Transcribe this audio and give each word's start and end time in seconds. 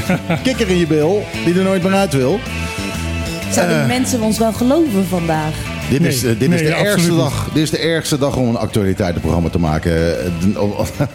Kikker 0.44 0.68
in 0.68 0.78
je 0.78 0.86
bil, 0.86 1.24
die 1.44 1.54
er 1.54 1.64
nooit 1.64 1.82
meer 1.82 1.92
uit 1.92 2.12
wil. 2.12 2.40
Zouden 3.52 3.80
Eh. 3.80 3.86
mensen 3.86 4.20
ons 4.22 4.38
wel 4.38 4.52
geloven 4.52 5.06
vandaag? 5.06 5.54
Dit, 5.90 6.00
Nee, 6.00 6.08
is, 6.10 6.24
eh, 6.24 6.38
dit, 6.38 6.52
is 6.52 6.60
de 6.60 6.74
absoluut 6.74 6.86
ergste 6.92 7.16
dag, 7.16 7.48
dit 7.54 7.62
is 7.62 7.70
de 7.70 7.78
ergste 7.78 8.18
dag 8.18 8.36
om 8.36 8.48
een 8.48 8.56
actualiteitenprogramma 8.56 9.48
te 9.48 9.58
maken. 9.58 10.18
Eh, 10.24 10.56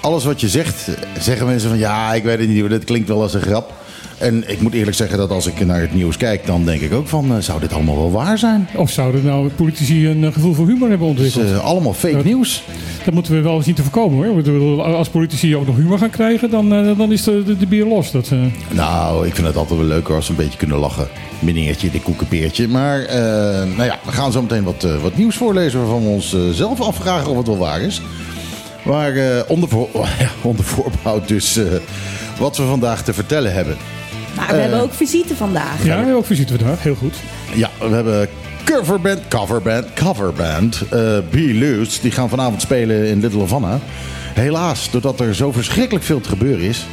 Alles 0.00 0.24
wat 0.24 0.40
je 0.40 0.48
zegt, 0.48 0.88
zeggen 1.18 1.46
mensen 1.46 1.68
van 1.68 1.78
ja, 1.78 2.14
ik 2.14 2.22
weet 2.22 2.38
het 2.38 2.48
niet, 2.48 2.70
dat 2.70 2.84
klinkt 2.84 3.08
wel 3.08 3.22
als 3.22 3.34
een 3.34 3.40
grap. 3.40 3.72
En 4.18 4.50
ik 4.50 4.60
moet 4.60 4.72
eerlijk 4.72 4.96
zeggen 4.96 5.18
dat 5.18 5.30
als 5.30 5.46
ik 5.46 5.66
naar 5.66 5.80
het 5.80 5.94
nieuws 5.94 6.16
kijk, 6.16 6.46
dan 6.46 6.64
denk 6.64 6.80
ik 6.80 6.92
ook 6.92 7.08
van, 7.08 7.30
eh, 7.36 7.38
zou 7.40 7.60
dit 7.60 7.72
allemaal 7.72 7.96
wel 7.96 8.10
waar 8.10 8.38
zijn? 8.38 8.68
Of 8.76 8.90
zouden 8.90 9.24
nou 9.24 9.48
politici 9.48 10.08
een 10.08 10.24
eh, 10.24 10.32
gevoel 10.32 10.54
voor 10.54 10.66
humor 10.66 10.88
hebben 10.88 11.08
Het 11.08 11.18
is 11.18 11.24
ontwikkeld? 11.36 11.60
eh, 11.60 11.64
allemaal 11.66 11.92
fake 11.94 12.14
Dat- 12.14 12.24
nieuws. 12.24 12.62
Dat 13.04 13.14
moeten 13.14 13.32
we 13.32 13.40
wel 13.40 13.62
zien 13.62 13.74
te 13.74 13.82
voorkomen 13.82 14.26
hoor. 14.26 14.34
Bedoel, 14.36 14.84
Als 14.84 15.08
politici 15.08 15.56
ook 15.56 15.66
nog 15.66 15.76
humor 15.76 15.98
gaan 15.98 16.10
krijgen, 16.10 16.50
dan, 16.50 16.68
dan 16.96 17.12
is 17.12 17.22
de, 17.24 17.42
de, 17.44 17.56
de 17.56 17.66
bier 17.66 17.86
los. 17.86 18.10
Dat, 18.10 18.30
Nou, 18.70 19.26
ik 19.26 19.34
vind 19.34 19.46
het 19.46 19.56
altijd 19.56 19.78
wel 19.78 19.88
leuker 19.88 20.14
als 20.14 20.24
ze 20.24 20.30
een 20.30 20.36
beetje 20.36 20.58
kunnen 20.58 20.78
lachen. 20.78 21.08
Meneertje, 21.38 21.90
de 21.90 22.00
koekenpeertje. 22.00 22.68
Maar 22.68 22.98
nou 23.76 23.82
ja, 23.84 23.98
we 24.04 24.12
gaan 24.12 24.32
zo 24.32 24.42
meteen 24.42 24.62
wat, 24.64 24.86
wat 25.02 25.16
nieuws 25.16 25.36
voorlezen 25.36 25.78
waarvan 25.80 26.02
we 26.02 26.08
ons 26.08 26.36
zelf 26.52 26.80
afvragen 26.80 27.30
of 27.30 27.36
het 27.36 27.46
wel 27.46 27.58
waar 27.58 27.80
is. 27.80 28.00
Maar 28.84 29.12
onder, 29.48 29.68
voor, 29.68 29.88
onder 30.42 30.64
voorbehoud 30.64 31.28
dus 31.28 31.60
wat 32.38 32.56
we 32.56 32.62
vandaag 32.64 33.02
te 33.02 33.12
vertellen 33.14 33.52
hebben. 33.52 33.76
Maar 34.36 34.48
we 34.48 34.54
hebben 34.60 34.80
ook 34.80 34.94
visite 34.94 35.36
vandaag. 35.36 35.84
ja, 35.84 36.12
ook 36.12 36.26
visite 36.26 36.58
vandaag. 36.58 36.82
Heel 36.82 36.94
goed. 36.94 37.14
Ja, 37.54 37.70
we 37.78 37.94
hebben 37.94 38.28
coverband, 38.64 39.20
coverband, 39.28 39.86
coverband. 39.94 40.82
eh 40.90 41.18
B. 41.30 41.34
Loose, 41.34 42.00
die 42.00 42.10
gaan 42.10 42.28
vanavond 42.28 42.60
spelen 42.62 43.06
in 43.08 43.20
Little 43.20 43.40
Havana. 43.40 43.78
Helaas, 44.34 44.90
doordat 44.90 45.20
er 45.20 45.34
zo 45.34 45.52
verschrikkelijk 45.52 46.04
veel 46.04 46.20
te 46.20 46.28
gebeuren 46.28 46.64
is... 46.64 46.86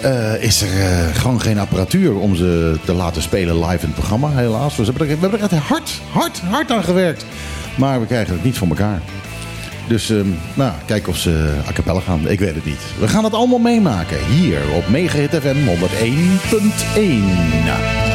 eh, 0.00 0.42
is 0.42 0.62
er 0.62 0.80
eh, 0.80 1.14
gewoon 1.14 1.40
geen 1.40 1.58
apparatuur 1.58 2.14
om 2.14 2.36
ze 2.36 2.76
te 2.84 2.92
laten 2.92 3.22
spelen 3.22 3.58
live 3.58 3.80
in 3.80 3.86
het 3.86 3.94
programma, 3.94 4.30
helaas. 4.34 4.76
Dus 4.76 4.86
we 4.88 4.92
hebben 4.92 5.08
er, 5.08 5.14
we 5.14 5.20
hebben 5.20 5.40
er 5.40 5.54
echt 5.54 5.64
hard, 5.68 5.90
hard, 6.10 6.40
hard 6.40 6.70
aan 6.70 6.84
gewerkt. 6.84 7.24
Maar 7.76 8.00
we 8.00 8.06
krijgen 8.06 8.34
het 8.34 8.44
niet 8.44 8.58
voor 8.58 8.68
elkaar. 8.68 9.00
Dus 9.88 10.10
ehm, 10.10 10.26
nou, 10.54 10.72
kijken 10.86 11.08
of 11.08 11.18
ze 11.18 11.54
a 11.68 11.72
cappella 11.72 12.00
gaan. 12.00 12.28
Ik 12.28 12.38
weet 12.38 12.54
het 12.54 12.64
niet. 12.64 12.80
We 12.98 13.08
gaan 13.08 13.24
het 13.24 13.34
allemaal 13.34 13.58
meemaken 13.58 14.26
hier 14.26 14.60
op 14.74 14.88
Mega 14.88 15.40
FM 15.40 15.66
101.1. 15.66 18.05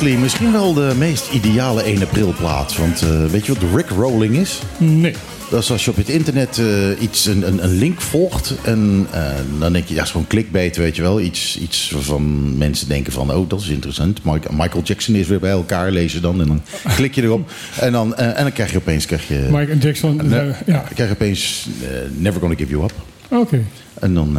Astley, 0.00 0.18
misschien 0.18 0.52
wel 0.52 0.74
de 0.74 0.92
meest 0.96 1.32
ideale 1.32 1.82
1 1.82 2.02
april 2.02 2.34
plaat. 2.38 2.76
Want 2.76 3.02
eh, 3.02 3.24
weet 3.24 3.46
je 3.46 3.54
wat 3.54 3.62
Rick 3.74 3.88
Rolling 3.88 4.36
is? 4.36 4.62
Nee. 4.78 5.14
Dat 5.50 5.62
is 5.62 5.70
als 5.70 5.84
je 5.84 5.90
op 5.90 5.96
het 5.96 6.08
internet 6.08 6.58
eh, 6.58 7.02
iets, 7.02 7.26
een, 7.26 7.46
een, 7.46 7.64
een 7.64 7.70
link 7.70 8.00
volgt. 8.00 8.54
En 8.62 9.06
eh, 9.10 9.22
dan 9.58 9.72
denk 9.72 9.86
je, 9.86 9.94
ja, 9.94 10.04
gewoon 10.04 10.26
clickbait, 10.26 10.76
weet 10.76 10.96
je 10.96 11.02
wel. 11.02 11.20
Iets, 11.20 11.58
iets 11.58 11.90
waarvan 11.90 12.56
mensen 12.58 12.88
denken 12.88 13.12
van, 13.12 13.32
oh, 13.32 13.48
dat 13.48 13.60
is 13.60 13.68
interessant. 13.68 14.24
Michael 14.50 14.82
Jackson 14.84 15.14
is 15.14 15.26
weer 15.26 15.40
bij 15.40 15.50
elkaar, 15.50 15.90
lezen 15.90 16.22
dan. 16.22 16.40
En 16.40 16.46
dan 16.46 16.62
klik 16.96 17.14
je 17.14 17.22
erop. 17.22 17.50
En 17.80 17.92
dan, 17.92 18.16
en 18.16 18.42
dan 18.42 18.52
krijg 18.52 18.70
je 18.70 18.78
opeens, 18.78 19.06
krijg 19.06 19.28
je, 19.28 19.66
en 19.68 19.78
Jackson. 19.78 20.20
ja, 20.66 20.84
krijg 20.94 21.08
je 21.08 21.14
opeens 21.14 21.68
Never 22.16 22.40
Gonna 22.40 22.56
Give 22.56 22.70
You 22.70 22.84
Up. 22.84 22.92
oké. 23.28 23.64
En 24.00 24.14
dan, 24.14 24.38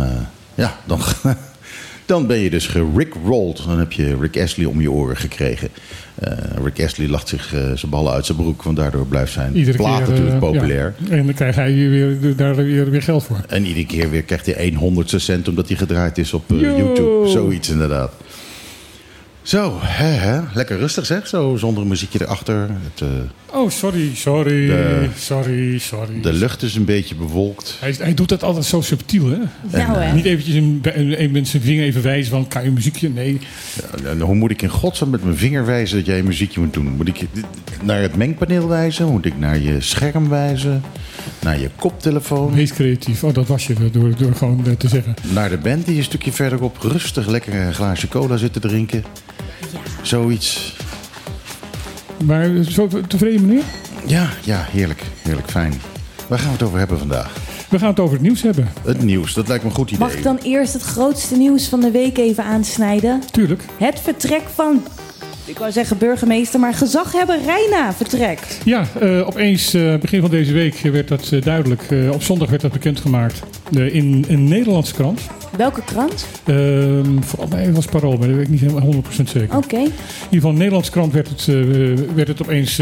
ja, 0.56 0.80
dan, 0.86 1.00
dan 2.12 2.28
ben 2.28 2.38
je 2.38 2.50
dus 2.50 2.68
gerickrolled. 2.68 3.64
Dan 3.66 3.80
heb 3.80 3.92
je 3.92 4.18
Rick 4.20 4.40
Astley 4.40 4.66
om 4.66 4.82
je 4.82 4.92
oren 4.92 5.18
gekregen. 5.18 5.70
Eh, 6.16 6.32
Rick 6.64 6.84
Astley 6.84 7.08
lacht 7.08 7.28
zich 7.28 7.54
eh, 7.54 7.62
zijn 7.62 7.92
ballen 7.92 8.14
uit 8.14 8.26
zijn 8.26 8.38
broek, 8.38 8.64
want 8.64 8.78
daardoor 8.78 9.06
blijft 9.06 9.32
zijn 9.32 9.56
Iedere 9.56 9.78
plaat 9.78 9.98
keer 9.98 10.10
natuurlijk 10.10 10.36
eh, 10.36 10.40
populair. 10.52 10.94
ja. 10.98 11.16
En 11.16 11.26
dan 11.26 11.36
krijgt 11.36 11.56
hij 11.56 11.74
weer, 11.74 12.36
daar 12.36 12.56
weer, 12.56 12.90
weer 12.90 13.02
geld 13.02 13.24
voor. 13.24 13.38
En 13.48 13.66
iedere 13.66 13.86
keer 13.86 14.10
weer 14.10 14.24
krijgt 14.24 14.46
hij 14.46 14.56
1 14.56 14.76
honderdste 14.76 15.20
cent 15.20 15.48
omdat 15.48 15.68
hij 15.68 15.78
gedraaid 15.78 16.18
is 16.18 16.34
op 16.34 16.44
Yo. 16.48 16.58
YouTube. 16.58 17.28
Zoiets 17.28 17.70
inderdaad. 17.70 18.14
Zo, 19.41 19.78
hè, 19.81 20.06
hè? 20.06 20.41
lekker 20.53 20.78
rustig 20.78 21.06
zeg. 21.06 21.28
Zo 21.28 21.56
zonder 21.57 21.84
een 21.84 21.90
muziekje 21.90 22.22
erachter. 22.22 22.56
Het, 22.69 23.02
eh, 23.02 23.07
Oh, 23.53 23.69
sorry, 23.69 24.16
sorry, 24.16 24.68
De- 24.68 25.07
sorry, 25.18 25.78
sorry. 25.79 26.22
de 26.22 26.34
lucht 26.34 26.62
is 26.62 26.75
een 26.75 26.85
beetje 26.85 27.16
bewolkt. 27.16 27.78
Hij, 27.80 27.96
hij 28.00 28.13
doet 28.13 28.30
dat 28.30 28.44
altijd 28.44 28.66
zo 28.66 28.81
subtiel, 28.81 29.25
hè? 29.30 29.38
Nou, 29.78 29.97
hè. 30.00 30.13
Niet 30.13 30.25
eventjes 30.25 30.56
een, 30.56 30.80
een, 30.84 31.22
een, 31.24 31.31
met 31.31 31.47
zijn 31.47 31.62
vinger 31.63 31.84
even 31.84 32.01
wijzen 32.01 32.31
van, 32.31 32.47
kan 32.47 32.63
je 32.63 32.72
muziekje? 32.72 33.09
Nee. 33.09 33.40
Ja, 34.03 34.09
en 34.09 34.19
hoe 34.19 34.35
moet 34.35 34.51
ik 34.51 34.62
in 34.62 34.69
godsnaam 34.69 35.09
met 35.09 35.24
mijn 35.24 35.38
vinger 35.38 35.66
wijzen 35.66 35.97
dat 35.97 36.06
jij 36.06 36.19
een 36.19 36.25
muziekje 36.25 36.59
moet 36.59 36.74
doen? 36.74 36.85
Moet 36.96 37.07
ik 37.07 37.25
naar 37.84 38.01
het 38.01 38.16
mengpaneel 38.16 38.68
wijzen? 38.68 39.07
Moet 39.12 39.25
ik 39.25 39.38
naar 39.38 39.59
je 39.59 39.81
scherm 39.81 40.30
wijzen? 40.30 40.84
Naar 41.41 41.59
je 41.59 41.69
koptelefoon? 41.75 42.53
Wees 42.53 42.74
creatief. 42.74 43.24
Oh, 43.24 43.34
dat 43.34 43.47
was 43.47 43.68
je 43.68 43.74
door, 43.91 44.16
door 44.18 44.35
gewoon 44.35 44.66
eh, 44.66 44.72
te 44.74 44.88
zeggen. 44.88 45.13
Naar 45.34 45.50
de 45.50 45.57
band 45.57 45.85
die 45.85 45.97
een 45.97 46.03
stukje 46.03 46.31
verderop 46.31 46.78
rustig 46.81 47.28
lekker 47.28 47.53
een 47.56 47.74
glaasje 47.74 48.07
cola 48.07 48.38
zit 48.38 48.53
te 48.53 48.59
drinken? 48.59 49.03
Zoiets. 50.02 50.76
Maar 52.24 52.56
eh, 52.56 52.62
zo 52.62 52.88
tevreden, 53.08 53.46
meneer? 53.46 53.64
Ja, 54.06 54.30
ja, 54.44 54.66
heerlijk. 54.70 55.04
Heerlijk 55.22 55.50
fijn. 55.50 55.82
Waar 56.28 56.40
gaan 56.40 56.48
we 56.48 56.54
het 56.54 56.64
over 56.64 56.80
hebben 56.80 56.98
vandaag? 56.98 57.34
We 57.70 57.80
gaan 57.80 57.90
het 57.90 58.00
over 58.00 58.14
het 58.14 58.22
nieuws 58.22 58.42
hebben. 58.42 58.72
Het 58.86 59.02
nieuws, 59.04 59.34
dat 59.34 59.48
lijkt 59.48 59.64
me 59.64 59.70
een 59.70 59.76
goed 59.76 59.92
idee. 59.92 60.08
Mag 60.08 60.16
ik 60.16 60.24
dan 60.24 60.38
eerst 60.38 60.74
het 60.74 60.81
grootste 60.81 61.36
nieuws 61.36 61.68
van 61.68 61.80
de 61.80 61.92
week 61.92 62.18
even 62.18 62.44
aansnijden? 62.44 63.22
Tuurlijk. 63.31 63.66
Het 63.78 64.00
vertrek 64.00 64.42
van, 64.54 64.84
ik 65.51 65.57
wou 65.57 65.72
zeggen 65.72 65.97
burgemeester, 65.97 66.59
maar 66.59 66.73
gezaghebber 66.73 67.39
Reina 67.45 67.94
vertrekt. 67.94 68.57
Ja, 68.66 68.85
eh, 69.00 69.28
opeens 69.28 69.73
eh, 69.73 69.95
begin 69.95 70.22
van 70.22 70.29
deze 70.29 70.53
week 70.53 70.79
werd 70.79 71.07
dat 71.07 71.31
eh, 71.31 71.41
duidelijk. 71.41 71.81
Op 72.12 72.23
zondag 72.23 72.50
werd 72.50 72.62
dat 72.62 72.72
bekendgemaakt 72.72 73.41
in 73.72 74.25
een 74.28 74.44
Nederlandse 74.44 74.94
krant. 74.94 75.22
Welke 75.57 75.84
krant? 75.84 76.25
Ehm 76.45 77.22
volgens 77.22 77.51
mij 77.51 77.73
was 77.73 77.85
Parool, 77.85 78.17
maar 78.17 78.28
dat 78.28 78.35
weet 78.35 78.45
ik 78.45 78.51
niet 78.51 78.59
helemaal 78.59 78.94
100% 78.94 78.97
zeker. 79.23 79.57
Oké. 79.57 79.75
In 79.75 79.81
ieder 79.81 79.94
geval 80.29 80.50
een 80.50 80.57
Nederlandse 80.57 80.92
krant 80.92 81.13
werd 81.13 81.30
het, 81.30 81.45
werd 82.15 82.27
het 82.27 82.42
opeens 82.42 82.81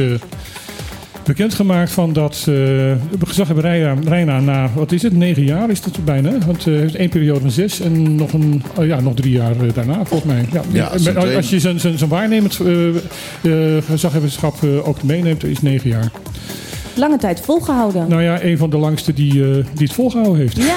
bekendgemaakt 1.24 1.92
van 1.92 2.14
dat 2.14 2.34
eh 2.40 2.46
de 2.46 2.98
gezaghebber 3.26 3.64
Reina, 3.64 3.96
Reina 4.04 4.40
na, 4.40 4.70
wat 4.76 4.92
is 4.92 5.02
het, 5.02 5.14
negen 5.14 5.44
jaar 5.44 5.70
is 5.70 5.82
dat 5.82 6.06
bijna. 6.06 6.32
Want 6.46 6.58
eh, 6.60 6.66
hij 6.66 6.76
heeft 6.76 6.96
één 6.96 7.10
periode 7.10 7.40
van 7.40 7.52
zes 7.52 7.80
en 7.80 8.16
nog, 8.16 8.34
een, 8.34 8.64
oh 8.76 8.86
ja, 8.86 9.00
nog 9.00 9.14
drie 9.16 9.32
jaar 9.32 9.52
eh, 9.52 9.74
daarna 9.74 10.06
volgens 10.06 10.24
mij. 10.34 10.46
Ja, 10.72 10.90
met- 11.04 11.36
als 11.36 11.50
je 11.50 11.60
zijn, 11.60 11.80
zijn, 11.80 11.98
zijn 11.98 12.10
waarnemend 12.10 12.60
eh, 12.60 12.88
eh, 13.78 13.84
gezaghebberschap 13.84 14.64
eh, 14.64 14.88
ook 14.88 15.04
meeneemt, 15.04 15.44
is 15.44 15.62
negen 15.62 15.90
jaar. 15.90 16.12
Lange 16.96 17.18
tijd 17.18 17.40
volgehouden. 17.42 18.06
Nou 18.10 18.22
ja, 18.22 18.44
een 18.44 18.58
van 18.58 18.70
de 18.70 18.78
langste 18.78 19.14
die, 19.14 19.32
eh, 19.32 19.54
die 19.74 19.88
het 19.88 19.94
volgehouden 19.94 20.40
heeft. 20.40 20.58
Ja, 20.58 20.76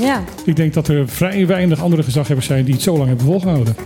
ja. 0.00 0.22
Ik 0.44 0.56
denk 0.56 0.74
dat 0.74 0.88
er 0.88 1.08
vrij 1.08 1.46
weinig 1.46 1.82
andere 1.82 2.02
gezaghebbers 2.02 2.46
zijn 2.46 2.64
die 2.64 2.74
het 2.74 2.82
zo 2.82 2.96
lang 2.96 3.08
hebben 3.08 3.26
volgehouden. 3.26 3.76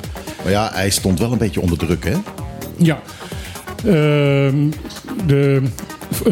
Maar 0.43 0.53
ja, 0.53 0.71
hij 0.75 0.91
stond 0.91 1.19
wel 1.19 1.33
een 1.33 1.39
beetje 1.39 1.61
onder 1.61 1.79
druk, 1.79 2.05
hè? 2.05 2.15
Ja. 2.77 3.01
Ehm, 3.85 4.55
de 5.27 5.63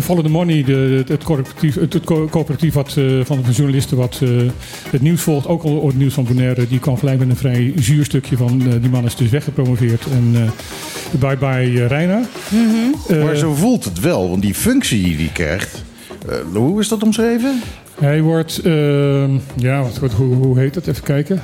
Follow 0.00 0.22
the 0.24 0.30
Money, 0.30 0.64
de, 0.64 1.04
het, 1.08 1.24
corporatief, 1.24 1.74
het, 1.74 1.92
het 1.92 2.04
co- 2.04 2.28
coöperatief 2.30 2.74
wat, 2.74 2.94
eh, 2.96 3.04
van 3.24 3.42
de 3.46 3.50
journalisten 3.52 3.96
wat 3.96 4.18
eh, 4.22 4.28
het 4.90 5.02
nieuws 5.02 5.20
volgt, 5.20 5.46
ook 5.46 5.62
al 5.62 5.86
het 5.86 5.96
nieuws 5.98 6.14
van 6.14 6.24
Bonaire, 6.24 6.68
die 6.68 6.78
kwam 6.78 6.96
gelijk 6.98 7.18
met 7.18 7.28
een 7.28 7.36
vrij 7.36 7.72
zuur 7.76 8.04
stukje 8.04 8.36
van 8.36 8.60
eh, 8.66 8.72
die 8.80 8.90
man 8.90 9.04
is 9.04 9.16
dus 9.16 9.30
weggepromoveerd. 9.30 10.04
En 10.12 10.30
eh 10.34 11.20
bye 11.20 11.36
bye 11.36 11.86
Reina. 11.86 12.22
Eh, 13.08 13.24
maar 13.24 13.36
zo 13.36 13.54
voelt 13.54 13.84
het 13.84 14.00
wel, 14.00 14.28
want 14.30 14.42
die 14.42 14.54
functie 14.54 15.02
die 15.02 15.16
hij 15.16 15.30
krijgt... 15.32 15.82
eh, 16.28 16.36
hoe 16.54 16.80
is 16.80 16.88
dat 16.88 17.02
omschreven? 17.02 17.60
Hij 18.00 18.22
wordt, 18.22 18.60
ehm, 18.64 19.30
ja, 19.56 19.82
wat, 19.82 19.98
wat, 19.98 20.12
hoe, 20.12 20.34
hoe 20.34 20.58
heet 20.58 20.74
dat? 20.74 20.86
Even 20.86 21.02
kijken. 21.02 21.42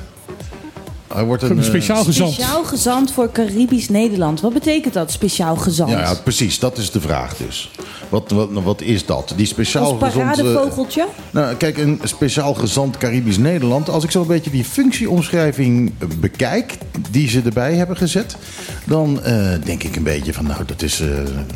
Hij 1.15 1.25
wordt 1.25 1.43
een, 1.43 1.51
Een 1.51 1.59
eh, 1.59 1.65
speciaal 1.65 2.05
gezant. 2.05 2.33
Speciaal 2.33 2.65
gezant 2.65 3.13
voor 3.13 3.33
Caribisch 3.33 3.89
Nederland. 3.89 4.41
Wat 4.41 4.53
betekent 4.53 4.95
dat, 4.95 5.11
speciaal 5.11 5.57
gezant? 5.57 5.91
Ja, 5.91 5.99
ja, 5.99 6.15
precies. 6.15 6.59
Dat 6.59 6.79
is 6.79 6.91
de 6.91 7.01
vraag 7.01 7.37
dus. 7.37 7.71
Wat, 8.09 8.31
wat, 8.31 8.49
wat 8.53 8.81
is 8.81 9.07
dat? 9.07 9.33
Die 9.37 9.47
speciaal 9.47 9.83
Als 9.83 9.93
eh, 9.93 9.99
paradevogeltje? 9.99 11.07
nou, 11.31 11.55
kijk, 11.55 11.79
een 11.79 12.01
speciaal 12.05 12.55
gezant 12.55 12.97
Caribisch 12.97 13.39
Nederland. 13.39 13.89
Als 13.89 14.05
ik 14.05 14.11
zo 14.11 14.21
een 14.21 14.27
beetje 14.27 14.51
die 14.51 14.65
functieomschrijving 14.65 15.93
eh, 15.99 16.09
bekijk, 16.21 16.79
die 17.11 17.29
ze 17.29 17.41
erbij 17.45 17.75
hebben 17.75 17.97
gezet, 17.97 18.37
dan 18.85 19.23
eh, 19.23 19.53
denk 19.65 19.83
ik 19.83 19.97
een 19.97 20.03
beetje 20.03 20.33
van, 20.33 20.47
nou, 20.47 20.65
dat 20.65 20.83
is 20.83 21.01
eh, 21.01 21.09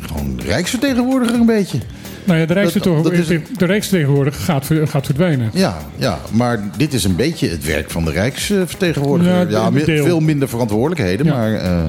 gewoon 0.07 0.41
Rijksvertegenwoordiger 0.47 1.35
een 1.35 1.47
beetje. 1.47 1.79
Nou 2.25 2.39
ja, 2.39 2.47
de 2.47 2.53
Rijksvertegenwoordiger, 3.67 4.33
de 4.33 4.33
gaat, 4.33 4.71
gaat 4.85 5.05
verdwijnen. 5.07 5.51
Ja, 5.55 5.79
ja, 5.97 6.19
maar 6.33 6.65
dit 6.77 6.93
is 6.95 7.05
een 7.05 7.17
beetje 7.17 7.49
het 7.49 7.65
werk 7.65 7.91
van 7.91 8.05
de 8.05 8.11
Rijksvertegenwoordiger. 8.11 9.35
Ja, 9.35 9.47
Ja, 9.49 9.71
mi- 9.71 9.85
veel 9.85 10.21
minder 10.21 10.49
verantwoordelijkheden, 10.49 11.27
Ja. 11.27 11.37
maar... 11.37 11.55
eh, 11.55 11.83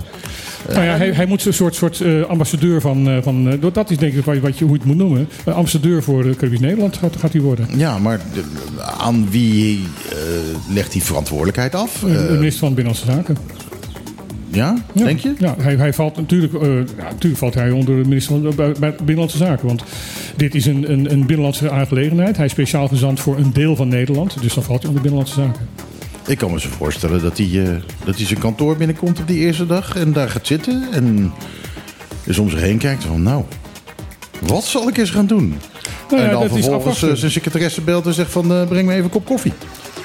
Nou 0.74 0.86
ja, 0.86 0.98
hij, 0.98 1.12
hij 1.12 1.26
moet 1.26 1.46
een 1.46 1.54
soort, 1.54 1.76
soort 1.76 2.02
eh, 2.02 2.22
ambassadeur 2.22 2.82
van, 2.82 3.10
eh, 3.10 3.18
van 3.22 3.50
eh, 3.62 3.74
dat 3.74 3.90
is 3.92 3.98
denk 3.98 4.14
ik 4.14 4.26
wat, 4.26 4.38
wat 4.38 4.58
je, 4.58 4.64
hoe 4.66 4.74
je 4.74 4.80
het 4.80 4.88
moet 4.88 4.98
noemen. 4.98 5.28
Ambassadeur 5.46 6.04
voor 6.04 6.36
Caribisch 6.36 6.60
Nederland 6.60 6.98
gaat, 6.98 7.16
gaat 7.20 7.32
hij 7.32 7.42
worden. 7.42 7.68
ja, 7.78 7.98
maar 7.98 8.20
de- 8.34 8.44
aan 8.98 9.28
wie 9.30 9.84
eh, 10.12 10.18
legt 10.74 10.94
hij 10.94 11.02
verantwoordelijkheid 11.02 11.76
af? 11.76 12.04
Eh, 12.04 12.16
Eh, 12.16 12.28
de 12.28 12.34
minister 12.34 12.60
van 12.60 12.74
Binnenlandse 12.74 13.12
Zaken. 13.12 13.38
Ja, 14.56 14.76
Ja. 14.94 15.04
denk 15.04 15.20
je? 15.20 15.34
Ja, 15.38 15.56
hij, 15.60 15.76
hij 15.76 15.94
valt 15.94 16.16
natuurlijk, 16.16 16.54
eh, 16.54 16.62
ja, 16.98 17.04
natuurlijk 17.04 17.38
valt 17.38 17.54
hij 17.54 17.72
onder 17.72 17.96
de 18.04 18.08
minister 18.10 18.42
van 18.42 18.56
bij- 18.56 18.72
bij 18.80 18.96
Binnenlandse 18.96 19.38
Zaken. 19.38 19.68
Want 19.68 19.84
dit 20.36 20.56
is 20.56 20.66
een, 20.66 20.92
een, 20.92 21.12
een 21.12 21.20
binnenlandse 21.26 21.72
aangelegenheid. 21.72 22.36
Hij 22.38 22.46
is 22.46 22.52
speciaal 22.52 22.88
gezant 22.88 23.20
voor 23.20 23.38
een 23.38 23.54
deel 23.54 23.76
van 23.76 23.88
Nederland. 23.88 24.42
Dus 24.42 24.54
dan 24.54 24.64
valt 24.64 24.80
hij 24.80 24.88
onder 24.88 25.02
Binnenlandse 25.04 25.42
Zaken. 25.42 25.68
Ik 26.28 26.38
kan 26.38 26.52
me 26.52 26.60
zo 26.60 26.70
voorstellen 26.78 27.22
dat 27.22 27.38
hij, 27.38 27.64
eh, 27.64 27.70
dat 28.06 28.16
hij 28.18 28.26
zijn 28.26 28.40
kantoor 28.40 28.78
binnenkomt 28.78 29.20
op 29.20 29.28
die 29.28 29.38
eerste 29.40 29.66
dag 29.66 29.96
en 29.96 30.14
daar 30.14 30.30
gaat 30.30 30.48
zitten 30.48 30.84
en 30.92 31.32
dus 32.24 32.38
om 32.38 32.50
zich 32.50 32.60
heen 32.62 32.78
kijkt 32.78 33.04
van 33.04 33.24
nou, 33.24 33.44
wat 34.42 34.64
zal 34.64 34.88
ik 34.88 34.98
eens 34.98 35.10
gaan 35.10 35.28
doen? 35.28 35.54
Nou 36.10 36.22
ja, 36.22 36.28
en 36.28 36.34
dan 36.34 36.50
vervolgens 36.50 37.04
eh, 37.04 37.12
zijn 37.14 37.32
secretaresse 37.32 37.82
belt 37.82 38.06
en 38.06 38.14
zegt 38.14 38.32
van 38.32 38.48
breng 38.48 38.86
me 38.88 38.92
even 38.92 39.04
een 39.04 39.10
kop 39.10 39.26
koffie. 39.26 39.54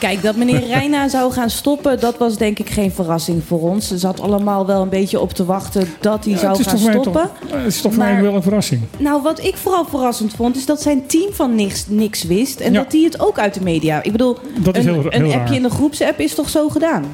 Kijk, 0.00 0.22
dat 0.22 0.36
meneer 0.36 0.66
Reina 0.76 1.08
zou 1.08 1.32
gaan 1.32 1.50
stoppen, 1.50 2.00
dat 2.00 2.18
was 2.18 2.36
denk 2.36 2.58
ik 2.58 2.70
geen 2.70 2.92
verrassing 2.92 3.42
voor 3.46 3.60
ons. 3.60 3.88
Ze 3.88 3.98
zat 3.98 4.20
allemaal 4.20 4.66
wel 4.66 4.82
een 4.82 4.88
beetje 4.88 5.20
op 5.20 5.32
te 5.32 5.44
wachten 5.44 5.88
dat 6.00 6.24
hij 6.24 6.32
Ja, 6.32 6.38
zou 6.38 6.50
het 6.52 6.60
is 6.60 6.66
gaan 6.66 6.78
voor 6.78 6.90
stoppen. 6.90 7.12
toch- 7.12 7.50
het 7.52 7.66
is 7.66 7.80
toch 7.80 7.92
voor 7.94 8.02
Maar- 8.02 8.12
mij 8.12 8.22
wel 8.22 8.34
een 8.34 8.42
verrassing. 8.42 8.80
Nou, 8.98 9.22
wat 9.22 9.44
ik 9.44 9.56
vooral 9.56 9.84
verrassend 9.86 10.32
vond, 10.36 10.56
is 10.56 10.66
dat 10.66 10.82
zijn 10.82 11.06
team 11.06 11.32
van 11.32 11.54
niks, 11.54 11.84
niks 11.88 12.22
wist. 12.22 12.60
En 12.60 12.72
Ja. 12.72 12.82
dat 12.82 12.92
hij 12.92 13.00
het 13.02 13.20
ook 13.20 13.38
uit 13.38 13.54
de 13.54 13.60
media. 13.62 14.02
Ik 14.02 14.12
bedoel, 14.12 14.38
Dat 14.62 14.76
is 14.76 14.84
een, 14.84 14.92
heel- 14.92 15.04
een 15.04 15.12
heel 15.24 15.32
appje 15.32 15.38
raar. 15.38 15.54
in 15.54 15.62
de 15.62 15.70
groepsapp 15.70 16.18
is 16.20 16.34
toch 16.34 16.48
zo 16.48 16.68
gedaan? 16.68 17.04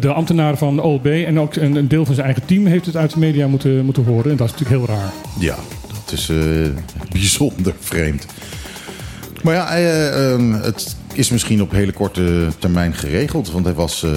De 0.00 0.12
ambtenaren 0.12 0.58
van 0.58 0.76
de 0.76 0.82
OLB 0.82 1.06
en 1.06 1.40
ook 1.40 1.54
een, 1.56 1.74
een 1.76 1.88
deel 1.88 2.04
van 2.04 2.14
zijn 2.14 2.26
eigen 2.26 2.46
team 2.46 2.66
heeft 2.66 2.86
het 2.86 2.96
uit 2.96 3.12
de 3.12 3.18
media 3.18 3.46
moeten, 3.46 3.84
moeten 3.84 4.04
horen. 4.04 4.30
En 4.30 4.36
dat 4.36 4.46
is 4.46 4.52
natuurlijk 4.52 4.86
heel 4.86 4.96
raar. 4.96 5.12
Ja, 5.38 5.56
dat 6.04 6.12
is 6.12 6.28
eh, 6.28 6.36
bijzonder 7.12 7.74
vreemd. 7.80 8.26
Maar 9.42 9.54
ja, 9.54 9.68
eh, 9.74 10.32
ehm, 10.32 10.52
het 10.52 10.96
is 11.16 11.30
misschien 11.30 11.62
op 11.62 11.70
hele 11.70 11.92
korte 11.92 12.48
termijn 12.58 12.94
geregeld. 12.94 13.50
Want 13.50 13.64
hij 13.64 13.74
was, 13.74 14.02
eh, 14.02 14.10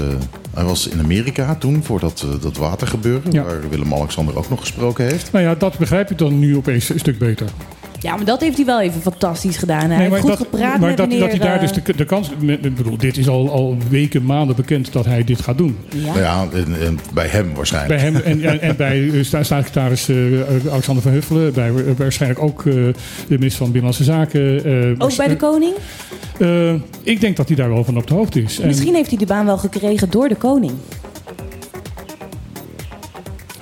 hij 0.53 0.63
was 0.63 0.87
in 0.87 0.99
Amerika 0.99 1.55
toen 1.55 1.83
voor 1.83 1.99
dat, 1.99 2.25
eh, 2.25 2.41
dat 2.41 2.57
watergebeuren. 2.57 3.31
Ja. 3.31 3.43
Waar 3.43 3.69
Willem-Alexander 3.69 4.37
ook 4.37 4.49
nog 4.49 4.59
gesproken 4.59 5.05
heeft. 5.05 5.31
Nou 5.31 5.45
ja, 5.45 5.55
dat 5.55 5.77
begrijp 5.77 6.11
ik 6.11 6.17
dan 6.17 6.39
nu 6.39 6.57
opeens 6.57 6.89
een 6.89 6.99
stuk 6.99 7.17
beter. 7.17 7.47
Ja, 7.99 8.15
maar 8.15 8.25
dat 8.25 8.41
heeft 8.41 8.55
hij 8.57 8.65
wel 8.65 8.81
even 8.81 9.01
fantastisch 9.01 9.57
gedaan. 9.57 9.89
Hij 9.89 10.03
heeft 10.05 10.19
goed 10.19 10.29
dat, 10.29 10.37
gepraat 10.37 10.79
maar 10.79 10.87
met 10.89 10.97
dat, 10.97 11.07
meneer... 11.07 11.21
dat 11.23 11.29
hij 11.29 11.39
daar 11.39 11.55
eh, 11.55 11.61
dus 11.61 11.71
de, 11.73 11.95
de 11.95 12.05
kans... 12.05 12.29
Ik 12.61 12.75
bedoel, 12.75 12.97
dit 12.97 13.17
is 13.17 13.27
al, 13.27 13.51
al 13.51 13.77
weken, 13.89 14.25
maanden 14.25 14.55
bekend 14.55 14.91
dat 14.93 15.05
hij 15.05 15.23
dit 15.23 15.41
gaat 15.41 15.57
doen. 15.57 15.77
ja. 15.95 16.17
Ja, 16.19 16.47
en, 16.53 16.81
en 16.81 16.99
bij 17.13 17.27
hem 17.27 17.53
waarschijnlijk. 17.55 18.01
Bij 18.01 18.11
hem 18.11 18.15
en, 18.15 18.43
en, 18.43 18.61
en 18.61 18.75
bij 18.75 19.09
eh, 19.09 19.23
sta- 19.23 19.43
staatssecretaris 19.43 20.09
eh, 20.09 20.15
Alexander 20.71 21.03
van 21.03 21.11
Huffelen. 21.11 21.53
Bij 21.53 21.71
waarschijnlijk 21.97 22.41
ook 22.43 22.59
eh, 22.65 22.73
de 22.73 22.93
minister 23.27 23.57
van 23.57 23.71
Binnenlandse 23.71 24.03
Zaken. 24.03 24.63
eh, 24.65 25.05
Ook 25.05 25.15
bij 25.15 25.27
de 25.27 25.35
koning? 25.37 25.73
eh, 26.39 26.73
ik 27.03 27.21
denk 27.21 27.37
dat 27.37 27.47
hij 27.47 27.55
daar 27.57 27.69
wel 27.69 27.83
van 27.83 27.97
op 27.97 28.07
de 28.07 28.13
hoogte 28.13 28.41
is. 28.41 28.59
En 28.59 28.67
Misschien 28.67 28.95
heeft 28.95 29.09
hij 29.09 29.17
de 29.17 29.25
baan 29.25 29.45
wel 29.45 29.57
gekregen 29.57 30.09
door 30.09 30.27
de 30.27 30.35
koning. 30.35 30.73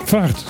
vraag 0.04 0.28
het. 0.28 0.44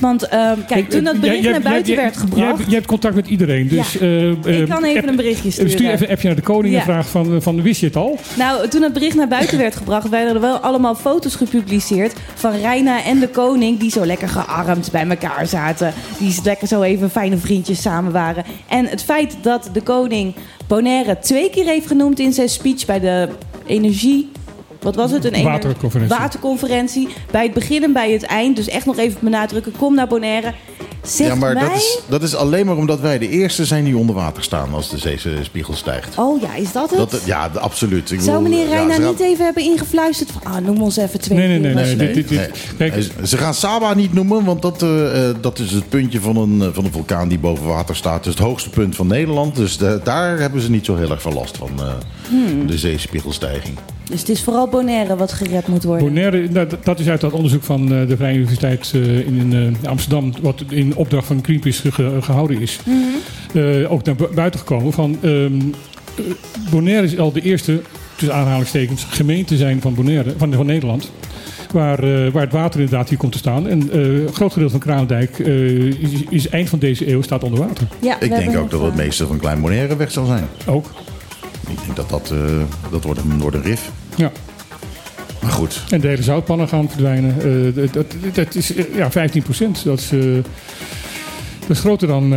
Want 0.00 0.28
ehm, 0.28 0.58
kijk, 0.66 0.90
toen 0.90 1.04
dat 1.04 1.20
bericht 1.20 1.50
naar 1.50 1.60
buiten 1.60 1.96
werd 1.96 2.16
gebracht... 2.16 2.64
jij 2.66 2.74
hebt 2.74 2.86
contact 2.86 3.14
met 3.14 3.26
iedereen. 3.26 3.68
Dus, 3.68 3.92
Ja. 3.92 4.00
eh, 4.00 4.28
eh, 4.30 4.60
Ik 4.60 4.68
kan 4.68 4.84
even 4.84 5.00
app- 5.00 5.08
een 5.08 5.16
berichtje 5.16 5.50
sturen. 5.50 5.70
Stuur 5.70 5.90
even 5.90 6.06
een 6.06 6.12
appje 6.12 6.26
naar 6.26 6.36
de 6.36 6.42
koning 6.42 6.74
en 6.76 6.82
vraag 6.82 7.08
van, 7.08 7.42
van 7.42 7.62
wist 7.62 7.80
je 7.80 7.86
het 7.86 7.96
al? 7.96 8.18
Nou, 8.36 8.68
toen 8.68 8.82
het 8.82 8.92
bericht 8.92 9.16
naar 9.16 9.28
buiten 9.28 9.58
werd 9.58 9.76
gebracht, 9.76 10.08
werden 10.08 10.34
er 10.34 10.40
wel 10.40 10.56
allemaal 10.56 10.94
foto's 10.94 11.34
gepubliceerd 11.34 12.12
van 12.34 12.52
Reina 12.60 13.04
en 13.04 13.18
de 13.18 13.28
koning, 13.28 13.78
die 13.78 13.90
zo 13.90 14.06
lekker 14.06 14.28
gearmd 14.28 14.88
bij 14.92 15.06
elkaar 15.08 15.46
zaten. 15.46 15.92
Die 16.18 16.34
lekker 16.44 16.66
zo 16.68 16.82
even 16.82 17.10
fijne 17.10 17.36
vriendjes 17.36 17.80
samen 17.82 18.12
waren. 18.12 18.44
En 18.68 18.86
het 18.86 19.02
feit 19.04 19.36
dat 19.42 19.70
de 19.72 19.80
koning 19.82 20.34
Bonaire 20.66 21.18
twee 21.18 21.50
keer 21.50 21.64
heeft 21.64 21.86
genoemd 21.86 22.18
in 22.18 22.32
zijn 22.32 22.48
speech 22.48 22.86
bij 22.86 23.00
de 23.00 23.28
energie. 23.66 24.30
Wat 24.80 24.94
was 24.94 25.10
het? 25.10 25.24
Een 25.24 25.44
Waterconferentie. 25.44 26.16
Waterconferentie. 26.16 27.08
Bij 27.30 27.42
het 27.42 27.52
begin 27.52 27.82
en 27.82 27.92
bij 27.92 28.12
het 28.12 28.22
eind. 28.22 28.56
Dus 28.56 28.68
echt 28.68 28.86
nog 28.86 28.98
even 28.98 29.18
benadrukken. 29.20 29.72
Kom 29.76 29.94
naar 29.94 30.06
Bonaire. 30.06 30.54
Zegt 31.08 31.30
ja, 31.30 31.34
maar 31.36 31.54
mij... 31.54 31.62
dat 31.68 31.76
is, 31.76 31.98
dat 32.08 32.22
is 32.22 32.34
alleen 32.34 32.66
maar 32.66 32.76
omdat 32.76 33.00
wij 33.00 33.18
de 33.18 33.28
eerste 33.28 33.64
zijn 33.64 33.84
die 33.84 33.96
onder 33.96 34.14
water 34.14 34.42
staan 34.42 34.74
als 34.74 34.90
de 34.90 34.98
zeespiegel 34.98 35.74
stijgt. 35.74 36.18
Oh 36.18 36.40
ja, 36.40 36.54
is 36.54 36.72
dat 36.72 36.90
het? 36.90 37.10
Dat, 37.10 37.20
ja, 37.24 37.48
de- 37.48 37.58
absoluut. 37.60 38.10
Ik 38.10 38.20
Zou 38.20 38.42
meneer 38.42 38.68
ja, 38.68 38.74
Reina 38.74 38.96
niet 39.08 39.20
even 39.20 39.44
hebben 39.44 39.62
ingefluisterd 39.62 40.30
van... 40.30 40.52
Ah, 40.52 40.64
noem 40.64 40.82
ons 40.82 40.96
even 40.96 41.20
twee 41.20 41.38
Nee, 41.38 41.48
nee, 41.48 41.58
nee, 41.58 41.74
Nee, 41.74 41.84
nee. 41.84 41.96
nee, 41.96 42.14
dit- 42.14 42.28
dit- 42.28 42.38
nee. 42.38 42.48
kijk, 42.90 42.92
Nee, 43.16 43.26
ze- 43.26 43.36
gaan 43.36 43.54
Saba 43.54 43.94
niet 43.94 44.12
noemen, 44.12 44.44
want 44.44 44.62
dat, 44.62 44.82
eh, 44.82 45.28
eh, 45.28 45.36
dat 45.40 45.58
is 45.58 45.70
het 45.72 45.88
puntje 45.88 46.20
van 46.20 46.36
een, 46.36 46.62
eh, 46.62 46.68
van 46.72 46.84
een 46.84 46.92
vulkaan 46.92 47.28
die 47.28 47.38
boven 47.38 47.66
water 47.66 47.96
staat. 47.96 48.24
Dus 48.24 48.34
het 48.34 48.42
hoogste 48.42 48.70
punt 48.70 48.96
van 48.96 49.06
Nederland. 49.06 49.56
Dus 49.56 49.76
de- 49.78 50.00
daar 50.04 50.38
hebben 50.38 50.60
ze 50.60 50.70
niet 50.70 50.84
zo 50.84 50.96
heel 50.96 51.10
erg 51.10 51.22
van 51.22 51.34
last 51.34 51.56
van 51.56 51.70
eh, 51.78 51.84
Hmm. 52.28 52.66
de 52.66 52.78
zeespiegelstijging. 52.78 53.76
Dus 54.10 54.20
het 54.20 54.28
is 54.28 54.42
vooral 54.42 54.68
Bonaire 54.68 55.16
wat 55.16 55.32
gered 55.32 55.66
moet 55.66 55.84
worden. 55.84 56.06
Bonaire, 56.06 56.48
nou, 56.50 56.68
dat- 56.68 56.84
dat 56.84 56.98
is 57.00 57.08
uit 57.08 57.20
dat 57.20 57.32
onderzoek 57.32 57.62
van 57.62 57.92
eh, 57.92 58.08
de 58.08 58.16
Vrije 58.16 58.34
Universiteit 58.34 58.90
eh, 58.94 59.18
in 59.26 59.76
eh, 59.82 59.88
Amsterdam, 59.90 60.32
wat 60.42 60.62
in 60.68 60.96
opdracht 60.98 61.26
van 61.26 61.38
Greenpeace 61.42 61.80
ge- 61.80 61.92
ge- 61.92 62.18
gehouden 62.22 62.60
is, 62.60 62.78
eh, 63.54 63.92
ook 63.92 64.04
naar 64.04 64.14
bu- 64.14 64.34
buiten 64.34 64.60
gekomen. 64.60 64.92
Van, 64.92 65.16
ehm, 65.22 65.60
eh, 66.16 66.24
Bonaire 66.70 67.06
is 67.06 67.18
al 67.18 67.32
de 67.32 67.40
eerste, 67.40 67.80
tussen 68.16 68.36
aanhalingstekens, 68.36 69.04
gemeente 69.04 69.56
zijn 69.56 69.80
van, 69.80 69.94
Bonaire, 69.94 70.34
van, 70.36 70.52
van 70.52 70.66
Nederland. 70.66 71.10
Waar, 71.72 71.98
eh, 72.02 72.32
waar 72.32 72.42
het 72.42 72.52
water 72.52 72.80
inderdaad 72.80 73.08
hier 73.08 73.18
komt 73.18 73.32
te 73.32 73.38
staan. 73.38 73.68
En 73.68 73.90
eh, 73.92 74.00
een 74.00 74.32
groot 74.34 74.52
gedeelte 74.52 74.72
van 74.72 74.80
Kraandijk 74.80 75.38
eh, 75.38 75.76
is, 75.86 76.10
is 76.30 76.48
eind 76.48 76.68
van 76.68 76.78
deze 76.78 77.10
eeuw 77.10 77.22
staat 77.22 77.42
onder 77.44 77.60
water. 77.60 77.86
Ja, 78.00 78.20
Ik 78.20 78.30
denk 78.30 78.56
ook 78.56 78.70
dat 78.70 78.82
het 78.82 78.94
meeste 78.94 79.26
van 79.26 79.38
Klein 79.38 79.60
Bonaire 79.60 79.96
weg 79.96 80.10
zal 80.10 80.26
zijn. 80.26 80.44
Ook. 80.66 80.86
Ik 81.68 81.76
denk 81.84 81.96
dat 81.96 82.08
dat, 82.08 82.30
eh, 82.30 82.38
dat 82.90 83.04
wordt, 83.04 83.20
een, 83.20 83.38
wordt 83.38 83.56
een 83.56 83.62
rif. 83.62 83.90
Ja. 84.16 84.32
Maar 85.42 85.50
goed, 85.50 85.84
En 85.90 86.00
de 86.00 86.08
hele 86.08 86.22
zoutpannen 86.22 86.68
gaan 86.68 86.88
verdwijnen. 86.88 87.34
Eh, 87.40 87.74
dat, 87.74 87.92
dat, 87.92 88.06
dat 88.34 88.54
is 88.54 88.74
eh, 88.74 88.84
ja, 88.94 89.10
15 89.10 89.42
procent. 89.42 89.84
Dat 89.84 89.98
is, 89.98 90.10
eh, 90.12 90.34
dat 91.60 91.70
is 91.76 91.80
groter 91.80 92.08
dan 92.08 92.30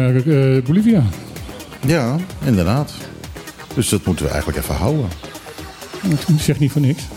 Bolivia. 0.66 1.04
ja, 1.86 2.16
inderdaad. 2.46 2.94
Dus 3.74 3.90
dat 3.90 4.06
moeten 4.06 4.26
we 4.26 4.32
eigenlijk 4.32 4.62
even 4.64 4.76
houden. 4.76 5.06
Ik 6.10 6.40
zeg 6.40 6.60
niet 6.60 6.72
voor 6.72 6.82
niks. 6.82 7.04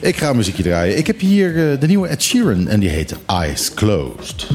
Ik 0.00 0.16
ga 0.16 0.30
een 0.30 0.36
muziekje 0.36 0.62
draaien. 0.62 0.98
Ik 0.98 1.06
heb 1.06 1.20
hier 1.20 1.78
de 1.80 1.86
nieuwe 1.86 2.08
Ed 2.08 2.22
Sheeran 2.22 2.68
en 2.68 2.80
die 2.80 2.88
heet 2.88 3.14
Eyes 3.26 3.74
Closed. 3.74 4.46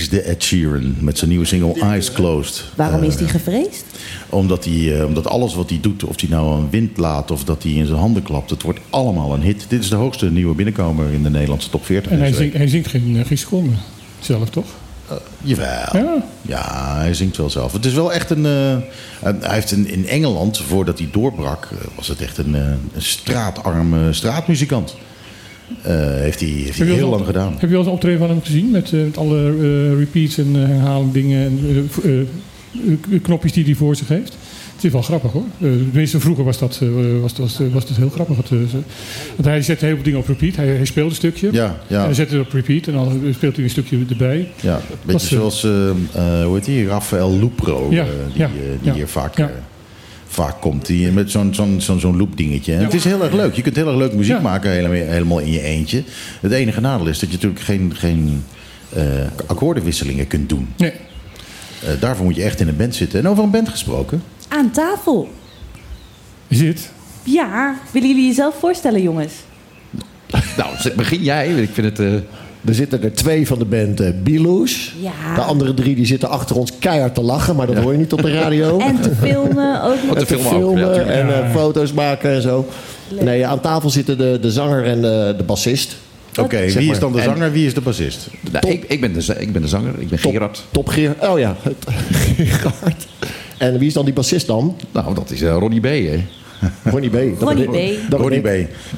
Gevreesde 0.00 0.30
Ed 0.30 0.42
Sheeran 0.42 0.94
met 0.98 1.18
zijn 1.18 1.30
nieuwe 1.30 1.44
single 1.44 1.80
Eyes 1.80 2.12
Closed. 2.12 2.64
Waarom 2.74 3.00
Eh, 3.02 3.06
is 3.08 3.16
die 3.16 3.28
gevreesd? 3.28 3.84
Omdat, 4.28 4.64
hij, 4.64 4.98
eh, 4.98 5.04
omdat 5.06 5.26
alles 5.26 5.54
wat 5.54 5.70
hij 5.70 5.78
doet, 5.80 6.04
of 6.04 6.20
hij 6.20 6.28
nou 6.30 6.58
een 6.60 6.70
wind 6.70 6.96
laat 6.98 7.30
of 7.30 7.44
dat 7.44 7.62
hij 7.62 7.72
in 7.72 7.86
zijn 7.86 7.98
handen 7.98 8.22
klapt, 8.22 8.50
het 8.50 8.62
wordt 8.62 8.80
allemaal 8.90 9.34
een 9.34 9.42
hit. 9.42 9.64
Dit 9.68 9.80
is 9.82 9.88
de 9.88 9.96
hoogste 9.96 10.30
nieuwe 10.30 10.54
binnenkomer 10.54 11.12
in 11.12 11.22
de 11.22 11.30
Nederlandse 11.30 11.70
top 11.70 11.84
40. 11.84 12.12
En 12.12 12.18
hij 12.18 12.32
zingt, 12.32 12.56
hij 12.56 12.68
zingt 12.68 12.88
geen, 12.88 13.16
eh, 13.18 13.26
geen 13.26 13.38
seconde 13.38 13.70
zelf, 14.20 14.50
toch? 14.50 14.66
Jawel. 15.42 15.66
Ja. 15.92 16.22
Ja, 16.42 16.94
hij 16.96 17.14
zingt 17.14 17.36
wel 17.36 17.50
zelf. 17.50 17.72
Het 17.72 17.84
is 17.84 17.92
wel 17.92 18.12
echt 18.12 18.30
een. 18.30 18.46
eh, 18.46 18.70
een- 19.22 19.40
hij 19.40 19.54
heeft 19.54 19.72
in, 19.72 19.88
in 19.88 20.08
Engeland, 20.08 20.58
voordat 20.58 20.98
hij 20.98 21.08
doorbrak, 21.12 21.64
eh, 21.72 21.76
was 21.96 22.08
het 22.08 22.20
echt 22.20 22.38
een, 22.38 22.54
eh, 22.54 22.60
een 22.94 23.02
straatarme 23.02 24.12
straatmuzikant. 24.12 24.94
Eh, 25.82 25.94
heeft 25.94 26.40
hij, 26.40 26.48
heeft 26.48 26.78
hij 26.78 26.86
heel 26.86 27.08
lang 27.08 27.26
gedaan. 27.26 27.52
Heb 27.52 27.60
je 27.60 27.68
wel 27.68 27.78
eens 27.78 27.86
een 27.86 27.92
optreden 27.92 28.18
van 28.18 28.28
hem 28.28 28.42
gezien? 28.42 28.70
Met, 28.70 28.92
eh, 28.92 29.00
met 29.00 29.16
alle 29.16 29.38
eh, 29.38 29.98
repeats 29.98 30.38
en 30.38 30.54
herhaling 30.54 31.12
dingen. 31.12 31.58
En, 32.04 32.28
knopjes 33.22 33.52
die 33.52 33.64
hij 33.64 33.74
voor 33.74 33.96
zich 33.96 34.08
heeft. 34.08 34.36
Het 34.74 34.84
is 34.84 34.92
wel 34.92 35.02
grappig 35.02 35.32
hoor. 35.32 35.44
Tenminste, 35.58 36.20
vroeger 36.20 36.44
was 36.44 36.58
dat, 36.58 36.80
was, 37.20 37.32
was, 37.36 37.58
was 37.72 37.86
dat 37.86 37.96
heel 37.96 38.10
grappig. 38.10 38.36
Want 38.36 39.46
hij 39.46 39.62
zette 39.62 39.84
heel 39.84 39.94
veel 39.94 40.04
dingen 40.04 40.18
op 40.18 40.26
repeat. 40.26 40.56
Hij, 40.56 40.66
hij 40.66 40.84
speelt 40.84 41.10
een 41.10 41.16
stukje. 41.16 41.48
Ja, 41.52 41.66
En 41.66 41.96
ja, 41.96 42.04
dan 42.04 42.14
zet 42.14 42.30
het 42.30 42.40
op 42.40 42.52
repeat 42.52 42.86
en 42.86 42.92
dan 42.92 43.20
speelt 43.34 43.54
hij 43.54 43.64
een 43.64 43.70
stukje 43.70 43.98
erbij. 44.08 44.48
ja. 44.60 44.74
Een 44.74 44.80
beetje 45.04 45.38
Was, 45.38 45.60
zoals, 45.62 45.64
eh, 46.12 46.44
hoe 46.44 46.54
heet 46.54 46.64
die, 46.64 46.86
Rafael 46.86 47.38
Lupro, 47.38 47.86
Ja, 47.90 48.04
die, 48.34 48.46
die 48.82 48.92
hier 48.92 49.08
vaak, 49.08 49.38
vaak 50.32 50.60
komt. 50.60 50.86
Die, 50.86 51.10
met 51.10 51.30
zo'n 51.30 51.54
zo'n 51.54 51.80
zo'n 51.80 52.00
zo'n 52.00 52.16
loop 52.16 52.36
dingetje. 52.36 52.72
En 52.72 52.78
Ja. 52.78 52.84
Het 52.84 52.94
is 52.94 53.04
heel 53.04 53.22
erg 53.22 53.32
leuk. 53.32 53.54
Je 53.54 53.62
kunt 53.62 53.76
heel 53.76 53.86
erg 53.88 53.96
leuk 53.96 54.12
muziek 54.12 54.34
Ja. 54.34 54.40
maken 54.40 54.70
helemaal, 54.70 54.96
helemaal 55.12 55.38
in 55.38 55.50
je 55.52 55.62
eentje. 55.62 56.02
Het 56.40 56.52
enige 56.52 56.80
nadeel 56.80 57.06
is 57.06 57.18
dat 57.18 57.28
je 57.28 57.34
natuurlijk 57.34 57.62
geen, 57.62 57.92
geen 57.96 58.44
eh, 58.92 59.02
akkoordenwisselingen 59.46 60.26
kunt 60.26 60.48
doen. 60.48 60.68
Nee. 60.76 60.92
Eh, 61.82 61.88
daarvoor 62.00 62.24
moet 62.24 62.36
je 62.36 62.42
echt 62.42 62.60
in 62.60 62.68
een 62.68 62.76
band 62.76 62.94
zitten. 62.94 63.18
En 63.18 63.28
over 63.28 63.44
een 63.44 63.50
band 63.50 63.68
gesproken. 63.68 64.22
Aan 64.48 64.70
tafel. 64.70 65.28
Is 66.48 66.58
dit? 66.58 66.90
Ja, 67.22 67.76
willen 67.92 68.08
jullie 68.08 68.26
jezelf 68.26 68.54
voorstellen, 68.58 69.02
jongens? 69.02 69.32
Nou, 70.56 70.94
begin 70.96 71.22
jij. 71.22 71.48
Ik 71.54 71.70
vind 71.72 71.86
het... 71.86 71.98
eh, 71.98 72.14
Er 72.64 72.74
zitten 72.74 73.02
er 73.02 73.12
twee 73.12 73.46
van 73.46 73.58
de 73.58 73.64
band 73.64 74.00
eh 74.00 74.10
Biloes. 74.22 74.94
Ja. 75.00 75.34
De 75.34 75.40
andere 75.40 75.74
drie 75.74 75.94
die 75.94 76.06
zitten 76.06 76.28
achter 76.28 76.56
ons 76.56 76.72
keihard 76.78 77.14
te 77.14 77.22
lachen, 77.22 77.56
maar 77.56 77.66
dat 77.66 77.76
hoor 77.76 77.92
je 77.92 77.98
niet 77.98 78.12
op 78.12 78.22
de 78.22 78.32
radio. 78.32 78.78
En 78.90 79.00
te 79.00 79.14
filmen 79.20 79.82
ook 79.82 79.96
nog. 80.06 80.18
te 80.18 80.24
te 80.26 80.38
filmen 80.38 80.88
ook, 80.88 80.94
ja, 80.94 81.02
en 81.02 81.44
eh, 81.44 81.50
foto's 81.54 81.92
maken 81.92 82.30
en 82.30 82.42
zo. 82.42 82.66
Nee, 83.20 83.46
aan 83.46 83.60
tafel 83.60 83.90
zitten 83.90 84.18
de, 84.18 84.38
de 84.40 84.50
zanger 84.50 84.84
en 84.84 85.00
de, 85.02 85.34
de 85.36 85.42
bassist. 85.42 85.96
Oké, 86.40 86.56
Zeg 86.68 86.82
wie 86.82 86.90
is 86.90 86.98
dan 86.98 87.12
de 87.12 87.18
En- 87.18 87.24
zanger, 87.24 87.52
wie 87.52 87.66
is 87.66 87.74
de 87.74 87.80
bassist? 87.80 88.28
nou, 88.52 88.68
ik, 88.68 88.84
ik, 88.88 89.00
ben 89.00 89.12
de, 89.12 89.34
ik 89.38 89.52
ben 89.52 89.62
de 89.62 89.68
zanger. 89.68 89.92
Ik 89.98 90.08
ben 90.08 90.20
Top, 90.20 90.32
Gerard. 90.32 90.62
Top 90.70 90.88
Geer. 90.88 91.14
Oh 91.20 91.38
ja, 91.38 91.56
Gerard. 92.36 93.06
En 93.58 93.78
wie 93.78 93.86
is 93.88 93.92
dan 93.94 94.04
die 94.04 94.14
bassist 94.14 94.46
dan? 94.46 94.76
Nou, 94.92 95.14
dat 95.14 95.30
is 95.30 95.42
eh, 95.42 95.56
Ronnie 95.58 95.80
B. 95.80 95.84
Hè? 95.84 96.24
Ronnie 96.84 97.10
B. 97.10 97.40
Ronnie. 97.40 97.98
B. 98.08 98.12
Ronnie. 98.12 98.40
B. 98.40 98.48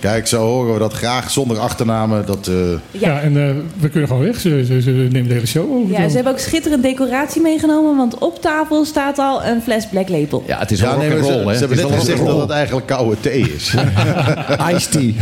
Kijk, 0.00 0.26
zo 0.26 0.46
horen 0.46 0.72
we 0.72 0.78
dat 0.78 0.92
graag 0.92 1.30
zonder 1.30 1.58
achternamen. 1.58 2.26
Dat, 2.26 2.46
eh, 2.48 2.54
Ja, 2.70 2.78
Ja. 2.90 3.20
en 3.20 3.48
eh, 3.48 3.54
we 3.80 3.88
kunnen 3.88 4.08
gewoon 4.08 4.24
weg. 4.24 4.40
Ze, 4.40 4.64
ze, 4.66 4.80
ze 4.82 4.90
nemen 4.90 5.28
de 5.28 5.34
hele 5.34 5.46
show 5.46 5.70
over. 5.76 5.92
Ja, 6.00 6.08
ze 6.08 6.14
hebben 6.14 6.32
ook 6.32 6.38
schitterend 6.38 6.82
decoratie 6.82 7.42
meegenomen, 7.42 7.96
want 7.96 8.18
op 8.18 8.40
tafel 8.40 8.84
staat 8.84 9.18
al 9.18 9.44
een 9.44 9.62
fles 9.62 9.86
Black 9.88 10.08
Label. 10.08 10.44
Ja, 10.46 10.58
het 10.58 10.70
is 10.70 10.80
ja, 10.80 10.88
wel 10.88 10.98
nee, 10.98 11.08
maar 11.08 11.18
ze, 11.18 11.22
rock'n'roll, 11.24 11.46
hè? 11.46 11.52
ze 11.54 11.58
hebben 11.58 11.78
Het 11.78 11.88
net 11.88 11.98
gezegd 11.98 12.26
dat 12.26 12.40
het 12.40 12.50
eigenlijk 12.50 12.86
koude 12.86 13.16
thee 13.20 13.40
is. 13.56 13.74
Ice 14.74 14.88
Tea. 14.88 15.12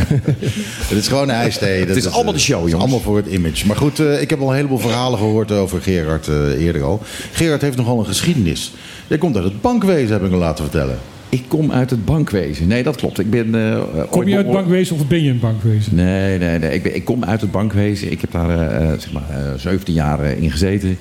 Het 0.90 0.99
is 0.99 1.09
gewoon 1.09 1.28
een 1.28 1.35
ijsthee. 1.35 1.87
Dat 1.87 1.97
is 1.97 2.11
allemaal 2.12 2.32
de 2.32 2.38
show, 2.38 2.56
het 2.56 2.64
is 2.66 2.70
jongens. 2.73 2.75
allemaal 2.92 3.00
voor 3.00 3.16
het 3.16 3.26
image. 3.26 3.66
Maar 3.66 3.76
goed, 3.76 3.99
eh, 4.00 4.20
ik 4.20 4.30
heb 4.30 4.40
al 4.40 4.49
een 4.49 4.54
heleboel 4.54 4.78
verhalen 4.78 5.18
gehoord 5.18 5.52
over 5.52 5.80
Gerard 5.82 6.28
eh, 6.28 6.64
eerder 6.64 6.82
al. 6.82 7.00
Gerard 7.32 7.61
heeft 7.61 7.76
nogal 7.76 7.99
een 7.99 8.06
geschiedenis. 8.06 8.73
Jij 9.06 9.18
komt 9.18 9.35
uit 9.37 9.44
het 9.44 9.61
bankwezen, 9.61 10.12
heb 10.12 10.25
ik 10.25 10.30
me 10.30 10.37
laten 10.37 10.64
vertellen. 10.64 10.99
Ik 11.31 11.43
kom 11.49 11.73
uit 11.73 11.91
het 11.91 12.05
bankwezen. 12.05 12.67
Nee, 12.67 12.83
dat 12.83 12.97
klopt. 12.97 13.19
Ik 13.19 13.31
ben... 13.31 13.55
eh, 13.55 13.81
Kom 14.11 14.29
je 14.29 14.35
uit 14.37 14.45
beoor- 14.45 14.57
bankwezen 14.59 14.97
of 14.97 15.07
ben 15.07 15.23
je 15.23 15.31
een 15.31 15.39
bankwezen? 15.41 15.95
Nee, 15.95 16.39
nee, 16.39 16.59
nee. 16.59 16.75
Ik, 16.75 16.83
ben, 16.83 16.95
ik 16.95 17.05
kom 17.05 17.25
uit 17.25 17.41
het 17.41 17.51
bankwezen. 17.51 18.11
Ik 18.13 18.21
heb 18.21 18.31
daar 18.33 18.51
eh, 18.51 18.77
eh, 18.93 18.99
zeg 19.01 19.13
maar, 19.13 19.23
eh, 19.31 19.53
17 19.57 19.95
jaar 19.95 20.25
in 20.25 20.51
gezeten. 20.51 20.97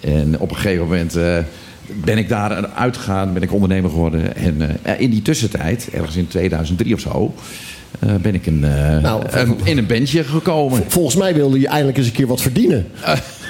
En 0.00 0.38
op 0.38 0.50
een 0.50 0.56
gegeven 0.56 0.82
moment 0.84 1.16
eh, 1.16 1.38
ben 2.04 2.18
ik 2.18 2.28
daar 2.28 2.66
uitgegaan, 2.66 3.32
ben 3.32 3.42
ik 3.42 3.52
ondernemer 3.52 3.90
geworden. 3.90 4.36
En 4.36 4.78
eh, 4.82 5.00
in 5.00 5.10
die 5.10 5.22
tussentijd, 5.22 5.88
ergens 5.92 6.16
in 6.16 6.26
2003 6.28 6.94
of 6.94 7.00
zo, 7.00 7.34
eh, 7.98 8.14
ben 8.14 8.34
ik 8.34 8.46
een, 8.46 8.64
eh, 8.64 8.98
Nou, 9.02 9.22
een- 9.30 9.56
in 9.64 9.78
een 9.78 9.86
bandje 9.86 10.24
gekomen. 10.24 10.82
Volgens 10.88 11.16
mij 11.16 11.34
wilde 11.34 11.60
je 11.60 11.68
eindelijk 11.68 11.98
eens 11.98 12.06
een 12.06 12.12
keer 12.12 12.26
wat 12.26 12.40
verdienen. 12.42 12.86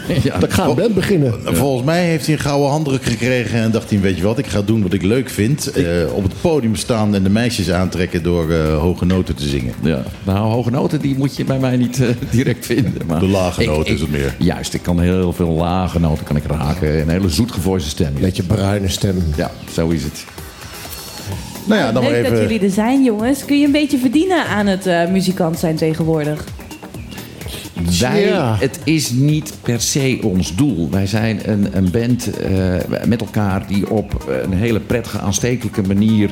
ja. 0.22 0.38
Dan 0.38 0.50
ga 0.50 0.64
een 0.66 0.75
band 0.75 0.94
beginnen. 0.94 1.34
Volgens 1.56 1.84
mij 1.84 2.04
heeft 2.04 2.26
hij 2.26 2.34
een 2.34 2.40
gouden 2.40 2.70
handdruk 2.70 3.02
gekregen 3.04 3.58
en 3.60 3.70
dacht 3.70 3.90
hij, 3.90 4.00
weet 4.00 4.16
je 4.16 4.22
wat, 4.22 4.38
ik 4.38 4.46
ga 4.46 4.62
doen 4.62 4.82
wat 4.82 4.92
ik 4.92 5.02
leuk 5.02 5.30
vind. 5.30 5.70
Eh, 5.70 5.84
op 6.14 6.22
het 6.22 6.32
podium 6.40 6.75
staan 6.76 7.14
en 7.14 7.22
de 7.22 7.30
meisjes 7.30 7.70
aantrekken 7.70 8.22
door 8.22 8.50
eh, 8.50 8.78
hoge 8.78 9.04
noten 9.04 9.34
te 9.34 9.48
zingen. 9.48 9.72
Ja, 9.82 10.02
nou, 10.25 10.38
hoge 10.38 10.70
noten 10.70 11.00
die 11.00 11.16
moet 11.18 11.36
je 11.36 11.44
bij 11.44 11.58
mij 11.58 11.76
niet 11.76 12.00
eh, 12.02 12.08
direct 12.30 12.66
vinden. 12.66 13.06
Maar 13.06 13.20
De 13.20 13.26
lage 13.28 13.64
noten 13.64 13.86
ik- 13.86 13.94
is 13.94 14.00
het 14.00 14.10
meer. 14.10 14.34
Juist, 14.38 14.75
ik 14.75 14.82
kan 14.82 15.00
heel 15.00 15.32
veel 15.32 15.50
lage 15.50 16.00
noten 16.00 16.25
kan 16.25 16.36
ik 16.36 16.44
raken. 16.46 17.00
Een 17.00 17.08
hele 17.08 17.28
zoetgevoiste 17.28 17.88
stem. 17.88 18.12
Beetje 18.20 18.42
bruine 18.42 18.88
stem. 18.88 19.22
Ja, 19.36 19.50
zo 19.72 19.88
is 19.88 20.02
het. 20.02 20.25
Nou 21.64 21.80
ja, 21.80 21.92
dan 21.92 22.02
maar 22.02 22.12
Leuk 22.12 22.28
dat 22.30 22.38
jullie 22.38 22.60
er 22.60 22.70
zijn, 22.70 23.04
jongens. 23.04 23.44
Kun 23.44 23.58
je 23.60 23.66
een 23.66 23.72
beetje 23.72 23.98
verdienen 23.98 24.46
aan 24.46 24.66
het 24.66 24.86
eh, 24.86 25.08
muzikant 25.08 25.58
zijn 25.58 25.76
tegenwoordig? 25.76 26.44
Wij, 28.00 28.26
Ja. 28.26 28.56
Het 28.59 28.78
is 28.85 29.11
niet 29.11 29.52
per 29.62 29.80
se 29.80 30.18
ons 30.23 30.54
doel. 30.56 30.88
Wij 30.90 31.06
zijn 31.06 31.40
een, 31.50 31.66
een 31.73 31.90
band 31.90 32.30
eh, 32.38 32.50
met 33.06 33.21
elkaar 33.21 33.66
die 33.66 33.90
op 33.90 34.26
een 34.45 34.52
hele 34.52 34.80
prettige, 34.80 35.18
aanstekelijke 35.18 35.83
manier 35.83 36.30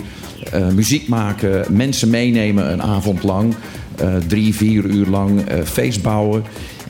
eh, 0.53 0.69
muziek 0.69 1.09
maken. 1.09 1.65
Mensen 1.77 2.11
meenemen 2.11 2.73
een 2.73 2.83
avond 2.83 3.23
lang. 3.23 3.55
eh, 3.97 4.15
drie, 4.27 4.55
vier 4.55 4.85
uur 4.85 5.07
lang 5.07 5.41
eh, 5.49 5.59
feest 5.65 6.03
bouwen. 6.03 6.43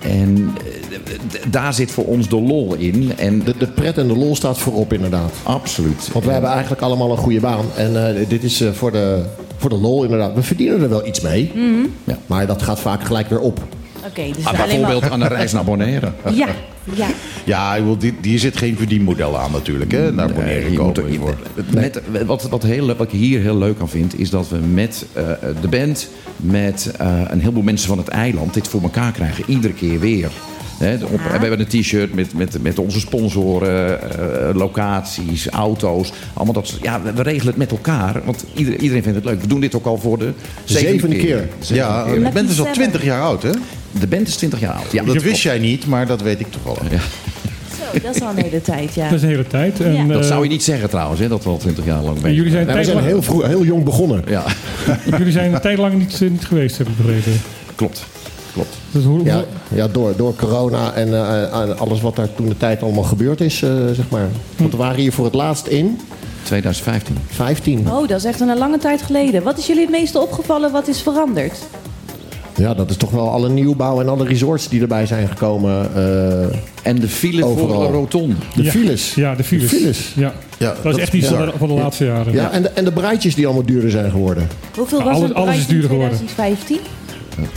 En 0.02 0.50
daar 1.50 1.74
zit 1.74 1.90
voor 1.90 2.04
ons 2.04 2.28
de 2.28 2.40
lol 2.40 2.74
in. 2.74 3.12
En 3.16 3.42
De, 3.44 3.54
de 3.58 3.66
pret 3.66 3.98
en 3.98 4.06
de 4.08 4.16
lol 4.16 4.36
staat 4.36 4.58
voorop 4.58 4.92
inderdaad. 4.92 5.32
absoluut. 5.42 6.08
Want 6.12 6.24
we 6.24 6.30
hebben 6.32 6.50
eigenlijk 6.50 6.82
allemaal 6.82 7.10
een 7.10 7.16
goede 7.16 7.40
baan. 7.40 7.64
En 7.76 8.08
eh, 8.16 8.28
dit 8.28 8.42
is 8.44 8.60
eh, 8.60 8.70
voor, 8.72 8.92
de, 8.92 9.22
voor 9.56 9.70
de 9.70 9.76
lol 9.76 10.02
inderdaad. 10.04 10.34
We 10.34 10.42
verdienen 10.42 10.82
er 10.82 10.88
wel 10.88 11.06
iets 11.06 11.20
mee. 11.20 11.50
Ja. 12.04 12.18
Maar 12.26 12.46
dat 12.46 12.62
gaat 12.62 12.80
vaak 12.80 13.04
gelijk 13.04 13.28
weer 13.28 13.40
op. 13.40 13.60
Oké, 14.06 14.22
dus 14.36 14.44
Ah, 14.44 14.52
maar... 14.58 14.66
bijvoorbeeld 14.66 15.10
aan 15.10 15.20
de 15.20 15.26
reis 15.28 15.52
naar 15.52 15.64
Bonaire. 15.64 16.12
Ja, 16.32 16.48
ja. 16.94 17.06
Ja, 17.44 17.74
ik 17.74 17.84
wil- 17.84 17.96
die, 17.98 18.14
die 18.20 18.38
zit 18.38 18.56
geen 18.56 18.76
verdienmodel 18.76 19.38
aan 19.38 19.52
natuurlijk, 19.52 19.92
hè, 19.92 20.12
naar 20.12 20.32
Bonaire 20.32 20.68
Nee, 20.68 20.78
moet 20.78 20.98
er- 20.98 21.14
voor. 21.18 21.36
met, 21.70 22.00
wat, 22.26 22.42
wat, 22.42 22.62
heel, 22.62 22.86
wat 22.86 23.00
ik 23.00 23.10
hier 23.10 23.40
heel 23.40 23.56
leuk 23.58 23.80
aan 23.80 23.88
vind, 23.88 24.18
is 24.18 24.30
dat 24.30 24.48
we 24.48 24.56
met 24.56 25.06
eh, 25.12 25.24
de 25.60 25.68
band, 25.68 26.08
met 26.36 26.92
eh, 26.98 27.20
een 27.28 27.40
heleboel 27.40 27.62
mensen 27.62 27.88
van 27.88 27.98
het 27.98 28.08
eiland, 28.08 28.54
dit 28.54 28.68
voor 28.68 28.82
elkaar 28.82 29.12
krijgen. 29.12 29.44
Iedere 29.46 29.72
keer 29.74 30.00
weer. 30.00 30.30
Hè, 30.78 30.98
de- 30.98 31.04
op- 31.04 31.20
we 31.20 31.28
hebben 31.46 31.60
een 31.60 31.66
t-shirt 31.80 32.14
met, 32.14 32.34
met, 32.34 32.62
met 32.62 32.78
onze 32.78 33.00
sponsoren, 33.00 34.00
eh, 34.18 34.54
locaties, 34.54 35.48
auto's. 35.48 36.12
Allemaal 36.32 36.54
dat, 36.54 36.78
ja, 36.82 37.00
we, 37.14 37.22
regelen 37.22 37.46
het 37.46 37.56
met 37.56 37.70
elkaar. 37.70 38.20
Want 38.24 38.44
iedereen, 38.54 38.80
iedereen 38.80 39.02
vindt 39.02 39.18
het 39.18 39.26
leuk. 39.26 39.40
We 39.40 39.46
doen 39.46 39.60
dit 39.60 39.74
ook 39.74 39.86
al 39.86 39.98
voor 39.98 40.18
de 40.18 40.32
Zevende 40.64 41.16
keer. 41.16 41.48
Zevende 41.58 41.82
Ja, 41.82 42.02
keer. 42.02 42.20
je 42.20 42.30
bent 42.32 42.48
dus 42.48 42.60
al 42.60 42.72
20 42.72 43.04
jaar 43.04 43.20
oud, 43.22 43.42
hè? 43.42 43.50
De 44.00 44.06
band 44.06 44.28
is 44.28 44.36
20 44.36 44.60
jaar 44.60 44.72
oud. 44.74 44.92
Ja, 44.92 45.02
dat 45.02 45.22
wist 45.22 45.42
jij 45.42 45.58
niet, 45.58 45.86
maar 45.86 46.06
dat 46.06 46.22
weet 46.22 46.40
ik 46.40 46.46
toch 46.50 46.62
wel. 46.64 46.78
Ja. 46.90 46.98
Zo, 46.98 47.98
dat 48.02 48.14
is 48.14 48.20
al 48.22 48.30
een 48.36 48.42
hele 48.42 48.60
tijd, 48.62 48.94
ja. 48.94 49.04
Dat 49.08 49.16
is 49.16 49.22
een 49.22 49.28
hele 49.28 49.46
tijd. 49.46 49.80
En, 49.80 49.92
Ja. 49.94 50.04
Dat 50.04 50.22
eh, 50.22 50.28
zou 50.28 50.42
je 50.42 50.48
niet 50.48 50.62
zeggen 50.62 50.88
trouwens, 50.90 51.20
hè, 51.20 51.28
dat 51.28 51.44
we 51.44 51.50
al 51.50 51.56
20 51.58 51.84
jaar 51.84 52.02
lang 52.02 52.20
bezig 52.20 52.36
jullie 52.36 52.50
zijn, 52.52 52.66
we 52.66 52.84
zijn 52.84 53.04
heel, 53.04 53.22
vroeg, 53.22 53.46
heel 53.46 53.64
jong 53.64 53.84
begonnen. 53.84 54.22
Ja, 54.28 54.44
jullie 55.18 55.32
zijn 55.32 55.54
een 55.54 55.60
tijd 55.60 55.78
lang 55.78 55.94
niet, 55.94 56.22
eh, 56.22 56.30
niet 56.30 56.44
geweest, 56.44 56.78
heb 56.78 56.88
ik 56.88 56.96
begrepen. 56.96 57.40
klopt. 57.74 58.04
Klopt. 58.54 58.74
Dus 58.90 59.04
hoe, 59.04 59.24
Ja, 59.24 59.34
hoe- 59.34 59.44
ja 59.78 59.88
door, 59.88 60.12
door 60.16 60.34
corona 60.36 60.92
en 60.92 61.08
eh, 61.14 61.60
en 61.60 61.78
alles 61.78 62.00
wat 62.00 62.16
daar 62.16 62.34
toen 62.34 62.48
de 62.48 62.56
tijd 62.56 62.82
allemaal 62.82 63.02
gebeurd 63.02 63.40
is, 63.40 63.62
eh, 63.62 63.70
zeg 63.92 64.08
maar. 64.08 64.28
Want 64.56 64.70
we 64.70 64.76
waren 64.76 65.00
hier 65.00 65.12
voor 65.12 65.24
het 65.24 65.34
laatst 65.34 65.66
in 65.66 65.98
2015. 66.42 67.16
15. 67.30 67.86
Oh, 67.90 68.08
dat 68.08 68.18
is 68.18 68.24
echt 68.24 68.40
een 68.40 68.58
lange 68.58 68.78
tijd 68.78 69.02
geleden. 69.02 69.42
Wat 69.42 69.58
is 69.58 69.66
jullie 69.66 69.82
het 69.82 69.90
meeste 69.90 70.18
opgevallen? 70.20 70.72
Wat 70.72 70.88
is 70.88 71.00
veranderd? 71.02 71.52
Ja, 72.56 72.74
dat 72.74 72.90
is 72.90 72.96
toch 72.96 73.10
wel 73.10 73.30
alle 73.30 73.48
nieuwbouw 73.48 74.00
en 74.00 74.08
alle 74.08 74.24
resorts 74.24 74.68
die 74.68 74.80
erbij 74.80 75.06
zijn 75.06 75.28
gekomen. 75.28 75.90
eh, 75.94 76.56
En 76.82 77.00
de 77.00 77.08
file 77.08 77.44
Overal. 77.44 77.68
voor 77.68 77.86
de 77.86 77.92
rotonde. 77.92 78.34
de 78.54 78.62
ja, 78.62 78.70
files. 78.70 79.14
Ja, 79.14 79.34
de 79.34 79.44
files. 79.44 79.70
De 79.70 79.76
files. 79.76 80.12
Ja. 80.16 80.32
Ja, 80.58 80.66
dat, 80.74 80.82
dat 80.82 80.96
is 80.96 81.02
echt 81.02 81.12
iets 81.12 81.26
van 81.26 81.38
de, 81.46 81.52
van 81.58 81.68
de 81.68 81.74
laatste 81.74 82.04
jaren. 82.04 82.32
Ja, 82.32 82.50
en 82.50 82.62
de, 82.62 82.68
en 82.68 82.84
de 82.84 82.92
breitjes 82.92 83.34
die 83.34 83.44
allemaal 83.46 83.64
duurder 83.64 83.90
zijn 83.90 84.10
geworden. 84.10 84.48
Hoeveel 84.76 85.02
was 85.02 85.16
alles- 85.16 85.28
een 85.30 85.34
alles 85.34 85.56
is 85.56 85.66
duurder 85.66 85.90
geworden. 85.90 86.16
2015? 86.18 86.78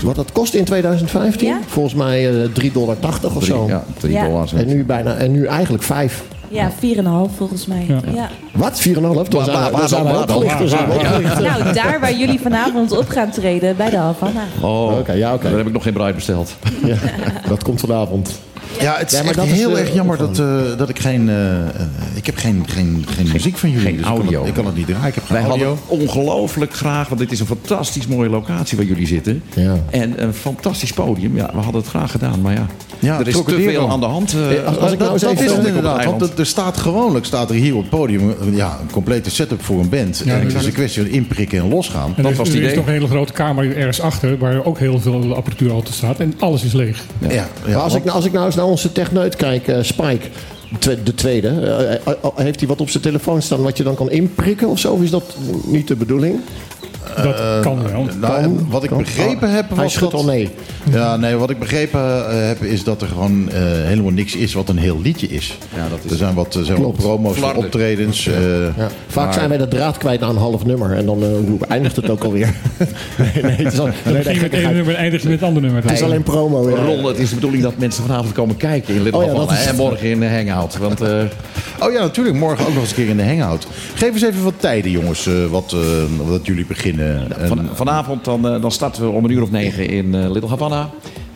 Wat 0.04 0.16
dat 0.16 0.32
kost 0.32 0.54
in 0.54 0.64
2015? 0.64 1.48
Ja? 1.48 1.60
Volgens 1.68 1.94
mij 1.94 2.30
eh 2.44 2.50
3,80 2.64 2.72
dollar 2.74 2.96
of 3.36 3.44
zo. 3.44 3.66
Ja, 3.68 3.84
3 4.00 4.14
Ja. 4.14 4.26
dollar. 4.28 4.50
En 4.56 4.68
nu, 4.68 4.84
bijna, 4.86 5.16
en 5.16 5.32
nu 5.32 5.46
eigenlijk 5.46 5.84
5. 5.84 6.24
Ja, 6.50 6.72
4,5 6.80 7.36
volgens 7.38 7.66
mij. 7.66 7.86
Ja. 7.88 8.00
Ja. 8.14 8.30
Wat? 8.54 8.80
4,5? 8.80 9.28
Dan 9.30 9.44
zijn 9.88 10.06
we- 10.06 10.18
opgelicht. 10.20 11.40
Nou, 11.40 11.74
daar 11.74 11.98
waar 12.00 12.14
jullie 12.14 12.40
vanavond 12.40 12.98
op 12.98 13.08
gaan 13.10 13.30
treden, 13.30 13.76
bij 13.78 13.90
de 13.90 13.98
Havana. 13.98 14.44
Oh, 14.62 14.98
Oké, 15.00 15.12
ja, 15.14 15.34
oké. 15.34 15.50
Daar 15.50 15.58
heb 15.58 15.68
ik 15.68 15.74
nog 15.74 15.84
geen 15.84 15.94
bruid 15.94 16.16
besteld. 16.16 16.56
Ja, 16.86 16.96
dat 17.48 17.64
komt 17.64 17.80
vanavond. 17.80 18.40
Ja, 18.80 18.98
het 18.98 19.12
is 19.12 19.18
Ja, 19.18 19.24
maar 19.24 19.28
echt 19.28 19.36
dat 19.38 19.46
is, 19.48 19.52
heel 19.52 19.76
eh, 19.76 19.80
erg 19.82 19.94
jammer 19.94 20.18
dat, 20.18 20.40
eh, 20.40 20.46
dat 20.78 20.90
ik 20.90 21.00
geen... 21.00 21.30
eh, 21.30 21.36
ik 22.16 22.26
heb 22.26 22.38
geen, 22.38 22.64
geen, 22.68 23.06
geen 23.10 23.30
muziek 23.34 23.58
van 23.58 23.70
jullie. 23.70 23.86
geen 23.86 23.92
dus 23.98 24.02
ik 24.06 24.08
kan 24.12 24.18
audio. 24.22 24.40
het- 24.40 24.48
Ik 24.48 24.54
kan 24.54 24.66
het 24.66 24.76
niet 24.76 24.86
draaien. 24.88 25.08
Ik 25.08 25.16
heb 25.16 25.24
geen 25.26 25.38
Wij 25.38 25.46
audio. 25.46 25.68
hadden 25.68 26.00
ongelooflijk 26.00 26.74
graag, 26.74 27.08
want 27.08 27.20
dit 27.20 27.32
is 27.32 27.40
een 27.40 27.46
fantastisch 27.46 28.08
mooie 28.08 28.30
locatie 28.30 28.78
waar 28.78 28.86
jullie 28.86 29.08
zitten. 29.08 29.44
Ja. 29.56 29.76
En 29.90 30.24
een 30.24 30.34
fantastisch 30.34 30.94
podium. 30.94 31.36
Ja, 31.36 31.50
we 31.54 31.60
hadden 31.60 31.82
het 31.82 31.90
graag 31.90 32.12
gedaan, 32.12 32.42
maar 32.42 32.54
ja, 32.54 32.66
Ja, 33.00 33.20
er 33.20 33.28
is 33.28 33.34
te 33.46 33.60
veel 33.62 33.90
aan 33.90 34.00
de 34.00 34.06
hand. 34.06 34.36
als- 34.66 34.78
als 34.78 34.92
ik 34.92 35.00
dat, 35.00 35.08
nou 35.08 35.20
dat 35.20 35.32
even- 35.32 35.46
is 35.46 35.52
het 35.52 35.66
inderdaad. 35.66 36.06
Want 36.06 36.22
er, 36.22 36.30
er 36.38 36.46
staat 36.46 36.78
gewoonlijk 36.78 37.26
staat 37.26 37.50
er 37.50 37.56
hier 37.56 37.76
op 37.76 37.82
het 37.82 37.90
podium 37.90 38.34
ja, 38.54 38.78
een 38.82 38.92
complete 38.92 39.30
setup 39.30 39.64
voor 39.64 39.80
een 39.80 39.90
band. 39.90 40.22
Ja, 40.26 40.34
en 40.34 40.44
het 40.46 40.54
is 40.56 40.66
een 40.66 40.72
kwestie 40.72 41.02
van 41.04 41.12
inprikken 41.12 41.60
en 41.60 41.70
losgaan. 41.70 42.14
En 42.16 42.24
Dat 42.24 42.32
er, 42.32 42.38
was 42.38 42.48
is- 42.48 42.54
het 42.54 42.64
er 42.64 42.68
is 42.68 42.72
idee. 42.72 42.76
nog 42.76 42.86
een 42.88 42.94
hele 42.94 43.08
grote 43.08 43.34
kamer 43.34 43.78
ergens 43.78 44.02
achter, 44.02 44.38
waar 44.38 44.66
ook 44.66 44.80
heel 44.80 45.00
veel 45.00 45.36
apparatuur 45.36 45.72
altijd 45.72 45.96
staat. 45.96 46.20
En 46.20 46.34
alles 46.40 46.64
is 46.64 46.74
leeg. 46.74 47.04
Ja, 47.20 47.32
ja, 47.32 47.48
maar 47.68 47.76
als 47.76 47.96
ik, 47.96 48.04
nou- 48.04 48.16
als 48.16 48.26
ik 48.26 48.32
nou 48.32 48.46
eens 48.46 48.56
naar 48.56 48.66
onze 48.68 48.92
techneut 48.92 49.36
kijk, 49.36 49.68
eh, 49.68 49.78
Spike. 49.82 50.28
De 51.04 51.14
tweede. 51.16 51.48
Eh, 51.48 51.94
eh, 51.94 52.30
heeft 52.36 52.60
hij 52.60 52.68
wat 52.68 52.82
op 52.82 52.90
zijn 52.90 53.04
telefoon 53.04 53.42
staan 53.42 53.62
wat 53.62 53.78
je 53.78 53.84
dan 53.84 53.96
kan 53.96 54.12
inprikken 54.12 54.68
of 54.68 54.80
zo? 54.80 54.94
Of 54.94 55.02
is 55.02 55.10
dat 55.10 55.36
niet 55.66 55.88
de 55.88 55.96
bedoeling? 55.96 56.40
Dat 57.24 57.60
kan 57.62 57.84
wel. 57.92 58.08
Nou, 58.20 58.42
Kan, 58.42 58.68
wat 58.70 58.84
ik 58.84 58.90
kan. 58.90 58.98
begrepen 58.98 59.52
heb 59.52 59.70
Hij 59.70 59.84
was 59.84 59.94
schudt 59.94 60.12
dat... 60.12 60.20
al 60.22 60.26
nee. 60.28 60.50
Ja, 60.92 61.16
nee, 61.16 61.36
wat 61.36 61.50
ik 61.50 61.60
begrepen 61.60 62.30
eh, 62.30 62.48
heb 62.48 62.64
is 62.64 62.84
dat 62.84 63.02
er 63.02 63.08
gewoon 63.08 63.50
eh, 63.50 63.62
helemaal 63.62 64.12
niks 64.12 64.36
is 64.36 64.54
wat 64.54 64.70
een 64.70 64.78
heel 64.78 65.02
liedje 65.02 65.28
is. 65.28 65.58
Ja, 65.76 65.90
dat 65.90 66.00
is- 66.04 66.12
Er 66.12 66.18
zijn 66.18 66.34
wat, 66.34 66.60
zijn 66.62 66.82
wat 66.82 66.94
promo's 66.96 67.38
optredens. 67.56 68.28
eh, 68.28 68.34
Ja. 68.78 68.90
Vaak 69.08 69.26
maar- 69.26 69.34
zijn 69.34 69.50
wij 69.50 69.58
de 69.58 69.68
draad 69.68 69.98
kwijt 69.98 70.22
aan 70.22 70.30
een 70.30 70.38
half 70.38 70.66
nummer. 70.66 70.92
En 70.96 71.06
dan 71.06 71.24
eh, 71.24 71.70
eindigt 71.72 71.96
het 71.96 72.10
ook 72.10 72.24
alweer? 72.24 72.54
nee, 73.34 73.44
nee, 73.44 73.52
het 73.52 73.74
is, 73.74 73.80
al, 73.80 73.86
nee, 73.86 73.94
Dan 74.04 74.14
nee, 74.14 74.18
met 74.24 74.26
één 74.28 74.36
gekkigheid. 74.40 74.76
nummer 74.76 74.94
en 74.94 75.00
eindig 75.00 75.22
je 75.22 75.30
met 75.30 75.40
het 75.40 75.48
andere 75.48 75.66
nummer. 75.66 75.84
het 75.84 75.92
is 75.92 76.02
alleen 76.02 76.24
promo. 76.24 76.70
ja. 76.70 76.76
Ron, 76.76 77.04
het 77.06 77.18
is 77.20 77.30
de 77.30 77.36
bedoeling 77.36 77.64
dat 77.64 77.78
mensen 77.78 78.04
vanavond 78.04 78.32
komen 78.34 78.58
kijken 78.58 78.96
in 78.96 79.02
Little 79.04 79.22
Oh 79.36 79.48
ja, 79.50 79.54
is- 79.60 79.66
en 79.66 79.76
morgen 79.76 80.10
in 80.10 80.20
de 80.20 80.28
Hangout. 80.30 80.78
Want 80.78 81.02
eh, 81.02 81.10
Oh 81.80 81.92
ja, 81.92 82.00
natuurlijk. 82.00 82.36
Morgen 82.38 82.66
ook 82.68 82.74
nog 82.74 82.82
eens 82.82 82.90
een 82.90 82.96
keer 82.96 83.08
in 83.10 83.18
de 83.18 83.24
hangout. 83.26 83.68
Geef 83.96 84.14
eens 84.14 84.22
even 84.22 84.44
wat 84.44 84.54
tijden, 84.58 84.92
jongens, 84.92 85.28
eh, 85.28 85.34
wat, 85.50 85.74
eh, 85.74 86.28
wat 86.28 86.46
jullie 86.46 86.66
beginnen. 86.66 86.97
En- 87.00 87.48
van, 87.48 87.70
vanavond 87.74 88.26
dan, 88.26 88.48
eh, 88.48 88.62
dan 88.62 88.72
starten 88.72 89.04
we 89.04 89.10
om 89.10 89.24
een 89.24 89.32
uur 89.32 89.42
of 89.42 89.52
negen 89.52 89.90
in 89.90 90.16
eh, 90.16 90.30
Little 90.32 90.50
Havana. 90.50 90.90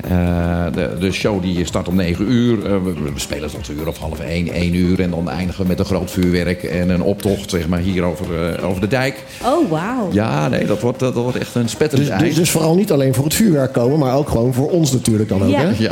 Eh, 0.03 0.65
de, 0.74 0.89
de 1.00 1.12
show 1.12 1.41
die 1.41 1.65
start 1.65 1.88
om 1.88 1.96
9 1.96 2.31
uur. 2.31 2.65
Eh, 2.65 2.72
we, 2.84 2.93
we 2.93 3.20
spelen 3.20 3.50
tot 3.50 3.67
een 3.67 3.79
uur 3.79 3.88
of 3.88 3.98
half 3.98 4.20
1, 4.20 4.48
1 4.48 4.75
uur. 4.75 5.00
En 5.00 5.10
dan 5.10 5.29
eindigen 5.29 5.62
we 5.62 5.67
met 5.67 5.79
een 5.79 5.86
groot 5.86 6.12
vuurwerk 6.12 6.63
en 6.63 6.89
een 6.89 7.01
optocht 7.01 7.50
zeg 7.50 7.67
maar, 7.67 7.79
hier 7.79 8.03
over, 8.03 8.55
eh, 8.55 8.70
over 8.70 8.81
de 8.81 8.88
dijk. 8.88 9.24
Oh, 9.43 9.70
wauw. 9.70 10.10
Ja, 10.12 10.48
nee, 10.48 10.65
dat 10.65 10.81
wordt, 10.81 11.00
dat 11.00 11.13
wordt 11.13 11.38
echt 11.38 11.55
een 11.55 11.70
spetterend 11.70 12.10
Dus, 12.10 12.20
dus, 12.20 12.36
dus 12.36 12.50
vooral 12.50 12.75
niet 12.75 12.91
alleen 12.91 13.13
voor 13.13 13.24
het 13.24 13.34
vuurwerk 13.34 13.74
komen, 13.74 14.00
maar 14.00 14.15
ook 14.15 14.29
gewoon 14.29 14.53
voor 14.53 14.70
ons 14.70 14.91
natuurlijk 14.91 15.29
dan 15.29 15.43
ook. 15.43 15.50
Ja. 15.50 15.60
Hè? 15.60 15.74
ja. 15.77 15.91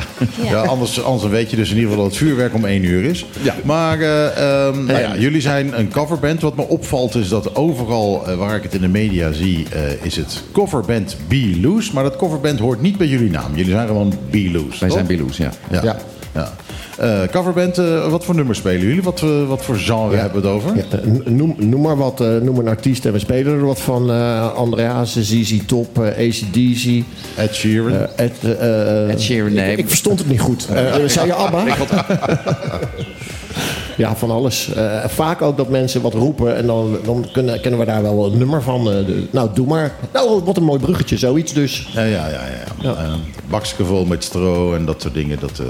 Ja, 0.49 0.61
anders, 0.61 1.03
anders 1.03 1.31
weet 1.31 1.49
je 1.49 1.55
dus 1.55 1.69
in 1.69 1.75
ieder 1.75 1.89
geval 1.89 2.03
dat 2.03 2.13
het 2.13 2.23
vuurwerk 2.23 2.53
om 2.53 2.65
één 2.65 2.83
uur 2.83 3.03
is. 3.03 3.25
Ja. 3.41 3.55
Maar 3.63 3.99
eh, 3.99 4.67
ehm, 4.67 4.85
nou 4.85 4.99
ja, 4.99 5.17
jullie 5.17 5.41
zijn 5.41 5.79
een 5.79 5.89
coverband. 5.91 6.41
Wat 6.41 6.55
me 6.55 6.67
opvalt 6.67 7.15
is 7.15 7.29
dat 7.29 7.55
overal 7.55 8.23
waar 8.37 8.55
ik 8.55 8.63
het 8.63 8.73
in 8.73 8.81
de 8.81 8.87
media 8.87 9.31
zie, 9.31 9.65
eh, 9.71 10.05
is 10.05 10.15
het 10.15 10.43
coverband 10.51 11.17
Be 11.27 11.57
Loose. 11.61 11.93
Maar 11.93 12.03
dat 12.03 12.15
coverband 12.15 12.59
hoort 12.59 12.81
niet 12.81 12.97
bij 12.97 13.07
jullie 13.07 13.29
naam. 13.29 13.55
Jullie 13.55 13.71
zijn 13.71 13.87
gewoon 13.87 13.98
Loose. 14.05 14.79
Wij 14.79 14.79
toch? 14.79 14.91
zijn 14.91 15.05
Biloes, 15.05 15.37
ja. 15.37 15.51
Ja. 15.71 15.83
Ja. 15.83 15.97
ja. 16.33 16.51
Eh, 16.97 17.21
coverband, 17.31 17.77
eh, 17.77 18.09
wat 18.11 18.25
voor 18.25 18.35
nummers 18.35 18.57
spelen 18.57 18.87
jullie? 18.87 19.03
Wat, 19.03 19.21
eh, 19.21 19.47
wat 19.47 19.63
voor 19.63 19.75
genre 19.75 20.15
hebben 20.15 20.41
we 20.41 20.47
het 20.47 20.55
over? 20.55 20.75
Ja, 20.75 20.83
noem, 21.31 21.55
noem 21.57 21.81
maar 21.81 21.97
wat, 21.97 22.21
eh, 22.21 22.37
noem 22.37 22.57
een 22.59 22.67
artiest 22.67 23.05
en 23.05 23.11
we 23.13 23.19
spelen 23.19 23.53
er 23.53 23.65
wat 23.65 23.79
van. 23.81 24.11
eh 24.11 24.53
Andreas, 24.53 25.13
ZZ 25.19 25.59
Top, 25.65 25.97
ACDC. 25.97 27.03
Ed 27.35 27.55
Sheeran. 27.55 28.07
Ed, 28.15 28.33
Ed 29.09 29.21
Sheeran, 29.21 29.53
nee. 29.53 29.71
Ik, 29.71 29.77
ik 29.77 29.87
verstond 29.87 30.19
het 30.19 30.29
niet 30.29 30.39
goed. 30.39 30.67
Zei 31.05 31.25
je 31.27 31.33
ABBA? 31.33 31.63
Ja, 33.99 34.15
van 34.15 34.31
alles. 34.31 34.73
Eh, 34.73 35.05
vaak 35.07 35.41
ook 35.41 35.57
dat 35.57 35.69
mensen 35.69 36.01
wat 36.01 36.13
roepen 36.13 36.55
en 36.55 36.65
dan, 36.65 36.97
dan 37.03 37.25
kunnen, 37.31 37.61
kennen 37.61 37.79
we 37.79 37.85
daar 37.85 38.01
wel 38.01 38.25
een 38.25 38.37
nummer 38.37 38.61
van. 38.61 38.79
eh, 38.91 39.05
de- 39.05 39.27
nou, 39.31 39.49
doe 39.53 39.67
maar. 39.67 39.91
Nou, 40.13 40.41
wat 40.43 40.57
een 40.57 40.63
mooi 40.63 40.79
bruggetje, 40.79 41.17
zoiets 41.17 41.53
dus. 41.53 41.87
ja, 41.93 42.03
ja, 42.03 42.27
ja. 42.27 42.39
ja. 42.81 42.91
Eh, 42.95 43.13
bakske 43.49 43.85
vol 43.85 44.05
met 44.05 44.23
stro 44.23 44.73
en 44.73 44.85
dat 44.85 45.01
soort 45.01 45.13
dingen. 45.13 45.39
Dat, 45.39 45.49
eh, 45.59 45.65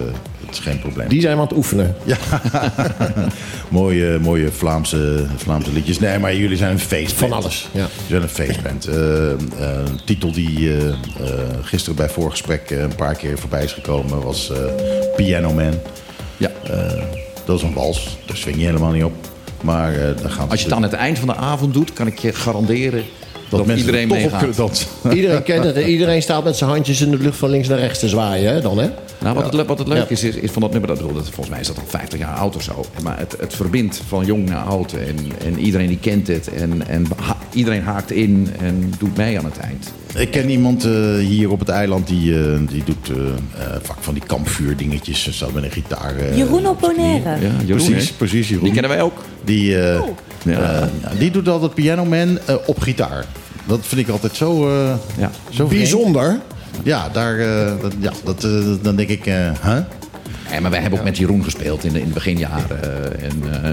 dat 0.45 0.51
is 0.51 0.59
geen 0.59 0.79
probleem. 0.79 1.07
Die 1.09 1.21
zijn 1.21 1.35
we 1.35 1.41
aan 1.41 1.47
het 1.47 1.57
oefenen. 1.57 1.95
Ja, 2.03 2.17
mooie, 3.69 4.19
mooie 4.19 4.51
Vlaamse, 4.51 5.25
Vlaamse 5.35 5.71
liedjes. 5.73 5.99
Nee, 5.99 6.19
maar 6.19 6.35
jullie 6.35 6.57
zijn 6.57 6.71
een 6.71 6.79
feestband. 6.79 7.31
Van 7.31 7.41
alles, 7.41 7.69
ja. 7.71 7.79
Jullie 7.79 8.07
zijn 8.07 8.21
een 8.21 8.29
feestband. 8.29 8.85
Eh, 8.87 9.31
eh, 9.31 9.37
een 9.85 9.99
titel 10.05 10.31
die 10.31 10.71
gisteren 11.61 11.95
bij 11.95 12.09
voorgesprek 12.09 12.69
een 12.69 12.95
paar 12.95 13.15
keer 13.15 13.37
voorbij 13.37 13.63
is 13.63 13.73
gekomen 13.73 14.21
was 14.21 14.51
Piano 15.15 15.53
Man. 15.53 15.73
ja. 16.37 16.49
Dat 17.49 17.57
is 17.57 17.63
een 17.63 17.73
wals, 17.73 18.17
daar 18.25 18.37
swing 18.37 18.57
je 18.57 18.65
helemaal 18.65 18.91
niet 18.91 19.03
op. 19.03 19.27
Maar 19.61 19.93
eh 19.93 20.21
dan 20.21 20.31
gaan 20.31 20.49
Als 20.49 20.59
je 20.59 20.65
het 20.65 20.75
aan 20.75 20.83
het 20.83 20.93
eind 20.93 21.19
van 21.19 21.27
de 21.27 21.35
avond 21.35 21.73
doet, 21.73 21.93
kan 21.93 22.07
ik 22.07 22.19
je 22.19 22.33
garanderen 22.33 23.03
dat, 23.49 23.65
mensen 23.65 23.85
iedereen 23.85 24.01
er 24.01 24.07
toch 24.07 24.17
op 24.17 24.23
meegaat. 24.23 24.39
kunnen 24.39 24.57
dansen. 24.57 24.87
Iedereen 25.19 25.43
kent 25.43 25.63
het. 25.63 25.77
Iedereen 25.85 26.21
staat 26.21 26.43
met 26.43 26.55
zijn 26.57 26.69
handjes 26.69 27.01
in 27.01 27.11
de 27.11 27.17
lucht 27.17 27.37
van 27.37 27.49
links 27.49 27.67
naar 27.67 27.79
rechts 27.79 27.99
te 27.99 28.09
zwaaien, 28.09 28.53
hè, 28.53 28.61
dan 28.61 28.77
hè? 28.77 28.89
Nou, 29.21 29.35
wat, 29.35 29.53
het, 29.53 29.65
wat 29.67 29.79
het 29.79 29.87
leuk 29.87 29.97
Ja. 29.97 30.05
is, 30.09 30.23
is, 30.23 30.35
is 30.35 30.51
van 30.51 30.61
dat 30.61 30.71
nummer, 30.71 30.89
dat, 30.89 30.97
bedoel, 30.97 31.13
dat, 31.13 31.23
volgens 31.23 31.49
mij 31.49 31.59
is 31.59 31.67
dat 31.67 31.77
al 31.77 31.83
50 31.87 32.19
jaar 32.19 32.35
oud 32.35 32.55
of 32.55 32.63
zo. 32.63 32.85
Maar 33.03 33.19
het, 33.19 33.35
het 33.39 33.55
verbindt 33.55 34.01
van 34.07 34.25
jong 34.25 34.49
naar 34.49 34.63
oud 34.63 34.93
en, 34.93 35.15
en 35.45 35.59
iedereen 35.59 35.87
die 35.87 35.97
kent 35.99 36.27
het. 36.27 36.53
En, 36.53 36.87
en 36.87 37.05
ha- 37.23 37.37
iedereen 37.53 37.81
haakt 37.83 38.11
in 38.11 38.49
en 38.59 38.93
doet 38.97 39.17
mee 39.17 39.37
aan 39.37 39.45
het 39.45 39.57
eind. 39.57 39.93
Ik 40.17 40.31
ken 40.31 40.49
iemand 40.49 40.85
eh, 40.85 40.91
hier 41.17 41.51
op 41.51 41.59
het 41.59 41.69
eiland 41.69 42.07
die, 42.07 42.39
eh, 42.43 42.59
die 42.69 42.83
doet 42.83 43.09
eh, 43.09 43.15
vaak 43.81 43.97
van 43.99 44.13
die 44.13 44.23
kampvuurdingetjes. 44.25 45.23
Ze 45.23 45.33
staat 45.33 45.53
met 45.53 45.63
een 45.63 45.71
gitaar. 45.71 46.15
eh, 46.15 46.37
Jeroen 46.37 46.67
op 46.67 46.77
zijn 46.81 46.93
knieën. 46.95 47.15
Oponaire. 47.15 47.45
Ja, 47.45 47.51
Jeroen, 47.65 47.85
Precies, 47.87 48.11
precies. 48.11 48.47
Jeroen. 48.49 48.63
Die 48.63 48.73
kennen 48.73 48.91
wij 48.91 49.01
ook. 49.01 49.23
Die, 49.43 49.81
eh, 49.81 50.01
Oh. 50.01 50.07
Die 51.19 51.31
doet 51.31 51.47
altijd 51.47 51.73
Piano 51.73 52.05
Man 52.05 52.39
eh, 52.45 52.55
op 52.65 52.79
gitaar. 52.79 53.25
Dat 53.69 53.79
vind 53.81 54.01
ik 54.01 54.09
altijd 54.09 54.35
zo, 54.35 54.67
eh 54.69 54.93
Ja. 55.17 55.31
zo 55.49 55.53
vreemd. 55.67 55.69
Bijzonder. 55.69 56.39
Ja, 56.83 57.09
daar, 57.09 57.39
eh, 57.39 57.71
dat, 57.81 57.93
ja 57.99 58.11
dat, 58.23 58.43
eh, 58.43 58.51
dan 58.81 58.95
denk 58.95 59.09
ik, 59.09 59.25
eh 59.25 59.35
huh? 59.63 59.77
Ja, 60.51 60.59
maar 60.61 60.71
wij 60.71 60.79
hebben 60.81 60.99
ook 60.99 61.05
met 61.05 61.17
Jeroen 61.17 61.43
gespeeld 61.43 61.83
in 61.83 61.93
de, 61.93 61.99
in 62.01 62.07
de 62.07 62.13
beginjaren. 62.13 62.83
eh, 62.83 63.23
en 63.27 63.63
eh, 63.63 63.71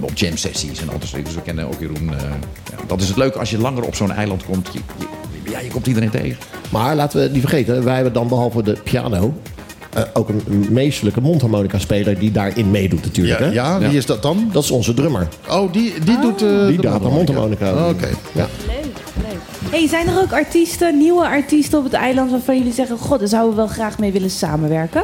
op 0.00 0.10
jam 0.14 0.36
sessies 0.36 0.80
en 0.80 0.88
al 0.88 0.92
dat 0.98 1.00
soort 1.08 1.10
dingen. 1.12 1.24
Dus 1.26 1.34
we 1.34 1.42
kennen 1.42 1.66
ook 1.66 1.80
Jeroen. 1.80 2.10
eh, 2.14 2.20
ja, 2.70 2.76
dat 2.86 3.00
is 3.00 3.08
het 3.08 3.16
leuke 3.16 3.38
als 3.38 3.50
je 3.50 3.58
langer 3.58 3.82
op 3.82 3.94
zo'n 3.94 4.12
eiland 4.12 4.44
komt. 4.44 4.68
Je, 4.72 4.78
je- 4.98 5.50
ja, 5.50 5.58
je 5.60 5.68
komt 5.70 5.86
iedereen 5.86 6.10
tegen. 6.10 6.36
Maar 6.70 6.96
laten 6.96 7.16
we 7.16 7.22
het 7.22 7.32
niet 7.32 7.40
vergeten, 7.40 7.84
wij 7.84 7.94
hebben 7.94 8.12
dan 8.12 8.28
behalve 8.28 8.62
de 8.62 8.76
piano... 8.84 9.34
eh, 9.94 10.02
ook 10.12 10.28
een 10.28 10.66
meestelijke 10.70 11.20
mondharmonica-speler 11.20 12.18
die 12.18 12.30
daarin 12.32 12.70
meedoet 12.70 13.02
natuurlijk. 13.02 13.38
Ja, 13.40 13.46
hè? 13.46 13.52
ja, 13.52 13.78
wie 13.78 13.96
is 13.96 14.06
dat 14.06 14.22
dan? 14.22 14.48
Dat 14.52 14.62
is 14.64 14.70
onze 14.70 14.94
drummer. 14.94 15.28
Oh, 15.48 15.72
die, 15.72 15.92
die 16.04 16.20
doet 16.20 16.42
eh 16.42 16.66
Die 16.66 16.76
de 16.76 16.82
de 16.82 17.08
mondharmonica. 17.08 17.72
Oh, 17.72 17.88
Oké. 17.88 18.08
Ja. 18.32 18.46
Hey, 19.70 19.88
zijn 19.88 20.08
er 20.08 20.18
ook 20.20 20.32
artiesten, 20.32 20.98
nieuwe 20.98 21.26
artiesten 21.26 21.78
op 21.78 21.84
het 21.84 21.92
eiland 21.92 22.30
waarvan 22.30 22.58
jullie 22.58 22.72
zeggen: 22.72 22.98
God, 22.98 23.18
daar 23.18 23.28
zouden 23.28 23.50
we 23.50 23.56
wel 23.56 23.66
graag 23.66 23.98
mee 23.98 24.12
willen 24.12 24.30
samenwerken? 24.30 25.02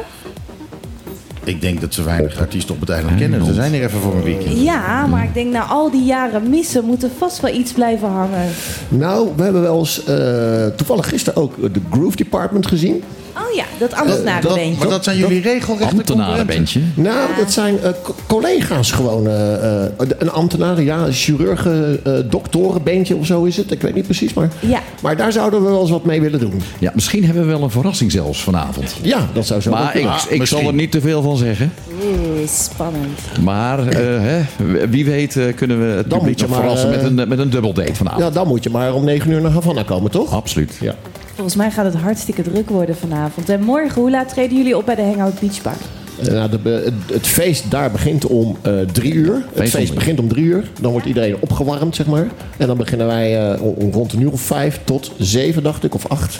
Ik 1.43 1.61
denk 1.61 1.81
dat 1.81 1.93
ze 1.93 2.03
weinig 2.03 2.39
artiesten 2.39 2.75
op 2.75 2.79
het 2.79 2.89
eiland 2.89 3.17
kennen. 3.17 3.45
Ze 3.45 3.53
zijn 3.53 3.71
hier 3.71 3.83
even 3.83 3.99
voor 3.99 4.15
een 4.15 4.23
weekend. 4.23 4.59
Ja, 4.59 5.05
maar 5.05 5.23
ik 5.23 5.33
denk 5.33 5.51
na 5.51 5.63
al 5.63 5.91
die 5.91 6.03
jaren 6.03 6.49
missen 6.49 6.85
moet 6.85 7.03
er 7.03 7.09
vast 7.17 7.39
wel 7.39 7.53
iets 7.53 7.71
blijven 7.71 8.07
hangen. 8.07 8.49
Nou, 8.89 9.29
we 9.35 9.43
hebben 9.43 9.61
wel 9.61 9.79
eens 9.79 10.03
eh, 10.03 10.65
toevallig 10.67 11.09
gisteren 11.09 11.41
ook 11.41 11.73
de 11.73 11.81
Groove 11.91 12.15
Department 12.15 12.67
gezien. 12.67 13.03
Oh 13.37 13.55
ja, 13.55 13.63
dat 13.79 13.89
Dat, 13.89 13.99
ambtenarenbeentje. 13.99 14.79
maar 14.79 14.87
dat 14.89 15.03
zijn 15.03 15.17
jullie 15.17 15.41
regelrechte. 15.41 15.95
Ambtenarenbandje. 15.95 16.79
Nou, 16.93 17.27
dat 17.37 17.51
zijn 17.51 17.79
eh, 17.81 17.91
co- 18.03 18.15
collega's 18.27 18.91
gewoon. 18.91 19.27
eh, 19.27 19.83
eh, 19.85 19.91
een 20.17 20.31
ambtenaar, 20.31 20.81
ja, 20.81 21.05
chirurgen, 21.11 21.99
eh 22.03 22.13
doktorenbeentje 22.29 23.15
of 23.15 23.25
zo 23.25 23.43
is 23.43 23.57
het. 23.57 23.71
Ik 23.71 23.81
weet 23.81 23.95
niet 23.95 24.03
precies, 24.05 24.33
maar, 24.33 24.49
Ja. 24.59 24.79
maar 25.01 25.17
daar 25.17 25.31
zouden 25.31 25.63
we 25.63 25.69
wel 25.69 25.81
eens 25.81 25.89
wat 25.89 26.05
mee 26.05 26.21
willen 26.21 26.39
doen. 26.39 26.61
Ja, 26.79 26.91
misschien 26.95 27.25
hebben 27.25 27.43
we 27.43 27.49
wel 27.49 27.61
een 27.63 27.69
verrassing 27.71 28.11
zelfs 28.11 28.43
vanavond. 28.43 28.95
Ja, 29.01 29.27
dat 29.33 29.45
zou 29.45 29.61
zo 29.61 29.71
Maar 29.71 29.85
ik, 29.85 29.91
kunnen. 30.01 30.13
ik 30.29 30.45
zal 30.45 30.61
er 30.61 30.73
niet 30.73 30.91
te 30.91 31.01
veel 31.01 31.21
van 31.21 31.37
zeggen. 31.37 31.73
Oeh, 32.03 32.47
spannend. 32.47 33.19
Maar 33.43 33.87
eh, 33.87 33.95
hè, 34.21 34.41
wie 34.89 35.05
weet 35.05 35.35
eh, 35.37 35.55
kunnen 35.55 35.79
we 35.79 35.85
het 35.97 36.09
Dan 36.09 36.19
publiek 36.19 36.39
verrassen 36.39 36.89
met 36.89 37.03
een, 37.03 37.15
met 37.27 37.39
een 37.39 37.49
dubbeldate 37.49 37.95
vanavond. 37.95 38.23
Ja, 38.23 38.29
dan 38.29 38.47
moet 38.47 38.63
je 38.63 38.69
maar 38.69 38.93
om 38.93 39.03
9 39.03 39.31
uur 39.31 39.41
naar 39.41 39.51
Havana 39.51 39.83
komen, 39.83 40.11
toch? 40.11 40.33
Absoluut. 40.33 40.77
Ja. 40.81 40.95
Volgens 41.37 41.57
mij 41.57 41.71
gaat 41.71 41.85
het 41.85 41.95
hartstikke 41.95 42.41
druk 42.41 42.69
worden 42.69 42.95
vanavond. 42.95 43.49
En 43.49 43.61
morgen, 43.63 44.01
hoe 44.01 44.11
laat 44.11 44.29
treden 44.29 44.57
jullie 44.57 44.77
op 44.77 44.85
bij 44.85 44.95
de 44.95 45.01
Hangout 45.01 45.39
Beach 45.39 45.61
Bar? 45.61 45.73
Eh, 46.19 46.27
nou, 46.27 46.49
de, 46.49 46.69
het, 46.69 46.93
het 47.13 47.27
feest 47.27 47.71
daar 47.71 47.91
begint 47.91 48.25
om 48.25 48.57
eh, 48.61 48.73
drie 48.91 49.13
uur. 49.13 49.45
Het 49.53 49.69
feest 49.69 49.93
begint 49.93 50.19
om 50.19 50.27
drie 50.27 50.43
uur. 50.45 50.71
Dan 50.81 50.91
wordt 50.91 51.07
iedereen 51.07 51.35
opgewarmd, 51.39 51.95
zeg 51.95 52.05
maar. 52.05 52.27
En 52.57 52.67
dan 52.67 52.77
beginnen 52.77 53.07
wij 53.07 53.51
eh, 53.53 53.61
om, 53.61 53.91
rond 53.91 54.13
een 54.13 54.21
uur 54.21 54.31
of 54.31 54.41
vijf 54.41 54.79
tot 54.83 55.11
zeven, 55.17 55.63
dacht 55.63 55.83
ik, 55.83 55.93
of 55.95 56.07
acht. 56.07 56.39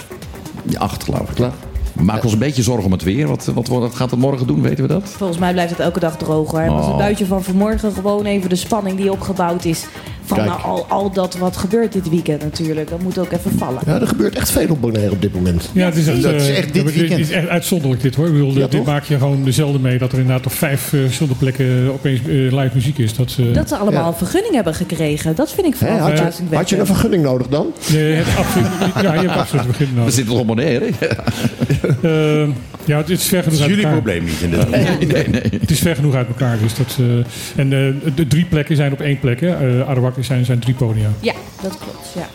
Ja, 0.70 0.80
acht 0.80 1.04
geloof 1.04 1.30
ik. 1.30 1.36
Klaar. 1.36 1.52
Maken 1.94 2.24
ons 2.24 2.34
een 2.34 2.40
beetje 2.40 2.64
zorgen 2.64 2.86
om 2.86 2.92
het 2.92 3.04
weer. 3.04 3.28
Wat, 3.28 3.46
wat, 3.46 3.68
wat 3.68 3.96
gaat 3.96 4.12
het 4.12 4.20
morgen 4.20 4.48
doen, 4.48 4.62
weten 4.62 4.88
we 4.88 4.94
dat? 4.94 5.04
Volgens 5.04 5.40
mij 5.40 5.52
blijft 5.52 5.72
het 5.72 5.80
elke 5.80 6.00
dag 6.00 6.18
droog 6.18 6.52
hoor. 6.52 6.60
En 6.60 6.72
was 6.74 6.84
het 6.86 6.94
Oh. 6.94 6.98
buitje 7.00 7.26
van 7.26 7.44
vanmorgen 7.44 7.92
gewoon 7.92 8.26
even 8.26 8.50
de 8.50 8.56
spanning 8.56 8.98
die 8.98 9.12
opgebouwd 9.12 9.66
is. 9.66 9.86
Van 10.28 10.38
nou, 10.46 10.62
al, 10.62 10.86
al 10.90 11.12
dat 11.12 11.38
wat 11.38 11.58
gebeurt 11.58 11.94
dit 11.94 12.10
weekend 12.10 12.42
natuurlijk. 12.44 12.90
Dat 12.90 13.02
moet 13.02 13.18
ook 13.18 13.32
even 13.32 13.52
vallen. 13.58 13.82
Ja, 13.86 14.02
er 14.02 14.08
gebeurt 14.08 14.36
echt 14.36 14.52
veel 14.52 14.68
op 14.70 14.82
Bonaire 14.82 15.12
op 15.12 15.22
dit 15.22 15.34
moment. 15.34 15.70
Ja, 15.74 15.86
het 15.86 15.96
is 15.96 16.08
echt, 16.08 16.22
Dat 16.24 16.34
is 16.34 16.48
eh, 16.50 16.58
echt 16.58 16.74
dit 16.74 16.94
weekend. 16.94 17.20
is 17.20 17.30
echt 17.32 17.48
uitzonderlijk 17.48 18.02
dit 18.02 18.16
hoor. 18.16 18.26
Ik 18.28 18.32
bedoel, 18.34 18.54
Ja, 18.54 18.60
dit 18.60 18.72
toch? 18.72 18.86
maak 18.86 19.04
je 19.04 19.18
gewoon 19.18 19.44
dezelfde 19.44 19.80
mee 19.80 19.98
dat 19.98 20.12
er 20.12 20.18
inderdaad 20.20 20.46
op 20.46 20.52
vijf 20.52 20.94
eh, 20.94 21.00
verschillende 21.00 21.38
plekken 21.40 21.92
opeens 21.94 22.20
eh, 22.20 22.28
live 22.28 22.70
muziek 22.74 22.98
is. 22.98 23.16
Dat, 23.16 23.36
eh, 23.40 23.54
Dat 23.54 23.68
ze 23.70 23.76
allemaal 23.76 24.02
Ja. 24.02 24.08
een 24.08 24.14
vergunning 24.14 24.54
hebben 24.56 24.74
gekregen. 24.76 25.36
Dat 25.36 25.52
vind 25.52 25.68
ik 25.68 25.76
vooral 25.76 25.98
had, 26.00 26.18
je, 26.50 26.56
had 26.56 26.70
je 26.70 26.80
een 26.80 26.86
vergunning 26.86 27.24
nodig 27.24 27.48
dan? 27.48 27.68
je 27.88 27.98
hebt 27.98 28.38
absoluut, 28.38 28.68
ja, 29.02 29.14
je 29.22 29.28
hebt 29.28 29.40
absoluut 29.40 29.64
een 29.66 29.72
begin 29.72 29.88
We 29.88 29.94
nodig. 30.00 30.14
zitten 30.14 30.34
al 30.34 30.40
op 30.40 30.48
Bonaire. 30.48 30.90
Ja, 32.86 32.98
het 32.98 33.10
is 33.10 33.24
ver 33.24 33.44
genoeg 33.44 33.54
is 33.58 33.62
uit 33.62 33.70
jullie 33.70 33.86
elkaar. 33.86 34.02
probleem 34.02 34.24
niet 34.24 34.42
in 34.42 34.50
dit 34.50 34.60
geval. 34.60 34.80
nee, 35.14 35.28
nee. 35.28 35.42
Het 35.60 35.72
is 35.72 35.80
ver 35.80 35.96
genoeg 35.96 36.16
uit 36.16 36.28
elkaar. 36.28 36.58
Dus 36.62 36.76
dat, 36.76 36.98
eh, 37.00 37.60
en 37.62 37.74
eh, 38.06 38.12
de 38.16 38.28
drie 38.28 38.46
plekken 38.46 38.76
zijn 38.76 38.92
op 38.92 39.02
één 39.02 39.20
plek. 39.20 39.40
Hè. 39.42 39.80
Eh, 39.80 39.88
Arawak 40.18 40.26
zijn, 40.26 40.46
zijn 40.46 40.60
drie 40.60 40.74
podia. 40.76 41.10
Ja, 41.20 41.34
dat 41.62 41.78
klopt. 41.78 42.08
Ja. 42.16 42.28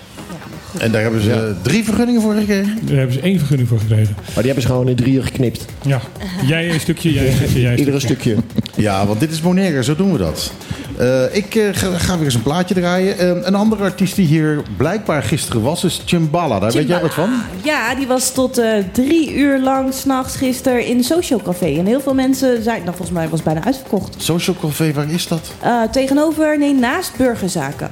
Ja. 0.74 0.80
En 0.80 0.92
daar 0.92 1.02
hebben 1.02 1.20
ze 1.22 1.54
drie 1.62 1.84
vergunningen 1.84 2.22
voor 2.22 2.34
gekregen? 2.34 2.78
Daar 2.82 2.96
hebben 2.96 3.12
ze 3.14 3.20
één 3.20 3.38
vergunning 3.38 3.68
voor 3.68 3.78
gekregen. 3.78 4.14
Maar 4.16 4.34
die 4.34 4.44
hebben 4.44 4.62
ze 4.62 4.68
gewoon 4.68 4.88
in 4.88 4.96
drieën 4.96 5.22
geknipt. 5.24 5.64
Ja. 5.86 6.00
Jij 6.46 6.70
een 6.72 6.80
stukje, 6.80 7.12
jij 7.12 7.26
een 7.28 7.36
stukje, 7.36 7.60
jij 7.60 7.72
een 7.72 7.78
Iedere 7.84 8.00
stukje. 8.00 8.36
stukje. 8.54 8.82
Ja, 8.82 9.06
want 9.06 9.20
dit 9.20 9.30
is 9.30 9.40
Bonaire, 9.40 9.84
zo 9.84 9.96
doen 9.96 10.12
we 10.12 10.18
dat. 10.18 10.52
Eh, 10.98 11.36
ik 11.36 11.54
eh, 11.54 11.68
ga, 11.72 11.98
ga 11.98 12.16
weer 12.16 12.24
eens 12.24 12.34
een 12.34 12.42
plaatje 12.42 12.74
draaien. 12.74 13.18
Eh, 13.18 13.28
een 13.28 13.54
andere 13.54 13.82
artiest 13.82 14.16
die 14.16 14.26
hier 14.26 14.62
blijkbaar 14.76 15.22
gisteren 15.22 15.62
was, 15.62 15.84
is 15.84 16.02
Chimbala. 16.06 16.58
Daar 16.58 16.72
weet 16.72 16.88
jij 16.88 17.00
wat 17.00 17.14
van? 17.14 17.30
Ja, 17.62 17.94
die 17.94 18.06
was 18.06 18.32
tot 18.32 18.60
drie 18.92 19.34
uur 19.34 19.60
lang 19.60 19.94
s'nachts 19.94 20.36
gisteren 20.36 20.86
in 20.86 21.04
Social 21.04 21.40
Café. 21.42 21.78
En 21.78 21.86
heel 21.86 22.00
veel 22.00 22.14
mensen 22.14 22.62
zijn, 22.62 22.78
nou 22.82 22.96
volgens 22.96 23.10
mij 23.10 23.28
was 23.28 23.40
het 23.40 23.44
bijna 23.44 23.64
uitverkocht. 23.64 24.14
Social 24.18 24.56
Café, 24.60 24.92
waar 24.92 25.10
is 25.10 25.28
dat? 25.28 25.52
Tegenover, 25.90 26.58
nee, 26.58 26.74
naast 26.74 27.16
burgerzaken. 27.16 27.90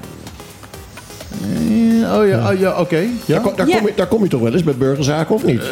Eh, 1.43 2.19
oh 2.19 2.27
ja, 2.29 2.51
oh, 2.53 2.59
ja 2.59 2.81
oké. 2.81 3.03
Daar, 3.27 3.41
kom, 3.41 3.53
daar, 3.57 3.69
Ja. 3.69 3.77
kom 3.79 3.87
je, 3.87 3.93
daar 3.97 4.07
kom 4.07 4.23
je 4.23 4.29
toch 4.29 4.41
wel 4.41 4.53
eens 4.53 4.63
met 4.63 4.79
burgerzaken, 4.79 5.35
of 5.35 5.45
niet? 5.45 5.61
Eh, 5.61 5.67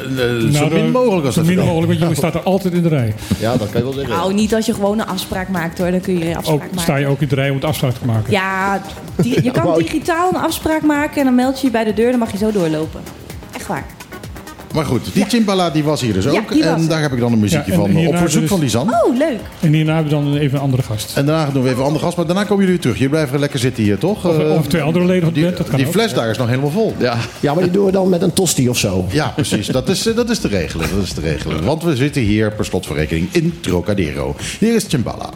zo 0.52 0.58
Nou, 0.60 0.72
min 0.72 0.90
mogelijk 0.90 1.24
als 1.26 1.34
Zo 1.34 1.40
dat 1.40 1.48
min 1.50 1.58
kan. 1.58 1.66
mogelijk, 1.66 1.98
want 2.00 2.10
je 2.10 2.16
staat 2.28 2.34
er 2.34 2.42
altijd 2.42 2.74
in 2.74 2.82
de 2.82 2.88
rij. 2.88 3.14
Ja, 3.38 3.56
dat 3.56 3.70
kan 3.70 3.80
je 3.80 3.82
wel 3.86 3.92
zeggen. 3.92 4.14
Nou, 4.16 4.34
niet 4.34 4.54
als 4.54 4.66
je 4.66 4.74
gewoon 4.74 4.98
een 4.98 5.06
afspraak 5.06 5.48
maakt 5.48 5.78
hoor. 5.78 5.90
Dan 5.90 6.00
kun 6.00 6.18
je 6.18 6.28
een 6.30 6.36
afspraak 6.36 6.54
Ook, 6.56 6.62
maken. 6.62 6.80
sta 6.80 6.96
je 6.96 7.06
ook 7.06 7.20
in 7.20 7.28
de 7.28 7.34
rij 7.34 7.48
om 7.48 7.54
het 7.56 7.64
afspraak 7.64 7.92
te 7.94 8.06
maken. 8.06 8.32
Ja, 8.32 8.80
die- 9.16 9.42
je 9.42 9.50
kan 9.60 9.78
digitaal 9.78 10.28
een 10.28 10.40
afspraak 10.40 10.82
maken 10.82 11.18
en 11.18 11.24
dan 11.24 11.34
meld 11.34 11.60
je 11.60 11.66
je 11.66 11.72
bij 11.72 11.84
de 11.84 11.94
deur. 11.94 12.10
Dan 12.10 12.18
mag 12.20 12.32
je 12.32 12.38
zo 12.38 12.52
doorlopen. 12.52 13.00
Echt 13.54 13.66
waar. 13.66 13.84
Maar 14.74 14.84
goed, 14.84 15.14
die 15.14 15.24
Chimbala 15.24 15.70
die 15.70 15.84
was 15.84 16.00
hier 16.00 16.12
dus 16.12 16.24
Ja, 16.24 16.30
ook. 16.30 16.52
die 16.52 16.62
was 16.64 16.72
en 16.74 16.82
er. 16.82 16.88
daar 16.88 17.00
heb 17.00 17.12
ik 17.12 17.18
dan 17.20 17.32
een 17.32 17.38
muziekje 17.38 17.72
Ja, 17.72 17.78
en 17.78 17.84
van 17.84 17.90
hierna 17.90 18.08
op 18.10 18.16
verzoek 18.16 18.40
dus- 18.40 18.50
van 18.50 18.60
Lisan. 18.60 18.88
Oh, 19.04 19.16
leuk. 19.18 19.38
En 19.60 19.72
hierna 19.72 19.94
hebben 19.94 20.12
we 20.18 20.24
dan 20.24 20.36
even 20.36 20.56
een 20.58 20.62
andere 20.64 20.82
gast. 20.82 21.16
En 21.16 21.26
daarna 21.26 21.50
doen 21.52 21.62
we 21.62 21.68
even 21.68 21.80
een 21.80 21.86
andere 21.86 22.04
gast, 22.04 22.16
maar 22.16 22.26
daarna 22.26 22.42
komen 22.42 22.56
jullie 22.56 22.70
weer 22.72 22.80
terug. 22.80 22.96
Jullie 22.96 23.10
blijven 23.10 23.38
lekker 23.38 23.58
zitten 23.58 23.82
hier, 23.82 23.98
toch? 23.98 24.24
Of, 24.26 24.38
Eh, 24.38 24.54
of 24.54 24.66
twee 24.66 24.82
andere 24.82 25.04
leden 25.04 25.22
van 25.22 25.28
de 25.32 25.34
die, 25.34 25.44
band, 25.44 25.56
dat 25.56 25.68
kan 25.68 25.76
die 25.76 25.86
ook. 25.86 25.92
fles 25.92 26.14
daar 26.14 26.30
is 26.30 26.38
nog 26.38 26.48
helemaal 26.48 26.70
vol. 26.70 26.94
Ja. 26.98 27.16
Ja, 27.40 27.54
maar 27.54 27.62
die 27.62 27.72
doen 27.72 27.84
we 27.86 27.92
dan 27.92 28.08
met 28.08 28.22
een 28.22 28.32
tosti 28.32 28.68
of 28.68 28.78
zo. 28.78 29.06
Ja, 29.10 29.28
precies. 29.34 29.66
Dat 29.66 29.88
is, 29.88 30.06
eh, 30.06 30.16
dat 30.16 30.30
is 30.30 30.38
te 30.38 30.48
regelen. 30.48 30.86
Dat 30.94 31.02
is 31.04 31.12
te 31.12 31.20
regelen. 31.20 31.64
Want 31.64 31.82
we 31.82 31.96
zitten 31.96 32.22
hier 32.22 32.52
per 32.52 32.64
slotverrekening 32.64 33.28
in 33.32 33.54
Trocadero. 33.60 34.36
Hier 34.58 34.74
is 34.74 34.84
Chimbala. 34.88 35.30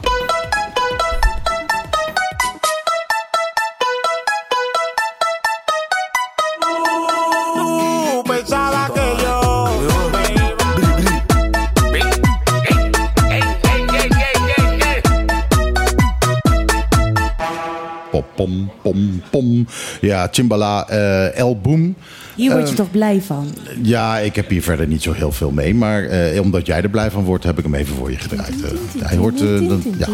Pom, 18.42 18.70
pom, 18.83 19.22
pom. 19.31 19.66
Ja, 20.00 20.28
Chimbala, 20.31 20.88
eh 20.88 21.38
El 21.38 21.57
Boom. 21.61 21.94
Hier 22.35 22.52
word 22.52 22.68
je 22.68 22.74
toch 22.74 22.90
blij 22.90 23.20
van? 23.20 23.55
Ja, 23.83 24.18
ik 24.18 24.37
heb 24.37 24.48
hier 24.48 24.62
verder 24.62 24.87
niet 24.87 25.02
zo 25.02 25.12
heel 25.12 25.33
veel 25.33 25.50
mee. 25.50 25.74
Maar 25.74 26.05
eh, 26.05 26.40
omdat 26.40 26.66
jij 26.66 26.83
er 26.83 26.88
blij 26.90 27.11
van 27.11 27.24
wordt, 27.24 27.44
heb 27.44 27.59
ik 27.59 27.64
hem 27.64 27.74
even 27.74 27.94
voor 27.96 28.11
je 28.11 28.16
gedraaid. 28.18 28.62
Eh, 28.62 28.70
hij 29.09 29.16
hoort... 29.16 29.40
eh, 29.40 29.61
ja, 29.98 30.07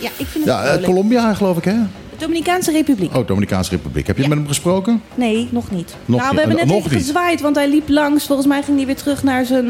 Ja, 0.00 0.10
ik 0.16 0.26
vind 0.26 0.32
het 0.34 0.44
ja 0.44 0.64
eh. 0.64 0.84
Colombia 0.84 1.34
geloof 1.34 1.56
ik, 1.56 1.64
hè? 1.64 1.74
Dominicaanse 2.18 2.70
Republiek. 2.72 3.16
Oh, 3.16 3.26
Dominicaanse 3.26 3.70
Republiek. 3.70 4.06
Heb 4.06 4.16
je 4.16 4.22
Ja. 4.22 4.28
met 4.28 4.38
hem 4.38 4.46
gesproken? 4.46 5.02
Nee, 5.14 5.48
nog 5.50 5.70
niet. 5.70 5.94
Nog 6.04 6.20
nou, 6.20 6.32
niet. 6.34 6.40
we 6.44 6.48
hebben 6.48 6.58
Eh, 6.58 6.64
net 6.64 6.74
nog 6.74 6.84
even 6.84 6.96
niet. 6.96 7.06
gezwaaid, 7.06 7.40
want 7.40 7.56
hij 7.56 7.68
liep 7.68 7.88
langs. 7.88 8.26
Volgens 8.26 8.48
mij 8.48 8.62
ging 8.62 8.76
hij 8.76 8.86
weer 8.86 8.96
terug 8.96 9.22
naar, 9.22 9.44
zijn, 9.44 9.62
eh, 9.62 9.68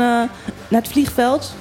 naar 0.69 0.81
het 0.83 0.89
vliegveld. 0.89 1.55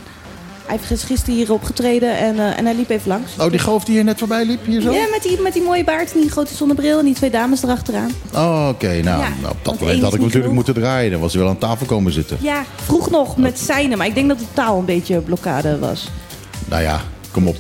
Hij 0.66 0.78
heeft 0.88 1.04
gisteren 1.04 1.36
hier 1.36 1.52
opgetreden 1.54 2.18
en, 2.18 2.40
eh, 2.40 2.58
en 2.58 2.66
hij 2.66 2.76
liep 2.76 2.90
even 2.90 3.08
langs. 3.08 3.32
Oh, 3.40 3.50
die 3.50 3.60
goof 3.60 3.84
die 3.84 3.96
hier 3.96 4.04
net 4.04 4.20
voorbij 4.20 4.46
liep, 4.46 4.66
hier 4.66 4.82
zo? 4.82 4.92
Ja, 4.92 5.06
met 5.12 5.24
die, 5.24 5.42
met 5.42 5.54
die 5.54 5.62
mooie 5.62 5.84
baard 5.84 6.14
en 6.14 6.20
die 6.20 6.30
grote 6.32 6.54
zonnebril 6.56 7.00
en 7.00 7.06
die 7.06 7.14
twee 7.14 7.30
dames 7.30 7.64
erachteraan. 7.64 8.12
Oh, 8.34 8.68
oké. 8.70 8.88
Nou, 8.88 9.22
Ja, 9.22 9.30
nou, 9.42 9.52
op 9.54 9.58
dat 9.66 9.80
moment 9.80 10.02
had 10.02 10.14
ik 10.14 10.22
natuurlijk 10.22 10.54
moeten 10.54 10.74
draaien. 10.74 11.12
Dan 11.12 11.20
was 11.20 11.34
hij 11.34 11.42
wel 11.42 11.52
aan 11.52 11.58
tafel 11.58 11.86
komen 11.86 12.12
zitten. 12.12 12.38
Ja, 12.42 12.64
vroeg 12.86 13.10
nog 13.10 13.38
met 13.38 13.60
zijnen, 13.60 13.98
maar 13.98 14.08
ik 14.08 14.16
denk 14.16 14.28
dat 14.30 14.40
de 14.40 14.46
taal 14.54 14.80
een 14.80 14.86
beetje 14.86 15.20
blokkade 15.20 15.80
was. 15.80 16.08
Nou 16.66 16.82
ja, 16.82 17.02
kom 17.32 17.48
op. 17.48 17.58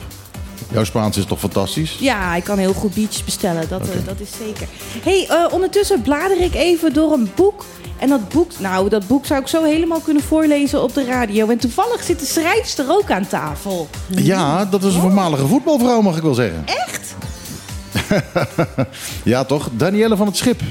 Jouw 0.72 0.84
Spaans 0.84 1.18
is 1.18 1.26
toch 1.26 1.40
fantastisch? 1.40 1.98
Ja, 2.00 2.30
hij 2.30 2.42
kan 2.42 2.58
heel 2.58 2.74
goed 2.74 2.94
beaches 2.94 3.24
bestellen, 3.24 3.66
dat, 3.70 3.82
eh, 3.82 3.96
dat 4.06 4.20
is 4.20 4.30
zeker. 4.46 4.68
hey, 5.04 5.26
eh, 5.30 5.54
ondertussen 5.54 6.02
blader 6.02 6.42
ik 6.42 6.54
even 6.54 6.94
door 6.94 7.12
een 7.14 7.30
boek. 7.36 7.66
En 8.04 8.10
dat 8.10 8.30
boek, 8.30 8.52
nou, 8.60 8.90
dat 8.90 9.08
boek 9.08 9.26
zou 9.26 9.42
ik 9.42 9.48
zo 9.48 9.64
helemaal 9.64 10.00
kunnen 10.00 10.24
voorlezen 10.24 10.84
op 10.84 10.94
de 10.94 11.06
radio. 11.06 11.48
En 11.50 11.58
toevallig 11.58 12.04
zit 12.04 12.20
de 12.20 12.26
schrijfster 12.26 12.86
ook 12.90 13.12
aan 13.12 13.28
tafel. 13.28 13.88
Ja, 14.08 14.66
dat 14.66 14.84
is 14.84 14.94
een 14.96 15.02
voormalige 15.02 15.48
voetbalvrouw, 15.48 16.02
mag 16.02 16.18
ik 16.18 16.24
wel 16.24 16.34
zeggen. 16.34 16.64
Echt? 16.66 17.16
Ja, 19.24 19.44
toch? 19.44 19.70
Danielle 19.74 20.16
van 20.16 20.28
het 20.28 20.38
Schip. 20.38 20.62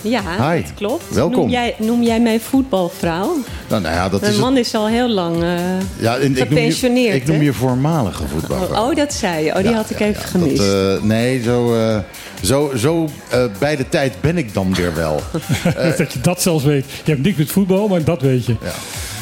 Ja, 0.00 0.52
Hi. 0.52 0.62
dat 0.62 0.74
klopt. 0.74 1.14
Welkom. 1.14 1.36
Noem 1.40 1.48
jij, 1.50 1.74
noem 1.78 2.02
jij 2.02 2.20
mij 2.20 2.40
voetbalvrouw? 2.40 3.36
Nou, 3.68 3.82
nou 3.82 3.94
ja, 3.94 4.08
dat 4.08 4.20
Mijn 4.20 4.32
is 4.32 4.38
man 4.38 4.56
het. 4.56 4.66
is 4.66 4.74
al 4.74 4.86
heel 4.86 5.08
lang 5.08 5.42
eh, 5.42 5.50
Ja, 5.98 6.16
en 6.16 6.20
ik 6.22 6.26
noem 6.28 6.34
je, 6.36 6.46
gepensioneerd. 6.46 7.14
ik 7.14 7.26
noem 7.26 7.42
je 7.42 7.52
voormalige 7.52 8.22
voetbalvrouw. 8.28 8.88
Oh, 8.90 8.96
dat 8.96 9.12
zei 9.12 9.44
je. 9.44 9.50
Oh, 9.50 9.56
die 9.56 9.70
Ja, 9.70 9.76
had 9.76 9.90
ik 9.90 9.98
ja, 9.98 10.06
even 10.06 10.20
ja, 10.22 10.26
gemist. 10.28 10.56
Dat, 10.56 10.98
eh, 10.98 11.02
nee, 11.02 11.42
zo, 11.42 11.74
eh, 11.74 11.98
zo, 12.42 12.72
zo 12.76 13.08
eh, 13.30 13.44
bij 13.58 13.76
de 13.76 13.88
tijd 13.88 14.14
ben 14.20 14.38
ik 14.38 14.54
dan 14.54 14.74
weer 14.74 14.94
wel. 14.94 15.20
dat 15.98 16.12
je 16.12 16.20
dat 16.20 16.42
zelfs 16.42 16.64
weet. 16.64 16.84
Je 17.04 17.10
hebt 17.10 17.22
niks 17.24 17.36
met 17.38 17.50
voetbal, 17.52 17.88
maar 17.88 18.04
dat 18.04 18.22
weet 18.22 18.46
je. 18.46 18.56
Ja. 18.62 18.72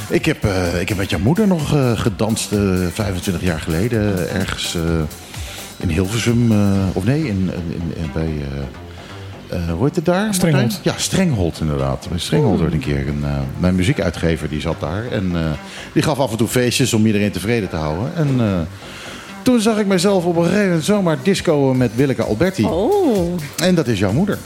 Ik, 0.09 0.25
heb, 0.25 0.45
eh, 0.45 0.81
ik 0.81 0.89
heb 0.89 0.99
met 0.99 1.11
jouw 1.11 1.19
moeder 1.19 1.47
nog 1.47 1.75
eh, 1.75 1.99
gedanst 1.99 2.53
eh, 2.53 2.59
25 2.93 3.43
jaar 3.43 3.61
geleden. 3.61 4.29
eh, 4.29 4.35
ergens 4.41 4.75
eh, 4.75 4.83
in 5.77 5.89
Hilversum. 5.89 6.53
eh, 6.53 6.59
of 6.93 7.05
nee, 7.05 7.19
in, 7.27 7.51
in, 7.69 7.93
in- 7.97 8.11
bij... 8.15 8.23
eh, 9.49 9.59
eh, 9.59 9.71
hoe 9.73 9.85
heet 9.85 9.97
het 9.97 10.05
daar? 10.05 10.35
Strenghold. 10.35 10.81
Ja, 10.83 10.95
Strenghold 10.97 11.61
inderdaad. 11.61 12.07
Bij 12.11 12.19
Strenghold 12.19 12.61
werd 12.61 12.73
een 12.73 12.79
keer 12.79 13.09
een, 13.09 13.25
eh, 13.25 13.31
mijn 13.59 13.75
muziekuitgever 13.75 14.49
die 14.49 14.61
zat 14.61 14.81
daar. 14.81 15.05
En 15.11 15.31
eh, 15.35 15.41
die 15.93 16.03
gaf 16.03 16.19
af 16.19 16.31
en 16.31 16.37
toe 16.37 16.49
feestjes 16.49 16.93
om 16.95 17.07
iedereen 17.07 17.31
tevreden 17.33 17.69
te 17.69 17.77
houden. 17.77 18.15
En 18.15 18.29
eh, 18.41 18.61
toen 19.47 19.61
zag 19.61 19.79
ik 19.79 19.87
mezelf 19.87 20.25
op 20.25 20.37
een 20.37 20.43
gegeven 20.45 20.65
moment 20.67 20.85
zomaar 20.85 21.17
disco 21.23 21.75
met 21.75 21.91
Willeke 21.95 22.23
Alberti. 22.23 22.65
Oh, 22.65 23.33
En 23.57 23.75
dat 23.75 23.87
is 23.87 23.99
jouw 23.99 24.13
moeder. 24.13 24.39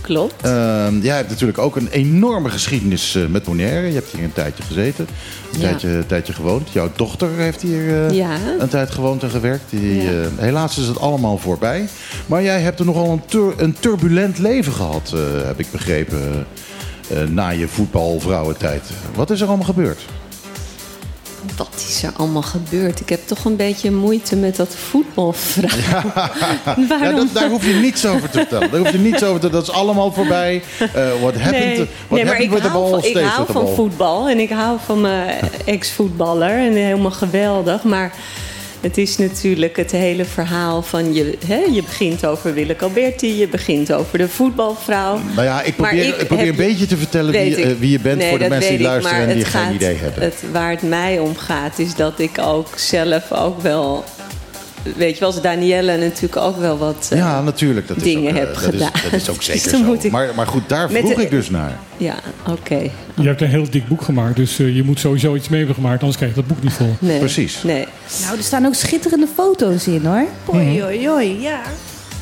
klopt. 0.00 0.34
Ehm, 0.42 0.98
jij 1.00 1.16
hebt 1.16 1.28
natuurlijk 1.28 1.58
ook 1.58 1.76
een 1.76 1.88
enorme 1.90 2.48
geschiedenis 2.48 3.14
eh, 3.14 3.26
met 3.26 3.44
Bonaire. 3.44 3.86
Je 3.86 3.92
hebt 3.94 4.12
hier 4.12 4.24
een 4.24 4.32
tijdje 4.32 4.62
gezeten, 4.62 5.06
een 5.52 5.60
Ja. 5.60 5.68
tijdje, 5.68 5.88
een 5.88 6.06
tijdje 6.06 6.32
gewoond. 6.32 6.68
Jouw 6.72 6.90
dochter 6.96 7.28
heeft 7.36 7.62
hier 7.62 8.06
eh, 8.06 8.10
Ja. 8.10 8.36
een 8.58 8.68
tijd 8.68 8.90
gewoond 8.90 9.22
en 9.22 9.30
gewerkt. 9.30 9.64
Die, 9.70 10.02
Ja. 10.02 10.10
eh, 10.10 10.16
helaas 10.36 10.78
is 10.78 10.86
het 10.86 11.00
allemaal 11.00 11.38
voorbij. 11.38 11.88
Maar 12.26 12.42
jij 12.42 12.60
hebt 12.60 12.78
er 12.78 12.84
nogal 12.86 13.10
een, 13.12 13.22
tur- 13.26 13.54
een 13.56 13.76
turbulent 13.80 14.38
leven 14.38 14.72
gehad, 14.72 15.12
eh, 15.14 15.46
heb 15.46 15.58
ik 15.58 15.66
begrepen. 15.70 16.46
na 17.28 17.48
je 17.48 17.68
voetbalvrouwentijd. 17.68 18.82
Wat 19.14 19.30
is 19.30 19.40
er 19.40 19.46
allemaal 19.48 19.66
gebeurd? 19.66 20.00
Wat 21.56 21.84
is 21.88 22.02
er 22.02 22.10
allemaal 22.16 22.42
gebeurd? 22.42 23.00
Ik 23.00 23.08
heb 23.08 23.26
toch 23.26 23.44
een 23.44 23.56
beetje 23.56 23.90
moeite 23.90 24.36
met 24.36 24.56
dat 24.56 24.74
voetbalvrouw. 24.74 25.78
Ja, 25.90 26.04
Waarom? 26.88 27.16
dat, 27.16 27.26
daar 27.32 27.48
hoef 27.48 27.66
je 27.66 27.72
niets 27.74 28.06
over 28.06 28.30
te 28.30 28.38
vertellen. 28.38 28.70
Daar 28.70 28.80
hoef 28.80 28.92
je 28.92 28.98
niets 28.98 29.24
over 29.24 29.40
te 29.40 29.50
Dat 29.50 29.62
is 29.62 29.70
allemaal 29.70 30.12
voorbij. 30.12 30.62
Eh 30.78 30.86
what 31.20 31.34
happened, 31.34 31.76
Nee, 31.76 31.76
what 31.76 31.88
nee 32.10 32.24
maar 32.24 32.40
ik 32.40 32.50
hou, 32.50 33.00
van, 33.00 33.04
ik 33.04 33.16
hou 33.16 33.52
van 33.52 33.68
voetbal 33.68 34.28
en 34.28 34.38
ik 34.38 34.50
hou 34.50 34.78
van 34.84 35.00
mijn 35.00 35.38
ex-voetballer 35.64 36.58
en 36.58 36.72
helemaal 36.72 37.10
geweldig. 37.10 37.82
Maar 37.82 38.12
het 38.86 38.98
is 38.98 39.16
natuurlijk 39.16 39.76
het 39.76 39.90
hele 39.90 40.24
verhaal 40.24 40.82
van 40.82 41.14
je, 41.14 41.38
hè, 41.46 41.56
je 41.56 41.82
begint 41.82 42.26
over 42.26 42.54
Willeke 42.54 42.84
Alberti, 42.84 43.38
je 43.38 43.48
begint 43.48 43.92
over 43.92 44.18
de 44.18 44.28
voetbalvrouw. 44.28 45.20
Nou 45.34 45.46
ja, 45.46 45.62
ik 45.62 45.76
probeer, 45.76 46.04
ik 46.04 46.16
ik 46.16 46.26
probeer 46.26 46.48
een 46.48 46.56
beetje 46.56 46.86
te 46.86 46.96
vertellen 46.96 47.32
wie, 47.32 47.56
ik. 47.56 47.64
eh, 47.64 47.70
wie 47.78 47.90
je 47.90 48.00
bent 48.00 48.18
Nee, 48.18 48.28
voor 48.28 48.38
de 48.38 48.48
mensen 48.48 48.76
die 48.76 48.86
luisteren 48.86 49.28
en 49.28 49.34
die 49.34 49.44
geen 49.44 49.74
idee 49.74 49.96
hebben. 49.96 50.22
Het, 50.22 50.42
waar 50.52 50.70
het 50.70 50.82
mij 50.82 51.18
om 51.18 51.36
gaat 51.36 51.78
is 51.78 51.94
dat 51.94 52.18
ik 52.18 52.38
ook 52.38 52.68
zelf 52.76 53.32
ook 53.32 53.60
wel... 53.60 54.04
Weet 54.96 55.14
je 55.14 55.20
wel, 55.20 55.28
als 55.32 55.40
Danielle 55.42 55.96
natuurlijk 55.96 56.36
ook 56.36 56.58
wel 56.58 56.78
wat... 56.78 57.08
eh, 57.12 57.18
ja, 57.18 57.42
natuurlijk. 57.42 57.88
Dat 57.88 57.96
is 57.96 58.02
dingen 58.02 58.30
ook, 58.30 58.36
eh, 58.38 58.44
heb 58.44 58.54
dat 58.54 58.62
gedaan. 58.62 58.90
Is, 58.94 59.02
dat 59.02 59.12
is 59.12 59.28
ook 59.28 59.36
Dus 59.44 59.44
zeker 59.46 59.70
zo. 59.70 59.78
moet 59.84 60.04
ik- 60.04 60.12
Maar, 60.12 60.28
maar 60.36 60.46
goed, 60.46 60.68
daar 60.68 60.90
Met 60.90 61.00
vroeg 61.00 61.14
de- 61.14 61.22
ik 61.22 61.30
dus 61.30 61.50
naar. 61.50 61.78
Ja, 61.96 62.14
oké. 62.50 62.78
Je 63.14 63.26
hebt 63.28 63.40
een 63.40 63.48
heel 63.48 63.70
dik 63.70 63.88
boek 63.88 64.02
gemaakt, 64.02 64.36
dus 64.36 64.58
eh, 64.58 64.74
je 64.76 64.82
moet 64.82 65.00
sowieso 65.00 65.34
iets 65.34 65.48
mee 65.48 65.58
hebben 65.58 65.76
gemaakt, 65.76 65.98
anders 66.00 66.16
krijg 66.16 66.34
je 66.34 66.40
dat 66.40 66.48
boek 66.48 66.62
niet 66.62 66.72
vol. 66.72 66.96
Nee. 66.98 67.18
Precies. 67.18 67.62
Nee. 67.62 67.86
Nou, 68.24 68.36
er 68.36 68.42
staan 68.44 68.66
ook 68.66 68.74
schitterende 68.74 69.26
foto's 69.34 69.86
in 69.86 70.04
hoor. 70.06 70.26
Oei, 70.54 70.82
oei, 70.84 71.08
oei, 71.10 71.40
ja. 71.40 71.60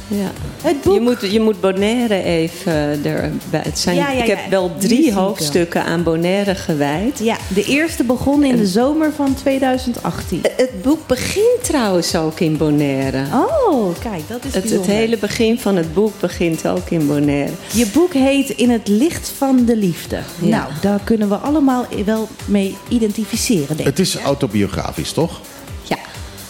Ja. 0.09 0.31
Het 0.63 0.83
boek. 0.83 0.95
Je 0.95 1.01
moet, 1.01 1.21
je 1.33 1.41
moet 1.41 1.61
Bonaire 1.61 2.23
even 2.23 2.73
erbij. 3.05 3.31
Het 3.65 3.79
zijn, 3.79 3.97
Ja, 3.97 4.11
ja, 4.11 4.23
ik 4.23 4.29
heb 4.29 4.39
wel 4.51 4.71
drie 4.79 5.13
wel. 5.15 5.23
hoofdstukken 5.23 5.85
aan 5.85 6.03
Bonaire 6.03 6.55
gewijd. 6.55 7.19
Ja, 7.19 7.37
de 7.55 7.65
eerste 7.65 8.05
begon 8.05 8.45
in 8.45 8.57
de 8.57 8.67
zomer 8.67 9.13
van 9.13 9.35
2018. 9.35 10.41
Het 10.57 10.83
boek 10.83 11.07
begint 11.07 11.63
trouwens 11.65 12.17
ook 12.17 12.41
in 12.41 12.57
Bonaire. 12.57 13.25
Oh, 13.69 13.95
kijk, 14.01 14.23
dat 14.29 14.45
is 14.45 14.55
Het, 14.55 14.71
het 14.71 14.87
hele 14.87 15.17
begin 15.19 15.59
van 15.61 15.77
het 15.77 15.95
boek 15.95 16.13
begint 16.21 16.67
ook 16.69 16.91
in 16.91 17.07
Bonaire. 17.07 17.53
Je 17.73 17.87
boek 17.93 18.13
heet 18.13 18.51
In 18.51 18.71
het 18.71 18.89
licht 18.89 19.33
van 19.37 19.65
de 19.65 19.77
liefde. 19.77 20.19
Ja. 20.41 20.49
Nou, 20.49 20.71
daar 20.81 21.01
kunnen 21.05 21.29
we 21.29 21.35
allemaal 21.37 21.87
wel 22.05 22.29
mee 22.45 22.77
identificeren, 22.89 23.67
denk 23.67 23.79
ik. 23.79 23.85
Het 23.85 23.99
is 23.99 24.17
autobiografisch, 24.17 25.13
toch? 25.13 25.41
Ja, 25.83 25.97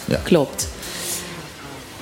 Ja. 0.05 0.19
klopt. 0.23 0.67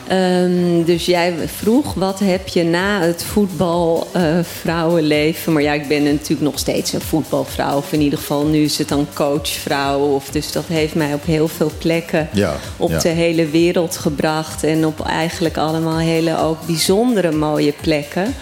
Ehm, 0.08 0.84
dus 0.86 1.06
jij 1.06 1.34
vroeg, 1.46 1.94
wat 1.94 2.20
heb 2.20 2.48
je 2.48 2.64
na 2.64 3.02
het 3.02 3.24
voetbal 3.24 4.08
eh, 4.12 4.24
vrouwenleven? 4.42 5.54
Maar 5.54 5.62
ja, 5.62 5.74
ik 5.74 5.88
ben 5.88 6.04
natuurlijk 6.04 6.42
nog 6.42 6.60
steeds 6.60 6.94
een 6.94 7.02
voetbalvrouw. 7.02 7.78
Of 7.78 7.94
in 7.94 8.02
ieder 8.02 8.20
geval, 8.20 8.46
nu 8.46 8.64
is 8.64 8.78
het 8.78 8.88
dan 8.90 9.08
coachvrouw. 9.14 10.00
Of, 10.00 10.30
dus 10.30 10.52
dat 10.52 10.66
heeft 10.68 10.96
mij 10.96 11.14
op 11.14 11.26
heel 11.26 11.48
veel 11.48 11.72
plekken 11.78 12.30
Ja, 12.34 12.56
op 12.78 12.90
ja. 12.90 13.00
de 13.00 13.10
hele 13.10 13.48
wereld 13.48 13.98
gebracht. 13.98 14.64
En 14.64 14.86
op 14.86 15.06
eigenlijk 15.06 15.58
allemaal 15.58 15.98
hele 15.98 16.40
ook 16.40 16.66
bijzondere 16.66 17.32
mooie 17.32 17.74
plekken. 17.82 18.36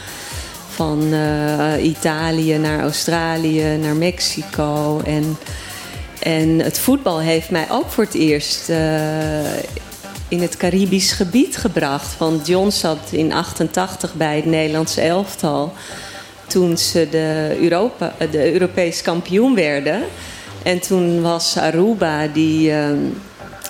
Van 0.69 1.13
eh, 1.13 1.83
Italië 1.83 2.57
naar 2.57 2.81
Australië, 2.81 3.77
naar 3.81 3.95
Mexico. 3.95 5.01
En, 5.05 5.37
en 6.19 6.59
het 6.59 6.79
voetbal 6.79 7.19
heeft 7.19 7.49
mij 7.49 7.65
ook 7.71 7.89
voor 7.89 8.03
het 8.03 8.13
eerst 8.13 8.69
eh, 8.69 8.77
in 10.31 10.41
het 10.41 10.57
Caribisch 10.57 11.11
gebied 11.11 11.57
gebracht. 11.57 12.17
Want 12.17 12.47
John 12.47 12.69
zat 12.69 13.11
in 13.11 13.33
88 13.33 14.13
bij 14.13 14.35
het 14.35 14.45
Nederlandse 14.45 15.01
elftal. 15.01 15.73
Toen 16.47 16.77
ze 16.77 17.07
de, 17.11 17.57
Europa, 17.59 18.13
eh, 18.17 18.31
de 18.31 18.53
Europees 18.53 19.01
kampioen 19.01 19.55
werden. 19.55 20.03
En 20.63 20.79
toen 20.79 21.21
was 21.21 21.57
Aruba, 21.57 22.27
die 22.27 22.71
eh, 22.71 22.89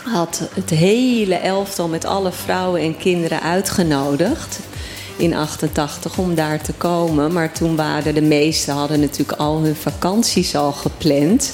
had 0.04 0.50
het 0.54 0.70
hele 0.70 1.36
elftal 1.36 1.88
met 1.88 2.06
alle 2.06 2.32
vrouwen 2.32 2.82
en 2.82 2.98
kinderen 2.98 3.42
uitgenodigd. 3.42 4.60
In 5.18 5.36
88 5.36 6.18
om 6.18 6.36
daar 6.36 6.62
te 6.62 6.74
komen. 6.74 7.34
Maar 7.34 7.52
toen 7.52 7.76
waren 7.76 8.14
de 8.14 8.22
meesten 8.22 8.74
hadden 8.74 9.00
natuurlijk 9.00 9.40
al 9.40 9.60
hun 9.60 9.76
vakanties 9.76 10.56
al 10.56 10.72
gepland. 10.72 11.54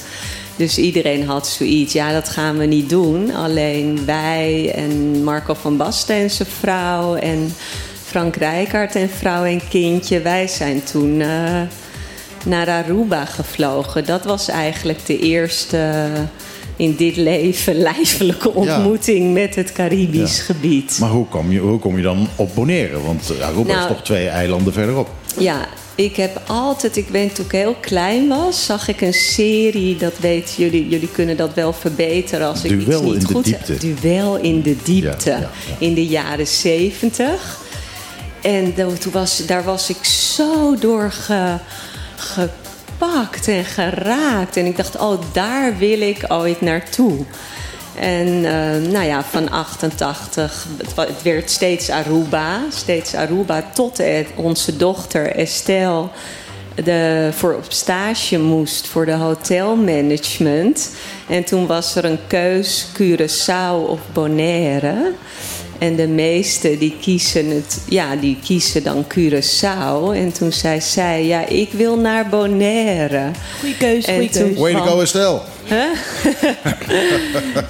Dus 0.57 0.77
iedereen 0.77 1.25
had 1.25 1.47
zoiets, 1.47 1.93
ja, 1.93 2.11
dat 2.11 2.29
gaan 2.29 2.57
we 2.57 2.65
niet 2.65 2.89
doen. 2.89 3.33
Alleen 3.35 3.99
wij 4.05 4.71
en 4.75 5.23
Marco 5.23 5.53
van 5.53 5.77
Basten 5.77 6.15
en 6.15 6.29
zijn 6.31 6.47
vrouw 6.59 7.15
en 7.15 7.53
Frank 8.05 8.35
Rijkaard 8.35 8.95
en 8.95 9.09
vrouw 9.09 9.43
en 9.43 9.61
kindje. 9.69 10.21
Wij 10.21 10.47
zijn 10.47 10.83
toen 10.83 11.21
eh, 11.21 11.61
naar 12.45 12.67
Aruba 12.69 13.25
gevlogen. 13.25 14.05
Dat 14.05 14.23
was 14.25 14.47
eigenlijk 14.47 15.05
de 15.05 15.19
eerste 15.19 16.09
in 16.75 16.95
dit 16.95 17.15
leven 17.15 17.75
lijfelijke 17.91 18.53
ontmoeting 18.53 19.33
met 19.33 19.55
het 19.55 19.71
Caribisch 19.71 20.37
Ja. 20.37 20.43
gebied. 20.43 20.97
Maar 20.99 21.09
hoe 21.09 21.25
kom 21.27 21.51
je, 21.51 21.59
hoe 21.59 21.79
kom 21.79 21.95
je 21.97 22.03
dan 22.03 22.27
op 22.35 22.55
Bonaire? 22.55 23.01
Want 23.01 23.31
Aruba 23.41 23.73
Nou- 23.73 23.81
is 23.81 23.87
toch 23.95 24.03
twee 24.03 24.27
eilanden 24.27 24.73
verderop. 24.73 25.09
Ja, 25.37 25.67
ik 25.97 26.15
heb 26.15 26.41
altijd, 26.47 26.97
ik 26.97 27.07
weet 27.07 27.35
toen 27.35 27.45
ik 27.45 27.51
heel 27.51 27.75
klein 27.81 28.27
was, 28.27 28.65
zag 28.65 28.87
ik 28.87 29.01
een 29.01 29.13
serie, 29.13 29.95
dat 29.95 30.17
weten 30.19 30.55
jullie, 30.57 30.87
jullie 30.87 31.11
kunnen 31.11 31.37
dat 31.37 31.53
wel 31.53 31.73
verbeteren 31.73 32.47
als 32.47 32.63
ik 32.63 32.71
iets 32.71 33.01
niet 33.01 33.25
goed 33.25 33.45
heb. 33.45 33.79
Duel 34.01 34.37
in 34.37 34.61
de 34.61 34.75
diepte. 34.83 35.29
Ja, 35.29 35.37
ja, 35.37 35.49
ja. 35.67 35.75
In 35.77 35.93
de 35.93 36.05
jaren 36.05 36.47
zeventig. 36.47 37.59
En 38.41 38.73
toen 38.73 39.11
was, 39.11 39.45
daar 39.45 39.63
was 39.63 39.89
ik 39.89 40.03
zo 40.05 40.75
door 40.75 41.11
ge, 41.11 41.57
gepakt 42.15 43.47
en 43.47 43.65
geraakt. 43.65 44.57
En 44.57 44.65
ik 44.65 44.77
dacht, 44.77 44.97
oh, 44.97 45.21
daar 45.31 45.77
wil 45.77 46.01
ik 46.01 46.25
ooit 46.27 46.61
naartoe. 46.61 47.25
En 47.99 48.27
eh, 48.45 48.91
nou 48.91 49.05
ja, 49.05 49.23
van 49.23 49.49
88, 49.51 50.67
het, 50.97 51.21
werd 51.23 51.51
steeds 51.51 51.89
Aruba, 51.89 52.59
steeds 52.69 53.13
Aruba, 53.15 53.63
tot 53.73 53.97
het- 53.97 54.27
onze 54.35 54.77
dochter 54.77 55.31
Estelle 55.35 56.07
de, 56.83 57.29
voor 57.31 57.53
op 57.53 57.65
stage 57.67 58.39
moest 58.39 58.87
voor 58.87 59.05
de 59.05 59.11
hotelmanagement. 59.13 60.91
En 61.29 61.43
toen 61.43 61.67
was 61.67 61.95
er 61.95 62.05
een 62.05 62.19
keus 62.27 62.87
Curaçao 63.01 63.87
of 63.87 63.99
Bonaire. 64.13 65.11
En 65.79 65.95
de 65.95 66.07
meesten 66.07 66.79
die 66.79 66.97
kiezen, 67.01 67.49
het, 67.49 67.79
ja, 67.89 68.15
die 68.15 68.37
kiezen 68.43 68.83
dan 68.83 69.05
Curaçao. 69.17 70.13
En 70.13 70.31
toen 70.31 70.51
zei 70.51 70.81
zij, 70.81 71.25
ja, 71.25 71.47
ik 71.47 71.71
wil 71.71 71.97
naar 71.97 72.29
Bonaire. 72.29 73.31
Goeie 73.59 73.77
keus, 73.77 74.05
En 74.05 74.13
goeie 74.15 74.29
keus. 74.29 74.57
Way 74.57 74.73
to 74.73 74.83
go, 74.83 75.01
Estelle. 75.01 75.39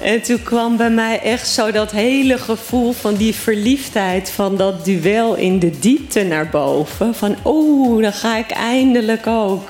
En 0.00 0.22
toen 0.22 0.42
kwam 0.42 0.76
bij 0.76 0.90
mij 0.90 1.20
echt 1.20 1.48
zo 1.48 1.70
dat 1.70 1.90
hele 1.90 2.38
gevoel 2.38 2.92
van 2.92 3.14
die 3.14 3.34
verliefdheid 3.34 4.30
van 4.30 4.56
dat 4.56 4.84
duel 4.84 5.34
in 5.34 5.58
de 5.58 5.78
diepte 5.78 6.22
naar 6.22 6.48
boven. 6.48 7.14
Van 7.14 7.36
oeh, 7.44 8.02
dan 8.02 8.12
ga 8.12 8.36
ik 8.36 8.50
eindelijk 8.50 9.26
ook 9.26 9.68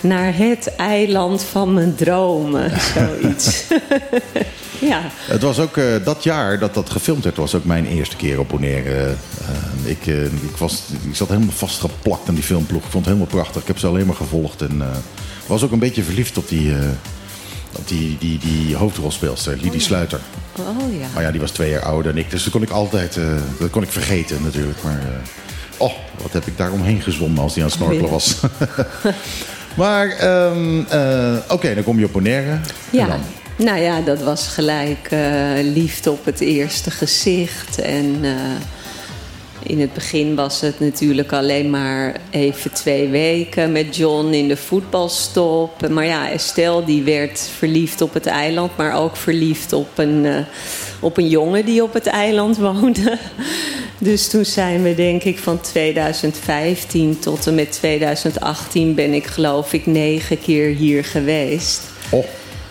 naar 0.00 0.36
het 0.36 0.74
eiland 0.76 1.42
van 1.42 1.74
mijn 1.74 1.94
dromen. 1.94 2.72
Zoiets. 2.94 3.64
ja. 4.90 5.00
Het 5.26 5.42
was 5.42 5.58
ook 5.58 5.76
eh, 5.76 5.84
dat 6.04 6.24
jaar 6.24 6.58
dat 6.58 6.74
dat 6.74 6.90
gefilmd 6.90 7.24
werd, 7.24 7.36
was 7.36 7.54
ook 7.54 7.64
mijn 7.64 7.86
eerste 7.86 8.16
keer 8.16 8.38
op. 8.38 8.60
Eh, 8.62 8.78
ik, 9.84 10.06
eh, 10.06 10.24
ik, 10.24 10.56
was, 10.58 10.82
ik 11.08 11.16
zat 11.16 11.28
helemaal 11.28 11.54
vastgeplakt 11.54 12.28
aan 12.28 12.34
die 12.34 12.44
filmploeg. 12.44 12.84
Ik 12.84 12.90
vond 12.90 13.04
het 13.04 13.14
helemaal 13.14 13.34
prachtig. 13.34 13.62
Ik 13.62 13.68
heb 13.68 13.78
ze 13.78 13.86
alleen 13.86 14.06
maar 14.06 14.14
gevolgd. 14.14 14.62
En 14.62 14.82
was 15.46 15.62
ook 15.62 15.72
een 15.72 15.78
beetje 15.78 16.02
verliefd 16.02 16.38
op 16.38 16.48
die, 16.48 16.72
die, 17.84 18.16
die, 18.18 18.38
die 18.38 18.76
hoofdrolspeelster, 18.76 19.56
Lidie 19.56 19.80
Sluiter. 19.80 20.20
Oh 20.58 20.98
ja. 21.00 21.06
Maar 21.14 21.22
ja, 21.22 21.30
die 21.30 21.40
was 21.40 21.50
twee 21.50 21.70
jaar 21.70 21.82
ouder 21.82 22.12
dan 22.12 22.22
ik. 22.22 22.30
Dus 22.30 22.42
dat 22.42 22.52
kon 22.52 22.62
ik 22.62 22.70
altijd 22.70 23.16
eh, 23.16 23.24
dat 23.58 23.70
kon 23.70 23.82
ik 23.82 23.90
vergeten 23.90 24.42
natuurlijk. 24.42 24.82
Maar 24.82 24.98
eh, 24.98 25.76
oh, 25.76 25.92
wat 26.22 26.32
heb 26.32 26.46
ik 26.46 26.56
daar 26.56 26.72
omheen 26.72 27.00
gezwommen 27.02 27.42
als 27.42 27.54
die 27.54 27.62
aan 27.62 27.68
het 27.68 27.78
snorkelen 27.78 28.10
was. 28.10 28.36
maar 29.82 30.08
eh, 30.08 31.36
oké, 31.48 31.74
dan 31.74 31.84
kom 31.84 31.98
je 31.98 32.04
op 32.04 32.12
Bonaire. 32.12 32.50
En 32.50 32.62
Ja, 32.90 33.06
dan? 33.06 33.20
nou 33.56 33.78
ja, 33.78 34.00
dat 34.00 34.22
was 34.22 34.48
gelijk 34.48 35.08
liefde 35.62 36.10
op 36.10 36.24
het 36.24 36.40
eerste 36.40 36.90
gezicht. 36.90 37.80
En 37.80 38.24
in 39.62 39.80
het 39.80 39.92
begin 39.92 40.34
was 40.34 40.60
het 40.60 40.80
natuurlijk 40.80 41.32
alleen 41.32 41.70
maar 41.70 42.16
even 42.30 42.72
twee 42.72 43.08
weken 43.08 43.72
met 43.72 43.96
John 43.96 44.32
in 44.32 44.48
de 44.48 44.56
voetbalstop. 44.56 45.88
Maar 45.88 46.06
ja, 46.06 46.30
Estelle 46.30 46.84
die 46.84 47.02
werd 47.02 47.50
verliefd 47.56 48.00
op 48.00 48.14
het 48.14 48.26
eiland, 48.26 48.76
maar 48.76 48.96
ook 48.96 49.16
verliefd 49.16 49.72
op 49.72 49.98
een, 49.98 50.26
eh, 50.26 50.36
op 51.00 51.16
een 51.16 51.28
jongen 51.28 51.64
die 51.64 51.82
op 51.82 51.92
het 51.92 52.06
eiland 52.06 52.56
woonde. 52.56 53.18
Dus 54.02 54.28
toen 54.28 54.44
zijn 54.44 54.82
we 54.82 54.94
denk 54.94 55.22
ik 55.22 55.38
van 55.38 55.60
2015 55.60 57.18
tot 57.18 57.46
en 57.46 57.54
met 57.54 57.72
2018 57.72 58.94
ben 58.94 59.14
ik 59.14 59.26
geloof 59.26 59.72
ik 59.72 59.86
negen 59.86 60.40
keer 60.40 60.74
hier 60.74 61.04
geweest. 61.04 61.82
Oh. 62.10 62.24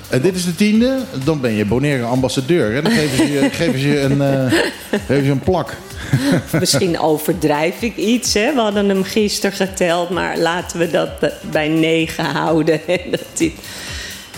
En 0.10 0.22
dit 0.22 0.36
is 0.36 0.46
de 0.46 0.56
tiende, 0.56 1.00
dan 1.24 1.42
ben 1.42 1.54
je 1.54 1.66
Bonaire 1.66 2.04
ambassadeur. 2.04 2.84
Dan 2.84 2.92
geven 2.92 3.18
ze 3.18 3.32
je, 3.32 3.50
geven 3.62 3.80
ze 3.80 3.88
je, 3.88 4.00
een, 4.00 4.22
eh, 4.22 4.60
geven 5.08 5.26
ze 5.26 5.32
een 5.32 5.40
plak. 5.40 5.78
Misschien 6.60 7.00
overdrijf 7.00 7.82
ik 7.82 7.96
iets. 7.98 8.34
Hè? 8.34 8.54
We 8.54 8.60
hadden 8.60 8.90
hem 8.90 9.04
gisteren 9.04 9.56
geteld, 9.56 10.10
maar 10.10 10.38
laten 10.38 10.80
we 10.80 10.90
dat 10.92 11.20
b- 11.20 11.34
bij 11.52 11.68
negen 11.68 12.26
houden. 12.26 12.80
En 12.88 13.02
dat 13.12 13.24
dit 13.34 13.52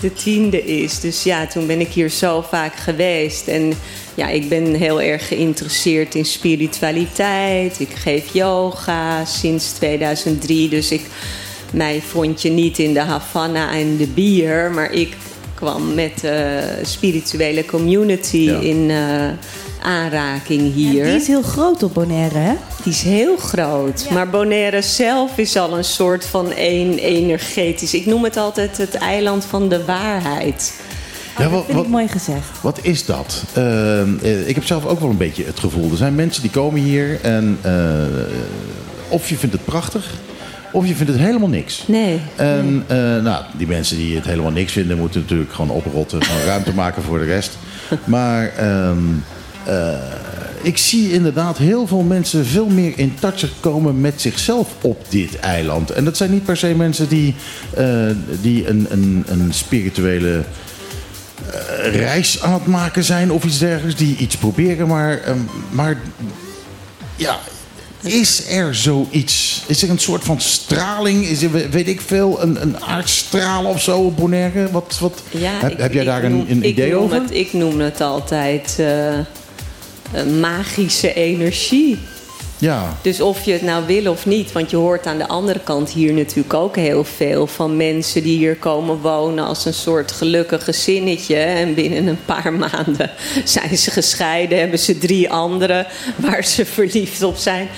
de 0.00 0.12
tiende 0.12 0.64
is. 0.64 1.00
Dus 1.00 1.22
ja, 1.22 1.46
toen 1.46 1.66
ben 1.66 1.80
ik 1.80 1.88
hier 1.88 2.08
zo 2.10 2.44
vaak 2.48 2.74
geweest. 2.76 3.48
En 3.48 3.72
ja, 4.14 4.28
ik 4.28 4.48
ben 4.48 4.74
heel 4.74 5.00
erg 5.00 5.28
geïnteresseerd 5.28 6.14
in 6.14 6.24
spiritualiteit. 6.24 7.80
Ik 7.80 7.88
geef 7.94 8.32
yoga 8.32 9.24
sinds 9.24 9.72
2003. 9.72 10.68
Dus 10.68 10.90
ik, 10.90 11.00
mij 11.72 12.02
vond 12.08 12.42
je 12.42 12.50
niet 12.50 12.78
in 12.78 12.92
de 12.94 13.00
Havana 13.00 13.72
en 13.72 13.96
de 13.96 14.06
bier. 14.06 14.70
Maar 14.70 14.92
ik 14.92 15.12
kwam 15.54 15.94
met 15.94 16.20
de 16.20 16.62
spirituele 16.82 17.64
community 17.64 18.36
Ja. 18.36 18.58
in 18.58 18.90
eh, 18.90 19.28
aanraking 19.82 20.74
hier. 20.74 21.04
Ja, 21.04 21.04
die 21.04 21.20
is 21.20 21.26
heel 21.26 21.42
groot 21.42 21.82
op 21.82 21.94
Bonaire, 21.94 22.38
hè? 22.38 22.54
Die 22.82 22.92
is 22.92 23.02
heel 23.02 23.36
groot. 23.36 24.06
Maar 24.10 24.28
Bonaire 24.28 24.82
zelf 24.82 25.38
is 25.38 25.56
al 25.56 25.76
een 25.76 25.84
soort 25.84 26.26
van 26.26 26.52
één 26.52 26.98
energetisch. 26.98 27.94
Ik 27.94 28.06
noem 28.06 28.24
het 28.24 28.36
altijd 28.36 28.76
het 28.76 28.94
eiland 28.94 29.44
van 29.44 29.68
de 29.68 29.84
waarheid. 29.84 30.72
Ja, 31.38 31.42
dat 31.48 31.66
wat, 31.66 31.84
ik 31.84 31.88
mooi 31.88 32.08
gezegd. 32.08 32.60
wat 32.60 32.78
is 32.82 33.04
dat? 33.04 33.44
Eh, 33.52 34.48
ik 34.48 34.54
heb 34.54 34.64
zelf 34.64 34.86
ook 34.86 35.00
wel 35.00 35.10
een 35.10 35.16
beetje 35.16 35.44
het 35.44 35.58
gevoel. 35.58 35.90
Er 35.90 35.96
zijn 35.96 36.14
mensen 36.14 36.42
die 36.42 36.50
komen 36.50 36.80
hier 36.80 37.20
en 37.20 37.58
eh, 37.60 37.72
of 39.08 39.28
je 39.28 39.36
vindt 39.36 39.54
het 39.54 39.64
prachtig, 39.64 40.10
of 40.72 40.86
je 40.86 40.94
vindt 40.94 41.12
het 41.12 41.20
helemaal 41.20 41.48
niks. 41.48 41.84
Nee. 41.86 42.20
En 42.36 42.84
eh, 42.86 42.96
nou, 42.96 43.44
die 43.56 43.66
mensen 43.66 43.96
die 43.96 44.16
het 44.16 44.24
helemaal 44.24 44.50
niks 44.50 44.72
vinden, 44.72 44.98
moeten 44.98 45.20
natuurlijk 45.20 45.52
gewoon 45.52 45.70
oprotten. 45.70 46.22
Gewoon 46.22 46.42
ruimte 46.42 46.74
maken 46.74 47.02
voor 47.02 47.18
de 47.18 47.24
rest. 47.24 47.58
Maar 48.04 48.52
ehm, 48.56 48.98
eh, 49.66 49.92
ik 50.62 50.78
zie 50.78 51.12
inderdaad 51.12 51.58
heel 51.58 51.86
veel 51.86 52.02
mensen 52.02 52.46
veel 52.46 52.66
meer 52.66 52.92
in 52.96 53.14
touch 53.20 53.44
komen 53.60 54.00
met 54.00 54.20
zichzelf 54.20 54.68
op 54.80 55.04
dit 55.08 55.38
eiland. 55.40 55.90
En 55.90 56.04
dat 56.04 56.16
zijn 56.16 56.30
niet 56.30 56.44
per 56.44 56.56
se 56.56 56.74
mensen 56.74 57.08
die, 57.08 57.34
eh, 57.76 57.86
die 58.40 58.68
een, 58.68 58.86
een, 58.90 59.24
een 59.26 59.48
spirituele 59.54 60.42
eh, 61.50 61.94
reis 61.94 62.42
aan 62.42 62.52
het 62.52 62.66
maken 62.66 63.04
zijn 63.04 63.32
of 63.32 63.44
iets 63.44 63.58
dergelijks. 63.58 63.98
Die 63.98 64.16
iets 64.16 64.36
proberen, 64.36 64.86
maar, 64.86 65.18
ehm, 65.20 65.38
maar 65.70 65.98
ja, 67.16 67.38
is 68.02 68.50
er 68.50 68.74
zoiets? 68.74 69.62
Is 69.66 69.82
er 69.82 69.90
een 69.90 69.98
soort 69.98 70.24
van 70.24 70.40
straling? 70.40 71.24
Is 71.26 71.42
er, 71.42 71.70
weet 71.70 71.88
ik 71.88 72.00
veel, 72.00 72.42
een, 72.42 72.62
een 72.62 72.80
aardstraal 72.80 73.64
of 73.64 73.82
zo 73.82 73.98
op 73.98 74.16
Bonaire? 74.16 74.70
Wat, 74.70 74.96
wat, 75.00 75.22
Ja, 75.30 75.50
heb, 75.60 75.70
ik- 75.72 75.78
heb 75.78 75.92
jij 75.92 76.04
daar 76.04 76.30
noem- 76.30 76.40
een, 76.40 76.50
een 76.50 76.68
idee 76.68 76.90
noem 76.92 77.02
over? 77.02 77.20
Het, 77.20 77.30
ik 77.34 77.52
noem 77.52 77.80
het 77.80 78.00
altijd 78.00 78.78
magische 80.40 81.14
energie. 81.14 81.98
Ja, 82.62 82.96
Dus 83.00 83.20
of 83.20 83.44
je 83.44 83.52
het 83.52 83.62
nou 83.62 83.86
wil 83.86 84.10
of 84.10 84.26
niet, 84.26 84.52
want 84.52 84.70
je 84.70 84.76
hoort 84.76 85.06
aan 85.06 85.18
de 85.18 85.28
andere 85.28 85.60
kant 85.64 85.90
hier 85.90 86.12
natuurlijk 86.12 86.54
ook 86.54 86.76
heel 86.76 87.04
veel 87.04 87.46
van 87.46 87.76
mensen 87.76 88.22
die 88.22 88.36
hier 88.36 88.56
komen 88.56 89.00
wonen 89.00 89.44
als 89.44 89.64
een 89.64 89.74
soort 89.74 90.12
gelukkig 90.12 90.64
gezinnetje. 90.64 91.36
En 91.36 91.74
binnen 91.74 92.06
een 92.06 92.24
paar 92.24 92.52
maanden 92.68 93.10
zijn 93.44 93.78
ze 93.78 93.90
gescheiden, 93.90 94.58
hebben 94.58 94.78
ze 94.78 94.98
drie 94.98 95.30
anderen 95.30 95.86
waar 96.16 96.44
ze 96.44 96.66
verliefd 96.66 97.22
op 97.22 97.36
zijn. 97.36 97.68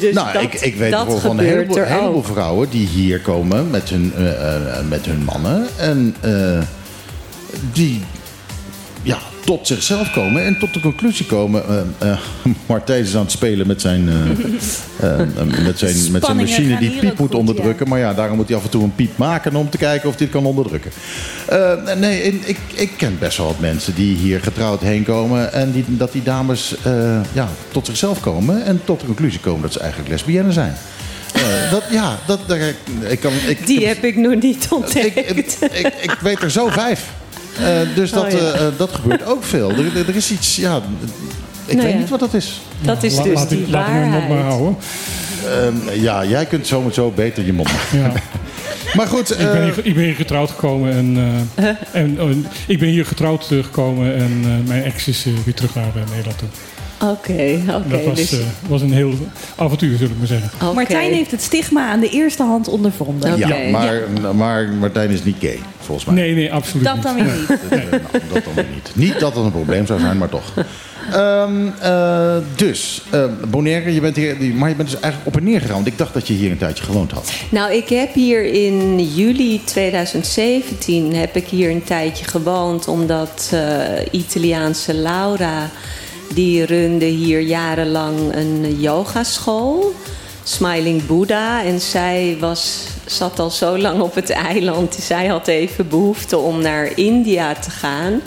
Dus 0.00 0.14
nou, 0.14 0.32
dat, 0.32 0.42
ik, 0.42 0.54
ik 0.54 0.76
weet 0.76 0.90
dat 0.90 1.20
van 1.20 1.38
een 1.38 1.44
heleboel, 1.44 1.76
er 1.76 2.24
vrouwen 2.24 2.70
die 2.70 2.86
hier 2.86 3.20
komen 3.20 3.70
met 3.70 3.88
hun, 3.88 4.12
eh, 4.16 4.54
eh, 4.56 4.86
met 4.88 5.06
hun 5.06 5.24
mannen. 5.24 5.66
En 5.76 6.16
eh, 6.20 6.58
die 7.72 8.02
tot 9.44 9.66
zichzelf 9.66 10.12
komen 10.12 10.44
en 10.44 10.58
tot 10.58 10.74
de 10.74 10.80
conclusie 10.80 11.26
komen. 11.26 11.62
eh 11.98 12.18
Martijn 12.66 13.02
is 13.02 13.14
aan 13.16 13.22
het 13.22 13.30
spelen 13.30 13.66
met 13.66 13.80
zijn, 13.80 14.08
eh, 15.00 15.18
met 15.64 15.78
zijn, 15.78 16.12
met 16.12 16.24
zijn 16.24 16.36
machine 16.36 16.78
die 16.78 16.90
piep 16.90 17.18
moet 17.18 17.34
onderdrukken. 17.34 17.88
Maar 17.88 17.98
ja, 17.98 18.14
daarom 18.14 18.36
moet 18.36 18.48
hij 18.48 18.56
af 18.56 18.64
en 18.64 18.70
toe 18.70 18.82
een 18.82 18.94
piep 18.94 19.16
maken 19.16 19.56
om 19.56 19.70
te 19.70 19.78
kijken 19.78 20.08
of 20.08 20.14
hij 20.14 20.24
het 20.24 20.34
kan 20.34 20.46
onderdrukken. 20.46 20.90
Nee, 21.98 22.22
ik, 22.22 22.58
ik 22.74 22.90
ken 22.96 23.16
best 23.18 23.36
wel 23.36 23.46
wat 23.46 23.58
mensen 23.60 23.94
die 23.94 24.16
hier 24.16 24.40
getrouwd 24.40 24.80
heen 24.80 25.04
komen. 25.04 25.52
En 25.52 25.72
die, 25.72 25.84
dat 25.88 26.12
die 26.12 26.22
dames 26.22 26.74
ja, 27.32 27.48
tot 27.72 27.86
zichzelf 27.86 28.20
komen 28.20 28.64
en 28.64 28.80
tot 28.84 29.00
de 29.00 29.06
conclusie 29.06 29.40
komen 29.40 29.62
dat 29.62 29.72
ze 29.72 29.78
eigenlijk 29.80 30.10
lesbienne 30.10 30.52
zijn. 30.52 30.74
Dat, 31.70 31.82
ja, 31.90 32.18
dat, 32.26 32.40
daar, 32.46 32.74
ik 33.08 33.20
kan, 33.20 33.32
ik, 33.48 33.66
Die 33.66 33.86
heb 33.86 34.04
ik 34.04 34.16
nog 34.16 34.42
niet 34.42 34.64
ik, 34.64 34.72
ontdekt. 34.72 35.16
ik, 35.16 35.72
ik, 35.72 35.92
ik 36.02 36.16
weet 36.20 36.42
er 36.42 36.50
zo 36.50 36.68
vijf. 36.68 37.10
Eh, 37.58 37.94
dus 37.94 38.10
dat, 38.10 38.24
Oh, 38.24 38.30
ja. 38.30 38.36
eh, 38.38 38.66
eh, 38.66 38.72
dat 38.76 38.90
gebeurt 38.94 39.24
ook 39.26 39.44
veel. 39.44 39.70
Er, 39.70 40.08
er- 40.08 40.16
is 40.16 40.30
iets, 40.30 40.56
ja, 40.56 40.76
ik 41.66 41.72
Nou 41.74 41.84
weet 41.86 41.92
ja. 41.92 41.98
niet 42.00 42.08
wat 42.10 42.20
dat 42.20 42.34
is. 42.34 42.60
Dat 42.80 43.02
is 43.02 43.16
La- 43.16 43.22
dus 43.22 43.34
laat, 43.34 43.48
die 43.48 43.60
ik- 43.60 43.68
laat 43.68 43.88
mijn 43.88 44.10
mond 44.10 44.28
maar 44.28 44.36
waarheid. 44.38 44.52
houden. 44.52 44.76
Ehm, 45.92 46.00
ja, 46.00 46.24
jij 46.24 46.46
kunt 46.46 46.66
zo 46.66 46.88
zo 46.92 47.10
beter 47.10 47.44
je 47.44 47.52
mond 47.52 47.72
maken. 47.72 47.98
Ja. 47.98 48.12
Maar 48.94 49.06
goed, 49.06 49.30
Ik 49.30 49.38
ben, 49.52 49.62
hier, 49.64 49.74
ik 49.86 49.94
ben 49.94 50.04
hier 50.04 50.14
getrouwd 50.14 50.50
gekomen 50.50 50.92
en, 50.92 51.16
eh, 51.54 51.70
en 52.02 52.46
ik 52.66 52.78
ben 52.78 52.88
hier 52.88 53.06
getrouwd 53.06 53.44
gekomen 53.44 54.14
en 54.14 54.40
eh, 54.44 54.68
mijn 54.68 54.82
ex 54.84 55.08
is 55.08 55.26
weer 55.44 55.54
terug 55.54 55.74
naar 55.74 55.84
Nederland 56.10 56.38
toe. 56.38 56.48
Oké, 57.10 57.60
oké. 57.68 57.88
dat 57.88 58.04
was, 58.04 58.14
dus, 58.14 58.32
eh, 58.32 58.38
was 58.68 58.82
een 58.82 58.92
heel 58.92 59.12
avontuur, 59.56 59.96
zul 59.98 60.06
ik 60.06 60.18
maar 60.18 60.26
zeggen. 60.26 60.74
Martijn 60.74 61.12
heeft 61.12 61.30
het 61.30 61.42
stigma 61.42 61.88
aan 61.88 62.00
de 62.00 62.08
eerste 62.08 62.42
hand 62.42 62.68
ondervonden. 62.68 63.38
Ja, 63.38 63.70
maar, 63.70 64.02
maar 64.34 64.68
Martijn 64.68 65.10
is 65.10 65.24
niet 65.24 65.36
gay, 65.40 65.58
volgens 65.80 66.06
mij. 66.06 66.14
Nee, 66.14 66.34
nee, 66.34 66.52
absoluut 66.52 66.84
Dat 66.84 66.94
niet. 66.94 67.04
dan 67.04 67.14
weer 67.14 67.24
niet. 67.24 67.50
Eh, 67.70 67.90
nou, 67.90 68.02
dat 68.32 68.44
dan 68.44 68.54
weer 68.54 68.66
niet. 68.74 68.90
Niet 68.94 69.20
dat 69.20 69.34
dat 69.34 69.44
een 69.44 69.50
probleem 69.50 69.86
zou 69.86 70.00
zijn, 70.00 70.18
maar 70.18 70.28
toch. 70.28 70.52
Ehm, 71.12 71.68
eh, 71.80 72.36
dus, 72.56 73.02
eh, 73.10 73.24
Bonaire, 73.48 73.94
je 73.94 74.00
bent 74.00 74.16
hier, 74.16 74.36
maar 74.54 74.68
je 74.68 74.74
bent 74.74 74.90
dus 74.90 75.00
eigenlijk 75.00 75.34
op 75.34 75.40
en 75.40 75.48
neer 75.48 75.60
gegaan. 75.60 75.74
Want 75.74 75.86
ik 75.86 75.98
dacht 75.98 76.14
dat 76.14 76.28
je 76.28 76.34
hier 76.34 76.50
een 76.50 76.58
tijdje 76.58 76.84
gewoond 76.84 77.10
had. 77.10 77.32
Nou, 77.48 77.72
ik 77.72 77.88
heb 77.88 78.14
hier 78.14 78.44
in 78.44 79.04
juli 79.14 79.60
2017 79.64 81.14
heb 81.14 81.36
ik 81.36 81.46
hier 81.46 81.70
een 81.70 81.84
tijdje 81.84 82.24
gewoond, 82.24 82.88
omdat 82.88 83.50
eh, 83.52 83.60
Italiaanse 84.10 84.94
Laura 84.94 85.70
die 86.34 86.64
runde 86.64 87.04
hier 87.04 87.40
jarenlang 87.40 88.34
een 88.34 88.80
yogaschool, 88.80 89.94
Smiling 90.42 91.06
Buddha, 91.06 91.64
en 91.64 91.80
zij 91.80 92.36
was 92.40 92.86
zat 93.06 93.38
al 93.38 93.50
zo 93.50 93.78
lang 93.78 94.00
op 94.00 94.14
het 94.14 94.30
eiland. 94.30 94.94
Zij 94.94 95.26
had 95.26 95.48
even 95.48 95.88
behoefte 95.88 96.38
om 96.38 96.60
naar 96.60 96.98
India 96.98 97.54
te 97.54 97.70
gaan. 97.70 98.20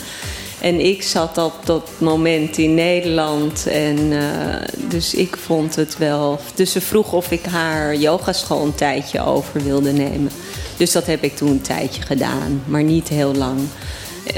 En 0.61 0.85
ik 0.85 1.03
zat 1.03 1.37
op 1.37 1.53
dat 1.63 1.89
moment 1.97 2.57
in 2.57 2.73
Nederland. 2.73 3.67
En 3.67 4.11
eh, 4.11 4.89
dus 4.89 5.13
ik 5.13 5.37
vond 5.37 5.75
het 5.75 5.97
wel. 5.97 6.39
Dus 6.55 6.71
ze 6.71 6.81
vroeg 6.81 7.13
of 7.13 7.31
ik 7.31 7.45
haar 7.45 7.95
yogaschool 7.95 8.65
een 8.65 8.75
tijdje 8.75 9.25
over 9.25 9.63
wilde 9.63 9.91
nemen. 9.91 10.31
Dus 10.77 10.91
dat 10.91 11.05
heb 11.05 11.23
ik 11.23 11.35
toen 11.35 11.49
een 11.49 11.61
tijdje 11.61 12.01
gedaan, 12.01 12.63
maar 12.65 12.83
niet 12.83 13.07
heel 13.07 13.33
lang. 13.33 13.59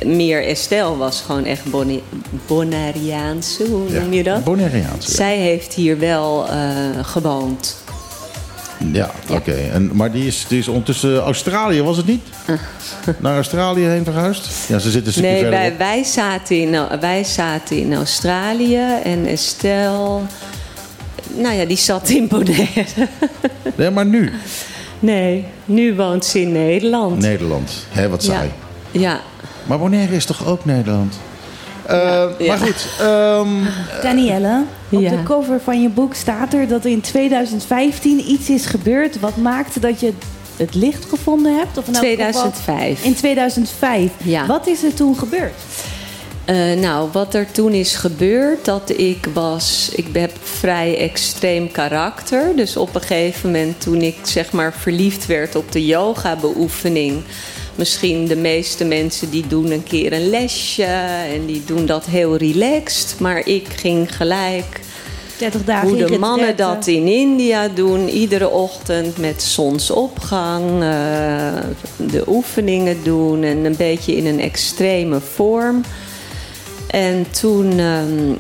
Meer 0.06 0.46
Estelle 0.48 0.98
was 0.98 1.22
gewoon 1.22 1.46
echt 1.46 1.66
Boni- 1.66 2.04
Bonaireaans. 2.48 3.58
Hoe 3.58 3.90
noem 3.90 4.14
je 4.14 4.24
dat? 4.24 4.44
Bonaireaans. 4.44 5.06
Ja, 5.06 5.12
Zij 5.14 5.38
heeft 5.38 5.74
hier 5.74 6.00
wel 6.00 6.48
eh, 6.50 6.56
gewoond. 7.02 7.78
ja 8.94 9.12
oké. 9.30 9.52
En 9.54 9.90
Maar 9.96 10.12
die 10.12 10.28
is, 10.28 10.46
die 10.48 10.60
is 10.60 10.68
ondertussen 10.68 11.18
Australië, 11.20 11.82
was 11.82 11.98
het 11.98 12.06
niet? 12.06 12.22
Naar 13.20 13.36
Australië 13.36 13.86
heen 13.86 14.04
verhuisd? 14.04 14.48
Ja, 14.68 14.80
ze 14.80 14.92
zitten 14.92 15.22
Nee, 15.22 15.40
verder 15.42 15.78
wij, 15.78 16.04
zaten 16.04 16.56
in, 16.62 17.00
wij 17.00 17.24
zaten 17.24 17.78
in 17.78 17.94
Australië 17.96 18.82
en 19.04 19.26
Estelle. 19.26 20.20
Nou 21.36 21.56
ja, 21.56 21.66
die 21.66 21.78
zat 21.78 22.10
in 22.10 22.28
Bonaire. 22.28 22.86
Nee, 23.76 23.90
maar 23.90 24.06
nu. 24.06 24.32
Nee, 25.00 25.46
nu 25.66 25.96
woont 25.96 26.26
ze 26.26 26.42
in 26.42 26.52
Nederland. 26.52 27.20
Nederland. 27.20 27.72
Hé, 27.90 28.10
wat 28.10 28.26
ja. 28.26 28.34
saai. 28.34 28.50
ja. 28.92 29.20
Maar 29.70 29.80
Bonaire 29.80 30.16
is 30.16 30.26
toch 30.26 30.46
ook 30.48 30.66
Nederland? 30.66 31.20
Eh, 31.86 32.24
ja. 32.38 32.48
Maar 32.48 32.58
goed, 32.58 32.88
ehm, 33.00 33.48
Danielle, 34.04 34.64
op 34.90 35.02
Ja. 35.02 35.10
de 35.10 35.24
cover 35.24 35.60
van 35.64 35.82
je 35.82 35.90
boek 35.90 36.14
staat 36.14 36.54
er 36.54 36.68
dat 36.68 36.84
er 36.86 36.92
in 36.92 37.02
2015 37.02 38.30
iets 38.32 38.50
is 38.50 38.66
gebeurd. 38.66 39.20
Wat 39.20 39.38
maakte 39.38 39.80
dat 39.80 40.00
je 40.00 40.14
het 40.58 40.76
licht 40.76 41.06
gevonden 41.06 41.56
hebt? 41.58 41.78
Of 41.78 41.88
in 41.88 41.94
elk 41.96 42.04
geval 42.06 42.52
2005. 42.52 43.04
In 43.04 43.16
2005. 43.16 44.12
Ja. 44.24 44.46
Wat 44.46 44.68
is 44.68 44.84
er 44.84 44.94
toen 44.94 45.18
gebeurd? 45.18 45.54
Eh, 46.46 46.56
nou, 46.80 47.10
wat 47.12 47.34
er 47.34 47.52
toen 47.52 47.72
is 47.72 47.96
gebeurd, 47.96 48.66
dat 48.66 48.90
ik 48.98 49.28
was... 49.34 49.90
Ik 49.96 50.08
heb 50.14 50.32
vrij 50.44 50.98
extreem 50.98 51.72
karakter. 51.72 52.56
Dus 52.56 52.78
op 52.78 52.96
een 52.96 53.02
gegeven 53.02 53.52
moment 53.52 53.82
toen 53.82 54.02
ik 54.02 54.16
zeg 54.24 54.52
maar 54.52 54.74
verliefd 54.74 55.26
werd 55.26 55.56
op 55.56 55.72
de 55.72 55.86
yoga-beoefening... 55.86 57.22
Misschien 57.80 58.28
de 58.28 58.36
meeste 58.36 58.86
mensen 58.86 59.30
die 59.30 59.48
doen 59.48 59.72
een 59.72 59.84
keer 59.84 60.14
een 60.14 60.30
lesje 60.30 60.84
en 61.34 61.46
die 61.46 61.64
doen 61.66 61.86
dat 61.86 62.06
heel 62.06 62.36
relaxed. 62.36 63.20
Maar 63.20 63.48
ik 63.48 63.68
ging 63.68 64.16
gelijk 64.16 64.80
30 65.38 65.64
dagen 65.64 65.88
hoe 65.88 66.06
de 66.06 66.20
mannen 66.20 66.56
dat 66.56 66.88
in 66.88 67.08
India 67.08 67.68
doen, 67.68 68.10
iedere 68.10 68.50
ochtend 68.50 69.18
met 69.18 69.42
zonsopgang, 69.42 70.66
eh, 70.82 71.54
de 71.98 72.24
oefeningen 72.28 73.04
doen 73.04 73.44
en 73.44 73.66
een 73.66 73.76
beetje 73.78 74.16
in 74.16 74.26
een 74.26 74.40
extreme 74.40 75.20
vorm. 75.20 75.82
En 76.88 77.26
toen, 77.32 77.80
ehm, 77.80 78.34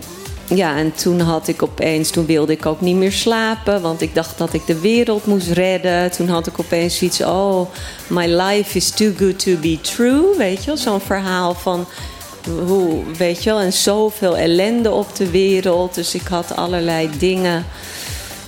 ja, 0.55 0.77
en 0.77 0.93
toen 0.93 1.19
had 1.19 1.47
ik 1.47 1.63
opeens, 1.63 2.09
toen 2.09 2.25
wilde 2.25 2.51
ik 2.51 2.65
ook 2.65 2.81
niet 2.81 2.95
meer 2.95 3.11
slapen, 3.11 3.81
want 3.81 4.01
ik 4.01 4.15
dacht 4.15 4.37
dat 4.37 4.53
ik 4.53 4.65
de 4.65 4.79
wereld 4.79 5.25
moest 5.25 5.51
redden. 5.51 6.11
Toen 6.11 6.27
had 6.27 6.47
ik 6.47 6.59
opeens 6.59 7.01
iets, 7.01 7.21
oh, 7.21 7.69
my 8.07 8.25
life 8.25 8.77
is 8.77 8.89
too 8.89 9.11
good 9.17 9.39
to 9.39 9.55
be 9.55 9.77
true, 9.81 10.37
weet 10.37 10.63
je 10.63 10.77
zo'n 10.77 11.01
verhaal 11.01 11.53
van 11.53 11.85
hoe, 12.65 13.03
weet 13.17 13.43
je 13.43 13.49
wel, 13.49 13.59
en 13.59 13.73
zoveel 13.73 14.37
ellende 14.37 14.91
op 14.91 15.15
de 15.15 15.29
wereld. 15.29 15.95
Dus 15.95 16.15
ik 16.15 16.27
had 16.27 16.55
allerlei 16.55 17.09
dingen 17.17 17.65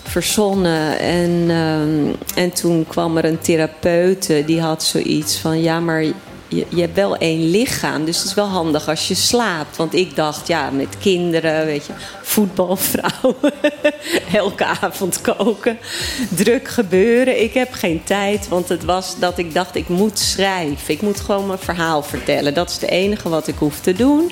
verzonnen. 0.04 1.00
En, 1.00 1.46
ehm, 1.50 2.16
en 2.36 2.52
toen 2.52 2.86
kwam 2.88 3.18
er 3.18 3.26
een 3.26 3.40
therapeute 3.40 4.44
die 4.46 4.62
had 4.62 4.84
zoiets 4.84 5.38
van: 5.38 5.62
ja, 5.62 5.80
maar 5.80 6.04
je, 6.52 6.66
je 6.70 6.82
hebt 6.82 6.96
wel 6.96 7.18
één 7.18 7.50
lichaam. 7.50 8.06
Dus 8.06 8.18
het 8.18 8.26
is 8.26 8.34
wel 8.34 8.48
handig 8.48 8.88
als 8.88 9.08
je 9.08 9.16
slaapt. 9.16 9.78
Want 9.78 9.94
ik 9.94 10.16
dacht, 10.16 10.48
ja, 10.48 10.70
met 10.70 10.98
kinderen, 11.00 11.66
weet 11.66 11.86
je, 11.86 11.94
voetbalvrouwen, 12.22 13.54
elke 14.34 14.66
avond 14.66 15.22
koken, 15.22 15.78
druk 16.30 16.68
gebeuren. 16.68 17.42
Ik 17.42 17.54
heb 17.54 17.74
geen 17.74 18.04
tijd, 18.04 18.48
want 18.48 18.70
het 18.70 18.84
was 18.84 19.20
dat 19.20 19.38
ik 19.38 19.54
dacht, 19.54 19.76
ik 19.76 19.88
moet 19.88 20.20
schrijven. 20.20 20.94
Ik 20.94 21.02
moet 21.02 21.20
gewoon 21.20 21.48
mijn 21.48 21.60
verhaal 21.60 22.04
vertellen. 22.04 22.54
Dat 22.54 22.70
is 22.70 22.76
het 22.76 22.90
enige 22.90 23.30
wat 23.30 23.48
ik 23.48 23.56
hoef 23.58 23.80
te 23.80 23.94
doen. 23.94 24.32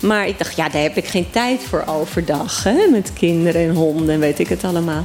Maar 0.00 0.28
ik 0.28 0.38
dacht, 0.38 0.56
ja, 0.56 0.68
daar 0.68 0.82
heb 0.82 0.96
ik 0.96 1.06
geen 1.06 1.30
tijd 1.30 1.62
voor 1.62 1.84
overdag. 1.86 2.62
Hè? 2.64 2.86
Met 2.90 3.12
kinderen 3.12 3.68
en 3.68 3.74
honden 3.74 4.14
en 4.14 4.20
weet 4.20 4.38
ik 4.38 4.48
het 4.48 4.64
allemaal. 4.64 5.04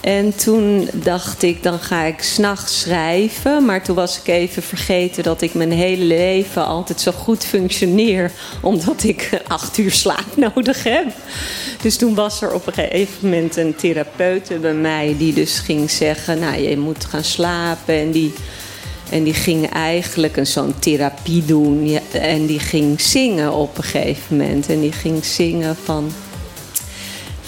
En 0.00 0.36
toen 0.36 0.88
dacht 0.92 1.42
ik, 1.42 1.62
dan 1.62 1.78
ga 1.78 2.04
ik 2.04 2.22
s'nachts 2.22 2.80
schrijven. 2.80 3.64
Maar 3.64 3.82
toen 3.82 3.96
was 3.96 4.18
ik 4.18 4.26
even 4.26 4.62
vergeten 4.62 5.22
dat 5.22 5.42
ik 5.42 5.54
mijn 5.54 5.72
hele 5.72 6.04
leven 6.04 6.66
altijd 6.66 7.00
zo 7.00 7.12
goed 7.12 7.44
functioneer. 7.44 8.32
Omdat 8.62 9.02
ik 9.02 9.30
acht 9.48 9.78
uur 9.78 9.90
slaap 9.90 10.36
nodig 10.36 10.84
heb. 10.84 11.06
Dus 11.82 11.96
toen 11.96 12.14
was 12.14 12.42
er 12.42 12.52
op 12.52 12.66
een 12.66 12.72
gegeven 12.72 13.14
moment 13.20 13.56
een 13.56 13.74
therapeute 13.74 14.54
bij 14.54 14.74
mij. 14.74 15.14
Die 15.18 15.34
dus 15.34 15.58
ging 15.58 15.90
zeggen, 15.90 16.38
nou 16.38 16.60
je 16.60 16.78
moet 16.78 17.04
gaan 17.04 17.24
slapen. 17.24 17.94
En 17.94 18.10
die, 18.10 18.34
en 19.10 19.22
die 19.22 19.34
ging 19.34 19.70
eigenlijk 19.70 20.36
een 20.36 20.46
zo'n 20.46 20.74
therapie 20.78 21.44
doen. 21.44 21.98
En 22.12 22.46
die 22.46 22.60
ging 22.60 23.00
zingen 23.00 23.52
op 23.52 23.78
een 23.78 23.84
gegeven 23.84 24.36
moment. 24.36 24.68
En 24.68 24.80
die 24.80 24.92
ging 24.92 25.24
zingen 25.24 25.76
van... 25.84 26.12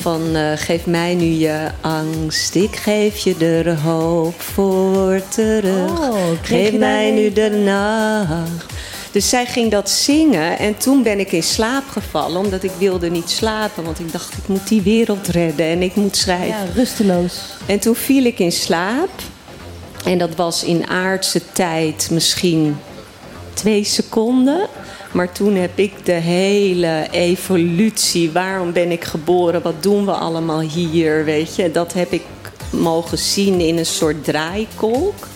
Van 0.03 0.37
eh, 0.37 0.53
geef 0.55 0.87
mij 0.87 1.15
nu 1.15 1.25
je 1.25 1.69
angst, 1.81 2.55
ik 2.55 2.77
geef 2.77 3.19
je 3.19 3.37
er 3.37 3.81
hoop 3.81 4.41
voor 4.41 5.23
terug. 5.29 5.91
Oh, 5.91 6.17
geef 6.43 6.73
mij 6.73 7.11
nu 7.11 7.33
de 7.33 7.51
nacht, 7.51 8.65
Dus 9.11 9.29
zij 9.29 9.47
ging 9.47 9.71
dat 9.71 9.91
zingen 9.91 10.59
en 10.59 10.77
toen 10.77 11.03
ben 11.03 11.21
ik 11.21 11.33
in 11.33 11.43
slaap 11.43 11.83
gevallen. 11.89 12.41
Omdat 12.41 12.63
ik 12.63 12.71
wilde 12.79 13.11
niet 13.11 13.31
slapen. 13.31 13.85
Want 13.85 13.99
ik 13.99 14.13
dacht, 14.13 14.33
ik 14.33 14.49
moet 14.49 14.69
die 14.69 14.83
wereld 14.83 15.29
redden 15.29 15.67
en 15.67 15.83
ik 15.83 15.95
moet 15.95 16.17
schrijven. 16.17 16.47
Ja, 16.47 16.73
rusteloos. 16.75 17.41
En 17.67 17.79
toen 17.79 17.95
viel 17.95 18.25
ik 18.25 18.39
in 18.39 18.53
slaap. 18.53 19.11
En 20.05 20.19
dat 20.19 20.35
was 20.35 20.65
in 20.65 20.87
aardse 20.87 21.41
tijd 21.53 22.09
misschien 22.11 22.77
twee 23.55 23.85
seconden. 23.85 24.69
Maar 25.13 25.33
toen 25.33 25.55
heb 25.55 25.79
ik 25.79 25.93
de 26.07 26.13
hele 26.13 27.07
evolutie. 27.11 28.31
Waarom 28.31 28.73
ben 28.73 28.91
ik 28.91 29.05
geboren? 29.05 29.63
Wat 29.63 29.83
doen 29.83 30.05
we 30.05 30.13
allemaal 30.13 30.61
hier? 30.61 31.25
Weet 31.25 31.57
je, 31.57 31.71
dat 31.71 31.93
heb 31.93 32.13
ik 32.13 32.23
mogen 32.71 33.19
zien 33.19 33.61
in 33.61 33.79
een 33.79 33.87
soort 33.87 34.25
draaikolk. 34.25 35.29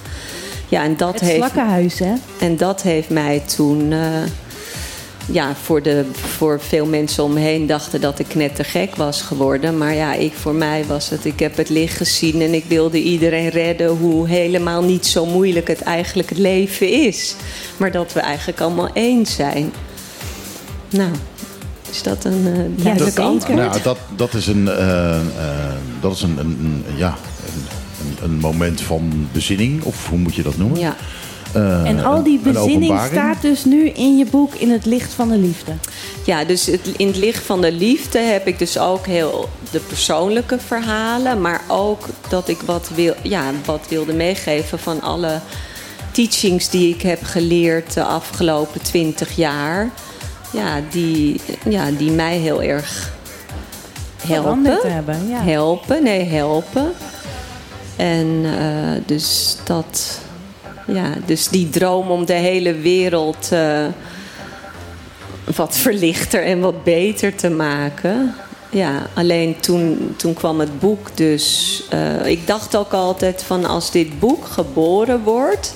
Ja, 0.69 0.83
en 0.83 0.97
dat 0.97 1.13
Het 1.13 1.21
heeft 1.21 1.37
slakkenhuis, 1.37 1.99
hè? 1.99 2.13
en 2.39 2.57
dat 2.57 2.83
heeft 2.83 3.11
mij 3.11 3.43
toen. 3.57 3.93
eh, 3.93 3.99
ja, 5.33 5.55
voor, 5.63 5.83
de, 5.83 6.05
voor 6.13 6.61
veel 6.61 6.87
mensen 6.87 7.25
om 7.25 7.33
me 7.33 7.41
heen 7.41 7.67
dachten 7.67 8.01
dat 8.01 8.19
ik 8.19 8.35
net 8.35 8.55
te 8.55 8.65
gek 8.65 8.97
was 8.97 9.23
geworden. 9.23 9.79
Maar 9.79 9.95
ja, 9.95 10.15
ik, 10.15 10.33
voor 10.33 10.55
mij 10.55 10.85
was 10.87 11.09
het. 11.11 11.25
Ik 11.25 11.39
heb 11.39 11.57
het 11.57 11.69
licht 11.69 11.97
gezien 11.97 12.41
en 12.41 12.55
ik 12.55 12.65
wilde 12.69 13.03
iedereen 13.03 13.49
redden. 13.49 13.89
Hoe 13.89 14.29
helemaal 14.29 14.83
niet 14.83 15.07
zo 15.07 15.27
moeilijk 15.27 15.69
het 15.69 15.81
eigenlijk 15.83 16.29
het 16.29 16.39
leven 16.39 16.89
is. 16.91 17.35
Maar 17.77 17.91
dat 17.91 18.13
we 18.13 18.21
eigenlijk 18.21 18.61
allemaal 18.61 18.91
één 18.93 19.27
zijn. 19.27 19.73
Nou, 20.91 21.11
is 21.91 22.03
dat 22.03 22.25
een 22.25 22.47
eh 22.47 22.83
duidelijk 22.85 23.15
zeker. 23.17 23.23
antwoord? 23.31 23.57
Nou, 23.59 23.83
dat, 23.83 23.99
dat 24.17 24.35
is 24.35 24.47
een, 24.47 24.69
eh, 24.69 25.17
eh, 25.17 25.23
dat 26.01 26.15
is 26.15 26.23
een, 26.23 26.39
een, 26.39 26.59
een- 26.61 26.85
ja, 26.97 27.15
een, 27.47 27.63
een, 28.07 28.31
een 28.31 28.39
moment 28.39 28.81
van 28.81 29.29
bezinning, 29.33 29.83
of 29.83 30.09
hoe 30.09 30.19
moet 30.19 30.35
je 30.35 30.43
dat 30.43 30.57
noemen? 30.57 30.79
Ja. 30.79 30.97
Eh, 31.53 31.89
En 31.89 32.05
al 32.05 32.23
die 32.23 32.39
bezinning 32.39 33.01
staat 33.11 33.43
dus 33.43 33.65
nu 33.65 33.89
in 33.89 34.17
je 34.17 34.27
boek 34.27 34.55
In 34.55 34.71
het 34.71 34.85
licht 34.85 35.13
van 35.13 35.29
de 35.29 35.39
liefde. 35.39 35.73
Ja, 36.25 36.45
dus 36.45 36.67
het, 36.67 36.81
in 36.97 37.07
het 37.07 37.17
licht 37.17 37.45
van 37.45 37.61
de 37.61 37.73
liefde 37.73 38.19
heb 38.19 38.47
ik 38.47 38.59
dus 38.59 38.79
ook 38.79 39.07
heel 39.07 39.49
de 39.71 39.79
persoonlijke 39.79 40.59
verhalen, 40.59 41.41
maar 41.41 41.61
ook 41.69 42.07
dat 42.29 42.49
ik 42.49 42.61
wat, 42.61 42.91
wil, 42.95 43.15
ja, 43.23 43.43
wat 43.65 43.87
wilde 43.89 44.13
meegeven 44.13 44.79
van 44.79 45.01
alle 45.03 45.41
teachings 46.11 46.69
die 46.71 46.95
ik 46.95 47.03
heb 47.03 47.25
geleerd 47.25 47.95
de 47.95 48.05
afgelopen 48.05 48.83
twintig 48.83 49.37
jaar. 49.37 49.91
Ja, 50.53 50.81
die, 50.91 51.41
ja, 51.69 51.91
die 51.91 52.11
mij 52.11 52.37
heel 52.37 52.63
erg 52.63 53.15
helpen. 54.27 54.79
hebben. 54.83 55.29
Ja. 55.29 55.43
Helpen, 55.43 56.03
nee, 56.03 56.25
helpen. 56.25 56.93
En 57.97 58.45
eh, 58.45 59.03
dus 59.07 59.57
dat, 59.65 60.21
ja, 60.87 61.13
dus 61.27 61.49
die 61.49 61.69
droom 61.71 62.11
om 62.11 62.25
de 62.25 62.33
hele 62.33 62.75
wereld 62.75 63.49
eh, 63.53 63.87
wat 65.57 65.77
verlichter 65.77 66.43
en 66.45 66.61
wat 66.61 66.85
beter 66.85 67.35
te 67.35 67.51
maken. 67.51 68.35
Ja, 68.71 69.07
alleen 69.15 69.61
toen, 69.61 70.15
toen 70.17 70.35
kwam 70.35 70.61
het 70.61 70.81
boek 70.81 71.17
dus. 71.17 71.83
eh, 71.91 72.27
ik 72.27 72.47
dacht 72.47 72.77
ook 72.77 72.93
altijd 72.93 73.43
van 73.43 73.65
als 73.65 73.91
dit 73.91 74.19
boek 74.19 74.45
geboren 74.47 75.23
wordt, 75.23 75.73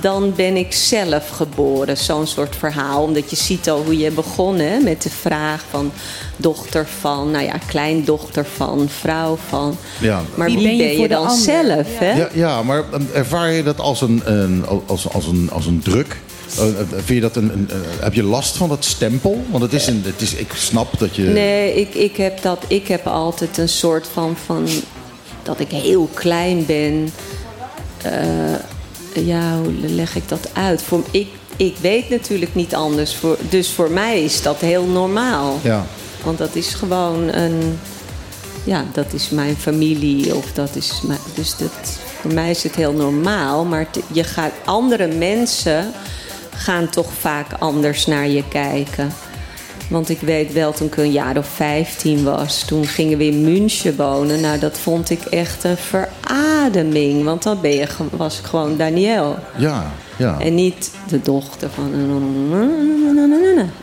dan 0.00 0.32
ben 0.36 0.56
ik 0.56 0.72
zelf 0.72 1.28
geboren. 1.28 1.96
Zo'n 1.96 2.26
soort 2.26 2.56
verhaal. 2.56 3.02
Omdat 3.02 3.30
je 3.30 3.36
ziet 3.36 3.70
al 3.70 3.82
hoe 3.84 3.98
je 3.98 4.10
begonnen 4.10 4.72
hè, 4.72 4.78
met 4.78 5.02
de 5.02 5.10
vraag 5.10 5.64
van 5.70 5.92
dochter 6.36 6.86
van, 7.00 7.30
nou 7.30 7.44
ja, 7.44 7.58
kleindochter 7.66 8.46
van, 8.56 8.88
vrouw 8.88 9.38
van. 9.48 9.76
Ja. 10.00 10.22
Maar 10.34 10.46
Wie 10.46 10.56
wie, 10.56 10.66
ben 10.66 10.92
je 10.92 10.98
ben 10.98 11.08
dan 11.08 11.26
ander? 11.26 11.42
zelf? 11.42 11.86
Hè? 11.98 12.12
Ja, 12.12 12.28
ja, 12.32 12.62
maar 12.62 12.78
eh, 12.92 13.00
ervaar 13.18 13.52
je 13.52 13.62
dat 13.62 13.80
als 13.80 14.00
een, 14.00 14.22
een, 14.24 14.64
als, 14.86 15.08
als 15.08 15.26
een, 15.26 15.50
als 15.52 15.66
een 15.66 15.80
druk? 15.80 16.16
Eh, 16.58 16.68
eh, 16.68 16.86
vind 16.90 17.08
je 17.08 17.20
dat 17.20 17.36
een, 17.36 17.52
een, 17.52 17.68
eh, 17.70 17.76
heb 18.00 18.14
je 18.14 18.22
last 18.22 18.56
van 18.56 18.68
dat 18.68 18.84
stempel? 18.84 19.44
Want 19.50 19.62
het 19.62 19.72
is 19.72 19.86
een, 19.86 20.02
het 20.04 20.20
is, 20.20 20.34
ik 20.34 20.52
snap 20.54 20.98
dat 20.98 21.16
je. 21.16 21.22
Nee, 21.22 21.74
ik, 21.74 21.94
ik, 21.94 22.16
heb 22.16 22.42
dat, 22.42 22.64
ik 22.66 22.88
heb 22.88 23.06
altijd 23.06 23.58
een 23.58 23.68
soort 23.68 24.08
van, 24.12 24.36
van 24.44 24.68
dat 25.42 25.60
ik 25.60 25.70
heel 25.70 26.08
klein 26.14 26.66
ben. 26.66 27.12
Eh, 28.02 28.12
ja, 29.14 29.58
hoe 29.58 29.72
leg 29.72 30.14
ik 30.16 30.28
dat 30.28 30.50
uit? 30.52 30.82
Voor, 30.82 31.02
ik, 31.10 31.28
ik 31.56 31.76
weet 31.80 32.08
natuurlijk 32.10 32.54
niet 32.54 32.74
anders. 32.74 33.14
Voor, 33.14 33.38
dus 33.48 33.70
voor 33.70 33.90
mij 33.90 34.22
is 34.24 34.42
dat 34.42 34.60
heel 34.60 34.84
normaal. 34.84 35.58
Ja. 35.62 35.86
Want 36.24 36.38
dat 36.38 36.54
is 36.54 36.74
gewoon 36.74 37.28
een. 37.34 37.78
Ja, 38.64 38.84
dat 38.92 39.12
is 39.12 39.28
mijn 39.30 39.56
familie. 39.56 40.34
Of 40.36 40.52
dat 40.52 40.76
is 40.76 41.00
mijn, 41.06 41.18
dus 41.34 41.56
dat, 41.56 41.98
voor 42.20 42.32
mij 42.32 42.50
is 42.50 42.62
het 42.62 42.74
heel 42.74 42.92
normaal. 42.92 43.64
Maar 43.64 43.90
te- 43.90 44.02
je 44.12 44.24
gaat, 44.24 44.52
andere 44.64 45.06
mensen 45.06 45.92
gaan 46.54 46.88
toch 46.88 47.10
vaak 47.20 47.46
anders 47.58 48.06
naar 48.06 48.28
je 48.28 48.48
kijken. 48.48 49.12
Want 49.92 50.08
ik 50.08 50.20
weet 50.20 50.52
wel, 50.52 50.72
toen 50.72 50.86
ik 50.86 50.96
een 50.96 51.12
jaar 51.12 51.36
of 51.36 51.46
15 51.46 52.24
was, 52.24 52.64
toen 52.64 52.86
gingen 52.86 53.18
we 53.18 53.24
in 53.26 53.42
München 53.42 53.96
wonen. 53.96 54.40
Nou, 54.40 54.58
dat 54.58 54.78
vond 54.78 55.10
ik 55.10 55.20
echt 55.24 55.64
een 55.64 55.76
verademing. 55.76 57.24
Want 57.24 57.42
dan 57.42 57.58
ben 57.60 57.70
je, 57.74 57.86
was 58.10 58.38
ik 58.38 58.44
gewoon 58.44 58.76
Danielle. 58.76 59.34
Ja, 59.56 59.92
ja. 60.16 60.36
En 60.40 60.54
niet 60.54 60.90
de 61.08 61.20
dochter 61.22 61.68
van. 61.74 61.90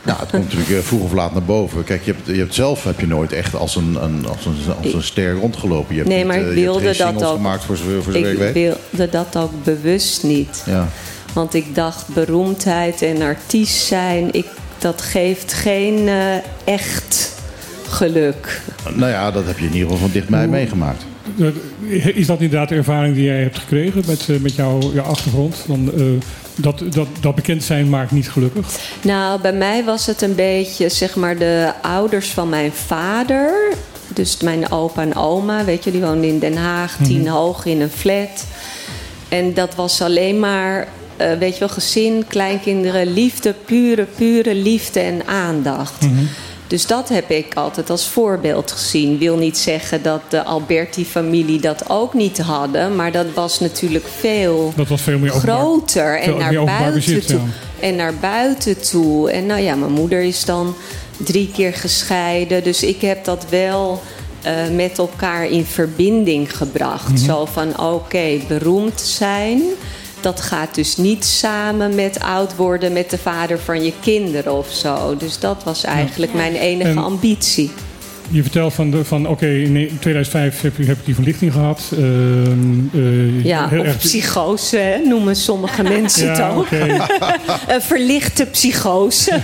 Ja, 0.06 0.16
het 0.20 0.30
komt 0.30 0.44
natuurlijk 0.44 0.70
eh, 0.70 0.78
vroeg 0.78 1.02
of 1.02 1.14
laat 1.14 1.34
naar 1.34 1.44
boven. 1.44 1.84
Kijk, 1.84 2.04
je 2.06 2.12
hebt, 2.12 2.28
je 2.28 2.34
hebt 2.34 2.54
zelf 2.54 2.84
heb 2.84 3.00
je 3.00 3.08
nooit 3.08 3.32
echt 3.32 3.56
als 3.56 3.76
een, 3.76 3.98
een, 4.04 4.26
als 4.28 4.46
een, 4.46 4.56
als 4.84 4.94
een 4.94 5.04
ster 5.04 5.34
rondgelopen. 5.34 5.96
Je 5.96 6.02
hebt 6.02 6.10
Nee, 6.14 6.18
niet, 6.18 6.28
maar 6.28 6.36
ik 6.36 6.42
eh, 6.42 6.48
hebt 6.50 6.60
wilde 6.62 6.98
dat 6.98 7.24
ook. 7.24 7.36
gemaakt 7.36 7.64
voor 7.64 7.78
zover, 7.78 8.04
voor 8.04 8.14
zover 8.14 8.28
ik, 8.32 8.34
Ik 8.34 8.54
weet. 8.54 8.54
wilde 8.92 9.12
dat 9.12 9.38
ook 9.38 9.52
bewust 9.64 10.24
niet. 10.24 10.64
Ja. 10.66 10.88
Want 11.34 11.54
ik 11.54 11.76
dacht, 11.76 12.08
beroemdheid 12.14 13.02
en 13.02 13.22
artiest 13.22 13.86
zijn, 13.86 14.28
ik, 14.32 14.46
dat 14.82 15.02
geeft 15.02 15.54
geen 15.54 16.08
eh, 16.08 16.36
echt 16.64 17.36
geluk. 17.88 18.62
Nou 18.96 19.12
ja, 19.12 19.32
dat 19.32 19.46
heb 19.46 19.58
je 19.58 19.66
in 19.66 19.74
ieder 19.74 19.90
geval 19.90 19.98
van 19.98 20.12
dichtbij 20.12 20.48
meegemaakt. 20.48 21.06
Is 22.14 22.28
dat 22.28 22.42
inderdaad 22.42 22.70
de 22.70 22.76
ervaring 22.76 23.16
die 23.16 23.24
jij 23.24 23.42
hebt 23.42 23.58
gekregen 23.58 24.04
met, 24.08 24.30
eh, 24.30 24.38
met 24.40 24.56
jouw, 24.56 24.80
jouw 24.94 25.06
achtergrond? 25.06 25.64
Dan, 25.68 25.92
eh, 25.98 26.04
dat, 26.56 26.84
dat, 26.90 27.08
dat 27.20 27.36
bekend 27.36 27.64
zijn 27.64 27.90
maakt 27.90 28.12
niet 28.12 28.30
gelukkig. 28.30 28.68
Nou, 29.02 29.42
bij 29.42 29.54
mij 29.54 29.84
was 29.84 30.06
het 30.06 30.22
een 30.22 30.36
beetje, 30.36 30.90
zeg 30.90 31.16
maar, 31.16 31.38
de 31.38 31.72
ouders 31.82 32.30
van 32.30 32.50
mijn 32.50 32.72
vader. 32.72 33.74
Dus 34.14 34.38
mijn 34.42 34.72
opa 34.72 35.02
en 35.02 35.16
oma, 35.16 35.66
weet 35.66 35.84
je, 35.84 35.92
die 35.92 36.02
woonden 36.02 36.30
in 36.30 36.40
Den 36.40 36.58
Haag, 36.58 36.98
tien 37.04 37.28
hoog 37.28 37.66
in 37.66 37.82
een 37.82 37.90
flat. 37.90 38.46
En 39.30 39.54
dat 39.54 39.76
was 39.76 40.02
alleen 40.02 40.40
maar, 40.40 40.88
eh, 41.20 41.38
weet 41.38 41.54
je 41.54 41.60
wel, 41.60 41.70
gezin, 41.70 42.26
kleinkinderen, 42.28 43.14
liefde, 43.14 43.54
pure, 43.66 44.06
pure 44.16 44.56
liefde 44.56 45.00
en 45.00 45.28
aandacht. 45.28 46.06
Dus 46.68 46.88
dat 46.88 47.10
heb 47.10 47.30
ik 47.30 47.54
altijd 47.56 47.90
als 47.90 48.08
voorbeeld 48.08 48.72
gezien. 48.72 49.18
Wil 49.18 49.38
niet 49.38 49.58
zeggen 49.58 50.02
dat 50.04 50.22
de 50.30 50.44
Alberti-familie 50.44 51.60
dat 51.60 51.90
ook 51.90 52.14
niet 52.14 52.38
hadden, 52.38 52.96
maar 52.96 53.12
dat 53.12 53.26
was 53.34 53.60
natuurlijk 53.60 54.06
veel 54.20 54.74
Dat 54.76 54.88
was 54.88 55.02
veel 55.02 55.18
meer 55.20 55.34
openbaar. 55.34 55.56
groter 55.58 56.20
en 56.20 56.24
veel 56.24 56.38
naar 56.38 56.64
buiten 56.66 56.94
bezit, 56.94 57.28
toe. 57.28 57.40
ja. 57.40 57.88
En 57.88 57.96
naar 57.96 58.14
buiten 58.16 58.82
toe. 58.82 59.32
En 59.32 59.46
nou 59.46 59.62
ja, 59.62 59.76
mijn 59.76 59.92
moeder 59.92 60.22
is 60.22 60.46
dan 60.46 60.76
drie 61.18 61.52
keer 61.54 61.74
gescheiden. 61.74 62.64
Dus 62.64 62.84
ik 62.84 63.02
heb 63.02 63.26
dat 63.26 63.46
wel 63.50 64.02
eh, 64.42 64.54
met 64.76 64.98
elkaar 64.98 65.46
in 65.50 65.66
verbinding 65.66 66.58
gebracht. 66.58 67.10
Mhm. 67.10 67.18
Zo 67.18 67.46
van 67.46 67.80
oké, 67.80 68.38
beroemd 68.48 69.02
zijn. 69.02 69.62
Dat 70.22 70.42
gaat 70.42 70.76
dus 70.76 70.98
niet 70.98 71.26
samen 71.26 71.96
met 71.96 72.20
oud 72.20 72.56
worden 72.56 72.94
met 72.94 73.10
de 73.10 73.18
vader 73.18 73.60
van 73.60 73.84
je 73.84 73.94
kinderen 74.02 74.58
of 74.58 74.70
zo. 74.72 75.16
Dus 75.18 75.40
dat 75.40 75.64
was 75.64 75.84
eigenlijk 75.84 76.34
mijn 76.34 76.56
enige 76.56 76.90
En- 76.90 76.98
ambitie. 76.98 77.72
Je 78.32 78.42
vertelt 78.42 78.74
van, 78.74 78.92
de- 78.92 79.06
van 79.06 79.28
oké, 79.28 79.48
in 79.48 79.98
2005 80.00 80.62
heb 80.62 80.78
je, 80.78 80.84
heb 80.86 80.98
je 80.98 81.06
die 81.06 81.16
verlichting 81.16 81.52
gehad. 81.54 81.82
Ehm, 81.92 82.02
eh, 82.94 83.44
Ja, 83.46 83.68
heel 83.70 83.80
of 83.80 83.86
erg- 83.86 83.98
psychose 83.98 84.78
hè, 84.78 84.98
noemen 84.98 85.36
sommige 85.36 85.84
mensen 86.00 86.28
het 86.30 86.38
Ja, 86.38 86.50
ook. 86.50 86.58
oké. 86.64 87.06
Een 87.74 87.82
verlichte 87.82 88.46
psychose. 88.46 89.32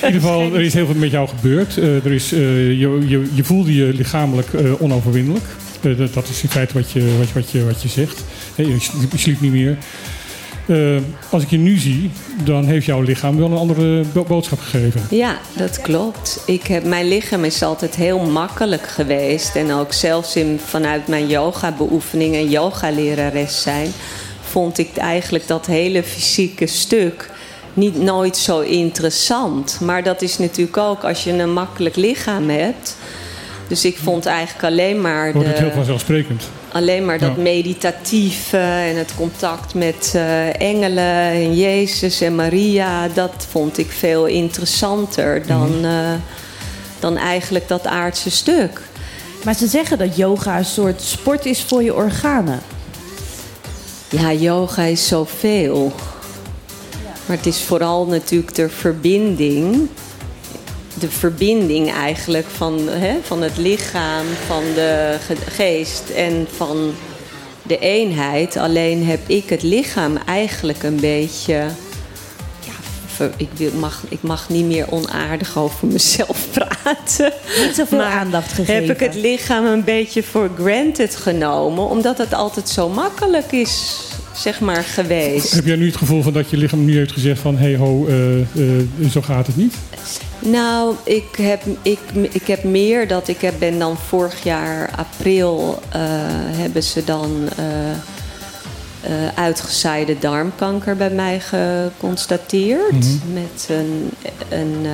In 0.00 0.06
ieder 0.06 0.20
geval, 0.20 0.40
er 0.54 0.60
is 0.60 0.74
heel 0.74 0.86
veel 0.86 0.94
met 0.94 1.10
jou 1.10 1.28
gebeurd. 1.28 1.76
Eh, 1.78 2.04
er 2.04 2.12
is, 2.12 2.32
eh, 2.32 2.38
je, 2.80 2.98
je, 3.06 3.30
je 3.34 3.44
voelde 3.44 3.74
je 3.74 3.84
lichamelijk 3.94 4.52
eh, 4.52 4.82
onoverwinnelijk. 4.82 5.44
Eh, 5.82 6.14
dat, 6.14 6.28
is 6.28 6.42
in 6.42 6.48
feite 6.48 6.74
wat 6.74 6.90
je, 6.90 7.16
wat, 7.18 7.32
wat 7.32 7.50
je, 7.50 7.64
wat 7.64 7.82
je 7.82 7.88
zegt. 7.88 8.24
Hè, 8.54 8.62
je, 8.62 8.76
sliep, 9.16 9.40
niet 9.40 9.52
meer. 9.52 9.78
Eh, 10.66 11.02
als 11.30 11.42
ik 11.42 11.50
je 11.50 11.58
nu 11.58 11.76
zie, 11.76 12.10
dan 12.44 12.64
heeft 12.64 12.86
jouw 12.86 13.00
lichaam 13.00 13.36
wel 13.36 13.50
een 13.50 13.56
andere 13.56 14.04
bo- 14.12 14.24
boodschap 14.24 14.58
gegeven. 14.58 15.00
Ja, 15.10 15.38
dat 15.56 15.80
klopt. 15.80 16.42
Ik 16.46 16.66
heb, 16.66 16.84
mijn 16.84 17.08
lichaam 17.08 17.44
is 17.44 17.62
altijd 17.62 17.94
heel 17.94 18.18
makkelijk 18.18 18.86
geweest. 18.86 19.56
En 19.56 19.72
ook 19.72 19.92
zelfs 19.92 20.36
in, 20.36 20.60
vanuit 20.64 21.06
mijn 21.06 21.26
yoga-beoefening 21.26 22.34
en 22.34 22.50
yoga-lerares 22.50 23.62
zijn... 23.62 23.90
vond 24.40 24.78
ik 24.78 24.96
eigenlijk 24.96 25.46
dat 25.46 25.66
hele 25.66 26.02
fysieke 26.02 26.66
stuk 26.66 27.30
niet 27.74 27.96
nooit 27.96 28.36
zo 28.36 28.60
interessant. 28.60 29.78
Maar 29.80 30.02
dat 30.02 30.22
is 30.22 30.38
natuurlijk 30.38 30.76
ook 30.76 31.04
als 31.04 31.24
je 31.24 31.32
een 31.32 31.52
makkelijk 31.52 31.96
lichaam 31.96 32.48
hebt... 32.48 32.96
Dus 33.68 33.84
ik 33.84 33.98
vond 34.02 34.26
eigenlijk 34.26 34.64
alleen 34.64 35.00
maar 35.00 35.32
Wordt 35.32 35.48
het 35.48 35.58
heel 35.58 35.68
de, 35.68 35.74
vanzelfsprekend. 35.74 36.42
alleen 36.72 37.04
maar 37.04 37.18
dat 37.18 37.32
Ja. 37.36 37.42
meditatieve 37.42 38.56
en 38.58 38.96
het 38.96 39.14
contact 39.16 39.74
met 39.74 40.12
eh, 40.14 40.60
engelen 40.60 41.14
en 41.32 41.54
Jezus 41.56 42.20
en 42.20 42.34
Maria, 42.34 43.08
dat 43.08 43.46
vond 43.50 43.78
ik 43.78 43.90
veel 43.90 44.26
interessanter 44.26 45.46
dan, 45.46 45.76
Mhm. 45.78 45.84
eh, 45.84 46.10
dan 47.00 47.16
eigenlijk 47.16 47.68
dat 47.68 47.86
aardse 47.86 48.30
stuk. 48.30 48.80
Maar 49.44 49.54
ze 49.54 49.66
zeggen 49.66 49.98
dat 49.98 50.16
yoga 50.16 50.58
een 50.58 50.64
soort 50.64 51.02
sport 51.02 51.46
is 51.46 51.62
voor 51.62 51.82
je 51.82 51.94
organen. 51.94 52.60
Ja, 54.08 54.32
yoga 54.32 54.82
is 54.82 55.06
zoveel. 55.08 55.92
Maar 57.26 57.36
het 57.36 57.46
is 57.46 57.60
vooral 57.62 58.06
natuurlijk 58.06 58.54
de 58.54 58.68
verbinding. 58.68 59.88
De 60.98 61.10
verbinding 61.10 61.92
eigenlijk 61.92 62.46
van, 62.56 62.88
hè, 62.88 63.14
van 63.22 63.42
het 63.42 63.56
lichaam, 63.56 64.24
van 64.46 64.62
de 64.74 65.16
ge- 65.26 65.50
geest 65.50 66.02
en 66.16 66.46
van 66.56 66.92
de 67.62 67.78
eenheid. 67.78 68.56
Alleen 68.56 69.04
heb 69.06 69.20
ik 69.26 69.48
het 69.48 69.62
lichaam 69.62 70.16
eigenlijk 70.26 70.82
een 70.82 71.00
beetje. 71.00 71.52
Ja, 72.64 72.72
ver- 73.06 73.30
ik, 73.36 73.48
wil, 73.56 73.70
mag, 73.78 74.02
ik 74.08 74.22
mag 74.22 74.48
niet 74.48 74.64
meer 74.66 74.90
onaardig 74.92 75.58
over 75.58 75.86
mezelf 75.86 76.46
praten. 76.58 77.32
Niet 77.66 77.74
zoveel 77.74 77.98
Maar 77.98 78.10
aandacht 78.12 78.52
gegeven. 78.52 78.74
Heb 78.74 78.90
ik 78.90 79.00
het 79.00 79.14
lichaam 79.14 79.64
een 79.64 79.84
beetje 79.84 80.22
voor 80.22 80.50
granted 80.58 81.16
genomen, 81.16 81.88
omdat 81.88 82.18
het 82.18 82.34
altijd 82.34 82.68
zo 82.68 82.88
makkelijk 82.88 83.52
is, 83.52 84.00
zeg 84.34 84.60
maar, 84.60 84.82
geweest. 84.84 85.52
Heb 85.52 85.66
jij 85.66 85.76
nu 85.76 85.86
het 85.86 85.96
gevoel 85.96 86.22
van 86.22 86.32
dat 86.32 86.50
je 86.50 86.56
lichaam 86.56 86.84
nu 86.84 86.96
heeft 86.96 87.12
gezegd 87.12 87.40
van... 87.40 87.56
hé 87.56 87.64
hey 87.66 87.76
ho, 87.76 88.06
eh, 88.06 88.40
eh, 88.40 89.10
zo 89.10 89.22
gaat 89.22 89.46
het 89.46 89.56
niet? 89.56 89.74
Nou, 90.38 90.94
ik 91.04 91.36
heb, 91.36 91.62
ik, 91.82 91.98
ik 92.30 92.46
heb 92.46 92.64
meer 92.64 93.08
dat 93.08 93.28
ik 93.28 93.40
heb, 93.40 93.54
ben 93.58 93.78
dan 93.78 93.96
vorig 93.96 94.42
jaar 94.42 94.90
april 94.96 95.78
eh, 95.88 96.00
hebben 96.56 96.82
ze 96.82 97.04
dan 97.04 97.48
eh, 97.56 97.64
uitgezaaide 99.34 100.18
darmkanker 100.18 100.96
bij 100.96 101.10
mij 101.10 101.40
geconstateerd. 101.40 103.06
Met 103.32 103.68
een, 103.68 104.10
een 104.48 104.86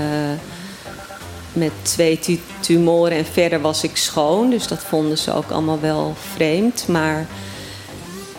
met 1.53 1.73
twee 1.83 2.19
tu- 2.19 2.41
tumoren 2.61 3.17
en 3.17 3.25
verder 3.25 3.61
was 3.61 3.83
ik 3.85 3.97
schoon. 3.97 4.51
Dus 4.51 4.67
dat 4.67 4.79
vonden 4.83 5.19
ze 5.19 5.33
ook 5.35 5.51
allemaal 5.51 5.81
wel 5.81 6.15
vreemd. 6.35 6.85
Maar 6.89 7.27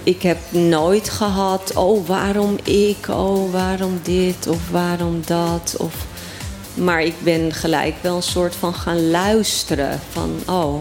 ik 0.04 0.22
heb 0.22 0.38
nooit 0.50 1.10
gehad, 1.10 1.74
oh 1.76 2.08
waarom 2.08 2.58
ik, 2.64 3.08
oh 3.10 3.52
waarom 3.52 4.00
dit 4.04 4.48
of 4.48 4.70
waarom 4.72 5.22
dat. 5.26 5.76
Of, 5.80 5.94
maar 6.74 7.04
ik 7.04 7.14
ben 7.20 7.54
gelijk 7.54 7.96
wel 8.02 8.16
een 8.16 8.24
soort 8.24 8.56
van 8.56 8.74
gaan 8.74 9.10
luisteren. 9.10 10.00
Van 10.12 10.40
oh, 10.48 10.76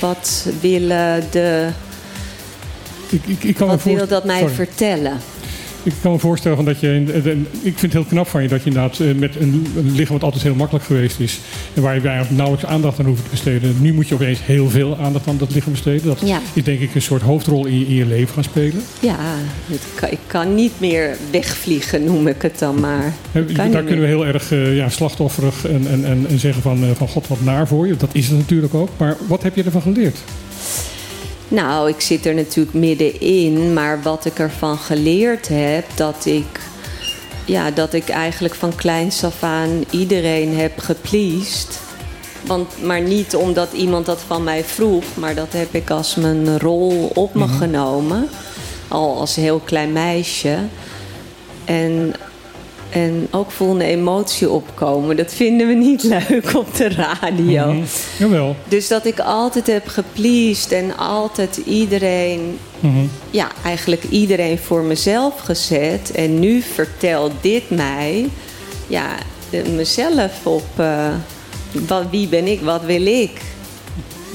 wat 0.00 0.46
willen 0.60 1.24
de, 1.30 1.68
Ik, 3.08 3.22
ik, 3.26 3.44
ik 3.44 3.54
kan 3.54 3.68
wat 3.68 3.82
wil 3.82 4.06
dat 4.06 4.24
mij 4.24 4.38
Sorry. 4.38 4.54
vertellen? 4.54 5.20
Ik 5.88 5.94
kan 6.02 6.12
me 6.12 6.18
voorstellen 6.18 6.56
van 6.56 6.66
dat 6.66 6.80
je. 6.80 7.02
Ik 7.62 7.78
vind 7.78 7.80
het 7.80 7.92
heel 7.92 8.04
knap 8.04 8.26
van 8.28 8.42
je 8.42 8.48
dat 8.48 8.62
je 8.62 8.66
inderdaad 8.68 9.00
eh, 9.00 9.14
met 9.14 9.36
een, 9.36 9.66
een 9.76 9.90
lichaam 9.94 10.12
wat 10.14 10.22
altijd 10.22 10.42
heel 10.42 10.54
makkelijk 10.54 10.84
geweest 10.84 11.20
is. 11.20 11.40
En 11.74 11.82
waar 11.82 11.94
je 11.94 12.00
eigenlijk 12.00 12.36
nauwelijks 12.36 12.66
aandacht 12.70 12.98
aan 12.98 13.06
hoeft 13.06 13.22
te 13.24 13.30
besteden. 13.30 13.76
Nu 13.80 13.92
moet 13.94 14.08
je 14.08 14.14
opeens 14.14 14.38
heel 14.44 14.70
veel 14.70 14.96
aandacht 14.98 15.26
aan 15.28 15.36
dat 15.38 15.54
lichaam 15.54 15.72
besteden. 15.72 16.06
Dat 16.06 16.20
Ja. 16.24 16.40
is 16.52 16.64
denk 16.64 16.80
ik 16.80 16.94
een 16.94 17.02
soort 17.02 17.22
hoofdrol 17.22 17.66
in 17.66 17.78
je, 17.78 17.86
in 17.86 17.94
je 17.94 18.06
leven 18.06 18.34
gaan 18.34 18.44
spelen. 18.44 18.82
Ja, 19.00 19.16
kan, 19.94 20.10
ik 20.10 20.18
kan 20.26 20.54
niet 20.54 20.72
meer 20.78 21.16
wegvliegen, 21.30 22.04
noem 22.04 22.26
ik 22.26 22.42
het 22.42 22.58
dan 22.58 22.80
maar. 22.80 23.12
Daar 23.70 23.82
kunnen 23.82 24.00
we 24.00 24.06
heel 24.06 24.26
erg 24.26 24.52
eh, 24.52 24.76
ja, 24.76 24.88
slachtofferig 24.88 25.66
en, 25.66 25.86
en, 25.88 26.04
en, 26.04 26.26
en 26.28 26.38
zeggen 26.38 26.62
van, 26.62 26.82
eh, 26.84 26.90
van 26.94 27.08
god 27.08 27.26
wat 27.28 27.40
naar 27.40 27.68
voor 27.68 27.86
je. 27.86 27.96
Dat 27.96 28.10
is 28.12 28.28
het 28.28 28.38
natuurlijk 28.38 28.74
ook. 28.74 28.88
Maar 28.96 29.16
wat 29.28 29.42
heb 29.42 29.56
je 29.56 29.62
ervan 29.62 29.82
geleerd? 29.82 30.18
Nou, 31.48 31.88
ik 31.88 32.00
zit 32.00 32.26
er 32.26 32.34
natuurlijk 32.34 32.76
middenin, 32.76 33.72
maar 33.72 34.02
wat 34.02 34.24
ik 34.24 34.38
ervan 34.38 34.78
geleerd 34.78 35.48
heb, 35.48 35.84
dat 35.94 36.26
ik, 36.26 36.60
ja, 37.44 37.70
dat 37.70 37.92
ik 37.92 38.08
eigenlijk 38.08 38.54
van 38.54 38.74
kleins 38.74 39.24
af 39.24 39.42
aan 39.42 39.84
iedereen 39.90 40.56
heb 40.56 40.78
gepleased. 40.78 41.80
Want, 42.46 42.82
maar 42.82 43.00
niet 43.00 43.36
omdat 43.36 43.72
iemand 43.72 44.06
dat 44.06 44.20
van 44.26 44.44
mij 44.44 44.64
vroeg, 44.64 45.04
maar 45.14 45.34
dat 45.34 45.52
heb 45.52 45.74
ik 45.74 45.90
als 45.90 46.14
mijn 46.14 46.58
rol 46.58 47.10
op 47.14 47.34
me 47.34 47.48
genomen. 47.48 48.28
Al 48.88 49.18
als 49.18 49.34
heel 49.34 49.58
klein 49.58 49.92
meisje. 49.92 50.58
En, 51.64 52.14
en 52.90 53.28
ook 53.30 53.50
voel 53.50 53.70
een 53.74 53.80
emotie 53.80 54.50
opkomen. 54.50 55.16
Dat 55.16 55.34
vinden 55.34 55.66
we 55.66 55.74
niet 55.74 56.02
leuk 56.28 56.54
op 56.56 56.74
de 56.76 56.88
radio. 56.88 57.72
Mhm. 57.72 57.82
Jawel. 58.18 58.56
Dus 58.68 58.88
dat 58.88 59.06
ik 59.06 59.18
altijd 59.20 59.66
heb 59.66 59.86
gepleased 59.88 60.72
en 60.72 60.96
altijd 60.96 61.56
iedereen, 61.56 62.58
Mhm. 62.80 62.98
ja, 63.30 63.48
eigenlijk 63.64 64.04
iedereen 64.10 64.58
voor 64.58 64.82
mezelf 64.82 65.38
gezet. 65.38 66.10
En 66.10 66.38
nu 66.38 66.60
vertelt 66.60 67.32
dit 67.40 67.70
mij, 67.70 68.28
ja, 68.86 69.06
mezelf 69.74 70.32
op 70.46 70.64
eh, 70.76 71.06
wat, 71.86 72.04
wie 72.10 72.28
ben 72.28 72.46
ik, 72.46 72.60
wat 72.60 72.84
wil 72.84 73.06
ik. 73.06 73.30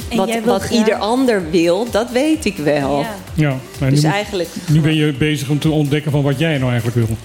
En 0.09 0.17
Wat, 0.17 0.29
wat 0.45 0.61
graag- 0.61 0.77
ieder 0.79 0.95
ander 0.95 1.49
wil, 1.51 1.87
dat 1.91 2.11
weet 2.11 2.45
ik 2.45 2.57
wel. 2.57 2.99
Ja. 2.99 3.15
Ja, 3.35 3.57
maar 3.79 3.89
Dus 3.89 4.01
nu, 4.01 4.09
eigenlijk, 4.09 4.49
nu 4.69 4.79
ben 4.81 4.95
je 4.95 5.13
bezig 5.13 5.49
om 5.49 5.59
te 5.59 5.69
ontdekken 5.69 6.11
van 6.11 6.21
wat 6.21 6.39
jij 6.39 6.57
nou 6.57 6.71
eigenlijk 6.71 7.07
wil. 7.07 7.17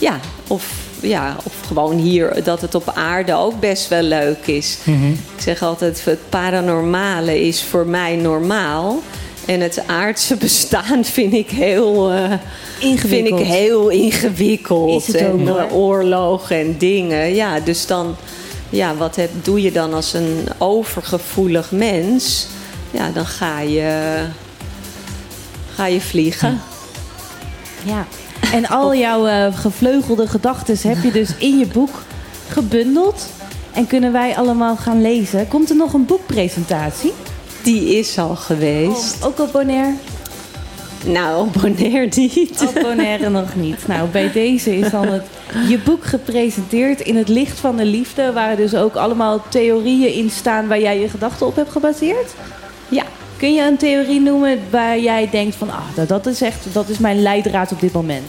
Ja, 0.00 0.20
of, 0.46 0.72
ja, 1.00 1.36
of 1.44 1.54
gewoon 1.66 1.96
hier 1.96 2.42
dat 2.44 2.60
het 2.60 2.74
op 2.74 2.90
aarde 2.94 3.34
ook 3.34 3.60
best 3.60 3.88
wel 3.88 4.02
leuk 4.02 4.46
is. 4.46 4.78
Mhm. 4.84 5.10
Ik 5.10 5.40
zeg 5.42 5.62
altijd, 5.62 6.04
het 6.04 6.28
paranormale 6.28 7.40
is 7.40 7.62
voor 7.62 7.86
mij 7.86 8.16
normaal. 8.16 9.02
En 9.46 9.60
het 9.60 9.82
aardse 9.86 10.36
bestaan 10.46 11.04
vind 11.04 11.32
ik 11.32 11.50
heel, 11.50 12.10
eh, 12.10 12.18
vind 12.18 12.38
ik 12.80 12.88
Ingewikkeld. 12.88 13.42
heel 13.42 13.88
ingewikkeld. 13.88 15.08
Is 15.08 15.14
het 15.14 15.26
ook, 15.26 15.40
en 15.40 15.48
eh, 15.48 15.74
oorlogen 15.74 16.56
en 16.56 16.78
dingen. 16.78 17.34
Ja, 17.34 17.60
dus 17.60 17.86
dan, 17.86 18.16
ja, 18.70 18.94
wat 18.94 19.16
heb, 19.16 19.30
doe 19.42 19.62
je 19.62 19.72
dan 19.72 19.94
als 19.94 20.12
een 20.12 20.48
overgevoelig 20.58 21.70
mens? 21.70 22.46
Ja, 22.90 23.10
dan 23.10 23.26
ga 23.26 23.60
je, 23.60 24.18
ga 25.74 25.86
je 25.86 26.00
vliegen. 26.00 26.60
Ja. 27.84 28.06
En 28.52 28.68
al 28.68 28.94
jouw 28.94 29.26
eh, 29.26 29.46
gevleugelde 29.58 30.26
gedachten 30.26 30.88
heb 30.88 31.02
je 31.02 31.10
dus 31.10 31.36
in 31.36 31.58
je 31.58 31.66
boek 31.66 32.02
gebundeld. 32.48 33.26
En 33.72 33.86
kunnen 33.86 34.12
wij 34.12 34.36
allemaal 34.36 34.76
gaan 34.76 35.02
lezen. 35.02 35.48
Komt 35.48 35.70
er 35.70 35.76
nog 35.76 35.92
een 35.92 36.06
boekpresentatie? 36.06 37.12
Die 37.62 37.98
is 37.98 38.18
al 38.18 38.36
geweest. 38.36 39.24
Ook 39.24 39.38
op 39.38 39.52
Bonaire? 39.52 39.94
Nou, 41.04 41.48
Bonaire 41.60 42.08
niet. 42.16 42.66
Op 42.68 42.82
Bonaire 42.82 43.28
nog 43.28 43.54
niet. 43.54 43.86
Nou, 43.86 44.08
bij 44.08 44.32
deze 44.32 44.76
is 44.76 44.90
dan 44.90 45.06
het, 45.06 45.26
je 45.68 45.78
boek 45.78 46.04
gepresenteerd 46.04 47.00
in 47.00 47.16
het 47.16 47.28
licht 47.28 47.58
van 47.58 47.76
de 47.76 47.84
liefde. 47.84 48.32
Waar 48.32 48.56
dus 48.56 48.74
ook 48.74 48.94
allemaal 48.94 49.42
theorieën 49.48 50.14
in 50.14 50.30
staan 50.30 50.68
waar 50.68 50.80
jij 50.80 51.00
je 51.00 51.08
gedachten 51.08 51.46
op 51.46 51.56
hebt 51.56 51.70
gebaseerd. 51.70 52.34
Ja. 52.88 53.04
Kun 53.40 53.54
je 53.54 53.62
een 53.62 53.76
theorie 53.76 54.20
noemen 54.20 54.58
waar 54.70 54.98
jij 54.98 55.28
denkt 55.30 55.56
van... 55.56 55.70
Ah, 55.70 55.84
dat- 55.94 56.08
dat 56.08 56.26
is 56.26 56.40
echt 56.40 56.64
dat 56.72 56.88
is 56.88 56.98
mijn 56.98 57.22
leidraad 57.22 57.72
op 57.72 57.80
dit 57.80 57.92
moment. 57.92 58.24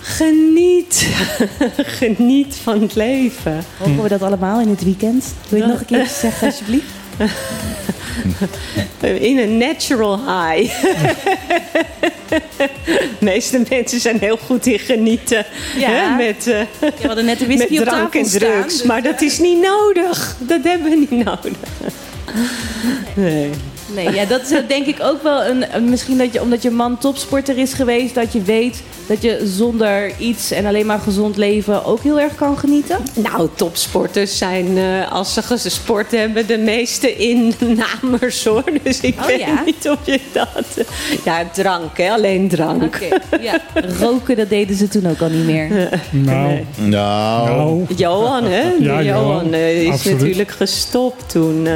Geniet. 0.00 1.08
Geniet 1.98 2.54
van 2.62 2.82
het 2.82 2.94
leven. 2.94 3.64
Hopen 3.78 4.02
we 4.02 4.08
dat 4.08 4.22
allemaal 4.22 4.60
in 4.60 4.68
het 4.68 4.84
weekend? 4.84 5.24
Wil 5.48 5.58
je 5.58 5.64
het 5.64 5.72
nog 5.72 5.80
een 5.80 5.86
keer 5.96 6.06
zeggen 6.06 6.46
alsjeblieft? 6.48 6.84
In 9.20 9.38
een 9.38 9.56
natural 9.58 10.16
high. 10.18 10.82
De 12.28 13.08
meeste 13.20 13.62
mensen 13.70 14.00
zijn 14.00 14.18
heel 14.18 14.36
goed 14.46 14.66
in 14.66 14.78
genieten. 14.78 15.46
Ja. 15.76 15.90
Hè, 15.90 16.16
met, 16.16 16.44
Ja, 16.44 16.66
we 16.80 17.06
hadden 17.06 17.24
net 17.24 17.38
de 17.38 17.46
met 17.46 17.56
whisky 17.56 17.78
op 17.78 17.84
drank 17.84 18.02
tafel 18.04 18.20
en 18.20 18.26
staan. 18.26 18.40
drugs. 18.40 18.76
dus- 18.76 18.82
Maar 18.82 19.02
dat 19.02 19.20
is 19.20 19.38
niet 19.38 19.60
nodig. 19.60 20.36
Dat 20.38 20.60
hebben 20.64 20.90
we 20.90 20.96
niet 21.10 21.24
nodig. 21.24 21.52
Nee. 23.16 23.69
Nee, 23.94 24.10
ja, 24.14 24.24
dat 24.24 24.40
is 24.40 24.48
denk 24.68 24.86
ik 24.86 24.96
ook 25.02 25.22
wel 25.22 25.44
een, 25.44 25.64
misschien 25.90 26.18
dat 26.18 26.32
je 26.32 26.40
omdat 26.42 26.62
je 26.62 26.70
man 26.70 26.98
topsporter 26.98 27.58
is 27.58 27.72
geweest, 27.72 28.14
dat 28.14 28.32
je 28.32 28.42
weet 28.42 28.82
dat 29.06 29.22
je 29.22 29.40
zonder 29.44 30.12
iets 30.18 30.50
en 30.50 30.66
alleen 30.66 30.86
maar 30.86 30.98
gezond 30.98 31.36
leven 31.36 31.84
ook 31.84 32.02
heel 32.02 32.20
erg 32.20 32.34
kan 32.34 32.58
genieten. 32.58 32.96
Nou, 33.14 33.48
topsporters 33.54 34.38
zijn, 34.38 34.78
eh, 34.78 35.12
als 35.12 35.34
ze 35.34 35.42
gesport 35.42 36.10
hebben, 36.10 36.46
de 36.46 36.58
meeste 36.58 37.16
innamers 37.16 38.44
hoor. 38.44 38.64
Dus 38.82 39.00
ik 39.00 39.18
Oh, 39.18 39.26
weet 39.26 39.38
ja? 39.40 39.62
niet 39.64 39.88
of 39.88 39.98
je 40.04 40.20
dat... 40.32 40.86
Ja, 41.24 41.44
drank 41.52 41.96
hè, 41.98 42.10
alleen 42.10 42.48
drank. 42.48 42.82
Oké, 42.82 43.06
ja. 43.40 43.60
Roken, 44.00 44.36
dat 44.36 44.48
deden 44.48 44.76
ze 44.76 44.88
toen 44.88 45.06
ook 45.06 45.20
al 45.20 45.28
niet 45.28 45.44
meer. 45.46 45.68
Nou, 46.10 46.48
Nee. 46.48 46.64
Nou, 46.76 47.46
nou 47.48 47.86
Johan, 47.96 48.44
hè? 48.44 48.60
Ja, 48.62 48.74
Johan 48.78 49.04
Johan, 49.04 49.52
eh, 49.52 49.82
is 49.82 49.90
absoluut. 49.92 50.18
natuurlijk 50.20 50.50
gestopt 50.50 51.30
toen, 51.30 51.66
eh, 51.66 51.72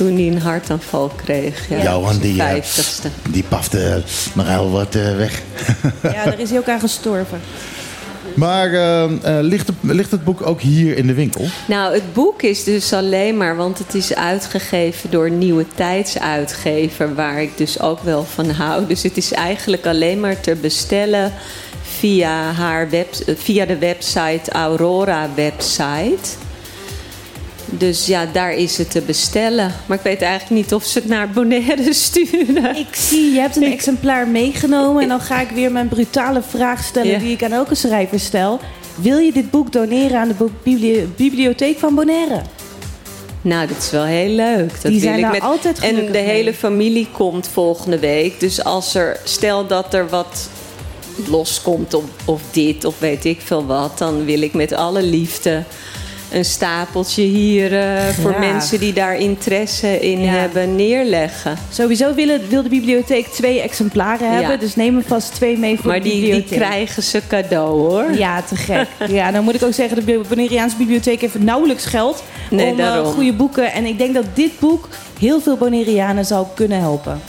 toen 0.00 0.14
hij 0.14 0.26
een 0.26 0.40
hartaanval 0.40 1.10
kreeg. 1.24 1.68
Ja, 1.68 1.82
Johan, 1.82 2.18
die, 2.18 2.40
eh, 2.40 2.46
vijftigste. 2.46 3.08
die 3.30 3.44
pafte 3.48 4.02
maar 4.34 4.48
heel 4.48 4.70
wat 4.70 4.94
eh, 4.94 5.16
weg. 5.16 5.42
Ja, 6.02 6.24
daar 6.24 6.40
is 6.40 6.50
hij 6.50 6.58
ook 6.58 6.68
aan 6.68 6.80
gestorven. 6.80 7.40
Maar 8.34 8.72
eh, 8.72 9.02
eh, 9.02 9.44
ligt, 9.44 9.66
het, 9.66 9.76
ligt 9.80 10.10
het 10.10 10.24
boek 10.24 10.46
ook 10.46 10.60
hier 10.60 10.96
in 10.96 11.06
de 11.06 11.14
winkel? 11.14 11.44
Nou, 11.66 11.94
het 11.94 12.12
boek 12.12 12.42
is 12.42 12.64
dus 12.64 12.92
alleen 12.92 13.36
maar, 13.36 13.56
want 13.56 13.78
het 13.78 13.94
is 13.94 14.14
uitgegeven 14.14 15.10
door 15.10 15.30
Nieuwe 15.30 15.66
Tijdsuitgever, 15.74 17.14
waar 17.14 17.42
ik 17.42 17.56
dus 17.56 17.80
ook 17.80 18.02
wel 18.02 18.24
van 18.24 18.50
hou. 18.50 18.86
Dus 18.86 19.02
het 19.02 19.16
is 19.16 19.32
eigenlijk 19.32 19.86
alleen 19.86 20.20
maar 20.20 20.40
te 20.40 20.54
bestellen 20.60 21.32
via, 21.82 22.52
haar 22.52 22.90
web, 22.90 23.14
eh, 23.26 23.34
via 23.36 23.66
de 23.66 23.78
website 23.78 24.50
Aurora 24.50 25.28
website. 25.34 26.28
Dus 27.70 28.06
ja, 28.06 28.26
daar 28.32 28.52
is 28.54 28.78
het 28.78 28.90
te 28.90 29.00
bestellen. 29.00 29.72
Maar 29.86 29.96
ik 29.96 30.02
weet 30.02 30.22
eigenlijk 30.22 30.62
niet 30.62 30.74
of 30.74 30.84
ze 30.84 30.98
het 30.98 31.08
naar 31.08 31.30
Bonaire 31.30 31.92
sturen. 32.06 32.76
Ik 32.76 32.94
zie, 32.94 33.32
je 33.32 33.40
hebt 33.40 33.56
een 33.56 33.72
exemplaar 33.72 34.28
meegenomen. 34.28 35.02
En 35.02 35.08
dan 35.08 35.20
ga 35.20 35.40
ik 35.40 35.50
weer 35.50 35.72
mijn 35.72 35.88
brutale 35.88 36.42
vraag 36.48 36.84
stellen 36.84 37.10
Ja. 37.10 37.18
die 37.18 37.32
ik 37.32 37.42
aan 37.42 37.52
elke 37.52 37.74
schrijver 37.74 38.20
stel. 38.20 38.60
Wil 38.94 39.18
je 39.18 39.32
dit 39.32 39.50
boek 39.50 39.72
doneren 39.72 40.18
aan 40.18 40.28
de 40.28 40.46
bibli- 40.62 41.08
bibliotheek 41.16 41.78
van 41.78 41.94
Bonaire? 41.94 42.40
Nou, 43.42 43.66
dat 43.66 43.76
is 43.76 43.90
wel 43.90 44.04
heel 44.04 44.28
leuk. 44.34 44.70
Dat 44.70 44.82
Die 44.82 44.90
wil 44.90 45.00
zijn 45.00 45.14
ik 45.16 45.22
daar 45.22 45.30
met... 45.32 45.40
altijd 45.42 45.78
En 45.78 45.94
de 45.94 46.02
mee. 46.10 46.22
hele 46.22 46.54
familie 46.54 47.08
komt 47.12 47.48
volgende 47.52 47.98
week. 47.98 48.40
Dus 48.40 48.64
als 48.64 48.94
er, 48.94 49.20
stel 49.24 49.66
dat 49.66 49.94
er 49.94 50.08
wat 50.08 50.48
loskomt 51.26 51.94
of, 51.94 52.04
of 52.24 52.42
dit 52.50 52.84
of 52.84 52.98
weet 52.98 53.24
ik 53.24 53.40
veel 53.44 53.66
wat, 53.66 53.98
dan 53.98 54.24
wil 54.24 54.42
ik 54.42 54.52
met 54.54 54.72
alle 54.72 55.02
liefde 55.02 55.62
een 56.32 56.44
stapeltje 56.44 57.22
hier 57.22 57.78
eh, 57.80 58.08
voor 58.08 58.38
mensen 58.38 58.80
die 58.80 58.92
daar 58.92 59.16
interesse 59.16 60.00
in 60.00 60.20
Ja. 60.20 60.30
hebben 60.30 60.76
neerleggen. 60.76 61.56
Sowieso 61.70 62.14
willen, 62.14 62.40
wil 62.48 62.62
de 62.62 62.68
bibliotheek 62.68 63.26
twee 63.26 63.60
exemplaren 63.60 64.32
hebben. 64.32 64.58
Dus 64.60 64.76
neem 64.76 64.96
er 64.96 65.02
vast 65.06 65.34
twee 65.34 65.58
mee 65.58 65.76
voor 65.76 65.86
Maar 65.86 65.96
de 65.96 66.02
die, 66.02 66.12
die 66.12 66.22
bibliotheek. 66.22 66.58
krijgen 66.58 67.02
ze 67.02 67.22
cadeau 67.28 67.70
hoor. 67.78 68.12
Ja, 68.12 68.42
te 68.42 68.56
gek. 68.56 68.86
Ja, 69.18 69.30
dan 69.30 69.44
moet 69.44 69.54
ik 69.54 69.62
ook 69.62 69.72
zeggen, 69.74 70.06
de 70.06 70.20
Bonaireaanse 70.28 70.76
bibliotheek 70.76 71.20
heeft 71.20 71.38
nauwelijks 71.38 71.84
geld 71.84 72.22
Nee, 72.50 72.66
om 72.66 72.78
eh, 72.80 72.84
daarom. 72.86 73.12
goede 73.12 73.32
boeken. 73.32 73.72
En 73.72 73.84
ik 73.84 73.98
denk 73.98 74.14
dat 74.14 74.24
dit 74.34 74.58
boek 74.58 74.88
heel 75.18 75.40
veel 75.40 75.56
Bonaireanen 75.56 76.24
zal 76.24 76.52
kunnen 76.54 76.78
helpen. 76.78 77.20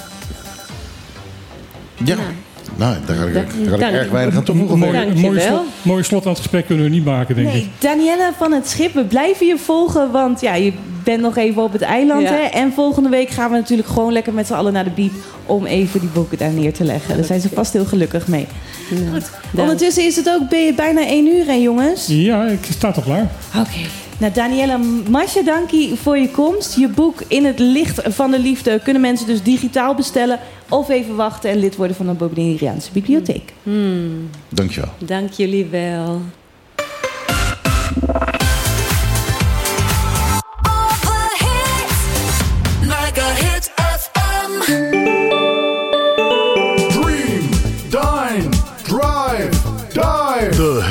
Ja. 2.04 2.16
Nou, 2.82 2.96
daar 3.06 3.16
kan 3.18 3.28
ik, 3.28 3.34
daar 3.34 3.44
ik 3.74 3.80
Dank- 3.80 3.94
erg 3.94 4.10
weinig 4.10 4.36
aan 4.36 4.44
toevoegen. 4.44 4.74
Een 4.74 4.80
mooi, 4.80 5.22
mooie, 5.22 5.40
slot, 5.40 5.62
mooie 5.82 6.04
slot 6.04 6.24
aan 6.24 6.30
het 6.32 6.38
gesprek 6.40 6.66
kunnen 6.66 6.84
we 6.86 6.92
niet 6.92 7.06
maken, 7.06 7.36
denk 7.36 7.48
ik. 7.48 7.54
Nee, 7.54 7.70
Danielle 7.80 8.32
van 8.38 8.52
het 8.52 8.68
Schip, 8.70 8.94
we 8.94 9.04
blijven 9.04 9.46
je 9.46 9.58
volgen, 9.58 10.12
want 10.12 10.42
ja, 10.42 10.56
je 10.56 10.74
bent 11.04 11.22
nog 11.22 11.38
even 11.38 11.64
op 11.64 11.72
het 11.72 11.82
eiland. 11.82 12.22
Ja. 12.22 12.32
Hè? 12.34 12.40
En 12.40 12.74
volgende 12.74 13.10
week 13.10 13.30
gaan 13.30 13.52
we 13.52 13.58
natuurlijk 13.58 13.88
gewoon 13.90 14.14
lekker 14.14 14.34
met 14.34 14.48
z'n 14.48 14.54
allen 14.54 14.74
naar 14.74 14.84
de 14.84 14.90
biep 14.90 15.12
om 15.46 15.66
even 15.66 16.00
die 16.00 16.10
boeken 16.10 16.38
daar 16.38 16.52
neer 16.52 16.74
te 16.74 16.84
leggen. 16.84 17.16
Daar 17.16 17.26
zijn 17.26 17.42
ze 17.42 17.50
vast 17.54 17.74
heel 17.74 17.86
gelukkig 17.86 18.28
mee. 18.28 18.48
Dank. 18.90 19.24
Ondertussen 19.56 20.06
is 20.06 20.16
het 20.16 20.30
ook 20.30 20.50
bij- 20.50 20.74
bijna 20.76 21.06
één 21.06 21.28
uur, 21.28 21.46
hè 21.46 21.54
jongens? 21.54 22.06
Ja, 22.08 22.46
ik 22.46 22.68
sta 22.70 22.92
toch 22.92 23.04
klaar. 23.04 23.28
Oké. 23.58 23.70
Nou, 24.22 24.34
Daniela, 24.34 24.78
Masha, 25.10 25.42
dankie 25.42 25.96
voor 25.96 26.18
je 26.18 26.30
komst. 26.30 26.76
Je 26.76 26.88
boek 26.88 27.22
In 27.28 27.46
het 27.46 27.60
licht 27.60 28.02
van 28.04 28.32
de 28.32 28.40
liefde 28.40 28.80
kunnen 28.84 29.02
mensen 29.02 29.28
dus 29.28 29.44
digitaal 29.44 29.96
bestellen. 29.96 30.40
Of 30.70 30.90
even 30.90 31.16
wachten 31.16 31.50
en 31.50 31.58
lid 31.58 31.76
worden 31.76 31.96
van 31.96 32.06
de 32.06 32.14
Bonaireaanse 32.14 32.92
bibliotheek. 32.92 33.54
Dankjewel. 34.50 34.90
Dank 34.98 35.32
jullie 35.32 35.66
wel. 35.66 36.22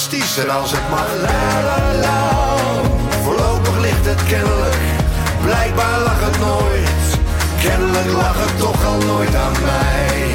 Fantastischer 0.00 0.50
als 0.50 0.70
het 0.70 0.88
mag. 0.90 1.14
La 1.22 1.62
la 1.62 2.00
la. 2.00 2.56
Voorlopig 3.22 3.80
ligt 3.80 4.06
het 4.06 4.22
kennelijk. 4.24 4.76
Blijkbaar 5.44 6.00
lag 6.00 6.20
het 6.30 6.38
nooit. 6.38 7.18
Kennelijk 7.62 8.12
lag 8.12 8.44
het 8.46 8.58
toch 8.58 8.84
al 8.86 8.98
nooit 8.98 9.34
aan 9.34 9.52
mij. 9.52 10.28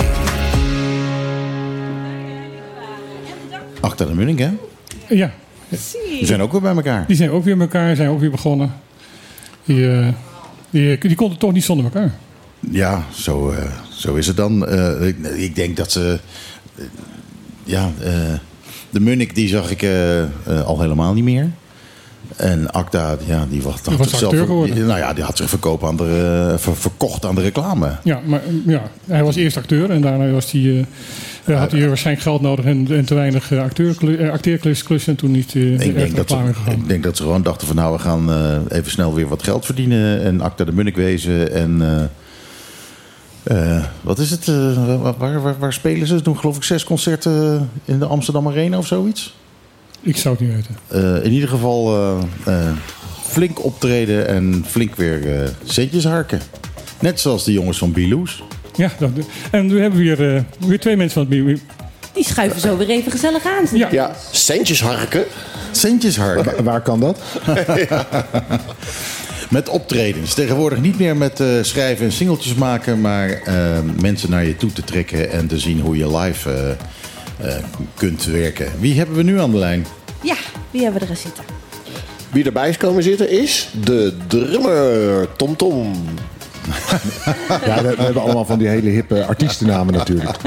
Achter 3.80 4.08
de 4.08 4.14
Munnik, 4.14 4.40
hè? 4.40 4.52
Ja, 5.10 5.32
Die 5.70 6.26
zijn 6.26 6.42
ook 6.42 6.52
weer 6.52 6.62
bij 6.62 6.76
elkaar. 6.76 7.08
die 7.08 7.16
zijn 7.16 7.30
ook 7.32 7.44
weer 7.44 7.58
met 7.58 7.74
elkaar, 7.74 7.96
zijn 7.96 8.10
ook 8.10 8.20
weer 8.20 8.32
begonnen. 8.32 8.74
Die, 9.64 9.92
eh, 9.92 10.08
die, 10.70 10.98
die 10.98 11.16
konden 11.16 11.38
toch 11.38 11.52
niet 11.54 11.64
zonder 11.64 11.86
elkaar. 11.86 12.12
Ja, 12.60 13.04
zo, 13.14 13.50
eh, 13.52 13.64
zo 13.90 14.16
is 14.16 14.28
het 14.28 14.38
dan. 14.38 14.68
Eh, 14.68 15.08
ik, 15.08 15.18
ik 15.18 15.56
denk 15.56 15.78
dat 15.78 15.92
ze... 15.92 16.20
eh, 16.76 16.84
ja, 17.64 17.92
eh, 18.02 18.12
de 18.96 19.02
Munnik 19.02 19.36
die 19.36 19.48
zag 19.48 19.72
ik 19.72 19.82
eh, 19.82 20.22
eh, 20.22 20.28
al 20.66 20.82
helemaal 20.82 21.14
niet 21.14 21.24
meer. 21.24 21.50
En 22.36 22.72
Acta, 22.72 23.18
ja, 23.26 23.46
die 23.50 23.62
was, 23.62 23.82
Die 23.82 23.98
was 23.98 24.10
geworden. 24.46 24.76
die- 24.76 24.84
nou 24.84 25.00
ja, 25.00 25.14
die 25.14 25.24
had 25.24 25.38
zich 25.38 25.50
verkoop 25.50 25.86
aan 25.86 25.96
de, 25.98 26.48
eh, 26.52 26.58
ver- 26.58 26.76
verkocht 26.76 27.26
aan 27.26 27.36
de 27.36 27.42
reclame. 27.42 27.92
Ja, 28.04 28.20
maar 28.26 28.42
ja, 28.66 28.82
hij 29.08 29.24
was 29.24 29.36
eerst 29.36 29.58
acteur 29.58 29.90
en 29.90 30.02
daarna 30.02 30.30
was 30.32 30.50
eh, 31.46 31.60
had 31.60 31.72
hij 31.72 31.88
waarschijnlijk 31.88 32.26
geld 32.28 32.42
nodig 32.42 32.66
en, 32.66 32.88
en 32.90 33.06
te 33.06 33.14
weinig 33.14 33.52
acteerklussen 34.32 35.12
en 35.12 35.16
toen 35.16 35.32
niet 35.32 35.56
Ik 35.56 35.96
denk, 35.96 36.16
dat 36.16 36.30
ze, 36.30 36.36
ik 36.72 36.88
denk 36.88 37.04
dat 37.04 37.18
ze 37.18 37.24
gewoon 37.24 37.44
dachten 37.44 37.68
van 37.68 37.76
nou, 37.76 37.94
we 37.96 38.00
gaan 38.00 38.30
even 38.70 38.92
snel 38.92 39.14
weer 39.14 39.28
wat 39.28 39.44
geld 39.44 39.66
verdienen. 39.66 40.22
En 40.22 40.42
Acta 40.42 40.64
de 40.64 40.74
Munnik 40.74 40.96
wezen. 40.96 41.52
En 41.54 41.82
eh, 43.46 43.84
wat 44.02 44.20
is 44.20 44.32
het? 44.32 44.48
eh, 44.48 45.02
waar, 45.18 45.42
waar, 45.42 45.60
waar, 45.60 45.74
spelen 45.74 46.08
ze? 46.08 46.18
Ze 46.18 46.24
doen 46.24 46.38
geloof 46.38 46.56
ik 46.58 46.64
zes 46.64 46.84
concerten 46.84 47.70
in 47.86 48.00
de 48.00 48.06
Amsterdam 48.06 48.48
Arena 48.48 48.78
of 48.78 48.88
zoiets. 48.88 49.34
Ik 50.06 50.18
zou 50.18 50.36
het 50.36 50.44
niet 50.44 50.56
weten. 50.56 50.78
Eh, 50.88 51.26
in 51.26 51.32
ieder 51.32 51.50
geval 51.50 51.96
eh, 51.96 52.18
eh, 52.46 52.76
flink 53.24 53.64
optreden 53.64 54.28
en 54.28 54.66
flink 54.68 54.96
weer 54.96 55.42
eh 55.42 55.50
centjes 55.64 56.04
harken. 56.04 56.42
Net 57.00 57.20
zoals 57.20 57.44
de 57.44 57.52
jongens 57.52 57.78
van 57.78 57.92
Biloes. 57.92 58.44
Ja, 58.76 58.92
dat, 59.00 59.10
en 59.52 59.66
nu 59.66 59.82
hebben 59.82 60.00
we 60.00 60.16
weer, 60.16 60.36
uh, 60.36 60.42
weer 60.68 60.80
twee 60.80 60.98
mensen 60.98 61.26
van 61.28 61.38
het 61.38 61.62
Die 62.14 62.24
schuiven 62.24 62.62
zo 62.62 62.78
weer 62.78 62.90
even 62.90 63.12
gezellig 63.12 63.46
aan. 63.46 63.78
Ja, 63.78 63.88
ja 63.92 64.12
centjes 64.32 64.82
harken. 64.82 65.24
Centjes 65.72 66.18
harken. 66.18 66.46
Waar, 66.46 66.64
waar 66.64 66.82
kan 66.82 67.00
dat? 67.00 67.20
Met 69.50 69.70
optredens. 69.70 70.34
Tegenwoordig 70.34 70.82
niet 70.82 71.00
meer 71.00 71.18
met 71.18 71.40
uh, 71.40 71.48
schrijven 71.62 72.06
en 72.06 72.12
singeltjes 72.12 72.54
maken, 72.54 73.02
maar 73.02 73.30
uh, 73.30 73.80
mensen 74.02 74.30
naar 74.30 74.46
je 74.46 74.56
toe 74.56 74.74
te 74.74 74.84
trekken 74.84 75.32
en 75.32 75.48
te 75.48 75.60
zien 75.60 75.80
hoe 75.80 75.98
je 75.98 76.18
live 76.18 76.78
uh, 77.42 77.56
kunt 77.94 78.26
werken. 78.26 78.72
Wie 78.80 78.98
hebben 78.98 79.16
we 79.16 79.24
nu 79.24 79.40
aan 79.40 79.52
de 79.52 79.58
lijn? 79.58 79.86
Ja, 80.22 80.36
wie 80.72 80.84
hebben 80.84 81.02
we 81.02 81.08
er 81.08 81.16
zitten? 81.16 81.44
Wie 82.32 82.46
erbij 82.46 82.70
is 82.70 82.78
komen 82.78 83.04
zitten 83.04 83.30
is 83.30 83.70
de 83.84 84.14
drummer 84.28 85.28
Tom 85.36 85.56
Tom. 85.56 86.06
Ja, 87.66 87.82
we, 87.84 87.96
we, 87.96 88.04
hebben 88.04 88.22
allemaal 88.22 88.46
van 88.46 88.60
die 88.60 88.68
hele 88.68 88.90
hippe 88.90 89.26
artiestennamen 89.26 89.94
natuurlijk. 89.94 90.38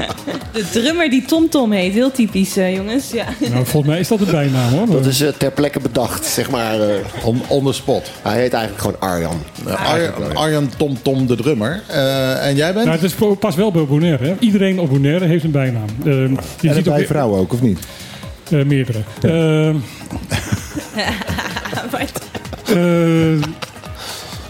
De 0.53 0.69
drummer 0.71 1.09
die 1.09 1.25
Tom 1.25 1.49
Tom 1.49 1.71
heet, 1.71 1.93
heel 1.93 2.11
typisch 2.11 2.57
uh, 2.57 2.75
jongens. 2.75 3.11
Ja. 3.11 3.25
Nou, 3.39 3.53
volgens 3.65 3.85
mij 3.85 3.99
is 3.99 4.07
dat 4.07 4.19
een 4.19 4.31
bijnaam 4.31 4.73
hoor. 4.73 4.91
Dat 4.91 5.05
is 5.05 5.21
uh, 5.21 5.29
ter 5.29 5.51
plekke 5.51 5.79
bedacht, 5.79 6.25
zeg 6.25 6.49
maar. 6.49 6.79
Uh, 6.79 6.85
on, 7.23 7.41
on 7.47 7.65
the 7.65 7.73
spot. 7.73 8.11
Hij 8.21 8.41
heet 8.41 8.53
eigenlijk 8.53 8.83
gewoon 8.83 8.99
Arjan. 8.99 9.41
Arjan, 9.75 10.35
Arjan 10.35 10.69
Tom 10.77 11.01
Tom 11.01 11.27
de 11.27 11.35
drummer. 11.35 11.81
en 12.41 12.55
jij 12.55 12.73
bent? 12.73 12.85
Nou, 12.85 12.99
het 12.99 13.11
is 13.11 13.15
pas 13.39 13.55
wel 13.55 13.71
bij 13.71 13.85
Bonaire. 13.85 14.25
Hè? 14.25 14.35
Iedereen 14.39 14.79
op 14.79 14.89
Bonaire 14.89 15.25
heeft 15.25 15.43
een 15.43 15.51
bijnaam. 15.51 15.87
je 16.03 16.11
en 16.61 16.75
ziet 16.75 16.83
bij 16.83 16.99
ook 16.99 17.07
vrouwen 17.07 17.39
ook, 17.39 17.53
of 17.53 17.61
niet? 17.61 17.79
meerdere. 18.49 18.99
Ja. 19.21 19.73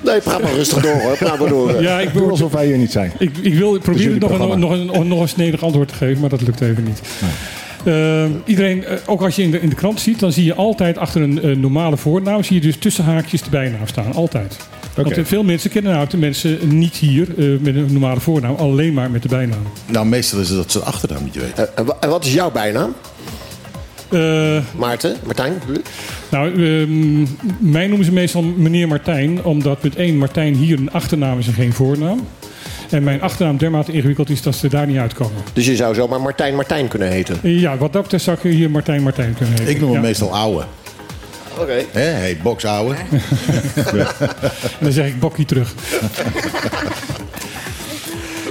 Nee, 0.04 0.22
praat 0.22 0.41
maar 0.41 0.54
rustig 0.54 0.82
door 0.82 1.02
hoor. 1.02 1.18
Praat 1.18 1.39
maar 1.39 1.50
door. 1.50 1.82
Ja, 1.82 2.00
ik 2.00 2.10
wil 2.10 2.30
alsof 2.30 2.52
wij 2.52 2.66
hier 2.66 2.78
niet 2.78 2.91
zijn. 2.91 3.12
Ik, 3.20 3.38
ik 3.41 3.54
wil 3.54 3.80
proberen 3.80 4.20
nog 4.20 4.50
een, 4.50 4.60
nog, 4.60 4.72
een, 4.72 5.08
nog 5.08 5.22
een 5.22 5.30
snedig 5.30 5.64
antwoord 5.64 5.88
te 5.88 5.93
geven, 5.93 6.20
maar 6.22 6.30
dat 6.30 6.41
lukt 6.41 6.62
even 6.62 6.84
niet. 6.84 7.02
Nee. 7.22 7.32
Uh, 7.86 8.30
iedereen, 8.45 8.78
uh, 8.78 8.91
ook 9.06 9.22
als 9.22 9.36
je 9.36 9.41
in 9.41 9.52
de, 9.52 9.62
in 9.62 9.70
de 9.70 9.76
krant 9.76 10.00
ziet, 10.00 10.20
dan 10.20 10.32
zie 10.32 10.45
je 10.45 10.54
altijd 10.54 10.97
achter 10.97 11.22
een 11.22 11.47
uh, 11.47 11.56
normale 11.56 11.97
voornaam, 11.97 12.43
zie 12.43 12.56
je 12.56 12.62
dus 12.62 12.78
tussen 12.78 13.04
haakjes 13.04 13.41
de 13.41 13.50
bijnaam 13.50 13.88
staan. 13.88 14.14
Altijd. 14.14 14.58
Okay. 14.97 15.14
Want 15.14 15.28
veel 15.28 15.43
mensen 15.43 15.70
kennen 15.70 15.91
nou 15.93 16.10
de 16.10 16.18
mensen 16.18 16.78
niet 16.78 16.95
hier 16.95 17.28
met 17.60 17.76
een 17.76 17.91
normale 17.91 18.20
voornaam, 18.20 18.56
alleen 18.56 18.93
maar 18.93 19.12
met 19.12 19.22
de 19.22 19.28
bijnaam. 19.28 19.62
Nou, 19.86 20.06
meestal 20.06 20.39
is 20.39 20.47
het 20.47 20.58
dat 20.58 20.72
ze 20.72 20.80
achternaam 20.80 21.24
niet 21.24 21.36
weten. 21.36 21.78
en 22.00 22.10
wat 22.10 22.26
is 22.26 22.34
jouw 22.34 22.52
bijnaam? 22.52 22.95
Uh, 24.12 24.57
Maarten, 24.76 25.16
Martijn? 25.26 25.62
Nou, 26.30 26.49
uh, 26.49 26.88
mij 27.60 27.88
noemen 27.88 28.05
ze 28.05 28.12
meestal 28.12 28.41
meneer 28.41 28.88
Martijn, 28.88 29.43
omdat 29.43 29.84
met 29.84 29.95
één 29.95 30.18
Martijn 30.18 30.55
hier 30.55 30.80
een 30.80 30.91
achternaam 30.91 31.39
is 31.39 31.47
en 31.47 31.53
geen 31.53 31.74
voornaam. 31.74 32.28
En 32.89 33.03
mijn 33.03 33.22
achternaam 33.22 33.57
dermate 33.57 33.91
ingewikkeld 33.91 34.30
is 34.30 34.41
dat 34.41 34.55
ze 34.55 34.70
daar 34.70 34.88
niet 34.88 34.97
uitkomen. 34.97 35.41
Dus 35.53 35.66
je 35.66 35.76
zou 35.76 35.95
zomaar 35.95 36.22
Martijn 36.22 36.55
Martijn 36.55 36.88
kunnen 36.88 37.10
heten? 37.10 37.39
Ja, 37.41 37.78
wat 37.78 37.93
dat 37.93 38.01
betreft 38.01 38.24
zou 38.24 38.38
ik 38.41 38.51
hier 38.51 38.72
Martijn 38.72 39.03
Martijn 39.03 39.34
kunnen 39.34 39.55
heten. 39.55 39.74
Ik 39.74 39.80
noem 39.80 39.89
hem 39.89 40.01
ja. 40.01 40.07
meestal 40.07 40.36
ouwe. 40.36 40.64
Oké. 41.51 41.62
Okay. 41.62 41.86
Hé, 41.91 42.01
hey, 42.01 42.38
ouwe. 42.62 42.95
ja. 43.93 44.12
Dan 44.82 44.91
zeg 44.91 45.07
ik 45.07 45.20
bokkie 45.20 45.45
terug. 45.45 45.74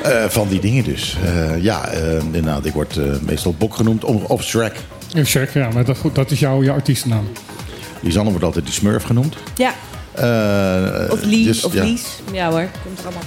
Uh, 0.07 0.25
van 0.29 0.49
die 0.49 0.61
dingen 0.61 0.85
dus. 0.85 1.17
Uh, 1.25 1.63
ja, 1.63 1.95
uh, 1.95 2.13
inderdaad, 2.13 2.65
ik 2.65 2.73
word 2.73 2.99
meestal 3.27 3.55
Bok 3.59 3.75
genoemd 3.75 4.05
of 4.05 4.43
Shrek. 4.43 4.77
Shrek, 5.25 5.53
ja, 5.53 5.69
maar 5.73 5.85
dat, 5.85 5.99
dat 6.13 6.31
is 6.31 6.39
jouw, 6.39 6.63
jouw 6.63 6.75
artiestennaam. 6.75 7.29
Lisanne 8.01 8.31
wordt 8.31 8.45
altijd 8.45 8.67
de 8.67 8.73
Smurf 8.73 9.03
genoemd. 9.03 9.37
Ja. 9.57 9.75
Uh, 10.19 11.13
of 11.13 11.23
Lies, 11.23 11.47
dus, 11.47 11.65
of 11.65 11.73
ja. 11.73 11.85
Lies. 11.85 12.05
Ja 12.33 12.51
hoor, 12.51 12.69
komt 12.83 12.99
er 12.99 13.05
allemaal. 13.05 13.23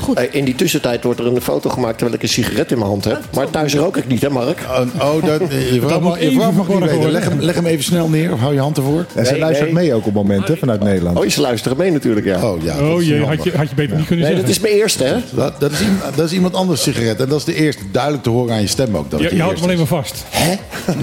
Goed. 0.00 0.16
Hey, 0.16 0.28
in 0.32 0.44
die 0.44 0.54
tussentijd 0.54 1.04
wordt 1.04 1.20
er 1.20 1.26
een 1.26 1.40
foto 1.40 1.70
gemaakt 1.70 1.98
terwijl 1.98 2.16
ik 2.16 2.22
een 2.22 2.28
sigaret 2.28 2.70
in 2.70 2.78
mijn 2.78 2.90
hand 2.90 3.04
heb. 3.04 3.20
Maar 3.34 3.50
thuis 3.50 3.74
rook 3.74 3.96
ik 3.96 4.06
niet, 4.06 4.22
hè 4.22 4.30
Mark? 4.30 4.58
Oh, 4.68 5.14
oh 5.14 5.24
dat, 5.24 5.40
je 5.72 5.80
vrouw 5.80 6.00
mag, 6.00 6.20
je 6.20 6.32
vrouw 6.32 6.52
mag 6.52 6.68
niet 6.68 6.78
weten. 6.78 7.10
Leg 7.10 7.24
hem, 7.24 7.40
leg 7.40 7.54
hem 7.54 7.66
even 7.66 7.84
snel 7.84 8.08
neer 8.08 8.32
of 8.32 8.40
hou 8.40 8.54
je 8.54 8.60
hand 8.60 8.76
ervoor. 8.76 9.06
En 9.14 9.26
ze 9.26 9.30
nee, 9.30 9.40
luistert 9.40 9.72
nee. 9.72 9.82
mee 9.82 9.94
ook 9.94 10.06
op 10.06 10.14
momenten 10.14 10.58
vanuit 10.58 10.82
Nederland. 10.82 11.18
Oh, 11.18 11.28
ze 11.28 11.40
luisteren 11.40 11.76
mee 11.76 11.90
natuurlijk, 11.90 12.26
ja. 12.26 12.50
Oh, 12.50 12.62
ja, 12.62 12.78
oh 12.78 13.02
jee, 13.02 13.24
had 13.24 13.44
je, 13.44 13.52
had 13.56 13.68
je 13.68 13.74
beter 13.74 13.92
ja. 13.92 13.98
niet 13.98 14.06
kunnen 14.06 14.24
nee, 14.24 14.34
zeggen. 14.34 14.40
dat 14.40 14.48
is 14.48 14.60
mijn 14.60 14.74
eerste, 14.74 15.04
hè? 15.04 15.16
Dat, 15.30 15.60
dat, 15.60 15.70
is, 15.70 15.78
dat 16.14 16.26
is 16.26 16.32
iemand 16.32 16.54
anders 16.54 16.82
sigaret. 16.82 17.20
En 17.20 17.28
dat 17.28 17.38
is 17.38 17.44
de 17.44 17.54
eerste. 17.54 17.82
Duidelijk 17.92 18.22
te 18.22 18.30
horen 18.30 18.54
aan 18.54 18.60
je 18.60 18.66
stem 18.66 18.96
ook. 18.96 19.10
Dat 19.10 19.20
je 19.20 19.40
houdt 19.40 19.54
hem 19.54 19.64
alleen 19.64 19.78
maar 19.78 19.86
vast. 19.86 20.24
Hè? 20.28 20.50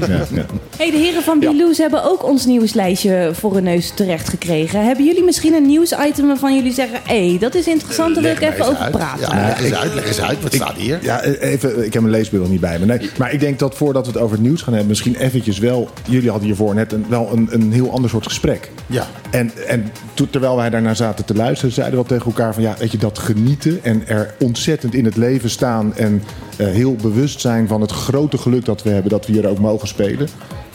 ja, 0.08 0.26
ja. 0.34 0.46
hey, 0.78 0.92
de 0.92 0.98
heren 0.98 1.24
van 1.24 1.40
Biloes 1.40 1.78
hebben 1.78 2.04
ook 2.04 2.24
ons 2.24 2.46
nieuwslijstje 2.46 3.30
voor 3.34 3.54
hun 3.54 3.64
neus 3.64 3.92
terecht 3.96 4.30
gekregen. 4.30 4.86
Hebben 4.86 5.06
jullie 5.06 5.24
misschien 5.24 5.54
een 5.54 5.66
nieuwsitem 5.66 6.28
waarvan 6.28 6.56
jullie 6.56 6.74
zeggen... 6.74 7.00
hé, 7.04 7.30
hey, 7.30 7.38
dat 7.40 7.56
is 7.56 7.68
interessant, 7.68 8.14
daar 8.16 8.24
wil 8.24 8.32
ik 8.32 8.42
even 8.42 8.66
over 8.72 8.84
uit. 8.84 8.92
praten. 8.92 9.38
Ja, 9.38 9.48
leg 9.48 9.62
eens 9.64 9.76
uit, 9.76 9.94
leg 9.94 10.08
eens 10.08 10.22
uit. 10.22 10.42
Wat 10.42 10.54
ik, 10.54 10.62
staat 10.62 10.76
hier? 10.76 11.00
Ja, 11.02 11.24
even, 11.24 11.86
ik 11.86 11.94
heb 11.94 12.02
mijn 12.02 12.16
leesbril 12.16 12.48
niet 12.48 12.60
bij 12.60 12.80
me. 12.80 12.86
Nee, 12.86 13.10
maar 13.18 13.34
ik 13.34 13.40
denk 13.40 13.60
dat 13.60 13.76
voordat 13.76 14.06
we 14.06 14.12
het 14.12 14.22
over 14.22 14.38
het 14.38 14.46
nieuws 14.46 14.62
gaan 14.62 14.74
hebben... 14.74 14.90
misschien 14.90 15.16
eventjes 15.16 15.60
wel... 15.60 15.90
Jullie 16.08 16.30
hadden 16.30 16.48
hiervoor 16.48 16.76
net 16.76 16.94
een, 16.94 17.06
wel 17.10 17.30
een, 17.34 17.48
een 17.52 17.72
heel 17.72 17.92
ander 17.92 18.10
soort 18.10 18.26
gesprek. 18.26 18.72
Ja. 18.86 19.08
En, 19.30 19.52
en 19.68 19.92
terwijl 20.32 20.56
wij 20.56 20.70
daarnaar 20.70 20.96
zaten 20.96 21.26
te 21.26 21.36
luisteren... 21.36 21.74
zeiden 21.74 22.00
we 22.00 22.06
wel 22.08 22.18
tegen 22.18 22.32
elkaar 22.32 22.54
van... 22.54 22.64
ja, 22.64 22.76
weet 22.80 22.92
je, 22.92 22.98
dat 22.98 23.20
genieten 23.20 23.80
en 23.84 24.08
er 24.08 24.34
ontzettend 24.40 24.94
in 24.94 25.06
het 25.06 25.16
leven 25.16 25.50
staan... 25.50 25.96
en 25.96 26.24
uh, 26.58 26.68
heel 26.68 26.96
bewust 26.96 27.42
zijn 27.42 27.68
van 27.68 27.82
het 27.82 27.92
grote 27.92 28.38
geluk 28.38 28.66
dat 28.66 28.84
we 28.84 28.90
hebben... 28.90 29.12
dat 29.12 29.26
we 29.26 29.34
hier 29.34 29.48
ook 29.48 29.60
mogen 29.60 29.88
spelen 29.88 30.28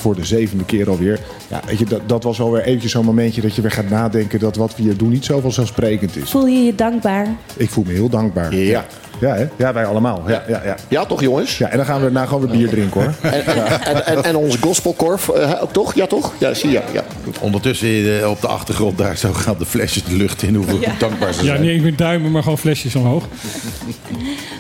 voor 0.07 0.15
de 0.15 0.25
zevende 0.25 0.65
keer 0.65 0.89
alweer. 0.91 1.21
Ja, 1.49 1.61
weet 1.67 1.79
je, 1.79 1.85
dat, 1.85 2.01
dat 2.07 2.23
was 2.23 2.41
alweer 2.41 2.63
eventjes 2.63 2.93
zo'n 2.93 3.05
momentje 3.05 3.41
dat 3.41 3.55
je 3.55 3.63
weer 3.63 3.71
gaat 3.71 3.89
nadenken 3.89 4.39
dat 4.39 4.57
wat 4.57 4.77
we 4.77 4.83
hier 4.83 4.97
doen 4.97 5.09
niet 5.09 5.25
zo 5.25 5.41
vanzelfsprekend 5.41 6.17
is. 6.17 6.31
Voel 6.31 6.47
je 6.47 6.65
je 6.65 6.75
dankbaar? 6.75 7.27
Ik 7.57 7.71
voel 7.71 7.85
me 7.87 7.93
heel 7.93 8.09
dankbaar. 8.09 8.55
Ja. 8.55 8.87
Ja, 9.21 9.35
hè? 9.35 9.49
ja 9.57 9.73
wij 9.73 9.87
allemaal. 9.87 10.23
Ja, 10.27 10.45
ja, 10.49 10.63
ja. 10.65 10.77
ja, 10.89 11.05
toch 11.05 11.21
jongens? 11.21 11.59
Ja, 11.59 11.69
en 11.69 11.77
dan 11.77 11.87
gaan 11.87 11.97
we 11.97 12.03
daarna 12.03 12.27
gewoon 12.27 12.41
weer 12.41 12.59
bier 12.59 12.69
drinken 12.69 13.01
hoor. 13.01 13.15
En, 13.23 13.47
en, 13.47 13.55
ja. 13.55 13.87
en, 13.87 14.07
en, 14.07 14.25
en 14.25 14.37
onze 14.37 14.59
gospelkorf 14.59 15.29
uh, 15.29 15.63
ook 15.63 15.73
toch? 15.73 15.95
Ja, 15.95 16.07
toch? 16.07 16.33
Ja, 16.39 16.55
zie 16.55 16.71
je. 16.71 16.83
Ja. 16.93 17.05
Ondertussen 17.41 17.89
uh, 17.89 18.31
op 18.31 18.41
de 18.41 18.47
achtergrond 18.47 18.99
daar 18.99 19.17
zo 19.17 19.33
gaan 19.33 19.57
de 19.59 19.67
flesjes 19.67 20.05
de 20.05 20.17
lucht 20.17 20.43
in. 20.43 20.55
Hoeveel 20.55 20.81
ja. 20.81 20.93
dankbaar 20.99 21.33
ze 21.35 21.41
ja, 21.41 21.47
zijn. 21.47 21.61
niet 21.61 21.71
eens 21.71 21.83
met 21.83 21.99
duimen, 21.99 22.31
maar 22.31 22.43
gewoon 22.43 22.59
flesjes 22.59 22.95
omhoog. 22.95 23.25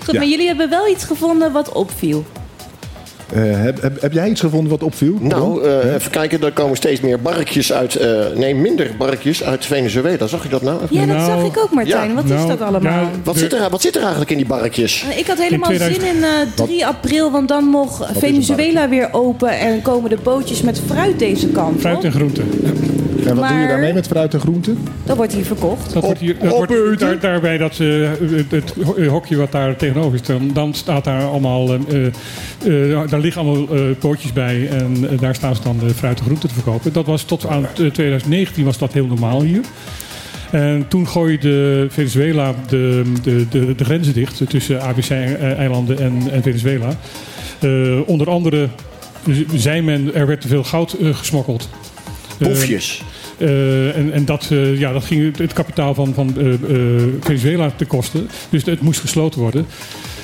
Goed, 0.04 0.14
maar 0.14 0.28
jullie 0.28 0.46
hebben 0.46 0.70
wel 0.70 0.88
iets 0.88 1.04
gevonden 1.04 1.52
wat 1.52 1.72
opviel. 1.72 2.24
Uh, 3.34 3.62
heb, 3.62 3.82
heb, 3.82 4.00
heb, 4.00 4.12
jij 4.12 4.28
iets 4.30 4.40
gevonden 4.40 4.70
wat 4.70 4.82
opviel? 4.82 5.16
Nou, 5.20 5.64
uh, 5.64 5.94
even 5.94 6.10
kijken, 6.10 6.42
er 6.42 6.52
komen 6.52 6.76
steeds 6.76 7.00
meer 7.00 7.20
barkjes 7.20 7.72
uit. 7.72 8.00
Uh, 8.00 8.26
nee, 8.34 8.54
minder 8.54 8.90
barkjes 8.98 9.42
uit 9.44 9.66
Venezuela. 9.66 10.26
Zag 10.26 10.42
je 10.42 10.48
dat 10.48 10.62
nou? 10.62 10.80
Ja, 10.90 11.06
dat 11.06 11.16
nou, 11.16 11.40
zag 11.40 11.50
ik 11.50 11.58
ook, 11.58 11.70
Martijn. 11.70 12.08
Ja. 12.08 12.14
Wat 12.14 12.24
nou, 12.24 12.40
is 12.40 12.46
dat 12.46 12.60
allemaal? 12.60 13.00
Ja, 13.00 13.10
wat, 13.24 13.36
zit 13.36 13.52
er, 13.52 13.70
wat 13.70 13.80
zit 13.80 13.94
er 13.94 14.00
eigenlijk 14.00 14.30
in 14.30 14.36
die 14.36 14.46
barkjes? 14.46 15.04
Ik 15.16 15.26
had 15.26 15.38
helemaal 15.38 15.68
2000... 15.68 16.04
zin 16.04 16.14
in 16.14 16.24
3 16.54 16.78
wat? 16.78 16.88
april, 16.88 17.30
want 17.30 17.48
dan 17.48 17.64
mocht 17.64 18.18
Venezuela 18.18 18.88
weer 18.88 19.08
open 19.12 19.58
en 19.58 19.82
komen 19.82 20.10
de 20.10 20.18
bootjes 20.22 20.62
met 20.62 20.80
fruit 20.86 21.18
deze 21.18 21.48
kant. 21.48 21.80
Fruit 21.80 22.04
en 22.04 22.12
groenten. 22.12 22.48
En 23.26 23.34
wat 23.34 23.44
maar, 23.44 23.52
doe 23.52 23.60
je 23.60 23.68
daarmee 23.68 23.92
met 23.92 24.06
fruit 24.06 24.34
en 24.34 24.40
groenten? 24.40 24.78
Dat 25.04 25.16
wordt 25.16 25.32
hier 25.32 25.44
verkocht. 25.44 25.86
Dat 25.86 25.96
op, 25.96 26.02
wordt 26.02 26.20
hier, 26.20 26.38
dat 26.38 26.50
wordt, 26.50 27.00
daar, 27.00 27.20
daarbij 27.20 27.58
dat, 27.58 27.78
uh, 27.78 28.08
het, 28.20 28.50
het, 28.50 28.74
hokje 29.06 29.36
wat 29.36 29.52
daar 29.52 29.76
tegenover 29.76 30.14
is, 30.14 30.22
dan, 30.22 30.50
dan 30.52 30.74
staat 30.74 31.04
daar 31.04 31.22
allemaal, 31.22 31.74
uh, 31.74 32.06
uh, 32.66 33.00
daar 33.08 33.20
liggen 33.20 33.42
allemaal 33.42 33.94
pootjes 33.98 34.32
bij 34.32 34.68
en 34.68 35.08
daar 35.20 35.34
staan 35.34 35.56
ze 35.56 35.62
dan 35.62 35.78
de 35.78 35.94
fruit 35.94 36.18
en 36.18 36.24
groenten 36.24 36.48
te 36.48 36.54
verkopen. 36.54 36.92
Dat 36.92 37.06
was 37.06 37.22
tot 37.22 37.46
aan 37.46 37.66
2019 37.74 38.64
was 38.64 38.78
dat 38.78 38.92
heel 38.92 39.06
normaal 39.06 39.42
hier. 39.42 39.60
En 40.50 40.88
toen 40.88 41.08
gooide 41.08 41.86
Venezuela 41.90 42.54
de, 42.68 43.02
de, 43.22 43.46
de, 43.48 43.74
de 43.74 43.84
grenzen 43.84 44.14
dicht 44.14 44.42
tussen 44.48 44.82
ABC-eilanden 44.82 45.98
en, 45.98 46.22
en 46.30 46.42
Venezuela. 46.42 46.88
onder 48.06 48.30
andere 48.30 48.68
zei 49.54 49.82
men, 49.82 50.14
er 50.14 50.26
werd 50.26 50.40
te 50.40 50.48
veel 50.48 50.64
goud 50.64 50.96
gesmokkeld. 51.00 51.68
Boefjes. 52.38 53.02
Uh, 53.38 53.96
en, 53.96 54.12
en 54.12 54.24
dat, 54.24 54.48
uh, 54.52 54.78
ja, 54.78 54.92
dat 54.92 55.04
ging 55.04 55.36
het 55.38 55.52
kapitaal 55.52 55.94
van, 55.94 56.14
van 56.14 56.34
uh, 56.38 56.54
Venezuela 57.20 57.70
te 57.76 57.84
kosten. 57.84 58.28
Dus 58.50 58.64
het 58.64 58.80
moest 58.80 59.00
gesloten 59.00 59.40
worden. 59.40 59.66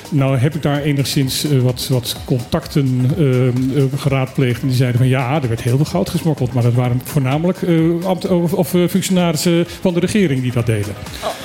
nou 0.09 0.37
heb 0.37 0.55
ik 0.55 0.61
daar 0.61 0.81
enigszins 0.81 1.43
eh, 1.49 1.59
wat, 1.59 1.87
wat 1.91 2.15
contacten 2.25 3.11
eh, 3.17 3.47
eh, 3.47 3.53
geraadpleegd. 3.97 4.61
En 4.61 4.67
die 4.67 4.77
zeiden 4.77 4.99
van 4.99 5.07
ja, 5.09 5.41
er 5.41 5.47
werd 5.47 5.61
heel 5.61 5.75
veel 5.75 5.85
goud 5.85 6.09
gesmokkeld. 6.09 6.53
Maar 6.53 6.63
dat 6.63 6.73
waren 6.73 7.01
voornamelijk 7.03 7.61
eh, 7.61 8.05
ambt- 8.05 8.27
of, 8.27 8.53
of 8.53 8.73
eh, 8.73 8.81
functionarissen 8.89 9.65
van 9.81 9.93
de 9.93 9.99
regering 9.99 10.41
die 10.41 10.51
dat 10.51 10.65
deden. 10.65 10.93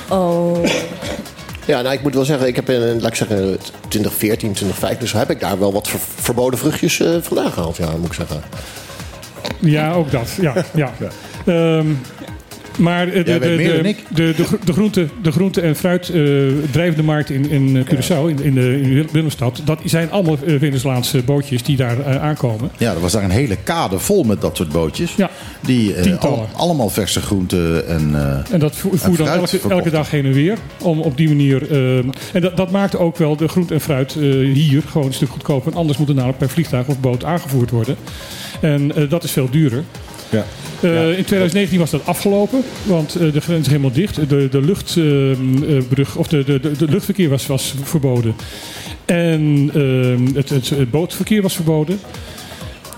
Oh. 0.09 0.65
Ja, 1.67 1.81
nou, 1.83 1.95
ik 1.95 2.03
moet 2.03 2.15
wel 2.15 2.25
zeggen, 2.25 2.47
ik 2.47 2.57
heb 2.57 2.71
in, 2.71 3.01
laat 3.01 3.11
ik 3.11 3.15
zeggen, 3.15 3.37
2014, 3.89 4.53
2015, 4.53 4.99
dus 5.01 5.13
heb 5.13 5.31
ik 5.31 5.41
daar 5.41 5.59
wel 5.59 5.73
wat 5.73 5.89
ver- 5.89 6.01
verboden 6.23 6.59
vruchtjes 6.59 7.01
eh, 7.01 7.17
vandaan 7.21 7.53
gehaald, 7.53 7.77
ja, 7.77 7.91
moet 7.97 8.07
ik 8.07 8.13
zeggen. 8.13 8.41
Ja, 9.59 9.93
ook 9.93 10.11
dat. 10.11 10.31
Ja, 10.41 10.65
ja. 10.75 10.93
Ehm, 11.49 11.87
maar 12.79 13.09
eh, 13.09 13.15
de, 13.25 13.39
de, 13.39 13.39
de, 13.39 13.95
de, 14.15 14.33
de, 14.37 14.45
gro- 14.45 14.59
de 14.65 14.73
groente, 14.73 15.07
de 15.23 15.33
groente- 15.33 15.61
en 15.61 15.77
fruit 15.77 16.09
eh, 16.09 16.23
drijvende 16.71 17.03
markt 17.03 17.31
in, 17.31 17.51
in 17.51 17.77
eh, 17.77 17.85
Curaçao, 17.95 18.29
in, 18.31 18.43
in, 18.43 18.55
de, 18.55 18.81
in 18.81 19.09
Willemstad, 19.13 19.61
dat 19.65 19.81
zijn 19.85 20.11
allemaal 20.11 20.37
Venezolaanse 20.59 21.23
bootjes 21.23 21.63
die 21.63 21.77
daar 21.77 22.19
aankomen. 22.19 22.71
Ja, 22.77 22.93
er 22.95 23.01
was 23.01 23.13
daar 23.13 23.25
een 23.25 23.31
hele 23.31 23.57
kade 23.65 23.99
vol 23.99 24.23
met 24.25 24.41
dat 24.41 24.57
soort 24.57 24.69
bootjes. 24.69 25.15
Ja. 25.17 25.31
Die 25.61 25.95
al- 26.15 26.49
allemaal 26.57 26.89
verse 26.89 27.21
groenten 27.21 27.89
en... 27.89 28.11
eh, 28.15 28.53
En 28.53 28.61
dat 28.61 28.77
voer, 28.77 28.99
voer 28.99 29.19
en 29.21 29.25
dan 29.25 29.71
elke, 29.71 29.91
dag 29.91 30.11
heen 30.11 30.25
en 30.25 30.33
weer. 30.33 30.57
Om 30.83 31.01
op 31.01 31.17
die 31.17 31.29
manier. 31.29 31.71
eh, 31.71 31.97
en 32.33 32.41
dat, 32.41 32.57
dat 32.57 32.71
maakt 32.71 32.97
ook 32.97 33.17
wel 33.17 33.37
de 33.37 33.49
groente 33.49 33.75
en 33.75 33.81
fruit 33.81 34.13
hier 34.53 34.83
gewoon 34.91 35.07
een 35.07 35.13
stuk 35.13 35.29
goedkoper. 35.31 35.75
Anders 35.75 35.99
moet 35.99 36.07
het 36.07 36.17
namelijk 36.17 36.39
per 36.39 36.49
vliegtuig 36.51 36.87
of 36.87 37.01
boot 37.01 37.25
aangevoerd 37.25 37.71
worden. 37.71 37.97
En 38.61 38.93
dat 39.09 39.25
is 39.25 39.31
veel 39.31 39.49
duurder. 39.51 39.85
Ja. 40.31 40.45
Eh, 40.81 41.07
In 41.19 41.25
2019 41.25 41.79
was 41.79 41.91
dat 41.91 42.07
afgelopen, 42.07 42.63
want 42.85 43.15
eh, 43.15 43.33
de 43.33 43.41
grens 43.41 43.61
is 43.61 43.67
helemaal 43.67 43.93
dicht. 43.93 44.29
De, 44.29 44.49
de 44.51 44.61
luchtbrug, 44.63 46.17
of 46.17 46.27
de, 46.29 46.45
de, 46.45 46.61
de, 46.61 46.89
luchtverkeer 46.89 47.29
was, 47.29 47.47
was 47.47 47.75
verboden. 47.83 48.35
En 49.05 49.71
eh, 49.75 50.35
het, 50.37 50.49
het, 50.49 50.69
het 50.71 50.91
bootverkeer 50.91 51.43
was 51.43 51.55
verboden. 51.55 51.99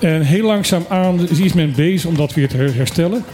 En 0.01 0.23
heel 0.23 0.47
langzaam 0.47 0.85
aan 0.89 1.29
is 1.29 1.53
men 1.53 1.73
bezig 1.77 2.09
om 2.09 2.17
dat 2.17 2.35
weer 2.35 2.49
te 2.49 2.57
her- 2.57 2.75
herstellen. 2.75 3.25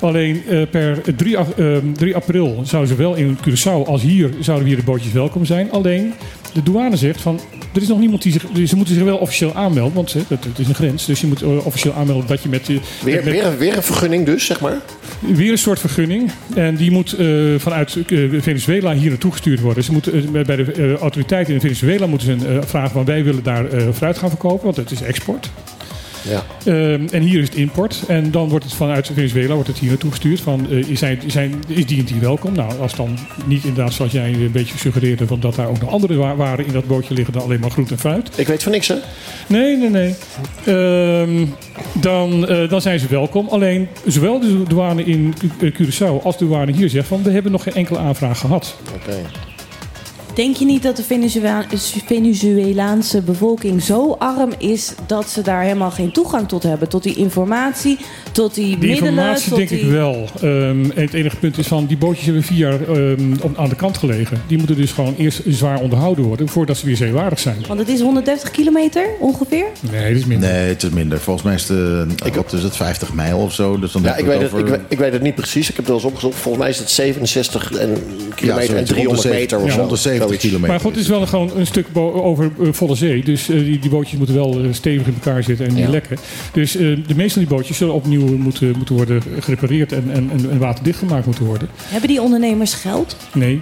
Alleen 0.00 0.42
eh, 0.48 0.62
per 0.70 1.00
3, 1.16 1.38
ap- 1.38 1.58
eh, 1.58 1.76
3 1.96 2.14
april 2.14 2.60
zouden 2.64 2.90
ze 2.96 3.02
wel 3.02 3.14
in 3.14 3.38
Curaçao 3.38 3.86
als 3.86 4.02
hier 4.02 4.30
zouden 4.40 4.66
hier 4.66 4.76
de 4.76 4.82
bootjes 4.82 5.12
welkom 5.12 5.44
zijn. 5.44 5.70
Alleen 5.72 6.12
de 6.52 6.62
douane 6.62 6.96
zegt 6.96 7.20
van 7.20 7.40
er 7.76 7.82
is 7.82 7.88
nog 7.88 7.98
niemand 7.98 8.22
die 8.22 8.32
zich. 8.32 8.42
Ze 8.68 8.76
moeten 8.76 8.94
zich 8.94 9.04
wel 9.04 9.16
officieel 9.16 9.54
aanmelden, 9.54 9.94
want 9.94 10.12
hè, 10.12 10.20
het, 10.28 10.46
is 10.58 10.68
een 10.68 10.74
grens. 10.74 11.06
Dus 11.06 11.20
je 11.20 11.26
moet 11.26 11.42
eh, 11.42 11.66
officieel 11.66 11.94
aanmelden 11.94 12.26
dat 12.26 12.42
je 12.42 12.48
met. 12.48 12.68
eh, 12.68 12.76
Weer, 13.04 13.14
met- 13.14 13.24
weer, 13.24 13.44
een- 13.46 13.56
weer 13.56 13.76
een 13.76 13.82
vergunning 13.82 14.26
dus, 14.26 14.44
zeg 14.46 14.60
maar. 14.60 14.76
Weer 15.20 15.50
een 15.50 15.58
soort 15.58 15.78
vergunning. 15.80 16.30
En 16.54 16.76
die 16.76 16.90
moet 16.90 17.12
eh, 17.12 17.26
vanuit 17.58 17.96
Venezuela 18.40 18.94
hier 18.94 19.08
naartoe 19.10 19.32
gestuurd 19.32 19.60
worden. 19.60 19.84
Ze 19.84 19.92
moeten, 19.92 20.32
bij 20.32 20.44
de 20.56 20.96
autoriteiten 21.00 21.54
in 21.54 21.60
Venezuela 21.60 22.06
moeten 22.06 22.40
ze 22.40 22.58
vragen 22.66 22.90
van 22.90 23.04
wij 23.04 23.24
willen 23.24 23.42
daar 23.42 23.66
fruit 23.94 24.18
gaan 24.18 24.28
verkopen, 24.28 24.64
want 24.64 24.76
het 24.76 24.90
is 24.90 25.02
export. 25.02 25.50
Ja. 26.28 26.44
Ehm, 26.64 27.06
en 27.10 27.22
hier 27.22 27.40
is 27.40 27.48
het 27.48 27.54
import. 27.56 28.02
En 28.08 28.30
dan 28.30 28.48
wordt 28.48 28.64
het 28.64 28.74
vanuit 28.74 29.06
Venezuela 29.14 29.54
wordt 29.54 29.68
het 29.68 29.78
hier 29.78 29.88
naartoe 29.88 30.10
gestuurd. 30.10 30.40
Van, 30.40 30.66
eh, 30.70 30.88
is, 30.88 30.98
zijn, 30.98 31.20
zijn, 31.26 31.54
is 31.68 31.86
die 31.86 31.98
en 31.98 32.04
die 32.04 32.20
welkom? 32.20 32.52
Nou, 32.54 32.80
als 32.80 32.94
dan 32.94 33.18
niet 33.46 33.64
inderdaad 33.64 33.92
zoals 33.92 34.12
jij 34.12 34.32
een 34.32 34.52
beetje 34.52 34.78
suggereerde... 34.78 35.26
Van 35.26 35.40
dat 35.40 35.54
daar 35.54 35.68
ook 35.68 35.80
nog 35.80 35.90
andere 35.90 36.14
wa- 36.14 36.36
waren 36.36 36.66
in 36.66 36.72
dat 36.72 36.86
bootje 36.86 37.14
liggen 37.14 37.32
dan 37.32 37.42
alleen 37.42 37.60
maar 37.60 37.70
groente 37.70 37.92
en 37.92 37.98
fruit. 38.00 38.30
Ik 38.38 38.46
weet 38.46 38.62
van 38.62 38.72
niks, 38.72 38.88
hè? 38.88 38.94
Nee, 39.46 39.76
nee, 39.76 39.90
nee. 39.90 40.14
Ehm, 40.64 41.46
dan, 42.00 42.48
eh, 42.48 42.68
dan 42.68 42.80
zijn 42.80 42.98
ze 42.98 43.06
welkom. 43.08 43.48
Alleen 43.48 43.88
zowel 44.06 44.40
de 44.40 44.62
douane 44.68 45.04
in 45.04 45.34
eh, 45.60 45.72
Curaçao 45.74 46.22
als 46.22 46.38
de 46.38 46.46
douane 46.46 46.72
hier 46.72 46.88
zegt 46.88 47.08
van... 47.08 47.22
we 47.22 47.30
hebben 47.30 47.52
nog 47.52 47.62
geen 47.62 47.74
enkele 47.74 47.98
aanvraag 47.98 48.38
gehad. 48.38 48.76
Oké. 48.94 49.16
Denk 50.36 50.56
je 50.56 50.64
niet 50.64 50.82
dat 50.82 50.96
de 50.96 51.02
Venezuelaanse 52.06 53.22
bevolking 53.22 53.82
zo 53.82 54.16
arm 54.18 54.50
is 54.58 54.92
dat 55.06 55.28
ze 55.28 55.42
daar 55.42 55.62
helemaal 55.62 55.90
geen 55.90 56.12
toegang 56.12 56.48
tot 56.48 56.62
hebben? 56.62 56.88
Tot 56.88 57.02
die 57.02 57.14
informatie, 57.14 57.98
tot 58.32 58.54
die 58.54 58.64
Die 58.64 58.76
middelen? 58.88 59.04
informatie 59.10 59.48
tot 59.48 59.56
denk 59.58 59.68
die... 59.68 59.78
ik 59.80 59.90
wel. 59.90 60.28
Ehm, 60.40 60.90
en 60.90 61.02
het 61.02 61.12
enige 61.14 61.36
punt 61.36 61.58
is 61.58 61.66
van 61.66 61.86
die 61.86 61.96
bootjes 61.96 62.24
hebben 62.24 62.42
vier 62.42 62.58
jaar 62.58 62.80
ehm, 62.88 63.32
op- 63.42 63.58
aan 63.58 63.68
de 63.68 63.74
kant 63.74 63.96
gelegen. 63.98 64.42
Die 64.46 64.58
moeten 64.58 64.76
dus 64.76 64.92
gewoon 64.92 65.14
eerst 65.18 65.40
zwaar 65.48 65.80
onderhouden 65.80 66.24
worden 66.24 66.48
voordat 66.48 66.76
ze 66.76 66.86
weer 66.86 66.96
zeewaardig 66.96 67.38
zijn. 67.38 67.56
Want 67.66 67.78
het 67.80 67.88
is 67.88 68.00
130 68.00 68.50
kilometer 68.50 69.06
ongeveer. 69.20 69.66
Nee, 69.90 70.08
dat 70.12 70.20
is 70.20 70.26
minder. 70.26 70.48
Nee, 70.50 70.68
het 70.68 70.82
is 70.82 70.90
minder. 70.90 71.18
Volgens 71.18 71.44
mij 71.44 71.54
is 71.54 71.68
het, 71.68 72.22
eh, 72.28 72.34
wat 72.34 72.52
is 72.52 72.62
het 72.62 72.76
50 72.76 73.12
mijl 73.12 73.38
of 73.38 73.52
zo. 73.54 73.78
Dus 73.78 73.92
dan 73.92 74.02
Ja, 74.02 74.16
ik 74.16 74.24
weet, 74.24 74.36
het, 74.40 74.44
over... 74.52 74.58
ik, 74.58 74.66
weet, 74.66 74.80
ik 74.88 74.98
weet 74.98 75.12
het 75.12 75.22
niet 75.22 75.34
precies. 75.34 75.68
Ik 75.68 75.76
heb 75.76 75.76
het 75.76 75.86
wel 75.86 75.96
eens 75.96 76.04
opgezocht. 76.06 76.34
Volgens 76.36 76.62
mij 76.64 76.72
is 76.72 76.78
het 76.78 76.90
67 76.90 77.72
en 77.72 77.96
kilometer 78.34 78.76
en 78.76 78.86
zoiets. 78.86 78.90
Rond 79.06 79.20
300 79.20 79.22
de 79.22 79.28
meter 79.28 79.58
of 79.60 79.70
zo. 79.72 79.78
rond 79.78 80.25
de 80.28 80.32
70 80.34 80.40
Zoiets. 80.40 80.42
kilometer. 80.44 80.68
Maar 80.68 80.80
goed, 80.80 80.90
het 80.90 81.00
is 81.00 81.08
wel 81.08 81.26
gewoon 81.26 81.50
een 81.58 81.66
stuk 81.66 81.86
over 82.22 82.50
eh, 82.60 82.68
volle 82.72 82.94
zee. 82.94 83.24
Dus 83.24 83.48
eh, 83.48 83.56
die, 83.58 83.78
die 83.78 83.90
bootjes 83.90 84.18
moeten 84.18 84.34
wel 84.36 84.60
eh, 84.62 84.72
stevig 84.72 85.06
in 85.06 85.14
elkaar 85.14 85.42
zitten 85.42 85.66
en 85.66 85.74
niet 85.74 85.84
Ja. 85.84 85.90
lekken. 85.90 86.16
Dus 86.52 86.76
eh, 86.76 86.80
de 87.06 87.14
meeste 87.14 87.32
van 87.38 87.42
die 87.48 87.56
bootjes 87.56 87.76
zullen 87.76 87.94
opnieuw 87.94 88.36
moeten, 88.36 88.74
moeten 88.76 88.94
worden 88.94 89.22
gerepareerd 89.40 89.92
en, 89.92 90.04
en, 90.12 90.30
en, 90.32 90.50
en 90.50 90.58
waterdicht 90.58 90.98
gemaakt 90.98 91.26
moeten 91.26 91.44
worden. 91.44 91.68
Hebben 91.86 92.08
die 92.08 92.22
ondernemers 92.22 92.74
geld? 92.74 93.16
Nee. 93.34 93.60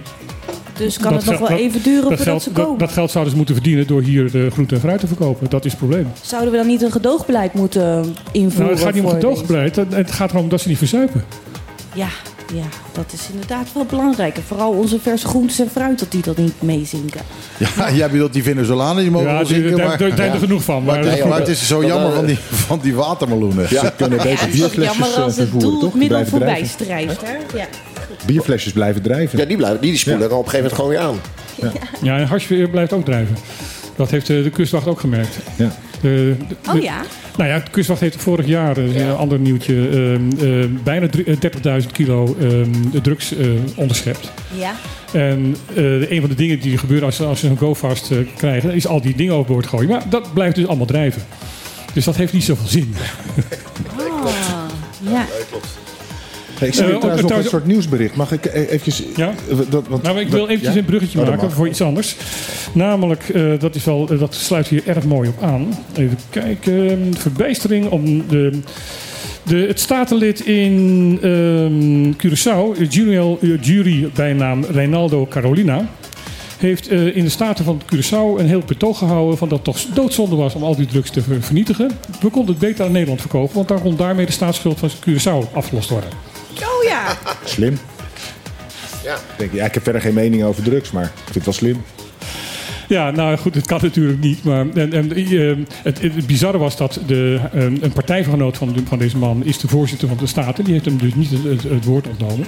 Dus 0.77 0.97
kan 0.97 1.13
Dat 1.13 1.21
het 1.21 1.29
nog 1.31 1.39
wel 1.39 1.49
dat- 1.49 1.57
even 1.59 1.83
duren 1.83 1.99
dat 2.01 2.07
voordat 2.17 2.25
geld, 2.27 2.41
ze 2.41 2.51
dat, 2.51 2.63
komen? 2.65 2.79
dat 2.79 2.91
geld 2.91 3.11
zouden 3.11 3.31
ze 3.31 3.37
moeten 3.37 3.55
verdienen 3.55 3.87
door 3.87 4.01
hier 4.01 4.45
eh, 4.45 4.51
groente 4.51 4.75
en 4.75 4.81
fruit 4.81 4.99
te 4.99 5.07
verkopen. 5.07 5.49
Dat 5.49 5.65
is 5.65 5.71
het 5.71 5.79
probleem. 5.79 6.07
Zouden 6.21 6.51
we 6.51 6.57
dan 6.57 6.67
niet 6.67 6.81
een 6.81 6.91
gedoogbeleid 6.91 7.53
moeten 7.53 8.15
invoeren? 8.31 8.59
Nou, 8.59 8.69
het 8.71 8.79
gaat 8.79 8.93
niet 8.93 9.03
om 9.03 9.09
gedoogbeleid. 9.09 9.75
Het 9.75 10.11
gaat 10.11 10.31
erom 10.31 10.49
dat 10.49 10.61
ze 10.61 10.67
niet 10.67 10.77
verzuipen. 10.77 11.23
Ja, 11.95 12.07
ja, 12.53 12.63
dat 12.91 13.13
is 13.13 13.27
inderdaad 13.31 13.67
wel 13.73 13.85
belangrijk. 13.85 14.35
En 14.37 14.43
vooral 14.47 14.71
onze 14.71 14.99
verse 14.99 15.27
groentes 15.27 15.59
en 15.59 15.69
fruit, 15.71 15.99
dat 15.99 16.11
die 16.11 16.21
dat 16.21 16.37
niet 16.37 16.61
meezinken. 16.61 17.21
Ja, 17.57 17.91
jij 17.91 18.09
bedoelt 18.09 18.33
die 18.33 18.43
Venezolanen, 18.43 19.01
die 19.01 19.11
mogen 19.11 19.27
Ja, 19.27 19.35
wel 19.35 19.45
zinken, 19.45 19.77
daar- 19.77 19.97
zijn 20.15 20.31
er 20.31 20.39
genoeg 20.39 20.63
van, 20.63 20.83
maar- 20.83 20.95
Maar, 20.99 21.05
Nee, 21.05 21.25
maar 21.25 21.39
het 21.39 21.47
is 21.47 21.67
zo 21.67 21.79
dat, 21.81 21.89
jammer 21.89 22.13
van 22.13 22.25
die, 22.25 22.37
van 22.39 22.79
die 22.81 22.95
watermeloenen. 22.95 23.67
Ze 23.67 23.91
kunnen 23.97 24.17
Ja, 24.17 24.23
beter 24.23 24.45
het 24.45 24.53
is 24.53 24.59
toch 24.59 24.69
bierflesjes 24.71 24.97
jammer 24.97 25.17
eh, 25.17 25.23
als 25.23 25.35
het 25.35 25.41
vervoeren, 25.49 25.69
doel 25.69 25.79
toch? 25.79 25.91
het 25.91 25.99
Die 25.99 26.09
middel 26.09 26.17
blijven 26.17 26.37
voorbij 26.37 26.85
drijven. 26.87 27.15
strijft. 27.15 27.51
Hè? 27.53 27.57
Ja. 27.57 27.65
Bierflesjes 28.25 28.73
blijven 28.73 29.01
drijven. 29.01 29.39
Ja, 29.39 29.45
die, 29.45 29.57
blijven, 29.57 29.81
die, 29.81 29.89
die 29.89 29.99
spoelen 29.99 30.29
er 30.29 30.35
op 30.35 30.45
een 30.45 30.49
gegeven 30.49 30.77
moment 30.79 30.99
gewoon 30.99 31.19
weer 31.19 31.71
aan. 31.71 31.79
Ja, 32.01 32.17
en 32.17 32.27
harsveer 32.27 32.69
blijft 32.69 32.93
ook 32.93 33.05
drijven. 33.05 33.35
Dat 33.95 34.09
heeft 34.11 34.29
eh, 34.29 34.43
de 34.43 34.49
kustwacht 34.49 34.87
ook 34.87 34.99
gemerkt. 34.99 35.37
Ja. 35.55 35.71
De- 36.05 36.35
de- 36.47 36.55
Oh 36.75 36.81
ja? 36.81 37.01
Nou 37.37 37.49
ja, 37.49 37.59
de 37.59 37.71
kustwacht 37.71 37.99
heeft 38.01 38.15
vorig 38.21 38.45
jaar, 38.47 38.77
eh, 38.77 38.95
een 39.07 39.15
ander 39.15 39.39
nieuwtje, 39.39 39.89
ehm, 39.89 40.45
eh, 40.61 40.65
bijna 40.83 41.07
drie- 41.09 41.23
eh, 41.25 41.35
30.000 41.39 41.91
kilo 41.91 42.35
ehm, 42.39 43.01
drugs 43.01 43.35
eh, 43.35 43.47
onderschept. 43.75 44.31
Ja. 44.59 44.73
En 45.13 45.55
eh, 45.75 46.11
een 46.11 46.19
van 46.19 46.29
de 46.29 46.35
dingen 46.35 46.59
die 46.59 46.77
gebeuren 46.77 47.05
als, 47.05 47.15
ze- 47.15 47.23
als 47.25 47.39
ze 47.39 47.47
een 47.47 47.57
go-fast 47.57 48.11
eh, 48.11 48.17
krijgen, 48.37 48.73
is 48.73 48.87
al 48.87 49.01
die 49.01 49.15
dingen 49.15 49.33
overboord 49.33 49.67
gooien. 49.67 49.89
Maar 49.89 50.09
dat 50.09 50.33
blijft 50.33 50.55
dus 50.55 50.67
allemaal 50.67 50.85
drijven. 50.85 51.21
Dus 51.93 52.05
dat 52.05 52.15
heeft 52.15 52.33
niet 52.33 52.43
zoveel 52.43 52.67
zin. 52.67 52.95
Ah, 53.97 54.69
ja. 55.11 55.25
Hey, 56.59 56.67
ik 56.67 56.73
zie 56.73 56.83
Eh, 56.83 56.89
trouwens 56.97 57.21
nog 57.21 57.31
een 57.37 57.43
soort 57.43 57.65
nieuwsbericht. 57.65 58.15
Mag 58.15 58.31
ik 58.31 58.45
eh, 58.45 58.61
eventjes... 58.61 59.03
Ja? 59.15 59.33
eh, 59.49 59.57
Dat, 59.69 59.87
want, 59.87 60.03
Nou, 60.03 60.19
ik 60.19 60.27
wil 60.27 60.47
eventjes 60.47 60.73
ja? 60.73 60.79
een 60.79 60.85
bruggetje 60.85 61.19
Oh, 61.21 61.27
maken 61.27 61.51
voor 61.51 61.67
iets 61.67 61.81
anders. 61.81 62.15
Namelijk, 62.73 63.29
eh, 63.29 63.43
dat, 63.59 63.75
is 63.75 63.83
wel, 63.83 64.07
eh, 64.11 64.19
dat 64.19 64.33
sluit 64.35 64.67
hier 64.67 64.83
erg 64.85 65.03
mooi 65.05 65.29
op 65.29 65.43
aan. 65.43 65.67
Even 65.97 66.17
kijken. 66.29 67.13
Verbijstering 67.17 67.89
om 67.89 68.27
de, 68.27 68.59
de, 69.43 69.55
het 69.57 69.79
statenlid 69.79 70.39
in 70.39 71.17
ehm 71.21 72.11
Curaçao, 72.11 72.79
eh, 72.79 72.89
jury, 72.89 73.37
eh, 73.41 73.61
jury 73.61 74.09
bijnaam 74.13 74.63
Reinaldo 74.71 75.25
Carolina... 75.29 75.87
heeft 76.57 76.87
eh, 76.87 77.15
in 77.15 77.23
de 77.23 77.29
Staten 77.29 77.65
van 77.65 77.81
Curaçao 77.95 78.39
een 78.39 78.47
heel 78.47 78.61
betoog 78.65 78.97
gehouden... 78.97 79.37
van 79.37 79.49
dat 79.49 79.57
het 79.57 79.65
toch 79.65 79.93
doodzonde 79.93 80.35
was 80.35 80.55
om 80.55 80.63
al 80.63 80.75
die 80.75 80.85
drugs 80.85 81.09
te 81.09 81.21
ver- 81.21 81.41
vernietigen. 81.41 81.91
We 82.21 82.29
konden 82.29 82.55
het 82.55 82.63
beter 82.63 82.85
aan 82.85 82.91
Nederland 82.91 83.21
verkopen... 83.21 83.55
want 83.55 83.67
daar 83.67 83.79
kon 83.81 83.95
daarmee 83.95 84.25
de 84.25 84.31
staatsschuld 84.31 84.79
van 84.79 84.89
Curaçao 84.89 85.53
afgelost 85.53 85.89
worden. 85.89 86.09
Oh 86.61 86.83
ja. 86.83 87.17
Slim. 87.43 87.77
Ja. 89.03 89.15
Ik 89.15 89.21
Denk, 89.37 89.53
ja, 89.53 89.65
ik 89.65 89.73
heb 89.73 89.83
verder 89.83 90.01
geen 90.01 90.13
mening 90.13 90.43
over 90.43 90.63
drugs, 90.63 90.91
maar 90.91 91.03
ik 91.03 91.11
vind 91.23 91.35
het 91.35 91.45
wel 91.45 91.53
slim. 91.53 91.83
Ja, 92.87 93.11
nou 93.11 93.37
goed, 93.37 93.55
het 93.55 93.67
kan 93.67 93.79
natuurlijk 93.81 94.19
niet. 94.19 94.43
Maar 94.43 94.69
en, 94.69 94.93
en, 94.93 95.15
eh, 95.15 95.55
het, 95.83 96.01
het 96.01 96.27
bizarre 96.27 96.57
was 96.57 96.77
dat 96.77 96.99
de, 97.07 97.39
eh, 97.53 97.63
een 97.63 97.91
partijgenoot 97.93 98.57
van, 98.57 98.75
van 98.87 98.97
deze 98.97 99.17
man 99.17 99.43
is 99.43 99.57
de 99.57 99.67
voorzitter 99.67 100.07
van 100.07 100.17
de 100.17 100.27
Staten. 100.27 100.63
Die 100.63 100.73
heeft 100.73 100.85
hem 100.85 100.97
dus 100.97 101.15
niet 101.15 101.29
het, 101.29 101.43
het, 101.43 101.63
het 101.63 101.85
woord 101.85 102.07
ontnomen. 102.07 102.45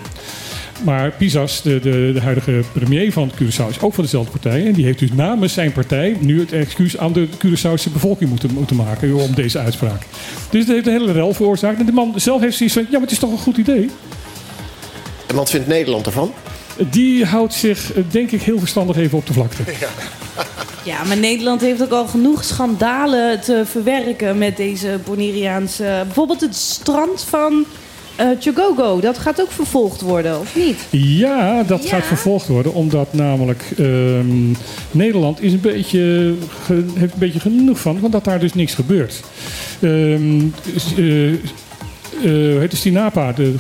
Maar 0.84 1.12
Pisas, 1.12 1.62
de, 1.62 1.80
de, 1.80 2.12
de 2.14 2.22
huidige 2.22 2.62
premier 2.72 3.12
van 3.12 3.32
Curaçao, 3.32 3.70
is 3.70 3.82
ook 3.82 3.94
van 3.94 4.04
dezelfde 4.04 4.32
partij. 4.32 4.66
En 4.66 4.74
die 4.74 4.86
heeft 4.86 5.00
dus 5.00 5.12
namens 5.14 5.54
zijn 5.54 5.72
partij 5.72 6.18
nu 6.20 6.40
het 6.40 6.52
excuus 6.52 6.98
aan 6.98 7.14
de 7.14 7.28
Curaçaose 7.28 7.92
bevolking 7.94 8.30
moeten, 8.30 8.54
moeten 8.54 8.76
maken 8.76 9.16
om 9.16 9.36
deze 9.36 9.60
uitspraak. 9.60 10.02
Dus 10.50 10.66
dat 10.66 10.76
heeft 10.76 10.88
een 10.88 10.94
hele 10.94 11.12
rel 11.12 11.34
veroorzaakt. 11.34 11.80
En 11.80 11.86
de 11.86 11.92
man 11.92 12.14
zelf 12.16 12.42
heeft 12.42 12.58
zoiets 12.58 12.76
van, 12.76 12.84
ja, 12.84 12.92
maar 12.92 13.02
het 13.02 13.12
is 13.12 13.20
toch 13.20 13.32
een 13.32 13.38
goed 13.38 13.58
idee? 13.58 13.90
En 15.28 15.36
wat 15.36 15.50
vindt 15.50 15.68
Nederland 15.68 16.06
ervan? 16.06 16.34
Die 16.90 17.26
houdt 17.26 17.54
zich, 17.54 17.94
eh, 17.94 18.04
denk 18.10 18.32
ik, 18.32 18.42
heel 18.42 18.60
verstandig 18.60 18.98
even 18.98 19.18
op 19.18 19.28
de 19.28 19.34
vlakte. 19.34 19.64
Ja, 20.84 21.04
maar 21.04 21.18
Nederland 21.18 21.62
heeft 21.62 21.84
ook 21.84 21.92
al 21.92 22.08
genoeg 22.08 22.44
schandalen 22.44 23.42
te 23.42 23.64
verwerken 23.66 24.38
met 24.38 24.58
deze 24.58 25.00
Bonaireaanse... 25.06 26.02
Bijvoorbeeld 26.06 26.42
het 26.42 26.56
strand 26.56 27.26
van 27.30 27.66
eh 28.18 28.28
Chogogo, 28.40 29.00
dat 29.00 29.18
gaat 29.18 29.42
ook 29.42 29.52
vervolgd 29.52 30.02
worden, 30.02 30.40
of 30.40 30.56
niet? 30.56 30.78
Ja, 30.92 31.64
dat 31.64 31.84
Ja. 31.84 31.90
gaat 31.90 32.06
vervolgd 32.06 32.48
worden, 32.48 32.74
omdat 32.74 33.14
namelijk 33.14 33.64
ehm, 33.78 34.52
Nederland 34.92 35.42
is 35.42 35.54
een 35.54 35.62
beetje, 35.62 36.34
ge- 36.64 36.86
heeft 36.94 37.14
een 37.14 37.20
beetje 37.20 37.40
genoeg 37.40 37.80
van, 37.80 38.00
want 38.00 38.14
dat 38.14 38.24
daar 38.24 38.40
dus 38.40 38.54
niks 38.54 38.74
gebeurt. 38.74 39.24
Eh, 39.80 40.14
eh, 42.24 42.60
het 42.62 42.74
is 42.74 42.82
Tinapa, 42.82 43.32
de, 43.32 43.54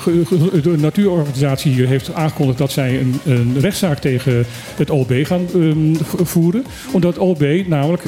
de 0.63 0.73
natuurorganisatie 0.77 1.71
hier, 1.73 1.87
heeft 1.87 2.13
aangekondigd 2.13 2.57
dat 2.57 2.71
zij 2.71 2.99
een, 2.99 3.15
een 3.25 3.55
rechtszaak 3.59 3.99
tegen 3.99 4.45
het 4.75 4.89
OLB 4.89 5.11
gaan 5.25 5.45
ehm, 5.53 5.95
voeren. 6.25 6.65
Omdat 6.91 7.13
het 7.13 7.23
OLB 7.23 7.63
namelijk 7.67 8.03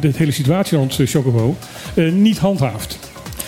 de 0.00 0.10
hele 0.16 0.30
situatie 0.32 0.78
rond 0.78 0.96
Chocobo 1.04 1.56
niet 2.12 2.38
handhaaft. 2.38 2.98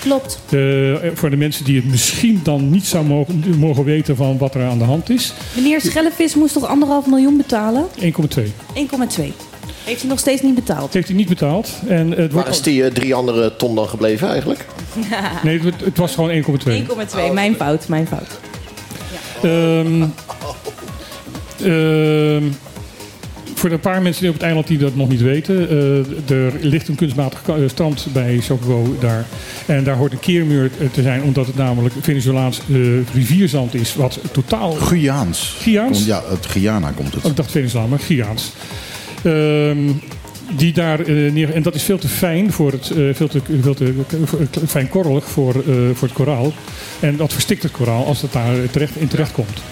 Klopt. 0.05 0.39
Eh, 0.51 1.11
voor 1.15 1.31
de 1.31 1.37
mensen 1.37 1.65
die 1.65 1.77
het 1.77 1.85
misschien 1.85 2.41
dan 2.43 2.71
niet 2.71 2.87
zou 2.87 3.05
mogen, 3.05 3.59
mogen 3.59 3.85
weten 3.85 4.17
van 4.17 4.39
wat 4.39 4.55
er 4.55 4.65
aan 4.65 4.79
de 4.79 4.85
hand 4.85 5.11
is. 5.11 5.33
Meneer 5.57 5.81
Schellevis 5.81 6.35
moest 6.35 6.53
toch 6.53 6.67
anderhalf 6.67 7.07
miljoen 7.07 7.37
betalen? 7.37 7.87
1,2. 8.01 8.53
1,2. 8.75 9.33
Heeft 9.85 10.01
hij 10.01 10.09
nog 10.11 10.19
steeds 10.19 10.43
niet 10.43 10.55
betaald? 10.55 10.93
Heeft 10.93 11.09
hij 11.09 11.17
niet 11.17 11.29
betaald. 11.29 11.71
En 11.89 12.11
het 12.11 12.19
Waar 12.19 12.31
wordt 12.31 12.49
is 12.49 12.63
die 12.63 12.85
eh, 12.85 12.93
drie 12.93 13.15
andere 13.15 13.57
ton 13.57 13.75
dan 13.75 13.89
gebleven 13.89 14.29
eigenlijk? 14.29 14.67
Nee, 15.43 15.61
het, 15.61 15.81
het 15.85 15.97
was 15.99 16.15
gewoon 16.15 16.31
1,2. 16.31 16.43
1,2. 17.29 17.33
Mijn 17.33 17.55
fout, 17.55 17.89
mijn 17.89 18.07
fout. 18.07 18.39
Ehm, 19.43 20.05
ehm, 21.63 22.45
voor 23.65 23.73
een 23.73 23.81
paar 23.81 24.03
mensen 24.03 24.29
op 24.29 24.35
het 24.35 24.43
eiland 24.43 24.67
die 24.67 24.79
dat 24.79 24.97
nog 24.97 25.09
niet 25.09 25.21
weten. 25.21 25.69
eh, 25.69 26.37
er 26.37 26.53
ligt 26.61 26.89
een 26.89 26.95
kunstmatig 26.95 27.43
eh, 27.47 27.55
strand 27.67 28.07
bij 28.13 28.39
Chocobo 28.41 28.97
daar. 29.01 29.27
En 29.67 29.85
daar 29.85 29.97
hoort 29.97 30.13
een 30.13 30.21
keermuur 30.21 30.71
eh, 30.81 30.87
te 30.93 31.03
zijn. 31.03 31.23
Omdat 31.23 31.47
het 31.47 31.57
namelijk 31.57 31.95
Venezolaans 32.01 32.61
rivierzand 33.13 33.75
is. 33.75 33.95
Wat 33.95 34.19
totaal... 34.33 34.73
Guyaans. 34.73 35.57
Guyaans? 35.59 36.05
Ja, 36.05 36.23
het 36.29 36.47
Guyana 36.47 36.91
komt 36.91 37.15
het. 37.15 37.25
Oh, 37.25 37.31
ik 37.31 37.37
dacht 37.37 37.51
Venezolaan, 37.51 37.89
maar 37.89 37.99
Guyaans. 37.99 38.53
Ehm, 39.23 39.91
die 40.57 40.73
daar 40.73 41.11
neer... 41.11 41.53
En 41.55 41.63
dat 41.63 41.75
is 41.75 41.83
veel 41.83 41.99
te 41.99 42.09
fijn 42.09 42.53
voor 42.53 42.73
het... 42.73 42.93
veel 43.13 43.29
te, 43.29 43.41
veel 43.57 43.75
te 44.51 44.67
fijn 44.67 44.89
korrelig 44.89 45.25
voor, 45.25 45.65
voor 45.95 46.09
het 46.09 46.17
koraal. 46.17 46.53
En 47.01 47.17
dat 47.17 47.33
verstikt 47.33 47.63
het 47.63 47.73
koraal 47.73 48.07
als 48.07 48.23
het 48.23 48.33
daar 48.33 48.71
terecht, 48.71 48.97
in 48.97 49.09
terecht 49.09 49.33
komt. 49.33 49.63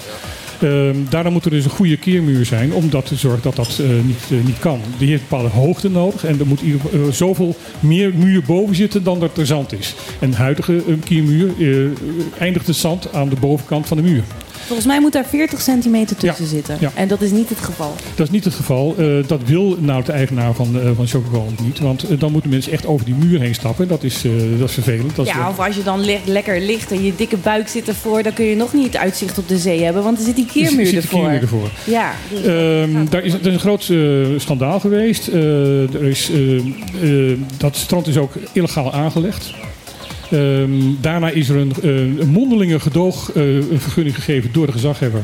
Ehm, 0.62 0.96
daarom 1.08 1.32
moet 1.32 1.44
er 1.44 1.50
dus 1.50 1.64
een 1.64 1.70
goede 1.70 1.96
keermuur 1.96 2.44
zijn 2.44 2.72
om 2.72 2.90
dat 2.90 3.06
te 3.06 3.16
zorgen 3.16 3.42
dat 3.42 3.56
dat 3.56 3.78
eh, 3.78 3.88
niet, 3.88 4.22
eh, 4.30 4.46
niet 4.46 4.58
kan. 4.58 4.80
Die 4.98 5.08
heeft 5.08 5.28
bepaalde 5.28 5.48
hoogte 5.48 5.90
nodig 5.90 6.24
en 6.24 6.40
er 6.40 6.46
moet 6.46 6.62
eh, 6.62 7.00
zoveel 7.10 7.56
meer 7.80 8.14
muur 8.14 8.42
boven 8.42 8.74
zitten 8.74 9.04
dan 9.04 9.20
dat 9.20 9.38
er 9.38 9.46
zand 9.46 9.72
is. 9.72 9.94
En 10.20 10.30
de 10.30 10.36
huidige 10.36 10.82
keermuur 11.04 11.48
eh, 11.58 12.40
eindigt 12.40 12.66
het 12.66 12.76
zand 12.76 13.12
aan 13.12 13.28
de 13.28 13.36
bovenkant 13.40 13.86
van 13.86 13.96
de 13.96 14.02
muur. 14.02 14.22
Volgens 14.66 14.86
mij 14.86 15.00
moet 15.00 15.12
daar 15.12 15.24
40 15.24 15.60
centimeter 15.60 16.16
tussen 16.16 16.44
Ja, 16.44 16.50
zitten. 16.50 16.76
ja. 16.80 16.90
En 16.94 17.08
dat 17.08 17.20
is 17.20 17.30
niet 17.30 17.48
het 17.48 17.58
geval. 17.60 17.94
Dat 18.14 18.26
is 18.26 18.32
niet 18.32 18.44
het 18.44 18.54
geval. 18.54 18.94
Eh, 18.98 19.06
dat 19.26 19.40
wil 19.44 19.76
nou 19.80 20.04
de 20.04 20.12
eigenaar 20.12 20.54
van, 20.54 20.80
eh 20.80 20.90
van 20.96 21.06
Chocobo 21.06 21.36
ook 21.38 21.60
niet. 21.64 21.78
Want 21.78 22.02
eh, 22.08 22.18
dan 22.20 22.32
moeten 22.32 22.50
mensen 22.50 22.72
echt 22.72 22.86
over 22.86 23.04
die 23.06 23.14
muur 23.14 23.40
heen 23.40 23.54
stappen. 23.54 23.88
Dat 23.88 24.02
is, 24.02 24.22
dat 24.58 24.68
is 24.68 24.74
vervelend. 24.74 25.16
Dat 25.16 25.26
is 25.26 25.32
Ja, 25.32 25.48
of 25.48 25.58
als 25.58 25.76
je 25.76 25.82
dan 25.82 26.04
le- 26.04 26.18
lekker 26.24 26.60
ligt 26.60 26.90
en 26.92 27.04
je 27.04 27.12
dikke 27.16 27.36
buik 27.36 27.68
zit 27.68 27.88
ervoor, 27.88 28.22
dan 28.22 28.32
kun 28.32 28.44
je 28.44 28.56
nog 28.56 28.72
niet 28.72 28.86
het 28.86 28.96
uitzicht 28.96 29.38
op 29.38 29.48
de 29.48 29.58
zee 29.58 29.82
hebben, 29.82 30.02
want 30.02 30.18
er 30.18 30.24
zit 30.24 30.36
die 30.36 30.46
keermuur 30.46 30.86
zit 30.86 31.02
ervoor. 31.02 31.20
keermuur 31.20 31.40
ervoor. 31.40 31.70
Ja, 31.84 32.12
dus- 32.30 32.40
Ehm, 32.44 33.04
daar 33.10 33.22
is, 33.24 33.32
er 33.32 33.46
is 33.46 33.54
een 33.54 33.58
groot 33.60 33.90
schandaal 34.36 34.80
geweest. 34.80 35.26
Er 35.26 36.04
is, 36.04 36.30
dat 37.56 37.76
strand 37.76 38.06
is 38.06 38.16
ook 38.16 38.32
illegaal 38.52 38.92
aangelegd. 38.92 39.50
Ehm, 40.32 40.70
daarna 41.00 41.28
is 41.30 41.48
er 41.48 41.56
een, 41.56 41.72
eh, 41.82 41.90
een 42.20 42.28
mondelinge 42.30 42.80
gedoogvergunning 42.80 44.14
gegeven 44.14 44.52
door 44.52 44.66
de 44.66 44.72
gezaghebber. 44.72 45.22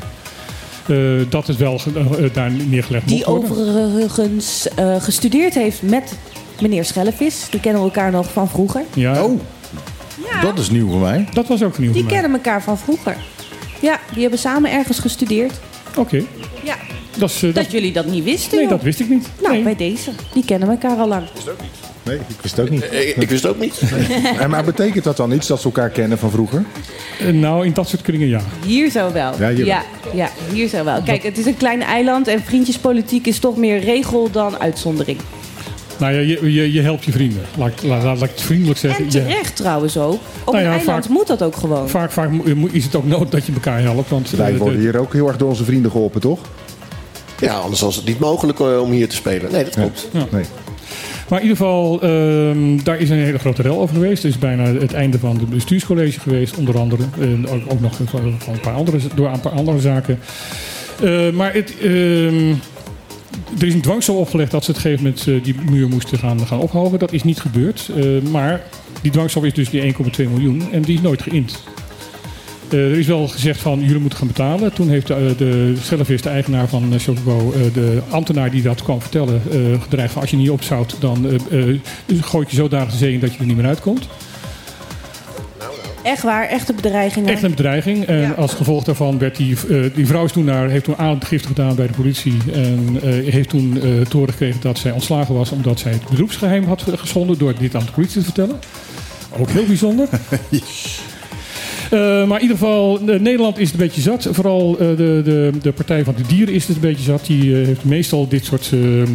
eh, 0.87 0.97
dat 1.29 1.47
het 1.47 1.57
wel 1.57 1.81
eh, 1.95 2.05
daar 2.33 2.51
neergelegd 2.51 3.09
die 3.09 3.25
overigens 3.27 4.69
eh, 4.75 5.03
gestudeerd 5.03 5.55
heeft 5.55 5.83
met 5.83 6.17
meneer 6.61 6.85
Schellevis. 6.85 7.47
Die 7.51 7.61
kennen 7.61 7.83
we 7.83 7.89
elkaar 7.89 8.11
nog 8.11 8.33
van 8.33 8.49
vroeger. 8.49 8.83
Ja. 8.95 9.23
Oh, 9.25 9.41
dat 10.43 10.59
is 10.59 10.71
nieuw 10.71 10.89
voor 10.91 11.01
mij. 11.01 11.29
Dat 11.33 11.47
was 11.49 11.63
ook 11.63 11.79
nieuw 11.79 11.93
Die 11.93 12.03
voor 12.03 12.11
mij. 12.13 12.21
kennen 12.21 12.39
elkaar 12.41 12.63
van 12.63 12.79
vroeger. 12.79 13.17
Ja, 13.81 14.01
die 14.13 14.21
hebben 14.21 14.39
samen 14.39 14.73
ergens 14.73 14.99
gestudeerd. 14.99 15.53
Oké. 15.97 16.23
Ja. 16.65 16.77
Dat, 17.19 17.31
is, 17.31 17.43
eh, 17.43 17.55
Dat 17.55 17.71
jullie 17.71 17.93
dat 17.93 18.07
niet 18.07 18.25
wisten, 18.25 18.51
Nee, 18.53 18.61
joh. 18.61 18.71
dat 18.71 18.83
wist 18.83 19.01
ik 19.01 19.09
niet. 19.09 19.29
Nou, 19.43 19.63
bij 19.63 19.77
deze. 19.77 20.11
Die 20.33 20.45
kennen 20.45 20.69
elkaar 20.69 20.97
al 20.97 21.09
lang. 21.09 21.23
Nee, 22.09 22.17
ik 22.29 22.37
wist 22.41 22.57
het 22.57 22.65
ook 22.67 22.71
niet. 22.71 22.83
Ik, 22.85 23.17
ik 23.17 23.29
wist 23.29 23.43
het 23.43 23.53
ook 23.53 23.61
niet. 23.61 23.81
En 24.41 24.51
maar 24.51 24.65
betekent 24.65 25.05
dat 25.05 25.17
dan 25.17 25.33
iets 25.33 25.47
dat 25.47 25.59
ze 25.59 25.65
elkaar 25.65 25.91
kennen 25.91 26.19
van 26.19 26.31
vroeger? 26.31 26.65
Eh, 27.21 27.27
nou, 27.29 27.67
in 27.67 27.73
dat 27.73 27.89
soort 27.89 28.03
kringen 28.03 28.29
ja. 28.29 28.41
Hier 28.65 28.91
zo 28.91 29.13
wel. 29.13 29.33
Ja, 29.39 29.51
hier 29.51 29.67
ja, 29.67 29.83
ja, 30.15 30.31
hier 30.53 30.69
zo 30.69 30.85
wel. 30.85 31.03
Kijk, 31.03 31.23
het 31.23 31.39
is 31.39 31.47
een 31.47 31.57
klein 31.57 31.83
eiland 31.83 32.29
en 32.29 32.43
vriendjespolitiek 32.45 33.27
is 33.27 33.39
toch 33.39 33.57
meer 33.57 33.81
regel 33.81 34.31
dan 34.31 34.59
uitzondering. 34.59 35.19
Nou 35.99 36.13
ja, 36.13 36.19
je, 36.21 36.53
je, 36.53 36.73
je 36.73 36.81
helpt 36.81 37.05
je 37.05 37.13
vrienden. 37.13 37.43
Laat, 37.57 37.69
ik- 37.69 37.83
laat, 37.83 38.03
laat, 38.03 38.19
laat 38.19 38.29
ik 38.29 38.35
het 38.35 38.41
vriendelijk 38.45 38.79
zeggen. 38.79 39.05
En 39.05 39.11
terecht 39.11 39.57
trouwens 39.57 39.97
ook. 39.99 40.13
Op 40.45 40.53
Nou 40.53 40.65
een 40.65 40.71
eiland 40.73 41.05
vaak- 41.05 41.09
moet 41.15 41.27
dat 41.27 41.43
ook 41.43 41.57
gewoon. 41.57 41.89
Vaak, 41.89 42.11
vaak 42.11 42.31
is 42.71 42.85
het 42.85 42.95
ook 42.95 43.07
nodig 43.07 43.29
dat 43.29 43.47
je 43.47 43.53
elkaar 43.53 43.81
helpt. 43.83 44.11
Want 44.11 44.31
Wij 44.31 44.53
eh, 44.53 44.59
worden 44.59 44.77
de- 44.79 44.83
hier 44.85 44.99
ook 44.99 45.13
heel 45.13 45.29
erg 45.29 45.37
door 45.37 45.49
onze 45.49 45.65
vrienden 45.65 45.91
geholpen, 45.91 46.21
toch? 46.21 46.39
Ja, 47.41 47.55
anders 47.55 47.81
was 47.81 47.97
het 47.97 48.05
niet 48.05 48.19
mogelijk 48.19 48.61
eh, 48.61 48.81
om 48.81 48.91
hier 48.91 49.09
te 49.09 49.17
spelen. 49.17 49.53
Nee, 49.53 49.65
dat 49.65 49.75
klopt. 49.75 50.09
Ja. 50.13 50.27
Nee. 50.31 50.45
Maar 51.29 51.41
in 51.41 51.49
ieder 51.49 51.57
geval, 51.57 52.01
ehm, 52.03 52.83
daar 52.83 52.99
is 52.99 53.11
een 53.11 53.17
hele 53.17 53.39
grote 53.39 53.63
rel 53.63 53.81
over 53.81 53.95
geweest. 53.95 54.23
Het 54.23 54.33
is 54.33 54.39
bijna 54.39 54.65
het 54.65 54.93
einde 54.93 55.19
van 55.19 55.37
het 55.39 55.51
bestuurscollege 55.51 56.21
geweest, 56.21 56.57
onder 56.57 56.79
andere. 56.79 57.03
En 57.21 57.49
ook, 57.49 57.81
nog 57.81 57.97
van 58.05 58.25
een 58.25 58.61
paar 58.61 58.75
andere, 58.75 58.99
door 59.15 59.29
een 59.29 59.41
paar 59.41 59.53
andere 59.53 59.81
zaken. 59.81 60.19
Eh, 61.03 61.31
maar 61.31 61.55
het, 61.55 61.75
ehm, 61.79 62.55
er 63.59 63.67
is 63.67 63.75
een 63.75 63.81
dwangsom 63.81 64.17
opgelegd 64.17 64.51
dat 64.51 64.65
ze 64.65 64.71
op 64.71 64.77
een 64.77 64.83
gegeven 64.83 65.05
moment 65.05 65.27
eh, 65.27 65.43
die 65.43 65.55
muur 65.71 65.89
moesten 65.89 66.19
gaan, 66.19 66.47
gaan 66.47 66.61
ophogen. 66.61 66.99
Dat 66.99 67.13
is 67.13 67.23
niet 67.23 67.41
gebeurd. 67.41 67.91
Eh, 67.97 68.31
maar 68.31 68.63
die 69.03 69.11
dwangsom 69.11 69.45
is 69.45 69.55
dus 69.55 69.71
die 69.71 69.81
1,2 69.81 70.29
miljoen 70.29 70.73
en 70.73 70.83
die 70.83 70.95
is 70.95 71.03
nooit 71.03 71.23
geïnd. 71.23 71.63
Eh, 72.71 72.79
er 72.91 72.99
is 72.99 73.07
wel 73.07 73.29
gezegd 73.29 73.61
van 73.61 73.81
jullie 73.81 73.99
moeten 74.01 74.19
gaan 74.19 74.27
betalen. 74.29 74.73
Toen 74.73 74.89
heeft 74.89 75.07
de, 75.07 75.35
de 75.39 75.75
Schellevis, 75.83 76.23
de 76.23 76.29
eigenaar 76.29 76.69
van 76.69 76.93
uh, 76.93 76.99
Chocobo, 76.99 77.53
eh, 77.53 77.61
de 77.75 77.99
ambtenaar 78.09 78.51
die 78.51 78.63
dat 78.63 78.83
kwam 78.83 79.01
vertellen, 79.01 79.43
eh, 79.51 79.83
gedreigd 79.83 80.13
van 80.13 80.21
als 80.23 80.31
je 80.31 80.37
niet 80.37 80.51
opzoudt, 80.51 80.97
dan 81.01 81.27
eh, 81.51 81.69
eh, 81.69 81.79
gooi 82.21 82.45
ik 82.45 82.51
je 82.51 82.57
zodanig 82.57 82.91
de 82.91 82.97
zee 82.97 83.13
in 83.13 83.21
dat 83.21 83.33
je 83.33 83.39
er 83.39 83.47
niet 83.47 83.57
meer 83.57 83.67
uitkomt. 83.67 84.09
Echt 86.03 86.23
waar, 86.23 86.47
echte 86.49 86.73
bedreigingen. 86.73 87.29
Echt 87.33 87.43
een 87.43 87.51
bedreiging. 87.51 88.05
En 88.07 88.21
Ja. 88.21 88.31
als 88.31 88.55
gevolg 88.55 88.85
daarvan 88.85 89.19
werd 89.19 89.37
die, 89.37 89.57
eh, 89.71 89.85
die 89.95 90.07
vrouw 90.07 90.25
is 90.25 90.33
toen 90.33 90.45
naar, 90.45 90.69
heeft 90.69 90.85
toen 90.85 90.97
aangifte 90.97 91.49
gedaan 91.49 91.75
bij 91.75 91.87
de 91.87 91.93
politie. 91.93 92.37
En 92.53 92.99
eh, 93.03 93.33
heeft 93.33 93.49
toen 93.49 93.75
eh 93.77 93.81
te 93.83 94.17
horen 94.17 94.31
gekregen 94.33 94.61
dat 94.61 94.79
zij 94.79 94.91
ontslagen 94.91 95.35
was 95.35 95.51
omdat 95.51 95.79
zij 95.81 95.93
het 95.93 96.09
beroepsgeheim 96.11 96.65
had 96.65 96.85
geschonden 96.97 97.39
door 97.39 97.55
dit 97.59 97.75
aan 97.75 97.85
de 97.85 97.93
politie 97.93 98.19
te 98.19 98.25
vertellen. 98.25 98.59
Ook 99.39 99.51
heel 99.51 99.65
bijzonder. 99.67 100.09
Eh, 100.29 100.39
maar 102.27 102.37
in 102.37 102.41
ieder 102.43 102.57
geval, 102.57 102.99
eh, 103.01 103.21
Nederland 103.21 103.59
is 103.59 103.71
het 103.71 103.81
een 103.81 103.87
beetje 103.87 104.01
zat. 104.01 104.29
Vooral 104.31 104.77
eh, 104.79 104.87
de, 104.89 105.21
de, 105.25 105.51
de 105.63 105.73
Partij 105.73 106.05
van 106.05 106.15
de 106.17 106.23
Dieren 106.27 106.55
is 106.55 106.67
het 106.67 106.77
een 106.77 106.83
beetje 106.83 107.03
zat. 107.05 107.27
Die 107.27 107.61
eh, 107.61 107.67
heeft 107.67 107.85
meestal 107.85 108.29
dit 108.29 108.45
soort. 108.45 108.71
eh, 108.73 109.03
eh, 109.03 109.09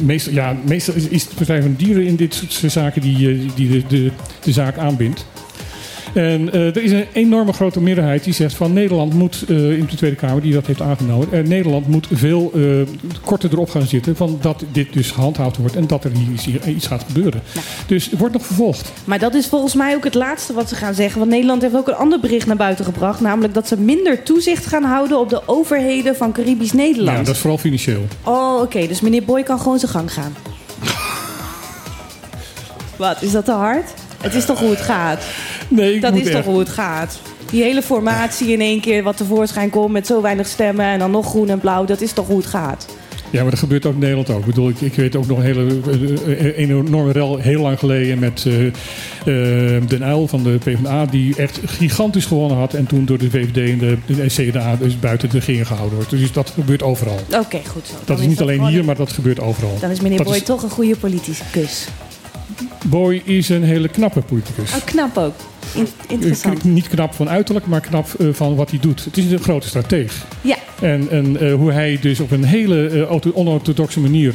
meestal, 0.00 0.32
ja, 0.32 0.56
meestal 0.66 0.94
is, 1.10 1.28
de 1.28 1.34
Partij 1.34 1.62
van 1.62 1.70
de 1.76 1.84
Dieren 1.84 2.06
in 2.06 2.16
dit 2.16 2.34
soort 2.34 2.72
zaken 2.72 3.00
die, 3.02 3.30
eh, 3.30 3.38
die 3.54 3.68
de, 3.70 3.82
de, 3.88 4.10
de 4.44 4.52
zaak 4.52 4.78
aanbindt. 4.78 5.26
En 6.12 6.52
eh, 6.52 6.66
er 6.66 6.82
is 6.82 6.92
een 6.92 7.06
enorme 7.12 7.52
grote 7.52 7.80
meerderheid 7.80 8.24
die 8.24 8.32
zegt 8.32 8.54
van 8.54 8.72
Nederland 8.72 9.14
moet, 9.14 9.44
eh, 9.48 9.78
in 9.78 9.86
de 9.90 9.96
Tweede 9.96 10.16
Kamer 10.16 10.42
die 10.42 10.52
dat 10.52 10.66
heeft 10.66 10.80
aangenomen, 10.80 11.32
eh, 11.32 11.42
Nederland 11.42 11.86
moet 11.86 12.06
veel 12.12 12.52
korter 13.24 13.52
erop 13.52 13.70
gaan 13.70 13.86
zitten 13.86 14.16
van 14.16 14.38
dat 14.40 14.64
dit 14.72 14.92
dus 14.92 15.10
gehandhaafd 15.10 15.56
wordt 15.56 15.76
en 15.76 15.86
dat 15.86 16.04
er 16.04 16.10
hier 16.10 16.32
iets, 16.32 16.44
hier 16.44 16.68
iets 16.68 16.86
gaat 16.86 17.04
gebeuren. 17.06 17.42
Dus 17.86 18.10
het 18.10 18.18
wordt 18.18 18.34
nog 18.34 18.46
vervolgd. 18.46 18.92
Maar 19.04 19.18
dat 19.18 19.34
is 19.34 19.46
volgens 19.46 19.74
mij 19.74 19.94
ook 19.94 20.04
het 20.04 20.14
laatste 20.14 20.52
wat 20.52 20.68
ze 20.68 20.74
gaan 20.74 20.94
zeggen. 20.94 21.18
Want 21.18 21.30
Nederland 21.30 21.62
heeft 21.62 21.76
ook 21.76 21.88
een 21.88 21.94
ander 21.94 22.20
bericht 22.20 22.46
naar 22.46 22.56
buiten 22.56 22.84
gebracht. 22.84 23.20
Namelijk 23.20 23.54
dat 23.54 23.68
ze 23.68 23.76
minder 23.76 24.22
toezicht 24.22 24.66
gaan 24.66 24.84
houden 24.84 25.18
op 25.18 25.28
de 25.28 25.42
overheden 25.46 26.16
van 26.16 26.32
Caribisch 26.32 26.72
Nederland. 26.72 27.18
Ja, 27.18 27.24
dat 27.24 27.34
is 27.34 27.40
vooral 27.40 27.58
financieel. 27.58 28.02
Oh, 28.24 28.60
oké. 28.60 28.86
Dus 28.86 29.00
meneer 29.00 29.24
Boy 29.24 29.42
kan 29.42 29.58
gewoon 29.58 29.78
zijn 29.78 29.92
gang 29.92 30.12
gaan. 30.12 30.34
Wat, 32.96 33.22
is 33.22 33.32
dat 33.32 33.44
te 33.44 33.52
hard? 33.52 33.94
Het 34.22 34.34
is 34.34 34.44
toch 34.44 34.58
hoe 34.60 34.70
het 34.70 34.80
gaat? 34.80 35.24
Nee, 35.68 35.94
ik 35.94 36.00
dat 36.02 36.12
moet 36.12 36.20
is 36.20 36.26
echt- 36.26 36.36
toch 36.36 36.44
hoe 36.44 36.58
het 36.58 36.68
gaat? 36.68 37.20
Die 37.50 37.62
hele 37.62 37.82
formatie 37.82 38.52
in 38.52 38.60
één 38.60 38.80
keer 38.80 39.02
wat 39.02 39.16
tevoorschijn 39.16 39.70
komt 39.70 39.92
met 39.92 40.06
zo 40.06 40.20
weinig 40.22 40.46
stemmen 40.46 40.84
en 40.86 40.98
dan 40.98 41.10
nog 41.10 41.26
groen 41.26 41.48
en 41.48 41.58
blauw, 41.58 41.84
dat 41.84 42.00
is 42.00 42.12
toch 42.12 42.26
hoe 42.26 42.36
het 42.36 42.46
gaat? 42.46 42.86
Ja, 43.30 43.40
maar 43.42 43.50
dat 43.50 43.58
gebeurt 43.58 43.86
ook 43.86 43.92
in 43.92 43.98
Nederland 43.98 44.30
ook. 44.30 44.38
Ik 44.38 44.44
bedoel, 44.44 44.68
ik, 44.68 44.80
ik 44.80 44.94
weet 44.94 45.16
ook 45.16 45.26
nog 45.26 45.38
een 45.38 45.44
hele 45.44 45.66
eh, 45.86 46.46
eh, 46.46 46.58
een 46.58 46.70
enorme 46.86 47.12
rel 47.12 47.38
heel 47.38 47.60
lang 47.62 47.78
geleden 47.78 48.18
met 48.18 48.44
eh 48.46 48.66
eh, 48.66 49.82
Den 49.88 50.02
Uyl 50.02 50.28
van 50.28 50.42
de 50.42 50.58
PvdA, 50.58 51.06
die 51.06 51.36
echt 51.36 51.60
gigantisch 51.64 52.24
gewonnen 52.24 52.56
had 52.56 52.74
en 52.74 52.86
toen 52.86 53.04
door 53.04 53.18
de 53.18 53.30
VVD 53.30 53.70
en 53.70 53.78
de, 53.78 53.96
de 54.06 54.26
CDA 54.26 54.76
dus 54.76 54.98
buiten 55.00 55.28
de 55.28 55.38
regering 55.38 55.66
gehouden 55.66 55.94
wordt. 55.96 56.10
Dus 56.10 56.32
dat 56.32 56.50
gebeurt 56.50 56.82
overal. 56.82 57.18
Oké, 57.38 57.60
goed 57.68 57.86
zo. 57.86 57.94
Dat 58.04 58.18
is 58.20 58.26
niet 58.26 58.40
alleen 58.40 58.56
gewoon- 58.56 58.70
hier, 58.70 58.84
maar 58.84 58.96
dat 58.96 59.12
gebeurt 59.12 59.40
overal. 59.40 59.78
Dan 59.80 59.90
is 59.90 60.00
meneer 60.00 60.18
Dat 60.18 60.26
Boy 60.26 60.40
toch 60.40 60.62
een 60.62 60.70
goede 60.70 60.96
politicus. 60.96 61.88
Boy 62.82 63.22
is 63.24 63.48
een 63.48 63.62
hele 63.62 63.88
knappe 63.88 64.20
politicus. 64.20 64.74
Oh, 64.74 64.84
knap 64.84 65.16
ook. 65.18 65.34
In- 65.74 65.86
interessant. 66.08 66.64
Niet 66.64 66.88
knap 66.88 67.14
van 67.14 67.28
uiterlijk, 67.28 67.66
maar 67.66 67.80
knap 67.80 68.08
eh, 68.18 68.26
van 68.32 68.54
wat 68.56 68.70
hij 68.70 68.78
doet. 68.78 69.04
Het 69.04 69.16
is 69.16 69.32
een 69.32 69.38
grote 69.38 69.68
strateeg. 69.68 70.26
Ja. 70.40 70.56
En, 70.80 71.10
en 71.10 71.40
eh, 71.40 71.54
hoe 71.54 71.72
hij 71.72 71.98
dus 72.00 72.20
op 72.20 72.30
een 72.30 72.44
hele 72.44 72.86
eh, 72.88 73.36
onorthodoxe 73.36 74.00
manier, 74.00 74.34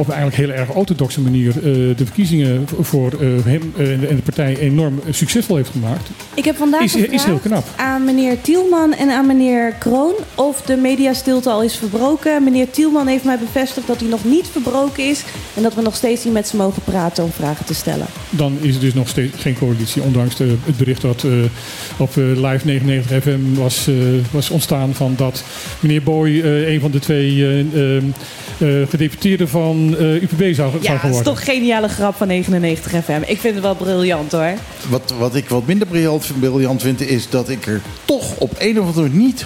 op 0.00 0.06
een 0.08 0.12
eigenlijk 0.14 0.48
heel 0.50 0.58
erg 0.60 0.70
orthodoxe 0.74 1.20
manier, 1.20 1.48
eh, 1.56 1.62
de 1.62 2.04
verkiezingen 2.04 2.66
voor 2.80 3.12
eh, 3.12 3.28
hem 3.44 3.72
eh, 3.76 3.92
en 3.92 4.00
de- 4.16 4.22
partij 4.24 4.56
enorm 4.58 5.00
succesvol 5.10 5.56
heeft 5.56 5.70
gemaakt. 5.70 6.08
Ik 6.34 6.44
heb 6.44 6.56
vandaag 6.56 6.82
Is- 6.82 6.94
is 6.94 7.00
gevraagd 7.02 7.24
heel 7.24 7.38
knap. 7.38 7.66
aan 7.76 8.04
meneer 8.04 8.40
Tielman 8.40 8.94
en 8.94 9.10
aan 9.10 9.26
meneer 9.26 9.72
Kroon 9.78 10.12
of 10.34 10.62
de 10.62 10.76
mediastilte 10.76 11.50
al 11.50 11.62
is 11.62 11.76
verbroken. 11.76 12.44
Meneer 12.44 12.70
Tielman 12.70 13.06
heeft 13.06 13.24
mij 13.24 13.38
bevestigd 13.38 13.86
dat 13.86 14.00
hij 14.00 14.08
nog 14.08 14.24
niet 14.24 14.46
verbroken 14.52 15.08
is 15.08 15.22
en 15.56 15.62
dat 15.62 15.74
we 15.74 15.82
nog 15.82 15.96
steeds 15.96 16.24
niet 16.24 16.32
met 16.32 16.48
ze 16.48 16.56
mogen 16.56 16.82
praten 16.84 17.24
om 17.24 17.30
vragen 17.30 17.64
te 17.66 17.74
stellen. 17.74 18.06
Dan 18.30 18.56
is 18.60 18.74
er 18.74 18.80
dus 18.80 18.94
nog 18.94 19.08
steeds 19.08 19.32
geen 19.42 19.58
coalitie, 19.58 20.02
ondanks 20.02 20.36
de, 20.36 20.54
het 20.64 20.76
bericht 20.76 21.02
dat 21.02 21.24
op 21.96 22.16
Live 22.16 22.60
99 22.66 23.22
FM 23.22 23.38
was, 23.54 23.88
was 24.30 24.50
ontstaan 24.50 24.94
van 24.94 25.14
dat 25.16 25.42
meneer 25.80 26.02
Boy 26.02 26.40
een 26.44 26.80
van 26.80 26.90
de 26.90 26.98
twee 26.98 27.44
gedeputeerden 28.88 29.48
van 29.48 29.87
eh, 29.96 30.22
UPB 30.22 30.40
zou, 30.40 30.54
zou 30.54 30.70
Ja, 30.70 30.70
dat 30.70 30.94
is 30.94 31.00
geworden. 31.00 31.22
toch 31.24 31.38
een 31.40 31.52
geniale 31.54 31.88
grap 31.88 32.14
van 32.16 32.26
99 32.28 33.04
FM. 33.04 33.20
Ik 33.26 33.38
vind 33.40 33.54
het 33.54 33.62
wel 33.62 33.74
briljant 33.74 34.32
hoor. 34.32 34.52
Wat, 34.88 35.14
wat 35.18 35.34
ik 35.34 35.48
wat 35.48 35.66
minder 35.66 35.86
briljant, 35.86 36.30
briljant 36.40 36.82
vind, 36.82 37.00
is 37.00 37.28
dat 37.30 37.48
ik 37.48 37.66
er 37.66 37.80
toch 38.04 38.36
op 38.38 38.52
een 38.58 38.80
of 38.80 38.86
andere 38.86 39.08
manier 39.08 39.16
niet 39.26 39.44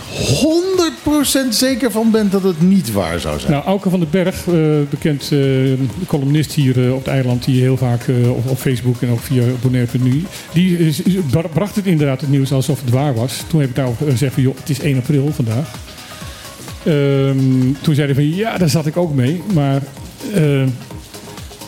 100% 1.45 1.49
zeker 1.51 1.91
van 1.91 2.11
ben 2.11 2.31
dat 2.31 2.43
het 2.43 2.61
niet 2.61 2.93
waar 2.93 3.21
zou 3.21 3.39
zijn. 3.41 3.53
Nou, 3.53 3.65
Auke 3.65 3.91
van 3.91 4.01
den 4.01 4.11
Berg, 4.11 4.47
eh, 4.47 4.55
bekend 4.91 5.29
eh, 5.33 5.39
columnist 6.07 6.53
hier 6.53 6.93
op 6.93 6.99
het 6.99 7.07
eiland, 7.15 7.45
die 7.45 7.61
heel 7.61 7.77
vaak 7.77 8.03
eh, 8.09 8.31
op, 8.31 8.51
op 8.51 8.59
Facebook 8.59 9.03
en 9.03 9.11
ook 9.11 9.21
via 9.21 9.43
Bonaire.nu, 9.63 10.25
die 10.53 10.79
is, 10.79 11.03
is- 11.03 11.15
bra- 11.31 11.49
bracht 11.53 11.75
het 11.77 11.87
inderdaad 11.87 12.21
het 12.21 12.31
nieuws 12.31 12.53
alsof 12.53 12.81
het 12.81 12.91
waar 12.91 13.15
was. 13.15 13.43
Toen 13.47 13.61
heb 13.61 13.69
ik 13.69 13.75
daarop 13.77 13.97
gezegd 14.09 14.35
van, 14.35 14.43
joh, 14.43 14.57
het 14.61 14.71
is 14.71 14.81
1 14.81 14.97
april 14.97 15.31
vandaag. 15.35 15.71
Ehm, 16.85 17.73
toen 17.81 17.95
zei 17.95 18.07
hij 18.07 18.15
van, 18.15 18.35
ja, 18.35 18.59
daar 18.59 18.69
zat 18.69 18.87
ik 18.87 18.97
ook 18.97 19.15
mee. 19.15 19.43
Maar 19.55 19.83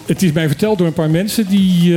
het 0.06 0.22
is 0.22 0.32
mij 0.32 0.46
verteld 0.48 0.78
door 0.78 0.86
een 0.86 0.92
paar 0.92 1.10
mensen 1.10 1.46
die... 1.46 1.94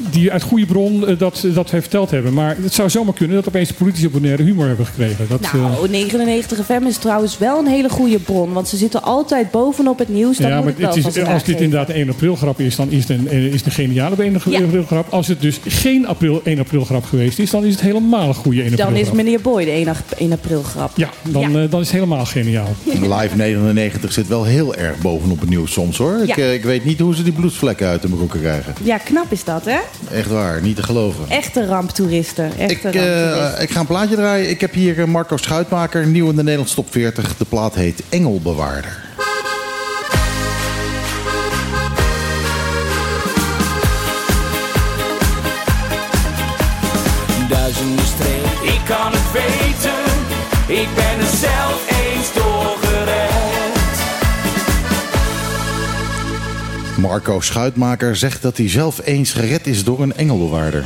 eh, 0.00 0.06
die 0.12 0.32
uit 0.32 0.42
goede 0.42 0.66
bron 0.66 1.06
eh, 1.08 1.18
dat, 1.18 1.44
dat 1.54 1.70
verteld 1.70 2.10
hebben. 2.10 2.32
Maar 2.32 2.56
het 2.62 2.72
zou 2.74 2.90
zomaar 2.90 3.14
kunnen 3.14 3.36
dat 3.36 3.48
opeens 3.48 3.68
de 3.68 3.74
politici 3.74 4.06
op 4.06 4.12
Bonaire 4.12 4.42
humor 4.42 4.66
hebben 4.66 4.86
gekregen. 4.86 5.26
Dat, 5.28 5.40
eh, 5.40 5.54
Nou, 5.54 5.88
99 5.88 6.64
FM 6.64 6.86
is 6.86 6.96
trouwens 6.96 7.38
wel 7.38 7.58
een 7.58 7.66
hele 7.66 7.88
goede 7.88 8.18
bron, 8.18 8.52
want 8.52 8.68
ze 8.68 8.76
zitten 8.76 9.02
altijd 9.02 9.50
bovenop 9.50 9.98
het 9.98 10.08
nieuws. 10.08 10.36
Dat 10.36 10.46
ja, 10.48 10.54
moet 10.54 10.64
maar 10.64 10.72
ik 10.72 10.78
wel 10.78 10.88
het 10.94 11.16
is, 11.16 11.24
als 11.24 11.44
dit 11.44 11.60
inderdaad 11.60 11.88
een 11.88 11.94
1 11.94 12.08
april 12.08 12.36
grap 12.36 12.60
is, 12.60 12.76
dan 12.76 12.90
is 12.90 13.00
het 13.08 13.10
een, 13.18 13.28
eh, 13.28 13.44
is 13.46 13.54
het 13.54 13.66
een 13.66 13.72
geniale 13.72 14.16
1 14.24 14.34
april 14.36 14.82
grap. 14.84 15.06
Als 15.12 15.26
het 15.26 15.40
dus 15.40 15.60
geen 15.66 16.06
april, 16.06 16.40
1 16.44 16.58
april 16.58 16.84
grap 16.84 17.04
geweest 17.04 17.38
is, 17.38 17.50
dan 17.50 17.64
is 17.64 17.72
het 17.72 17.80
helemaal 17.80 18.28
een 18.28 18.34
goede 18.34 18.62
1 18.62 18.70
april 18.70 18.86
Dan 18.86 18.96
is 18.96 19.10
meneer 19.10 19.40
Boy 19.40 19.64
de 19.64 19.70
1, 19.70 19.88
ap- 19.88 20.10
1 20.18 20.32
april 20.32 20.62
grap. 20.62 20.90
Ja, 20.96 21.10
dan, 21.22 21.42
eh, 21.44 21.70
dan 21.70 21.80
is 21.80 21.86
het 21.86 21.90
helemaal 21.90 22.24
geniaal. 22.24 22.68
Live 23.20 23.36
99 23.36 24.12
zit 24.12 24.28
wel 24.28 24.44
heel 24.44 24.74
erg 24.74 24.98
bovenop 24.98 25.40
het 25.40 25.48
nieuws 25.48 25.72
soms 25.72 25.96
hoor. 25.98 26.18
Ik, 26.22 26.26
Ja. 26.26 26.36
eh, 26.36 26.52
ik 26.52 26.64
weet 26.64 26.84
niet 26.84 27.00
hoe 27.00 27.14
ze 27.14 27.22
die 27.22 27.32
bloedvlekken 27.32 27.86
uit 27.86 28.02
hun 28.02 28.10
broeken 28.10 28.40
krijgen. 28.40 28.74
Ja, 28.82 28.96
knap 28.98 29.32
is 29.32 29.44
dat, 29.44 29.64
hè? 29.64 29.76
Echt 30.10 30.28
waar, 30.28 30.62
niet 30.62 30.76
te 30.76 30.82
geloven. 30.82 31.24
Echte 31.28 31.66
ramptoeristen. 31.66 32.58
Echte 32.58 32.88
Ik, 32.88 32.94
eh, 32.94 33.62
ik 33.62 33.70
ga 33.70 33.80
een 33.80 33.86
plaatje 33.86 34.16
draaien. 34.16 34.50
Ik 34.50 34.60
heb 34.60 34.72
hier 34.72 35.00
eh, 35.00 35.06
Marco 35.06 35.36
Schuitmaker, 35.36 36.06
nieuw 36.06 36.28
in 36.28 36.36
de 36.36 36.42
Nederlandse 36.42 36.74
top 36.74 36.92
40. 36.92 37.36
De 37.36 37.44
plaat 37.44 37.74
heet 37.74 38.02
Engelbewaarder. 38.08 39.00
Duizenden 47.48 48.06
strepen, 48.06 48.74
ik 48.74 48.80
kan 48.86 49.12
het 49.12 49.32
weten. 49.32 50.00
Ik 50.80 50.88
ben 50.94 51.18
er 51.18 51.36
zelf 51.36 51.91
Marco 57.02 57.40
Schuitmaker 57.40 58.16
zegt 58.16 58.42
dat 58.42 58.56
hij 58.56 58.68
zelf 58.68 59.00
eens 59.04 59.32
gered 59.32 59.66
is 59.66 59.84
door 59.84 60.02
een 60.02 60.16
engelbewaarder. 60.16 60.84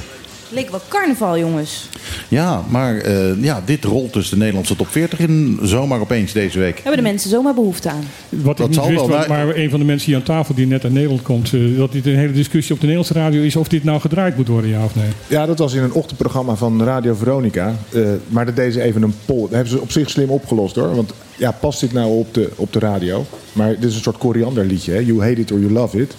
Leek 0.57 0.71
wel 0.71 0.81
carnaval, 0.89 1.39
jongens. 1.39 1.89
Ja, 2.29 2.63
maar 2.69 2.97
eh, 2.97 3.43
ja, 3.43 3.63
dit 3.65 3.85
rolt 3.85 4.13
dus 4.13 4.29
de 4.29 4.37
Nederlandse 4.37 4.77
top 4.77 4.89
40 4.89 5.19
in 5.19 5.59
zomaar 5.63 6.01
opeens 6.01 6.33
deze 6.33 6.59
week. 6.59 6.75
Hebben 6.77 6.97
de 6.97 7.09
mensen 7.09 7.31
zomaar 7.31 7.55
behoefte 7.55 7.91
aan? 7.91 8.05
Wat 8.29 8.57
Dat 8.57 8.59
ik 8.61 8.67
niet 8.67 8.75
zal 8.75 8.89
wist, 8.89 9.07
wel, 9.07 9.09
maar, 9.09 9.29
maar- 9.29 9.57
een 9.57 9.71
van 9.71 9.79
de 9.79 9.85
mensen 9.85 10.07
hier 10.07 10.17
aan 10.17 10.23
tafel 10.23 10.55
die 10.55 10.67
net 10.67 10.85
uit 10.85 10.93
Nederland 10.93 11.23
komt, 11.23 11.53
eh, 11.53 11.77
dat 11.77 11.93
dit 11.93 12.07
een 12.07 12.17
hele 12.17 12.33
discussie 12.33 12.75
op 12.75 12.81
de 12.81 12.87
Nederlandse 12.87 13.21
radio 13.21 13.43
is 13.43 13.57
of 13.57 13.69
dit 13.69 13.85
nou 13.85 14.01
gedraaid 14.01 14.37
moet 14.37 14.49
worden, 14.49 14.71
ja 14.71 14.85
of 14.85 14.95
nee. 14.95 15.09
Ja, 15.27 15.47
dat 15.47 15.59
was 15.59 15.75
in 15.75 15.83
een 15.83 15.93
ochtendprogramma 15.93 16.55
van 16.55 16.83
Radio 16.83 17.15
Veronica. 17.15 17.75
Eh, 17.93 18.03
maar 18.29 18.47
dat 18.47 18.57
deden 18.57 18.73
ze 18.73 18.83
even 18.83 19.03
een 19.03 19.15
poll. 19.25 19.41
Dat 19.41 19.51
hebben 19.51 19.69
ze 19.71 19.81
op 19.81 19.91
zich 19.91 20.11
slim 20.11 20.31
opgelost 20.31 20.75
hoor. 20.77 20.95
Want 20.95 21.13
ja, 21.37 21.53
past 21.53 21.81
dit 21.81 21.93
nou 21.93 22.11
op 22.11 22.35
de, 22.35 22.51
op 22.57 22.73
de 22.73 22.79
radio? 22.79 23.27
Maar 23.53 23.69
dit 23.69 23.85
is 23.85 23.95
een 23.95 24.03
soort 24.03 24.19
korianderliedje. 24.19 24.93
Hè? 24.93 24.99
You 24.99 25.21
hate 25.21 25.41
it 25.41 25.53
or 25.53 25.59
you 25.59 25.73
love 25.73 26.01
it. 26.01 26.15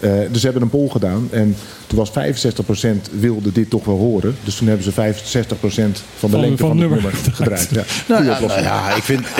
Eh, 0.00 0.10
dus 0.30 0.38
ze 0.40 0.44
hebben 0.44 0.62
een 0.62 0.68
poll 0.70 0.88
gedaan. 0.88 1.28
En 1.30 1.56
toen 1.86 1.98
was 1.98 2.10
65% 2.10 3.10
wilde 3.20 3.52
dit 3.52 3.70
toch 3.70 3.84
wel 3.84 3.96
horen. 3.98 4.36
Dus 4.44 4.54
toen 4.54 4.66
hebben 4.66 4.84
ze 4.84 4.92
65% 4.92 6.02
van 6.18 6.30
de 6.30 6.36
Van- 6.36 6.40
lengte 6.40 6.56
van 6.56 6.68
van, 6.68 6.78
het 6.80 6.90
nummer 6.90 7.12
gedraaid. 7.32 7.68
Ja. 7.70 7.82
Nou, 8.08 8.24
ja, 8.24 8.40
nou 8.40 8.62
ja, 8.62 8.94
ik 8.96 9.02
vind, 9.02 9.20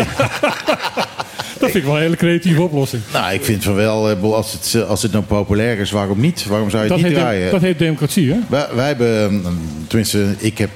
Dat 1.58 1.70
vind 1.70 1.84
ik 1.84 1.90
wel 1.90 1.94
een 1.96 2.02
hele 2.02 2.16
creatieve 2.16 2.62
oplossing. 2.62 3.02
nou, 3.12 3.34
ik 3.34 3.44
vind 3.44 3.64
van 3.64 3.74
wel, 3.74 4.10
eh, 4.10 4.22
als 4.22 4.52
het, 4.52 4.74
eh, 4.74 4.88
als 4.88 5.02
het 5.02 5.12
nou 5.12 5.24
populair 5.24 5.78
is, 5.78 5.90
waarom 5.90 6.20
niet? 6.20 6.46
Waarom 6.46 6.70
zou 6.70 6.82
je 6.82 6.88
Dat 6.88 6.98
het 6.98 7.06
niet 7.06 7.16
draaien? 7.16 7.50
dat 7.50 7.60
heet 7.60 7.78
democratie, 7.78 8.30
hè? 8.32 8.38
Wij, 8.48 8.66
wij 8.74 8.86
hebben, 8.86 9.22
eh, 9.44 9.50
tenminste, 9.86 10.34
ik 10.38 10.58
heb 10.58 10.70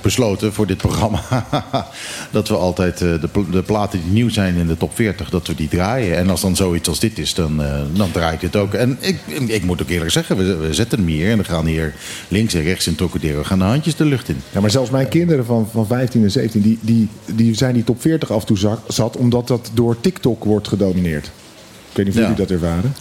besloten 0.00 0.52
voor 0.52 0.66
dit 0.66 0.76
programma 0.76 1.20
dat 2.30 2.48
we 2.48 2.56
altijd 2.56 3.00
eh, 3.00 3.08
de, 3.20 3.28
de 3.50 3.62
platen 3.62 4.00
die 4.02 4.12
nieuw 4.12 4.28
zijn 4.28 4.54
in 4.56 4.66
de 4.66 4.76
top 4.76 4.94
40, 4.94 5.30
dat 5.30 5.46
we 5.46 5.54
die 5.54 5.68
draaien. 5.68 6.16
En 6.16 6.30
als 6.30 6.40
dan 6.40 6.56
zoiets 6.56 6.88
als 6.88 6.98
dit 7.00 7.18
is, 7.18 7.34
dan, 7.34 7.62
eh, 7.62 7.80
dan 7.92 8.10
draai 8.10 8.34
ik 8.34 8.40
dit 8.40 8.56
ook. 8.56 8.74
En 8.74 8.96
ik, 9.00 9.18
ik 9.46 9.64
moet 9.64 9.82
ook 9.82 9.88
eerlijk 9.88 10.10
zeggen, 10.10 10.36
we, 10.36 10.56
we 10.56 10.74
zetten 10.74 10.98
hem 10.98 11.08
hier 11.08 11.30
en 11.30 11.38
we 11.38 11.44
gaan 11.44 11.66
hier 11.66 11.94
links 12.28 12.54
en 12.54 12.62
rechts 12.62 12.86
in 12.86 12.96
we 13.20 13.44
gaan 13.44 13.58
de 13.58 13.64
handjes 13.64 13.96
de 13.96 14.04
lucht 14.04 14.28
in. 14.28 14.36
Ja, 14.52 14.60
maar 14.60 14.70
zelfs 14.70 14.90
mijn 14.90 15.08
kinderen 15.08 15.44
van, 15.44 15.68
van 15.72 15.86
15 15.86 16.22
en 16.22 16.30
17, 16.30 16.62
die, 16.62 16.78
die, 16.80 17.08
die 17.34 17.54
zijn 17.54 17.74
die 17.74 17.84
top 17.84 18.00
40 18.00 18.30
af 18.30 18.40
en 18.40 18.46
toe 18.46 18.78
zat, 18.88 19.16
omdat 19.16 19.48
dat 19.48 19.70
door 19.74 20.00
TikTok 20.00 20.44
wordt 20.44 20.68
gedomineerd. 20.68 21.26
Ik 21.26 21.96
weet 21.96 22.06
niet 22.06 22.14
of 22.14 22.20
Ja. 22.20 22.28
jullie 22.28 22.46
dat 22.46 22.50
ervaren. 22.50 22.94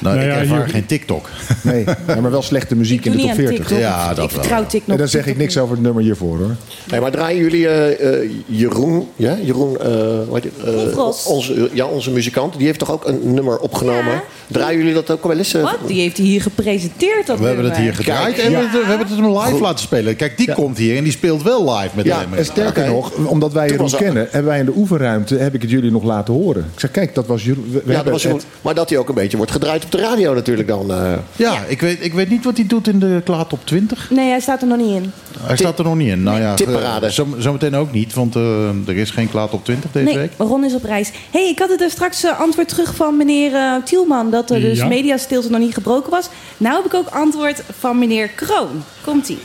Nou, 0.00 0.16
Nou 0.16 0.28
ik 0.28 0.34
ja, 0.34 0.40
ervaar 0.40 0.58
hier- 0.64 0.68
geen 0.68 0.86
TikTok. 0.86 1.28
Nee, 1.62 1.84
ja, 2.06 2.20
maar 2.20 2.30
wel 2.30 2.42
slechte 2.42 2.76
muziek 2.76 3.04
in 3.04 3.12
de 3.12 3.18
top 3.18 3.28
aan 3.28 3.34
40. 3.34 3.56
TikTok. 3.56 3.78
Ja, 3.78 4.14
dat 4.14 4.24
ik 4.24 4.30
wel. 4.30 4.40
vertrouw 4.40 4.66
TikTok. 4.66 4.88
En 4.92 4.96
dan 4.96 5.08
zeg 5.08 5.26
ik 5.26 5.36
niks 5.36 5.58
over 5.58 5.74
het 5.74 5.82
nummer 5.84 6.02
hiervoor 6.02 6.38
hoor. 6.38 6.54
Hey, 6.90 7.00
maar 7.00 7.10
draaien 7.10 7.40
jullie 7.42 7.68
eh, 7.68 8.22
eh, 8.22 8.30
Jeroen, 8.46 9.08
ja, 9.16 9.36
Jeroen, 9.42 9.78
eh, 9.80 9.88
wat, 10.28 10.44
eh, 10.64 11.26
onze, 11.26 11.70
ja, 11.72 11.84
onze 11.86 12.10
muzikant, 12.10 12.56
die 12.56 12.66
heeft 12.66 12.78
toch 12.78 12.90
ook 12.92 13.06
een 13.08 13.34
nummer 13.34 13.58
opgenomen? 13.58 14.12
Ja. 14.12 14.22
Draaien 14.46 14.78
jullie 14.78 14.94
dat 14.94 15.10
ook 15.10 15.24
wel 15.26 15.38
eens? 15.38 15.52
Wat? 15.52 15.76
Die 15.86 16.00
heeft 16.00 16.16
hij 16.16 16.26
hier 16.26 16.42
gepresenteerd, 16.42 17.26
dat 17.26 17.38
We 17.38 17.46
hebben 17.46 17.64
het 17.64 17.76
hier 17.76 17.94
gedraaid 17.94 18.34
Kijk, 18.34 18.46
en 18.46 18.50
ja. 18.52 18.60
we, 18.60 18.78
we 18.78 18.84
hebben 18.86 19.06
het 19.06 19.16
hem 19.16 19.38
live 19.38 19.60
laten 19.60 19.78
spelen. 19.84 20.16
Kijk, 20.16 20.36
die 20.36 20.52
komt 20.52 20.78
hier 20.78 20.96
en 20.96 21.02
die 21.02 21.12
speelt 21.12 21.42
wel 21.42 21.74
live 21.74 21.90
met 21.96 22.04
Ja, 22.04 22.18
hem. 22.20 22.34
En 22.34 22.44
sterker 22.44 22.86
nog, 22.88 23.12
omdat 23.14 23.52
wij 23.52 23.68
Jeroen 23.68 23.90
er- 23.92 23.96
kennen, 23.96 24.22
hebben 24.30 24.50
wij 24.50 24.58
in 24.58 24.64
de 24.64 24.72
oefenruimte, 24.76 25.34
heb 25.36 25.54
ik 25.54 25.62
het 25.62 25.70
jullie 25.70 25.90
nog 25.90 26.02
laten 26.02 26.34
horen. 26.34 26.64
Ik 26.74 26.80
zeg, 26.80 26.90
kijk, 26.90 27.14
dat 27.14 27.26
was 27.26 27.44
Jeroen. 27.44 27.70
We, 27.72 27.80
we 27.84 27.92
ja, 27.92 28.02
dat 28.02 28.12
was 28.12 28.22
Jeroen. 28.22 28.38
het- 28.38 28.46
Maar 28.60 28.74
dat 28.74 28.88
hij 28.88 28.98
ook 28.98 29.08
een 29.08 29.14
beetje 29.14 29.36
wordt 29.36 29.52
gedraaid 29.52 29.87
op 29.94 30.00
de 30.00 30.06
radio 30.06 30.34
natuurlijk 30.34 30.68
dan. 30.68 30.90
eh. 30.92 31.12
Ja, 31.36 31.62
ik 31.66 31.80
weet, 31.80 32.04
ik 32.04 32.12
weet 32.12 32.28
niet 32.30 32.44
wat 32.44 32.56
hij 32.56 32.66
doet 32.66 32.88
in 32.88 32.98
de 32.98 33.20
Klaar 33.24 33.46
Top 33.46 33.66
20. 33.66 34.10
Nee, 34.10 34.28
hij 34.30 34.40
staat 34.40 34.60
er 34.62 34.66
nog 34.68 34.76
niet 34.78 34.94
in. 35.02 35.12
Hij 35.40 35.56
staat 35.56 35.78
er 35.78 35.84
nog 35.84 35.94
niet 35.96 36.08
in. 36.08 36.22
Nou 36.22 36.40
ja, 36.40 36.54
tipparade. 36.54 37.06
eh, 37.06 37.12
zo, 37.12 37.26
zometeen 37.38 37.74
ook 37.76 37.92
niet, 37.92 38.14
want 38.14 38.36
eh, 38.36 38.68
er 38.88 38.96
is 38.96 39.10
geen 39.10 39.30
Klaar 39.30 39.48
Top 39.48 39.64
20 39.64 39.90
deze 39.92 40.04
Nee, 40.04 40.16
week. 40.18 40.32
Ron 40.36 40.64
is 40.64 40.74
op 40.74 40.84
reis. 40.84 41.10
hey, 41.30 41.48
ik 41.48 41.58
had 41.58 41.68
het 41.70 41.80
er 41.80 41.90
straks 41.90 42.24
antwoord 42.26 42.68
terug 42.68 42.94
van 42.94 43.16
meneer 43.16 43.52
Tielman... 43.84 44.30
dat 44.30 44.50
er 44.50 44.60
dus 44.60 44.78
Ja. 44.78 44.86
mediastilte 44.86 45.50
nog 45.50 45.60
niet 45.60 45.74
gebroken 45.74 46.10
was. 46.10 46.28
Nou 46.56 46.76
heb 46.76 46.84
ik 46.84 46.94
ook 46.94 47.08
antwoord 47.08 47.62
van 47.78 47.98
meneer 47.98 48.28
Kroon. 48.28 48.82
Komt-ie. 49.04 49.38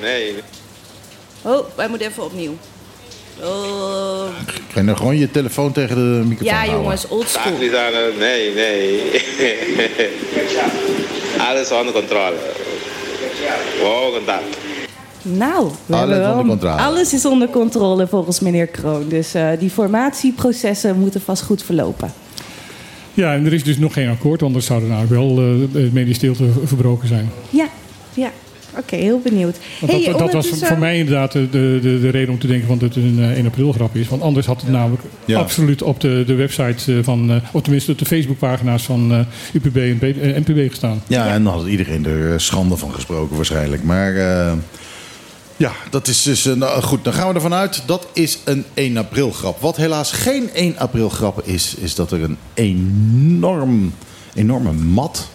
Nee. 0.00 0.34
Oh, 1.42 1.66
wij 1.74 1.88
moeten 1.88 2.06
even 2.08 2.24
opnieuw. 2.24 2.56
Oh. 3.44 4.24
Ga 4.72 4.80
je 4.80 4.82
nou 4.82 4.96
gewoon 4.96 5.16
je 5.16 5.30
telefoon 5.30 5.72
tegen 5.72 5.96
de 5.96 6.02
microfoon 6.26 6.46
Ja, 6.46 6.54
houden? 6.54 6.74
jongens, 6.80 7.08
oldschool. 7.08 7.58
Niet 7.58 7.74
aan, 7.74 7.92
nee, 8.18 8.54
nee. 8.54 9.00
Alles 11.48 11.70
onder 11.72 11.92
controle. 11.92 12.34
Wow, 13.82 14.14
contact. 14.14 14.56
Nou, 15.22 15.68
we 15.86 15.94
Alles 15.96 16.08
hebben 16.08 16.28
wel- 16.28 16.30
onder 16.38 16.46
controle. 16.58 16.74
alles 16.82 17.12
is 17.12 17.24
onder 17.26 17.48
controle 17.48 18.06
volgens 18.06 18.40
meneer 18.40 18.66
Kroon. 18.66 19.08
Dus 19.08 19.34
eh, 19.34 19.48
die 19.58 19.70
formatieprocessen 19.70 20.98
moeten 20.98 21.20
vast 21.20 21.42
goed 21.42 21.62
verlopen. 21.62 22.12
Ja, 23.14 23.34
en 23.34 23.46
er 23.46 23.52
is 23.52 23.64
dus 23.64 23.78
nog 23.78 23.92
geen 23.92 24.08
akkoord, 24.08 24.42
anders 24.42 24.66
zou 24.66 24.82
er 24.82 24.88
nou 24.88 25.06
wel 25.08 25.38
eh, 25.38 25.82
het 25.82 25.92
mediestilte 25.92 26.44
verbroken 26.64 27.08
zijn. 27.08 27.30
Ja, 27.50 27.66
ja. 28.14 28.30
Oké, 28.78 28.96
heel 28.96 29.20
benieuwd. 29.24 29.56
Want 29.80 29.92
dat, 29.92 30.00
Hey, 30.02 30.10
dat 30.12 30.20
was 30.20 30.30
ondertussen- 30.34 30.66
voor 30.66 30.78
mij 30.78 30.98
inderdaad 30.98 31.32
de, 31.32 31.50
de, 31.50 31.78
de, 31.82 32.00
de 32.00 32.08
reden 32.08 32.32
om 32.32 32.38
te 32.38 32.46
denken 32.46 32.66
van 32.66 32.78
dat 32.78 32.94
het 32.94 33.04
een 33.04 33.18
eh, 33.18 33.30
1 33.30 33.46
april 33.46 33.72
grap 33.72 33.96
is. 33.96 34.08
Want 34.08 34.22
anders 34.22 34.46
had 34.46 34.60
het 34.60 34.70
namelijk 34.70 35.02
Ja. 35.24 35.38
absoluut 35.38 35.82
op 35.82 36.00
de, 36.00 36.22
de 36.26 36.34
website 36.34 36.92
eh, 36.92 36.98
van, 37.02 37.30
eh, 37.30 37.36
of 37.52 37.62
tenminste 37.62 37.92
op 37.92 37.98
de 37.98 38.04
Facebookpagina's 38.04 38.82
van 38.82 39.12
eh, 39.12 39.18
UPB 39.52 39.76
en 39.76 39.98
B- 39.98 40.02
eh, 40.02 40.36
NPB 40.46 40.68
gestaan. 40.70 41.02
Ja, 41.06 41.26
en 41.28 41.44
dan 41.44 41.52
had 41.52 41.66
iedereen 41.66 42.06
er 42.06 42.32
eh, 42.32 42.38
schande 42.38 42.76
van 42.76 42.92
gesproken 42.94 43.36
waarschijnlijk. 43.36 43.82
Maar 43.84 44.16
eh, 44.16 44.52
ja, 45.56 45.72
dat 45.90 46.08
is 46.08 46.22
dus... 46.22 46.46
eh, 46.46 46.54
nou, 46.54 46.82
goed, 46.82 47.04
dan 47.04 47.12
gaan 47.12 47.28
we 47.28 47.34
ervan 47.34 47.54
uit. 47.54 47.82
Dat 47.86 48.06
is 48.12 48.38
een 48.44 48.64
1 48.74 48.96
april 48.96 49.30
grap. 49.30 49.60
Wat 49.60 49.76
helaas 49.76 50.12
geen 50.12 50.50
1 50.54 50.78
april 50.78 51.08
grap 51.08 51.42
is... 51.46 51.74
is 51.78 51.94
dat 51.94 52.10
er 52.12 52.22
een 52.22 52.36
enorm, 52.54 53.94
enorme 54.34 54.72
mat 54.72 55.28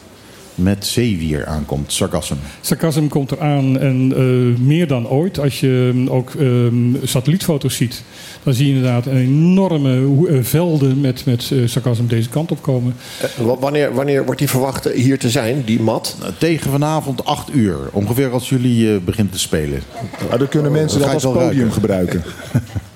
met 0.61 0.86
zeewier 0.86 1.45
aankomt. 1.45 1.94
Sargassum. 1.94 2.38
Sarcasm 2.61 3.07
komt 3.07 3.31
eraan 3.31 3.80
en 3.80 4.14
eh, 4.15 4.60
meer 4.65 4.88
dan 4.88 5.07
ooit. 5.07 5.40
Als 5.40 5.60
je 5.60 5.91
mm, 5.94 6.07
ook 6.07 6.34
ehm, 6.34 6.73
satellietfoto's 7.03 7.76
ziet, 7.76 8.03
dan 8.44 8.53
zie 8.53 8.68
je 8.68 8.73
inderdaad 8.73 9.06
een 9.06 9.18
enorme 9.18 10.27
eh, 10.27 10.38
velden 10.44 11.02
met, 11.02 11.26
met 11.26 11.52
eh, 11.52 11.57
sarcasm 11.65 12.07
deze 12.07 12.30
kant 12.30 12.52
op 12.52 12.61
komen. 12.61 12.95
Wa- 13.38 13.57
wanneer, 13.57 13.94
wanneer 13.94 14.26
wordt 14.26 14.40
die 14.40 14.49
verwacht 14.49 14.90
hier 14.94 15.19
te 15.19 15.30
zijn, 15.30 15.64
die 15.65 15.80
mat? 15.81 16.15
Nou, 16.19 16.34
Tegen 16.38 16.72
vanavond 16.72 17.26
8 17.26 17.53
uur. 17.53 17.77
Ongeveer 17.91 18.31
als 18.31 18.49
jullie 18.49 18.94
eh, 18.94 18.99
beginnen 19.06 19.34
te 19.34 19.40
spelen. 19.40 19.81
Nou, 20.27 20.38
dan 20.38 20.48
kunnen 20.48 20.72
mensen 20.72 20.99
dat 20.99 21.14
als 21.14 21.23
podium 21.23 21.72
gebruiken. 21.72 22.23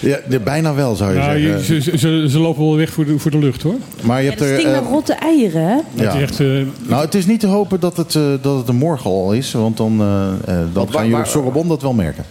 Ja, 0.00 0.18
de- 0.28 0.40
bijna 0.40 0.74
wel 0.74 0.94
zou 0.94 1.12
je 1.12 1.18
Nou, 1.18 1.40
zeggen. 1.40 1.74
je- 1.74 1.80
ze, 1.82 1.98
ze, 1.98 2.26
ze 2.28 2.38
lopen 2.38 2.64
wel 2.64 2.76
weg 2.76 2.90
voor 2.90 3.04
de, 3.04 3.18
voor 3.18 3.30
de 3.30 3.38
lucht 3.38 3.62
hoor. 3.62 3.74
Maar 4.02 4.18
je 4.18 4.22
Ja, 4.24 4.28
hebt 4.28 4.40
er... 4.42 4.46
stinkt 4.48 4.64
eh, 4.64 4.80
naar 4.80 4.90
rotte 4.90 5.12
eieren, 5.12 5.62
hè? 5.62 5.74
ja. 5.74 6.04
Het 6.04 6.14
is 6.14 6.20
echt, 6.20 6.40
eh, 6.40 6.46
Nou, 6.88 7.04
het 7.04 7.14
is 7.14 7.26
niet 7.26 7.40
te 7.40 7.46
hopen 7.46 7.80
dat 7.80 7.96
het, 7.96 8.14
eh, 8.14 8.22
dat 8.40 8.56
het 8.58 8.68
er 8.68 8.74
morgen 8.74 9.10
al 9.10 9.32
is. 9.32 9.52
Want 9.52 9.76
dan, 9.76 10.00
eh, 10.00 10.28
eh, 10.60 10.66
dan 10.72 10.92
gaan 10.92 11.04
jullie 11.08 11.20
op 11.20 11.26
Sorbonne 11.26 11.68
dat 11.68 11.82
wel 11.82 11.92
merken. 11.92 12.24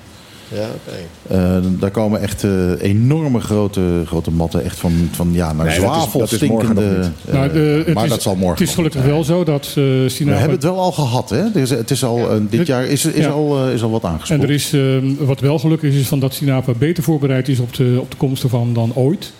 Ja, 0.53 0.67
oké. 0.75 1.35
Eh, 1.35 1.57
daar 1.79 1.91
komen 1.91 2.21
echt 2.21 2.43
eh, 2.43 2.71
enorme 2.81 3.39
grote, 3.39 4.03
grote 4.05 4.31
matten. 4.31 4.63
Echt 4.63 4.79
van, 4.79 5.09
van 5.11 5.29
ja, 5.31 5.53
naar 5.53 5.65
Nee, 5.65 5.75
zwavel 5.75 6.19
dat 6.19 6.31
is 6.31 6.37
stinkende. 6.37 6.81
eh, 7.27 7.33
Nou, 7.33 7.51
de- 7.53 7.83
het 7.85 7.93
maar 7.93 8.03
is- 8.03 8.09
dat 8.09 8.21
zal 8.21 8.35
morgen 8.35 8.59
Het 8.59 8.67
is 8.69 8.75
gelukkig 8.75 9.03
wel 9.03 9.23
zo 9.23 9.43
dat 9.43 9.65
eh 9.67 9.73
We 9.75 10.13
hebben 10.17 10.49
het 10.49 10.63
wel 10.63 10.79
al 10.79 10.91
gehad, 10.91 11.29
hè? 11.29 11.59
Is, 11.61 11.69
het 11.69 11.91
is 11.91 12.03
al, 12.03 12.27
dit 12.49 12.59
Het- 12.59 12.67
jaar 12.67 12.85
is, 12.85 13.05
is, 13.05 13.23
ja. 13.25 13.29
al, 13.29 13.67
is 13.69 13.83
al 13.83 13.89
wat 13.91 14.03
En 14.03 14.09
aangesproken. 14.09 14.47
er 14.47 14.51
is, 14.53 14.73
wat 15.19 15.39
wel 15.39 15.59
gelukkig 15.59 15.93
is, 15.93 15.99
is 15.99 16.07
van 16.07 16.19
dat 16.19 16.33
Sinapa 16.33 16.71
beter 16.77 17.03
voorbereid 17.03 17.47
is 17.47 17.59
op 17.59 17.73
de, 17.73 17.97
op 17.99 18.11
de 18.11 18.17
komst 18.17 18.43
ervan 18.43 18.73
dan 18.73 18.91
ooit. 18.95 19.31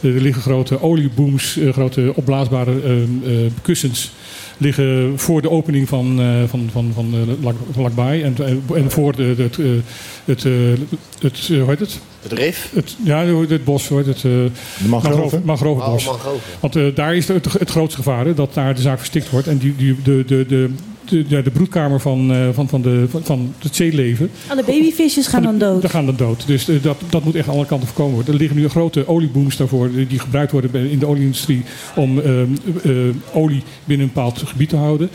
Er 0.00 0.10
liggen 0.10 0.42
grote 0.42 0.82
oliebooms, 0.82 1.58
grote 1.72 2.12
opblaasbare 2.14 2.72
eh, 2.84 3.02
eh, 3.02 3.50
kussens 3.62 4.12
liggen 4.64 5.12
voor 5.18 5.42
de 5.42 5.50
opening 5.50 5.88
van, 5.88 6.20
eh 6.20 6.26
van, 6.48 6.68
van, 6.72 6.90
van 6.94 7.14
eh, 7.14 7.52
van 7.72 7.82
Lakbaai. 7.82 8.22
En, 8.22 8.36
en, 8.74 8.90
voor 8.90 9.16
de, 9.16 9.34
de- 9.36 9.42
het, 9.42 9.58
eh, 9.58 9.64
het, 10.24 10.42
het, 11.20 11.46
hoe 11.48 11.68
heet 11.68 11.80
het? 11.80 12.00
Het 12.22 12.32
rif? 12.32 12.70
Het, 12.74 12.96
ja, 13.04 13.26
hoe 13.28 13.40
heet 13.40 13.50
het 13.50 13.64
bos, 13.64 13.88
hoe 13.88 13.98
heet 13.98 14.06
het? 14.06 14.16
eh, 14.16 14.22
De 14.22 14.50
mangrove- 14.88 15.40
mangrovenbos. 15.44 16.06
Oh. 16.06 16.24
Want 16.60 16.76
daar 16.96 17.16
is 17.16 17.28
het, 17.28 17.52
het 17.52 17.70
grootste 17.70 17.96
gevaar, 18.02 18.24
hè, 18.26 18.34
dat 18.34 18.54
daar 18.54 18.74
de 18.74 18.80
zaak 18.80 18.98
verstikt 18.98 19.30
wordt. 19.30 19.46
En 19.46 19.58
die, 19.58 19.76
die, 19.76 19.96
de, 20.04 20.24
de, 20.26 20.44
de, 20.48 20.70
de, 21.04 21.42
de 21.42 21.50
broedkamer 21.50 22.00
van, 22.00 22.32
eh, 22.32 22.48
van, 22.52 22.68
van, 22.68 22.82
de, 22.82 23.06
van, 23.22 23.54
het 23.58 23.76
zeeleven, 23.76 24.30
Alle 24.48 24.64
babyvisjes 24.64 25.26
gaan 25.26 25.42
dan 25.42 25.58
dood. 25.58 25.82
daar 25.82 25.90
gaan 25.90 26.06
dan 26.06 26.16
dood. 26.16 26.46
Dus 26.46 26.68
eh, 26.68 26.82
dat, 26.82 26.96
dat 27.10 27.24
moet 27.24 27.34
echt 27.34 27.48
aan 27.48 27.54
alle 27.54 27.66
kanten 27.66 27.86
voorkomen 27.86 28.14
worden. 28.14 28.32
Er 28.32 28.40
liggen 28.40 28.58
nu 28.58 28.68
grote 28.68 29.08
oliebooms 29.08 29.56
daarvoor, 29.56 29.90
die 30.08 30.18
gebruikt 30.18 30.52
worden 30.52 30.90
in 30.90 30.98
de 30.98 31.06
olieindustrie 31.06 31.62
om 31.96 32.20
eh, 32.20 32.32
olie 33.32 33.62
binnen 33.84 34.06
een 34.06 34.12
bepaald 34.12 34.42
gebied 34.44 34.68
te 34.68 34.76
houden. 34.76 35.10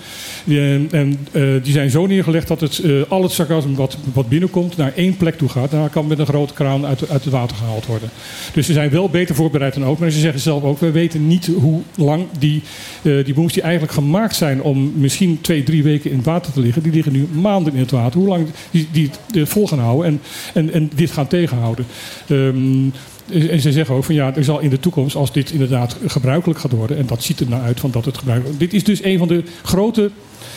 En 0.92 1.18
eh, 1.32 1.44
die 1.64 1.74
zijn 1.74 1.90
zo 1.90 2.06
neergelegd 2.06 2.48
dat 2.48 2.62
het, 2.62 2.82
al 3.08 3.24
het 3.24 3.32
sarcasme 3.32 3.76
wat, 3.76 3.98
wat 4.14 4.30
binnenkomt 4.30 4.78
naar 4.78 4.94
één 4.96 5.18
plek 5.18 5.38
toe 5.38 5.50
gaat. 5.50 5.72
Daar 5.72 5.90
kan 5.90 6.08
met 6.08 6.20
een 6.20 6.26
grote 6.26 6.54
kraan 6.54 6.86
uit, 6.86 7.10
uit 7.10 7.24
het 7.24 7.34
water 7.34 7.58
gehaald 7.58 7.86
worden. 7.86 8.10
Dus 8.54 8.66
ze 8.66 8.74
zijn 8.74 8.90
wel 8.90 9.10
beter 9.10 9.36
voorbereid 9.36 9.74
dan 9.74 9.86
ook. 9.86 10.00
Maar 10.00 10.10
ze 10.10 10.20
zeggen 10.20 10.40
zelf 10.42 10.64
ook, 10.64 10.80
we 10.80 10.92
weten 10.92 11.28
niet 11.28 11.50
hoe 11.60 11.82
lang 11.96 12.26
die, 12.40 12.62
die 13.02 13.34
booms 13.34 13.54
die 13.54 13.64
eigenlijk 13.64 13.94
gemaakt 13.94 14.36
zijn 14.36 14.62
om 14.62 14.94
misschien 14.96 15.42
twee, 15.42 15.64
drie 15.64 15.79
weken 15.84 16.12
in 16.12 16.18
het 16.18 16.26
water 16.26 16.54
te 16.54 16.60
liggen, 16.60 16.84
die 16.84 16.92
liggen 16.92 17.14
nu 17.14 17.28
maanden 17.32 17.74
in 17.74 17.80
het 17.80 17.92
water. 17.92 18.20
Hoe 18.20 18.30
lang 18.30 18.48
die, 18.72 18.88
die 18.92 19.10
het 19.32 19.50
vol 19.50 19.68
gaan 19.68 19.80
houden 19.80 20.06
en, 20.06 20.22
en, 20.54 20.74
en 20.74 20.92
dit 20.96 21.12
gaan 21.12 21.28
tegenhouden. 21.28 21.86
Ehm, 22.28 22.88
en 23.32 23.60
ze 23.60 23.72
zeggen 23.72 23.96
ook 23.96 24.04
van 24.04 24.16
ja, 24.16 24.36
er 24.36 24.44
zal 24.44 24.60
in 24.60 24.70
de 24.70 24.80
toekomst, 24.80 25.16
als 25.16 25.32
dit 25.34 25.52
inderdaad 25.52 25.98
gebruikelijk 26.08 26.60
gaat 26.60 26.72
worden, 26.72 26.98
en 26.98 27.06
dat 27.06 27.24
ziet 27.24 27.40
er 27.40 27.50
naar 27.50 27.62
uit 27.62 27.80
van 27.80 27.92
dat 27.92 28.06
het 28.06 28.18
gebruikelijk 28.18 28.60
Dit 28.60 28.74
is 28.74 28.84
dus 28.84 29.04
een 29.04 29.18
van 29.18 29.28
de 29.28 29.44
grote 29.64 30.10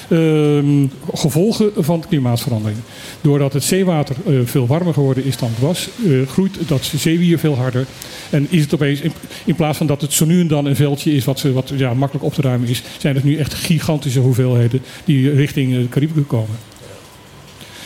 ehm, 0.08 0.86
gevolgen 1.14 1.70
van 1.76 2.00
de 2.00 2.06
klimaatverandering. 2.06 2.78
Doordat 3.20 3.52
het 3.52 3.62
zeewater 3.64 4.16
eh, 4.26 4.34
veel 4.44 4.66
warmer 4.66 4.92
geworden 4.94 5.24
is 5.24 5.36
dan 5.36 5.48
het 5.48 5.58
was, 5.58 5.88
eh, 6.06 6.28
groeit 6.28 6.56
dat 6.68 6.90
zeewier 6.96 7.38
veel 7.38 7.56
harder. 7.56 7.86
En 8.30 8.46
is 8.50 8.60
het 8.62 8.74
opeens, 8.74 9.00
in, 9.44 9.54
plaats 9.54 9.78
van 9.78 9.86
dat 9.86 10.00
het 10.00 10.12
zo 10.12 10.24
nu 10.24 10.40
en 10.40 10.46
dan 10.46 10.64
een 10.66 10.76
veldje 10.76 11.14
is 11.14 11.24
wat, 11.24 11.38
ze- 11.38 11.52
wat 11.52 11.72
ja, 11.76 11.94
makkelijk 11.94 12.24
op 12.26 12.34
te 12.34 12.42
ruimen 12.42 12.68
is, 12.68 12.82
zijn 12.98 13.14
het 13.14 13.24
nu 13.24 13.36
echt 13.36 13.54
gigantische 13.54 14.20
hoeveelheden 14.20 14.80
die 15.04 15.30
richting 15.34 15.72
eh, 15.72 15.78
de 15.78 15.88
Cariben 15.88 16.26
komen. 16.26 16.56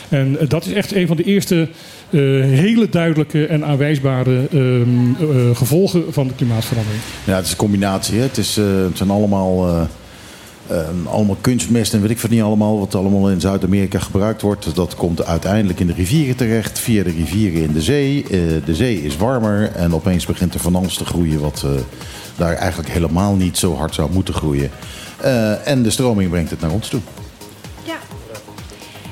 En 0.09 0.39
eh, 0.39 0.49
dat 0.49 0.65
is 0.65 0.73
echt 0.73 0.95
een 0.95 1.07
van 1.07 1.17
de 1.17 1.23
eerste 1.23 1.67
eh, 2.09 2.19
hele 2.41 2.89
duidelijke 2.89 3.45
en 3.45 3.65
aanwijsbare 3.65 4.47
ehm, 4.51 4.81
eh, 5.19 5.55
gevolgen 5.55 6.03
van 6.13 6.27
de 6.27 6.33
klimaatverandering. 6.33 7.01
Ja, 7.23 7.35
het 7.35 7.45
is 7.45 7.51
een 7.51 7.57
combinatie. 7.57 8.17
Hè? 8.17 8.21
Het, 8.21 8.37
is, 8.37 8.57
eh, 8.57 8.65
het 8.65 8.97
zijn 8.97 9.09
allemaal, 9.09 9.67
eh, 9.67 9.81
eh, 10.67 10.87
allemaal 11.05 11.37
kunstmest 11.41 11.93
en 11.93 12.01
weet 12.01 12.09
ik 12.09 12.19
wat 12.19 12.31
niet 12.31 12.41
allemaal. 12.41 12.79
Wat 12.79 12.95
allemaal 12.95 13.29
in 13.29 13.41
Zuid-Amerika 13.41 13.99
gebruikt 13.99 14.41
wordt. 14.41 14.75
Dat 14.75 14.95
komt 14.95 15.25
uiteindelijk 15.25 15.79
in 15.79 15.87
de 15.87 15.93
rivieren 15.93 16.35
terecht. 16.35 16.79
Via 16.79 17.03
de 17.03 17.11
rivieren 17.11 17.61
in 17.61 17.73
de 17.73 17.81
zee. 17.81 18.25
De 18.65 18.75
zee 18.75 19.03
is 19.03 19.17
warmer. 19.17 19.71
En 19.71 19.93
opeens 19.93 20.25
begint 20.25 20.53
er 20.53 20.59
van 20.59 20.75
alles 20.75 20.95
te 20.95 21.05
groeien. 21.05 21.39
Wat 21.39 21.65
daar 22.35 22.53
eigenlijk 22.53 22.89
helemaal 22.89 23.35
niet 23.35 23.57
zo 23.57 23.75
hard 23.75 23.93
zou 23.93 24.11
moeten 24.11 24.33
groeien. 24.33 24.69
En 25.63 25.83
de 25.83 25.89
stroming 25.89 26.29
brengt 26.29 26.49
het 26.49 26.61
naar 26.61 26.71
ons 26.71 26.87
toe. 26.87 27.01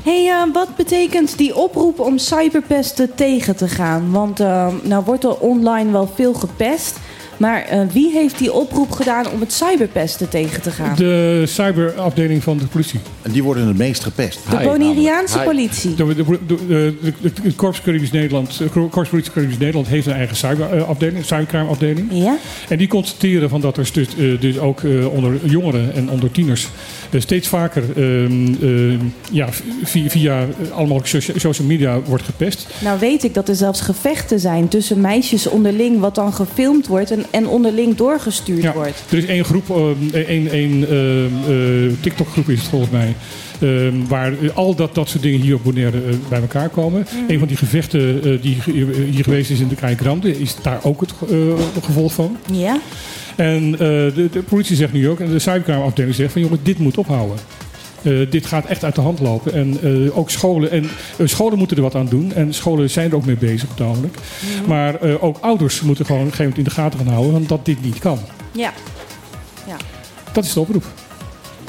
Hey, 0.05 0.29
eh, 0.29 0.53
wat 0.53 0.75
betekent 0.75 1.37
die 1.37 1.55
oproep 1.55 1.99
om 1.99 2.17
cyberpesten 2.17 3.15
tegen 3.15 3.55
te 3.55 3.67
gaan? 3.67 4.11
Want 4.11 4.39
eh, 4.39 4.67
nou 4.83 5.03
wordt 5.05 5.23
er 5.23 5.37
online 5.39 5.91
wel 5.91 6.11
veel 6.15 6.33
gepest. 6.33 6.99
Maar 7.37 7.61
eh, 7.61 7.81
wie 7.91 8.11
heeft 8.11 8.37
die 8.37 8.53
oproep 8.53 8.91
gedaan 8.91 9.29
om 9.29 9.39
het 9.39 9.53
cyberpesten 9.53 10.29
tegen 10.29 10.61
te 10.61 10.71
gaan? 10.71 10.95
De 10.95 11.43
cyberafdeling 11.45 12.43
van 12.43 12.57
de 12.57 12.65
politie. 12.65 12.99
En 13.21 13.31
die 13.31 13.43
worden 13.43 13.67
het 13.67 13.77
meest 13.77 14.03
gepest. 14.03 14.39
De 14.49 14.57
Bonaireaanse 14.63 15.39
politie. 15.39 15.95
De, 15.95 16.15
de, 16.15 16.23
de, 16.47 16.95
de, 17.21 17.53
Korps 17.55 17.81
Nederland, 18.11 18.61
Korps 18.89 19.09
Politie 19.09 19.31
Caribisch 19.31 19.57
Nederland 19.57 19.87
heeft 19.87 20.07
een 20.07 20.13
eigen 20.13 20.35
cyberafdeling, 20.35 21.25
cybercrime 21.25 21.69
afdeling. 21.69 22.07
Ja? 22.11 22.37
En 22.69 22.77
die 22.77 22.87
constateren 22.87 23.49
van 23.49 23.61
dat 23.61 23.77
er 23.77 23.89
dus, 23.93 24.07
dus 24.39 24.59
ook 24.59 24.81
onder 25.11 25.45
jongeren 25.45 25.93
en 25.93 26.09
onder 26.09 26.31
tieners 26.31 26.67
steeds 27.17 27.47
vaker 27.47 27.83
ehm, 27.95 28.47
eh, 28.63 28.99
ja, 29.31 29.47
via, 29.83 30.09
via 30.09 30.39
eh, 30.41 30.71
allemaal 30.71 30.99
socia- 31.03 31.39
social 31.39 31.67
media 31.67 31.99
wordt 32.01 32.23
gepest. 32.23 32.67
Nou 32.81 32.99
weet 32.99 33.23
ik 33.23 33.33
dat 33.33 33.49
er 33.49 33.55
zelfs 33.55 33.81
gevechten 33.81 34.39
zijn 34.39 34.67
tussen 34.67 35.01
meisjes 35.01 35.47
onderling... 35.47 35.99
wat 35.99 36.15
dan 36.15 36.33
gefilmd 36.33 36.87
wordt 36.87 37.11
en, 37.11 37.25
en 37.31 37.47
onderling 37.47 37.95
doorgestuurd 37.95 38.61
Ja, 38.61 38.73
wordt. 38.73 39.03
er 39.09 39.17
is 39.17 39.25
één 39.25 39.45
groep, 39.45 39.69
eh, 40.13 40.21
één, 40.27 40.49
één 40.51 40.87
ehm, 40.89 41.51
eh, 41.51 41.91
TikTok-groep 42.01 42.49
is 42.49 42.59
het 42.59 42.67
volgens 42.69 42.91
mij. 42.91 43.15
ehm, 43.61 43.93
waar 44.07 44.33
al 44.53 44.75
dat, 44.75 44.95
dat 44.95 45.09
soort 45.09 45.23
dingen 45.23 45.39
hier 45.41 45.55
op 45.55 45.63
Bonaire 45.63 45.97
eh, 45.97 46.15
bij 46.29 46.39
elkaar 46.41 46.69
komen. 46.69 47.05
Een 47.27 47.39
van 47.39 47.47
die 47.47 47.57
gevechten 47.57 48.23
eh, 48.23 48.41
die 48.41 48.57
hier 49.11 49.23
geweest 49.23 49.49
is 49.49 49.59
in 49.59 49.67
de 49.67 49.75
Kijk 49.75 49.99
Grande, 49.99 50.39
is 50.39 50.55
daar 50.61 50.79
ook 50.83 51.01
het 51.01 51.13
eh, 51.31 51.37
gevolg 51.83 52.13
van. 52.13 52.37
Ja? 52.51 52.79
En 53.35 53.73
eh, 53.73 53.79
de, 53.79 54.27
de 54.31 54.43
politie 54.43 54.75
zegt 54.75 54.93
nu 54.93 55.09
ook, 55.09 55.19
en 55.19 55.31
de 55.31 55.39
cybercrime-afdeling 55.39 56.15
zegt 56.15 56.31
van 56.31 56.41
jongen, 56.41 56.59
dit 56.63 56.79
moet 56.79 56.97
ophouden. 56.97 57.37
Eh, 58.01 58.13
dit 58.29 58.45
gaat 58.45 58.65
echt 58.65 58.83
uit 58.83 58.95
de 58.95 59.01
hand 59.01 59.19
lopen. 59.19 59.53
En 59.53 59.77
eh, 59.83 60.17
ook 60.17 60.29
scholen. 60.29 60.71
En 60.71 60.89
scholen 61.23 61.57
moeten 61.57 61.77
er 61.77 61.83
wat 61.83 61.95
aan 61.95 62.07
doen. 62.09 62.33
En 62.33 62.53
scholen 62.53 62.89
zijn 62.89 63.09
er 63.09 63.15
ook 63.15 63.25
mee 63.25 63.37
bezig 63.37 63.69
het 63.69 63.81
ogenblik. 63.81 64.15
Maar 64.67 65.01
ook 65.19 65.37
ouders 65.41 65.81
moeten 65.81 66.05
gewoon 66.05 66.21
op 66.21 66.27
een 66.27 66.33
gegeven 66.33 66.53
moment 66.55 66.67
in 66.67 66.75
de 66.75 66.81
gaten 66.81 66.99
gaan 66.99 67.13
houden. 67.13 67.33
Want 67.33 67.49
dat 67.49 67.65
dit 67.65 67.83
niet 67.83 67.99
kan. 67.99 68.19
Ja. 68.51 68.73
ja. 69.67 69.75
Dat 70.31 70.43
is 70.45 70.53
de 70.53 70.59
oproep. 70.59 70.83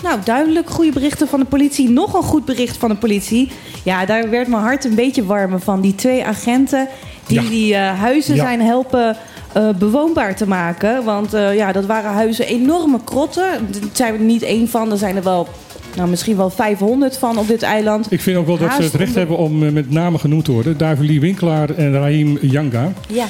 Nou, 0.02 0.18
duidelijk 0.24 0.70
goede 0.70 0.92
berichten 0.92 1.28
van 1.28 1.40
de 1.40 1.46
politie. 1.46 1.88
Nog 1.90 2.14
een 2.14 2.22
goed 2.22 2.44
bericht 2.44 2.76
van 2.76 2.88
de 2.88 2.96
politie. 2.96 3.50
Ja, 3.82 4.06
daar 4.06 4.30
werd 4.30 4.48
mijn 4.48 4.62
hart 4.62 4.84
een 4.84 4.94
beetje 4.94 5.24
warmer 5.24 5.60
van. 5.60 5.80
Die 5.80 5.94
twee 5.94 6.24
agenten 6.24 6.88
die 7.26 7.42
Ja. 7.42 7.48
die 7.48 7.76
huizen 7.76 8.34
Ja. 8.34 8.42
zijn 8.42 8.60
helpen 8.60 9.16
eh, 9.56 9.68
bewoonbaar 9.78 10.36
te 10.36 10.48
maken. 10.48 11.04
Want 11.04 11.34
eh, 11.34 11.54
ja, 11.56 11.72
dat 11.72 11.86
waren 11.86 12.10
huizen 12.10 12.46
enorme 12.46 12.98
krotten. 13.04 13.42
Daar 13.70 13.80
zijn 13.92 14.12
we 14.12 14.18
er 14.18 14.24
niet 14.24 14.42
één 14.42 14.68
van. 14.68 14.90
Er 14.90 14.96
zijn 14.98 15.16
er 15.16 15.22
wel, 15.22 15.48
nou, 15.96 16.08
misschien 16.08 16.36
wel 16.36 16.50
500 16.50 17.16
van 17.18 17.38
op 17.38 17.48
dit 17.48 17.62
eiland. 17.62 18.12
Ik 18.12 18.20
vind 18.20 18.36
ook 18.36 18.46
wel 18.46 18.58
dat 18.58 18.72
ze 18.72 18.82
het 18.82 18.94
recht 18.94 19.00
onder- 19.08 19.18
hebben 19.18 19.36
om 19.38 19.62
eh, 19.66 19.72
met 19.72 19.90
namen 19.90 20.20
genoemd 20.20 20.44
te 20.44 20.52
worden. 20.52 20.78
Davilie 20.78 21.20
Winkelaar 21.20 21.70
en 21.70 21.92
Rahim 21.92 22.38
Yanga. 22.40 22.92
Ja. 23.08 23.24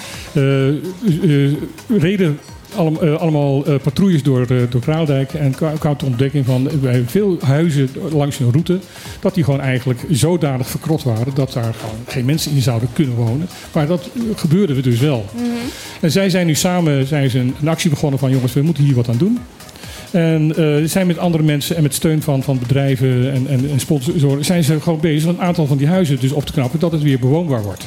Reden 1.98 2.38
allem- 2.76 2.96
eh, 3.00 3.14
allemaal 3.14 3.64
eh, 3.66 3.74
patrouilles 3.82 4.22
door, 4.22 4.40
eh, 4.50 4.56
door 4.70 4.80
Kraaldijk. 4.80 5.32
En 5.34 5.54
kwa- 5.54 5.72
kwam 5.78 5.96
tot 5.96 6.08
ontdekking 6.08 6.44
van 6.46 6.68
bij 6.82 7.02
veel 7.06 7.36
huizen 7.40 7.88
langs 8.12 8.38
hun 8.38 8.50
route. 8.50 8.78
dat 9.20 9.34
die 9.34 9.44
gewoon 9.44 9.60
eigenlijk 9.60 10.00
zodanig 10.10 10.68
verkrot 10.68 11.02
waren. 11.02 11.34
dat 11.34 11.52
daar 11.52 11.74
gewoon 11.74 11.96
geen 12.06 12.24
mensen 12.24 12.52
in 12.52 12.62
zouden 12.62 12.88
kunnen 12.92 13.14
wonen. 13.14 13.48
Maar 13.72 13.86
dat 13.86 14.10
gebeurde 14.34 14.80
dus 14.80 15.00
wel. 15.00 15.24
En 16.00 16.10
zij 16.10 16.30
zijn 16.30 16.46
nu 16.46 16.54
samen 16.54 17.06
zijn 17.06 17.30
ze 17.30 17.38
een, 17.38 17.54
een 17.60 17.68
actie 17.68 17.90
begonnen 17.90 18.18
van 18.18 18.30
jongens, 18.30 18.52
we 18.52 18.62
moeten 18.62 18.84
hier 18.84 18.94
wat 18.94 19.08
aan 19.08 19.16
doen. 19.18 19.38
En 20.10 20.56
eh, 20.56 20.88
zijn 20.88 21.06
met 21.06 21.18
andere 21.18 21.42
mensen 21.42 21.76
en 21.76 21.82
met 21.82 21.94
steun 21.94 22.22
van, 22.22 22.42
van 22.42 22.58
bedrijven 22.58 23.32
en, 23.32 23.46
en, 23.48 23.70
en 23.70 23.80
sponsoren 23.80 24.44
zijn 24.44 24.64
ze 24.64 24.80
gewoon 24.80 25.00
bezig 25.00 25.28
een 25.28 25.40
aantal 25.40 25.66
van 25.66 25.76
die 25.76 25.86
huizen 25.86 26.20
dus 26.20 26.32
op 26.32 26.46
te 26.46 26.52
knappen 26.52 26.78
dat 26.80 26.92
het 26.92 27.02
weer 27.02 27.18
bewoonbaar 27.18 27.62
wordt. 27.62 27.86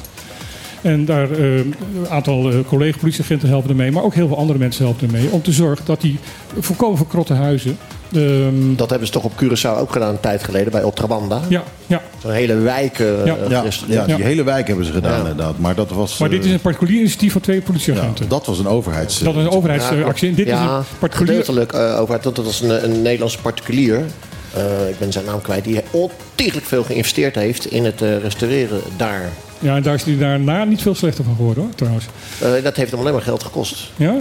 En 0.82 1.06
daar 1.06 1.32
eh, 1.32 1.56
een 1.58 1.76
aantal 2.10 2.50
eh, 2.52 2.56
collega-politieagenten 2.68 3.50
helpen 3.50 3.70
ermee, 3.70 3.92
maar 3.92 4.04
ook 4.04 4.14
heel 4.14 4.28
veel 4.28 4.38
andere 4.38 4.60
mensen 4.60 4.84
helpen 4.86 5.08
ermee 5.08 5.30
om 5.32 5.42
te 5.42 5.52
zorgen 5.52 5.86
dat 5.86 6.02
die 6.02 6.20
volkomen 6.60 6.98
verkrotte 6.98 7.34
huizen. 7.34 7.78
ehm, 8.14 8.76
Dat 8.76 8.90
hebben 8.90 9.08
ze 9.08 9.14
toch 9.14 9.24
op 9.24 9.32
Curaçao 9.44 9.80
ook 9.80 9.92
gedaan 9.92 10.10
een 10.10 10.20
tijd 10.20 10.44
geleden 10.44 10.72
bij 10.72 10.84
Otrabanda? 10.84 11.42
Ja, 11.50 11.64
ja. 11.88 12.02
Zo'n 12.22 12.32
hele 12.32 12.56
wijk 12.56 13.00
eh, 13.00 13.26
Ja. 13.26 13.36
Ja, 13.50 13.64
ja, 13.88 14.06
die 14.06 14.18
Ja. 14.18 14.24
hele 14.24 14.44
wijk 14.44 14.68
hebben 14.68 14.86
ze 14.86 14.92
gedaan 14.92 15.12
Ja. 15.12 15.18
inderdaad. 15.18 15.60
Maar 15.60 15.76
dat 15.76 15.90
was... 15.92 16.18
maar 16.18 16.30
dit 16.30 16.46
is 16.46 16.52
een 16.52 16.60
particulier 16.60 16.98
initiatief 17.00 17.32
van 17.32 17.42
twee 17.42 17.62
politieagenten. 17.62 18.24
ja, 18.24 18.30
dat 18.30 18.46
was 18.46 18.60
een 18.60 18.68
overheids... 18.68 19.20
dat 19.20 19.36
is 19.36 19.44
een 19.44 19.50
overheidsactie. 19.50 20.34
Dit 20.34 20.48
is 20.48 20.54
een 20.54 20.84
particulier. 21.00 21.28
gedeeltelijk 21.36 21.74
eh, 21.74 22.00
over. 22.02 22.20
Dat 22.22 22.38
was 22.38 22.62
een, 22.62 22.84
een 22.84 23.02
Nederlandse 23.02 23.42
particulier. 23.42 24.02
Eh, 24.54 24.90
ik 24.90 25.00
ben 25.00 25.12
zijn 25.12 25.26
naam 25.26 25.42
kwijt. 25.42 25.64
Die 25.64 25.82
ontiegelijk 25.92 26.68
veel 26.68 26.84
geïnvesteerd 26.84 27.36
heeft 27.36 27.66
in 27.72 27.86
het 27.86 28.02
eh, 28.02 28.18
restaureren 28.22 28.82
daar. 28.98 29.30
Ja, 29.60 29.76
en 29.76 29.82
daar 29.84 29.94
is 29.94 30.04
hij 30.04 30.18
daarna 30.18 30.64
niet 30.64 30.82
veel 30.82 30.96
slechter 30.96 31.24
van 31.24 31.36
geworden 31.36 31.64
hoor, 31.64 31.76
trouwens. 31.76 32.06
Eh, 32.42 32.64
dat 32.64 32.76
heeft 32.76 32.92
hem 32.92 33.00
alleen 33.00 33.14
maar 33.14 33.22
geld 33.22 33.44
gekost. 33.44 33.92
Ja? 33.96 34.16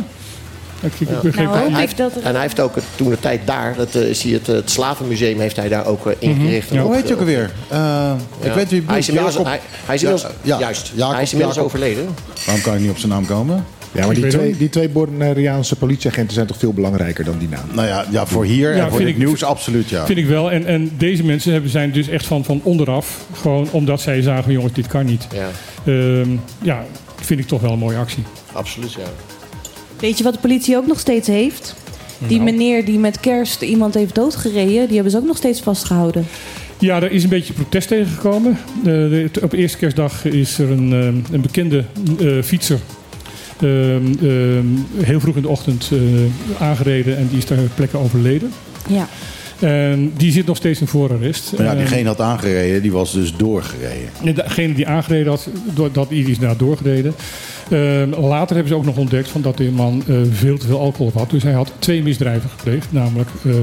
Ik, 0.80 0.92
Ja. 0.98 1.42
Nou, 1.42 1.70
Hij 1.72 1.80
heeft, 1.80 1.96
dat 1.96 2.14
er- 2.16 2.22
En 2.22 2.32
hij 2.32 2.40
heeft 2.42 2.60
ook 2.60 2.74
het- 2.74 2.84
toen 2.96 3.10
de 3.10 3.20
tijd 3.20 3.40
daar, 3.44 3.74
dat, 3.76 3.94
is 3.94 4.22
hij 4.22 4.32
het, 4.32 4.46
het 4.46 4.70
slavenmuseum 4.70 5.40
heeft 5.40 5.56
hij 5.56 5.68
daar 5.68 5.86
ook 5.86 6.06
eh, 6.06 6.12
ingericht. 6.18 6.66
Mhm. 6.68 6.76
Ja. 6.78 6.82
Hoe 6.84 6.94
heet 6.94 7.09
je 7.09 7.14
ook 7.14 7.20
alweer? 7.20 7.50
Eh, 7.68 8.12
Ik 8.40 8.52
weet 8.52 8.70
wie 8.70 8.82
hij 8.86 8.98
is 8.98 9.09
inmiddels, 9.09 9.34
Jacob- 9.34 9.48
hij, 9.50 9.60
hij 9.86 9.94
is 9.94 10.02
inmiddels, 10.02 10.32
Ja, 10.42 10.55
ja, 10.55 10.59
juist, 10.60 10.92
Jacob- 10.94 11.12
hij 11.14 11.22
is 11.22 11.30
inmiddels 11.32 11.56
Jacob- 11.56 11.72
overleden. 11.74 12.09
Waarom 12.46 12.62
kan 12.64 12.74
ik 12.74 12.80
niet 12.80 12.90
op 12.90 12.98
zijn 12.98 13.12
naam 13.12 13.26
komen? 13.26 13.64
Ja, 13.98 14.06
maar 14.06 14.14
die 14.14 14.26
twee, 14.26 14.56
die 14.56 14.68
twee 14.68 14.88
Bonaireaanse 14.88 15.76
politieagenten 15.76 16.34
zijn 16.34 16.46
toch 16.46 16.58
veel 16.58 16.72
belangrijker 16.72 17.24
dan 17.24 17.38
die 17.38 17.48
naam? 17.48 17.66
Nou 17.72 17.86
ja, 17.88 18.04
ja 18.10 18.26
voor 18.26 18.44
hier 18.44 18.76
Ja, 18.76 18.84
en 18.84 18.90
voor 18.90 18.98
het 19.00 19.08
ik- 19.08 19.18
nieuws 19.18 19.42
absoluut 19.44 19.88
ja. 19.88 20.06
Vind 20.06 20.18
ik 20.18 20.26
wel. 20.26 20.50
En, 20.50 20.66
en 20.66 20.90
deze 20.98 21.24
mensen 21.24 21.52
hebben, 21.52 21.70
zijn 21.70 21.92
dus 21.92 22.08
echt 22.08 22.26
van, 22.26 22.44
van 22.44 22.60
onderaf. 22.64 23.26
Gewoon 23.32 23.68
omdat 23.70 24.00
zij 24.00 24.22
zagen, 24.22 24.52
jongens, 24.52 24.72
dit 24.72 24.86
kan 24.86 25.06
niet. 25.06 25.26
Ja, 25.34 25.48
Ehm, 25.92 26.28
ja, 26.62 26.84
vind 27.20 27.40
ik 27.40 27.46
toch 27.46 27.60
wel 27.60 27.72
een 27.72 27.78
mooie 27.78 27.96
actie. 27.98 28.22
absoluut, 28.52 28.92
ja. 28.92 28.98
Weet 30.00 30.18
je 30.18 30.24
wat 30.24 30.32
de 30.34 30.40
politie 30.40 30.76
ook 30.76 30.86
nog 30.86 30.98
steeds 31.00 31.26
heeft? 31.28 31.74
Die 32.26 32.38
Nou. 32.38 32.50
meneer 32.50 32.84
die 32.84 32.98
met 32.98 33.20
kerst 33.20 33.62
iemand 33.62 33.94
heeft 33.94 34.14
doodgereden, 34.14 34.86
die 34.86 34.94
hebben 34.94 35.10
ze 35.12 35.18
ook 35.18 35.26
nog 35.26 35.36
steeds 35.36 35.60
vastgehouden. 35.60 36.26
Ja, 36.78 37.02
er 37.02 37.12
is 37.12 37.22
een 37.22 37.28
beetje 37.28 37.52
protest 37.52 37.88
tegengekomen. 37.88 38.58
Eh, 38.78 38.84
de- 38.84 39.30
op 39.42 39.52
eerste 39.52 39.78
kerstdag 39.78 40.24
is 40.24 40.58
er 40.58 40.70
een, 40.70 40.92
ehm, 40.92 41.34
een 41.34 41.40
bekende 41.40 41.84
eh, 42.20 42.42
fietser. 42.42 42.78
Ehm, 43.62 44.06
ehm, 44.22 44.66
heel 45.05 45.20
vroeg 45.20 45.36
in 45.36 45.43
de 45.43 45.48
ochtend 45.48 45.90
eh, 45.93 46.62
aangereden 46.62 47.16
en 47.16 47.28
die 47.28 47.39
is 47.39 47.44
ter 47.44 47.59
plekke 47.74 47.97
overleden. 47.97 48.51
Ja. 48.89 49.09
En 49.60 50.12
die 50.16 50.32
zit 50.32 50.47
nog 50.47 50.56
steeds 50.56 50.80
in 50.80 50.86
voorarrest. 50.86 51.52
Maar 51.56 51.66
ja, 51.66 51.72
En- 51.72 51.78
diegene 51.78 52.09
had 52.09 52.20
aangereden, 52.20 52.82
die 52.82 52.93
was 52.93 53.12
dus 53.12 53.36
doorgereden. 53.36 54.09
En 54.24 54.35
degene 54.35 54.74
die 54.74 54.86
aangereden 54.86 55.28
had, 55.28 55.48
door- 55.74 55.93
dat 55.93 56.09
die 56.09 56.26
is 56.30 56.39
daar 56.39 56.56
doorgereden. 56.56 57.14
Ehm, 57.70 58.10
later 58.20 58.55
hebben 58.55 58.72
ze 58.72 58.78
ook 58.78 58.85
nog 58.85 58.97
ontdekt 58.97 59.28
van 59.28 59.43
dat 59.43 59.56
die 59.56 59.70
man 59.70 60.02
eh, 60.09 60.16
veel 60.30 60.59
te 60.59 60.66
veel 60.66 60.80
alcohol 60.80 61.06
op 61.06 61.14
had. 61.14 61.30
Dus 61.30 61.43
hij 61.43 61.52
had 61.52 61.72
twee 61.78 62.02
misdrijven 62.02 62.51
gepleegd. 62.51 62.86
Namelijk 62.93 63.28
ehm, 63.44 63.56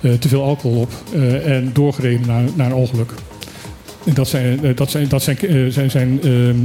eh, 0.00 0.12
te 0.12 0.28
veel 0.28 0.42
alcohol 0.42 0.80
op 0.80 0.92
eh, 1.14 1.56
en 1.56 1.70
doorgereden 1.72 2.26
naar, 2.26 2.42
naar 2.54 2.66
een 2.66 2.72
ongeluk. 2.76 3.12
En 4.06 4.14
dat 4.14 4.28
zijn, 4.28 4.64
eh, 4.64 4.76
dat 4.76 4.90
zijn, 4.90 5.08
dat 5.08 5.22
zijn, 5.22 5.38
eh, 5.38 5.66
zijn, 5.68 5.90
zijn 5.90 6.22
ehm, 6.22 6.56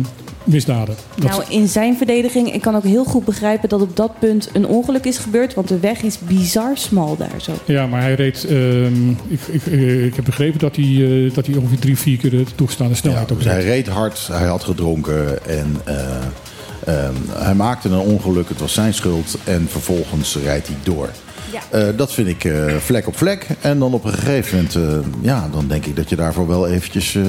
misdaden. 0.43 0.95
Dat 1.15 1.29
Nou, 1.29 1.43
in 1.49 1.67
zijn 1.67 1.97
verdediging, 1.97 2.53
ik 2.53 2.61
kan 2.61 2.75
ook 2.75 2.83
heel 2.83 3.03
goed 3.03 3.25
begrijpen 3.25 3.69
dat 3.69 3.81
op 3.81 3.95
dat 3.95 4.19
punt 4.19 4.49
een 4.53 4.65
ongeluk 4.67 5.05
is 5.05 5.17
gebeurd, 5.17 5.53
want 5.53 5.67
de 5.67 5.79
weg 5.79 6.01
is 6.01 6.19
bizar 6.19 6.77
smal 6.77 7.17
daar 7.17 7.41
zo. 7.41 7.51
Ja, 7.65 7.87
maar 7.87 8.01
hij 8.01 8.13
reed. 8.13 8.45
ehm, 8.45 9.09
ik, 9.09 9.39
ik, 9.47 9.65
eh, 9.65 10.05
ik 10.05 10.15
heb 10.15 10.25
begrepen 10.25 10.59
dat 10.59 10.75
hij, 10.75 10.85
eh, 10.85 11.33
dat 11.33 11.45
hij 11.45 11.55
ongeveer 11.55 11.79
drie, 11.79 11.97
vier 11.97 12.17
keer 12.17 12.29
de 12.29 12.43
toegestaande 12.55 12.93
Ja, 12.93 12.99
snelheid 12.99 13.31
op 13.31 13.37
dus 13.37 13.45
hij 13.45 13.63
reed 13.63 13.87
hard, 13.87 14.27
hij 14.31 14.47
had 14.47 14.63
gedronken 14.63 15.45
en 15.45 15.75
eh, 15.85 15.95
ehm, 16.85 17.13
hij 17.29 17.53
maakte 17.55 17.89
een 17.89 17.97
ongeluk. 17.99 18.49
Het 18.49 18.59
was 18.59 18.73
zijn 18.73 18.93
schuld 18.93 19.37
en 19.43 19.67
vervolgens 19.69 20.37
rijdt 20.43 20.67
hij 20.67 20.75
door. 20.83 21.09
Ja. 21.51 21.61
Eh, 21.69 21.97
dat 21.97 22.13
vind 22.13 22.27
ik 22.27 22.43
eh, 22.43 22.75
vlek 22.75 23.07
op 23.07 23.17
vlek. 23.17 23.47
En 23.61 23.79
dan 23.79 23.93
op 23.93 24.03
een 24.05 24.13
gegeven 24.13 24.55
moment, 24.55 24.75
eh, 24.75 25.09
ja, 25.21 25.49
dan 25.51 25.67
denk 25.67 25.85
ik 25.85 25.95
dat 25.95 26.09
je 26.09 26.15
daarvoor 26.15 26.47
wel 26.47 26.67
eventjes 26.67 27.15
eh, 27.15 27.23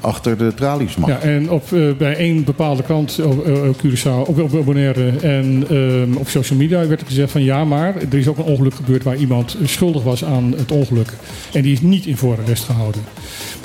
achter 0.00 0.38
de 0.38 0.54
tralies 0.54 0.96
mag. 0.96 1.08
Ja, 1.08 1.18
en 1.20 1.50
op, 1.50 1.72
eh, 1.72 1.92
bij 1.98 2.16
één 2.16 2.44
bepaalde 2.44 2.82
krant 2.82 3.20
op 3.24 3.46
op 3.46 3.76
Curaçao, 3.86 4.28
op, 4.28 4.38
op 4.54 4.64
Bonaire 4.64 5.10
en 5.22 5.64
ehm, 5.70 6.16
op 6.16 6.28
social 6.28 6.58
media 6.58 6.86
werd 6.86 7.00
er 7.00 7.06
gezegd 7.06 7.30
van 7.30 7.42
ja, 7.42 7.64
maar 7.64 7.94
er 7.96 8.18
is 8.18 8.28
ook 8.28 8.38
een 8.38 8.44
ongeluk 8.44 8.74
gebeurd 8.74 9.02
waar 9.02 9.16
iemand 9.16 9.56
schuldig 9.64 10.02
was 10.02 10.24
aan 10.24 10.54
het 10.56 10.72
ongeluk. 10.72 11.12
En 11.52 11.62
die 11.62 11.72
is 11.72 11.80
niet 11.80 12.06
in 12.06 12.16
voorarrest 12.16 12.64
gehouden. 12.64 13.02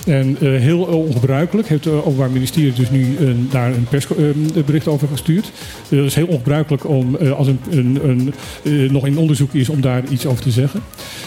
En 0.05 0.37
eh, 0.39 0.59
heel 0.59 0.79
ongebruikelijk 0.79 1.67
heeft 1.67 1.85
het 1.85 1.93
Openbaar 1.93 2.31
Ministerie 2.31 2.73
dus 2.73 2.89
nu 2.89 3.17
een, 3.17 3.47
daar 3.51 3.73
een 3.73 3.87
persbericht 3.89 4.87
over 4.87 5.07
gestuurd. 5.07 5.51
Eh, 5.89 5.97
dat 5.97 6.07
is 6.07 6.15
heel 6.15 6.27
ongebruikelijk 6.27 6.89
om, 6.89 7.15
eh, 7.15 7.31
als 7.31 7.47
een, 7.47 7.59
een, 7.69 7.99
een, 8.03 8.33
eh, 8.63 8.91
nog 8.91 9.05
in 9.05 9.17
onderzoek 9.17 9.53
is, 9.53 9.69
om 9.69 9.81
daar 9.81 10.03
iets 10.09 10.25
over 10.25 10.43
te 10.43 10.51
zeggen. 10.51 10.81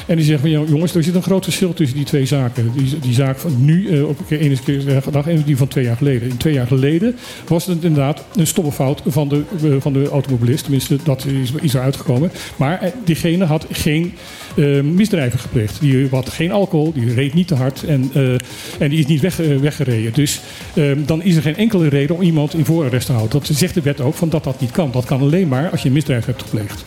En 0.06 0.16
die 0.16 0.24
zeggen 0.24 0.50
van 0.50 0.66
jongens, 0.68 0.94
er 0.94 1.02
zit 1.02 1.14
een 1.14 1.22
groot 1.22 1.44
verschil 1.44 1.74
tussen 1.74 1.96
die 1.96 2.06
twee 2.06 2.26
zaken. 2.26 2.72
Die, 3.00 3.14
zaak 3.14 3.38
van 3.38 3.64
nu 3.64 3.88
eh, 3.88 4.08
op 4.08 4.18
een 4.28 4.38
ene 4.38 4.56
keer 4.64 5.02
dag 5.10 5.26
en 5.26 5.42
die 5.42 5.56
van 5.56 5.68
twee 5.68 5.84
jaar 5.84 5.96
geleden. 5.96 6.30
In 6.30 6.36
twee 6.36 6.54
jaar 6.54 6.66
geleden 6.66 7.16
was 7.48 7.66
het 7.66 7.84
inderdaad 7.84 8.24
een 8.34 8.46
stomme 8.46 8.72
fout 8.72 9.02
van 9.06 9.28
de, 9.28 9.42
eh, 9.62 9.70
van 9.78 9.92
de 9.92 10.08
automobilist. 10.08 10.62
Tenminste, 10.62 10.98
dat 11.04 11.24
is, 11.24 11.52
is 11.60 11.74
eruit 11.74 11.96
gekomen. 11.96 12.30
Maar 12.56 12.80
eh, 12.80 12.90
diegene 13.04 13.44
had 13.44 13.66
geen 13.70 14.14
eh, 14.56 14.80
misdrijven 14.80 15.38
gepleegd. 15.38 15.80
Die 15.80 16.08
had 16.10 16.30
geen 16.30 16.52
alcohol, 16.52 16.92
die 16.92 17.14
reed 17.14 17.34
niet 17.34 17.48
te 17.48 17.54
hard 17.54 17.84
en, 17.84 18.10
eh, 18.14 18.32
en 18.78 18.88
die 18.88 18.98
is 18.98 19.06
niet 19.06 19.20
weg, 19.20 19.40
eh, 19.40 19.56
weggereden. 19.56 20.12
Dus 20.12 20.40
eh, 20.74 20.84
dan 21.06 21.22
is 21.22 21.36
er 21.36 21.42
geen 21.42 21.56
enkele 21.56 21.88
reden 21.88 22.16
om 22.16 22.22
iemand 22.22 22.54
in 22.54 22.64
voorarrest 22.64 23.06
te 23.06 23.12
houden. 23.12 23.40
Dat 23.40 23.56
zegt 23.56 23.74
de 23.74 23.80
wet 23.80 24.00
ook, 24.00 24.14
van 24.14 24.28
dat 24.28 24.44
dat 24.44 24.60
niet 24.60 24.70
kan. 24.70 24.90
Dat 24.90 25.04
kan 25.04 25.20
alleen 25.20 25.48
maar 25.48 25.70
als 25.70 25.82
je 25.82 25.88
een 25.88 25.94
misdrijf 25.94 26.26
hebt 26.26 26.42
gepleegd. 26.42 26.84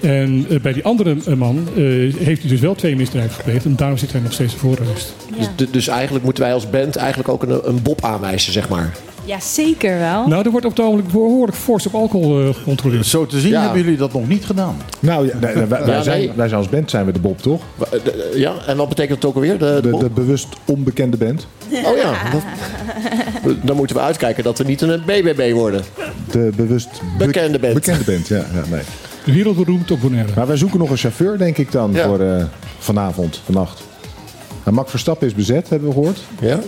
En 0.00 0.46
bij 0.62 0.72
die 0.72 0.84
andere 0.84 1.36
man 1.36 1.68
eh, 1.68 1.82
heeft 2.18 2.40
hij 2.40 2.50
dus 2.50 2.60
wel 2.60 2.74
twee 2.74 2.96
misdrijven 2.96 3.34
gepleegd. 3.34 3.64
En 3.64 3.76
daarom 3.76 3.98
zit 3.98 4.12
hij 4.12 4.20
nog 4.20 4.32
steeds 4.32 4.52
in 4.52 4.58
voorarrest. 4.58 5.14
Dus, 5.56 5.70
dus 5.70 5.88
eigenlijk 5.88 6.24
moeten 6.24 6.42
wij 6.42 6.52
als 6.54 6.70
band 6.70 6.96
eigenlijk 6.96 7.28
ook 7.28 7.42
een, 7.42 7.68
een 7.68 7.82
bob 7.82 8.04
aanwijzen, 8.04 8.52
zeg 8.52 8.68
maar. 8.68 8.92
Ja, 9.24 9.40
zeker 9.40 9.98
wel. 9.98 10.26
Nou, 10.28 10.44
er 10.44 10.50
wordt 10.50 10.66
op 10.66 10.76
het 10.76 10.80
ogenblik 10.86 11.12
behoorlijk 11.12 11.56
fors 11.58 11.86
op 11.86 11.94
alcohol 11.94 12.40
eh, 12.48 12.54
gecontroleerd. 12.54 13.06
Zo 13.06 13.26
te 13.26 13.40
zien 13.40 13.50
Ja. 13.50 13.62
hebben 13.62 13.82
jullie 13.82 13.96
dat 13.98 14.12
nog 14.12 14.28
niet 14.28 14.44
gedaan. 14.44 14.76
Nou, 15.00 15.26
ja, 15.26 15.32
nee, 15.40 15.54
wij, 15.54 15.68
wij 15.68 15.94
Ja, 15.96 16.02
zijn, 16.02 16.18
nee. 16.18 16.32
wij 16.34 16.48
zijn 16.48 16.60
als 16.60 16.68
band 16.70 16.90
zijn 16.90 17.06
we 17.06 17.12
de 17.12 17.18
Bob, 17.18 17.38
toch? 17.42 17.62
Eh, 17.78 17.90
de- 18.04 18.32
Ja, 18.34 18.52
en 18.66 18.76
wat 18.76 18.88
betekent 18.88 19.20
dat 19.20 19.30
ook 19.30 19.36
alweer? 19.36 19.58
De, 19.58 19.64
de 19.74 19.80
De, 19.80 19.88
bob? 19.90 20.00
de 20.00 20.10
bewust 20.10 20.48
onbekende 20.64 21.16
band. 21.16 21.46
Oh 21.84 21.96
ja, 21.96 22.12
dat- 22.32 23.54
dan 23.62 23.76
moeten 23.76 23.96
we 23.96 24.02
uitkijken 24.02 24.44
dat 24.44 24.58
we 24.58 24.64
niet 24.64 24.80
een 24.80 25.02
BBB 25.06 25.52
worden. 25.52 25.82
De 26.30 26.50
bewust 26.56 26.88
be- 27.18 27.26
Bekende 27.26 27.58
band. 27.58 27.74
Bekende 27.74 28.04
band, 28.04 28.28
ja. 28.28 28.36
ja 28.36 28.62
nee. 28.70 28.82
Wereldberoemd 29.34 29.90
op 29.90 30.00
Bonaire. 30.00 30.32
Maar 30.36 30.46
wij 30.46 30.56
zoeken 30.56 30.78
nog 30.78 30.90
een 30.90 30.96
chauffeur, 30.96 31.38
denk 31.38 31.58
ik 31.58 31.72
dan, 31.72 31.90
Ja. 31.92 32.06
voor 32.06 32.20
eh, 32.20 32.44
vanavond, 32.78 33.40
vannacht. 33.44 33.82
Nou, 34.64 34.76
Max 34.76 34.90
Verstappen 34.90 35.26
is 35.26 35.34
bezet, 35.34 35.68
hebben 35.68 35.88
we 35.88 35.94
gehoord. 35.94 36.18
Ja, 36.40 36.58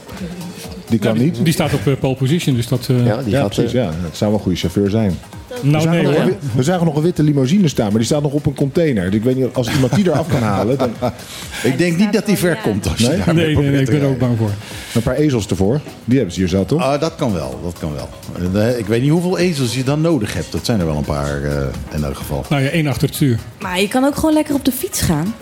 Die 0.89 0.99
kan 0.99 1.13
Nou, 1.13 1.25
niet. 1.25 1.35
die, 1.35 1.45
die 1.45 1.53
staat 1.53 1.73
op 1.75 1.87
eh, 1.87 1.93
pole 2.01 2.15
position, 2.17 2.57
dus 2.57 2.69
dat... 2.69 2.87
eh, 2.91 3.07
ja 3.07 3.23
die 3.23 3.31
ja, 3.31 3.41
gaat... 3.41 3.55
precies. 3.55 3.73
eh, 3.75 3.83
Ja. 3.83 3.91
Het 4.03 4.17
zou 4.17 4.31
wel 4.31 4.39
een 4.39 4.45
goede 4.45 4.59
chauffeur 4.59 4.91
zijn. 4.91 5.19
We 5.63 5.69
nou, 5.71 5.83
zagen, 5.83 6.03
nee 6.03 6.13
nog 6.25 6.31
we 6.55 6.63
zagen 6.63 6.87
nog 6.87 6.97
een 6.97 7.03
witte 7.03 7.23
limousine 7.23 7.69
staan, 7.69 7.87
maar 7.89 7.97
die 7.97 8.05
staat 8.05 8.23
nog 8.23 8.33
op 8.33 8.47
een 8.47 8.55
container. 8.55 9.05
Dus 9.05 9.15
ik 9.15 9.23
weet 9.25 9.37
niet, 9.37 9.47
als 9.53 9.71
iemand 9.75 9.95
die 9.95 10.05
eraf 10.09 10.29
kan 10.29 10.43
halen, 10.43 10.79
dan 10.79 10.91
Ik 11.63 11.79
denk 11.79 11.97
niet 11.99 12.13
dat 12.13 12.27
hij 12.27 12.37
ver 12.37 12.57
komt 12.63 12.89
als 12.89 12.99
je 12.99 13.09
Nee? 13.09 13.17
daarmee 13.25 13.57
Nee, 13.57 13.71
nee, 13.71 13.81
ik 13.81 13.87
ben 13.91 14.01
er 14.01 14.09
ook 14.09 14.19
bang 14.19 14.39
voor. 14.39 14.51
een 14.95 15.03
paar 15.03 15.15
ezels 15.15 15.47
ervoor. 15.47 15.81
Die 16.05 16.17
hebben 16.17 16.35
ze 16.35 16.41
hier 16.41 16.49
zo, 16.49 16.65
toch? 16.65 16.81
Ah, 16.83 17.01
dat 17.01 17.15
kan 17.15 17.33
wel, 17.33 17.61
dat 17.63 17.77
kan 17.79 17.93
wel. 17.95 18.77
Ik 18.79 18.87
weet 18.87 19.03
niet 19.03 19.11
hoeveel 19.11 19.39
ezels 19.39 19.75
je 19.75 19.85
dan 19.85 20.01
nodig 20.01 20.35
hebt. 20.35 20.53
Dat 20.53 20.65
zijn 20.65 20.81
er 20.81 20.87
wel 20.87 20.97
een 20.97 21.05
paar 21.05 21.43
eh, 21.43 21.67
in 21.95 22.05
elk 22.05 22.17
geval. 22.17 22.45
Nou 22.49 22.63
ja, 22.63 22.69
één 22.69 22.87
achter 22.87 23.07
het 23.07 23.15
stuur. 23.15 23.39
Maar 23.61 23.81
je 23.81 23.89
kan 23.89 24.05
ook 24.05 24.15
gewoon 24.15 24.35
lekker 24.35 24.55
op 24.55 24.65
de 24.65 24.73
fiets 24.73 25.01
gaan. 25.01 25.35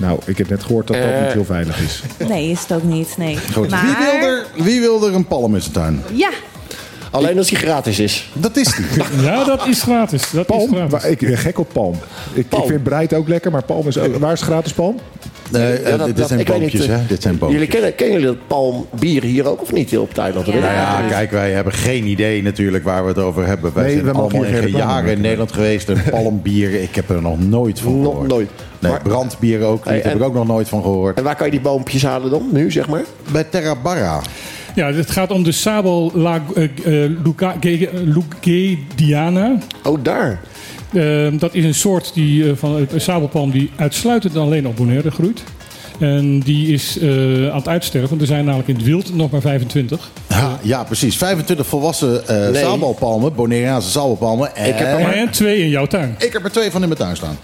Nou, 0.00 0.18
ik 0.24 0.38
heb 0.38 0.48
net 0.48 0.62
gehoord 0.62 0.86
dat 0.86 0.96
dat 0.96 1.06
Eh. 1.06 1.22
niet 1.22 1.32
heel 1.32 1.44
veilig 1.44 1.80
is. 1.80 2.02
Nee, 2.28 2.50
is 2.50 2.60
het 2.60 2.72
ook 2.72 2.82
niet. 2.82 3.14
Nee. 3.18 3.38
Goed, 3.52 3.70
Maar, 3.70 3.82
wie, 3.84 3.94
wil 4.20 4.28
er, 4.28 4.46
wie 4.64 4.80
wil 4.80 5.06
er 5.06 5.14
een 5.14 5.26
palm 5.26 5.54
in 5.54 5.60
zijn 5.60 5.72
tuin? 5.72 6.02
Ja, 6.12 6.30
Alleen 7.10 7.38
als 7.38 7.48
die 7.48 7.58
gratis 7.58 7.98
is. 7.98 8.30
Dat 8.32 8.56
is 8.56 8.74
die. 8.76 8.86
Ja, 9.24 9.44
dat 9.44 9.66
is 9.66 9.82
gratis. 9.82 10.30
Dat 10.30 10.40
is 10.50 10.56
Palm? 10.56 10.68
gratis. 10.74 10.90
Waar- 10.92 11.10
ik 11.10 11.18
ben 11.18 11.38
gek 11.38 11.58
op 11.58 11.68
palm. 11.72 11.94
Ik, 12.32 12.46
ik 12.50 12.64
vind 12.66 12.82
breit 12.82 13.14
ook 13.14 13.28
lekker, 13.28 13.50
maar 13.50 13.62
palm 13.64 13.86
is 13.86 13.98
ook... 13.98 14.16
Waar 14.16 14.32
is 14.32 14.40
gratis 14.42 14.72
palm? 14.72 14.96
Nee, 15.50 15.82
Ja, 15.82 15.96
dat- 15.96 16.06
dit 16.06 16.16
dat- 16.16 16.28
zijn 16.28 16.44
boompjes, 16.44 16.86
eh, 16.86 16.96
hè? 16.96 17.06
Dit 17.08 17.22
zijn 17.22 17.38
boompjes. 17.38 17.60
Jullie 17.60 17.74
kennen, 17.74 17.94
kennen 17.94 18.20
jullie 18.20 18.36
dat 18.36 18.46
palmbier 18.46 19.22
hier 19.22 19.46
ook 19.48 19.62
of 19.62 19.72
niet 19.72 19.90
hier 19.90 20.00
op 20.00 20.14
Thailand? 20.14 20.46
Ik 20.46 20.54
Nou 20.54 20.66
ja, 20.66 21.00
kijk, 21.08 21.30
wij 21.30 21.50
hebben 21.52 21.72
geen 21.72 22.06
idee 22.06 22.42
natuurlijk 22.42 22.84
waar 22.84 23.02
we 23.02 23.08
het 23.08 23.18
over 23.18 23.46
hebben. 23.46 23.72
Wij 23.74 23.84
Nee, 23.84 23.92
zijn 23.92 24.04
we 24.06 24.12
mogen 24.12 24.38
allemaal 24.38 24.60
in 24.62 24.70
jaren 24.70 25.10
in. 25.12 25.20
Nederland 25.20 25.52
geweest. 25.52 25.88
En 25.88 26.02
palmbier, 26.10 26.82
ik 26.82 26.94
heb 26.94 27.10
er 27.10 27.22
nog 27.22 27.38
nooit 27.40 27.80
van 27.80 28.00
Nog 28.00 28.10
gehoord. 28.12 28.28
nooit. 28.28 28.50
Nee, 28.78 28.90
Maar- 28.92 29.02
brandbier 29.02 29.62
ook 29.62 29.76
niet, 29.84 29.84
Hey, 29.84 30.00
heb 30.02 30.14
ik 30.16 30.22
ook 30.22 30.34
nog 30.34 30.46
nooit 30.46 30.68
van 30.68 30.82
gehoord. 30.82 31.16
En 31.18 31.24
waar 31.24 31.36
kan 31.36 31.46
je 31.46 31.52
die 31.52 31.60
boompjes 31.60 32.02
halen 32.02 32.30
dan, 32.30 32.48
nu 32.52 32.70
zeg 32.70 32.88
maar? 32.88 33.02
Bij 33.32 33.44
Terra 33.44 33.74
Barra. 33.82 34.20
Ja, 34.74 34.92
het 34.92 35.10
gaat 35.10 35.30
om 35.30 35.42
de 35.42 35.52
Sabo 35.52 36.10
La, 36.14 36.42
eh, 36.54 36.64
eh, 37.04 37.10
Luca- 37.24 37.54
Ge- 37.60 37.90
Lugediana. 38.04 39.58
Oh, 39.84 39.98
daar. 40.02 40.40
Eh, 40.92 41.26
dat 41.38 41.54
is 41.54 41.64
een 41.64 41.74
soort 41.74 42.10
die, 42.14 42.44
eh, 42.50 42.56
van 42.56 42.86
een 42.90 43.00
sabelpalm 43.00 43.50
die 43.50 43.70
uitsluitend 43.76 44.36
alleen 44.36 44.66
op 44.66 44.76
Bonaire 44.76 45.10
groeit. 45.10 45.42
En 45.98 46.40
die 46.40 46.72
is 46.72 46.98
eh, 46.98 47.08
aan 47.48 47.56
het 47.56 47.68
uitsterven. 47.68 48.20
Er 48.20 48.26
zijn 48.26 48.44
namelijk 48.44 48.68
in 48.68 48.74
het 48.74 48.84
wild 48.84 49.14
nog 49.14 49.30
maar 49.30 49.40
25. 49.40 50.10
Ja, 50.28 50.58
ja, 50.62 50.84
precies. 50.84 51.16
25 51.16 51.66
volwassen 51.66 52.28
eh 52.28 52.48
Nee. 52.50 52.62
sabelpalmen, 52.62 53.34
Bonaireaanse 53.34 53.90
sabelpalmen. 53.90 54.56
En... 54.56 54.68
Ik 54.68 54.74
heb 54.74 54.86
er 54.86 55.00
maar- 55.00 55.12
En 55.14 55.30
twee 55.30 55.58
in 55.62 55.68
jouw 55.68 55.86
tuin. 55.86 56.14
Ik 56.18 56.32
heb 56.32 56.44
er 56.44 56.50
twee 56.50 56.70
van 56.70 56.82
in 56.82 56.88
mijn 56.88 57.00
tuin 57.00 57.16
staan. 57.16 57.38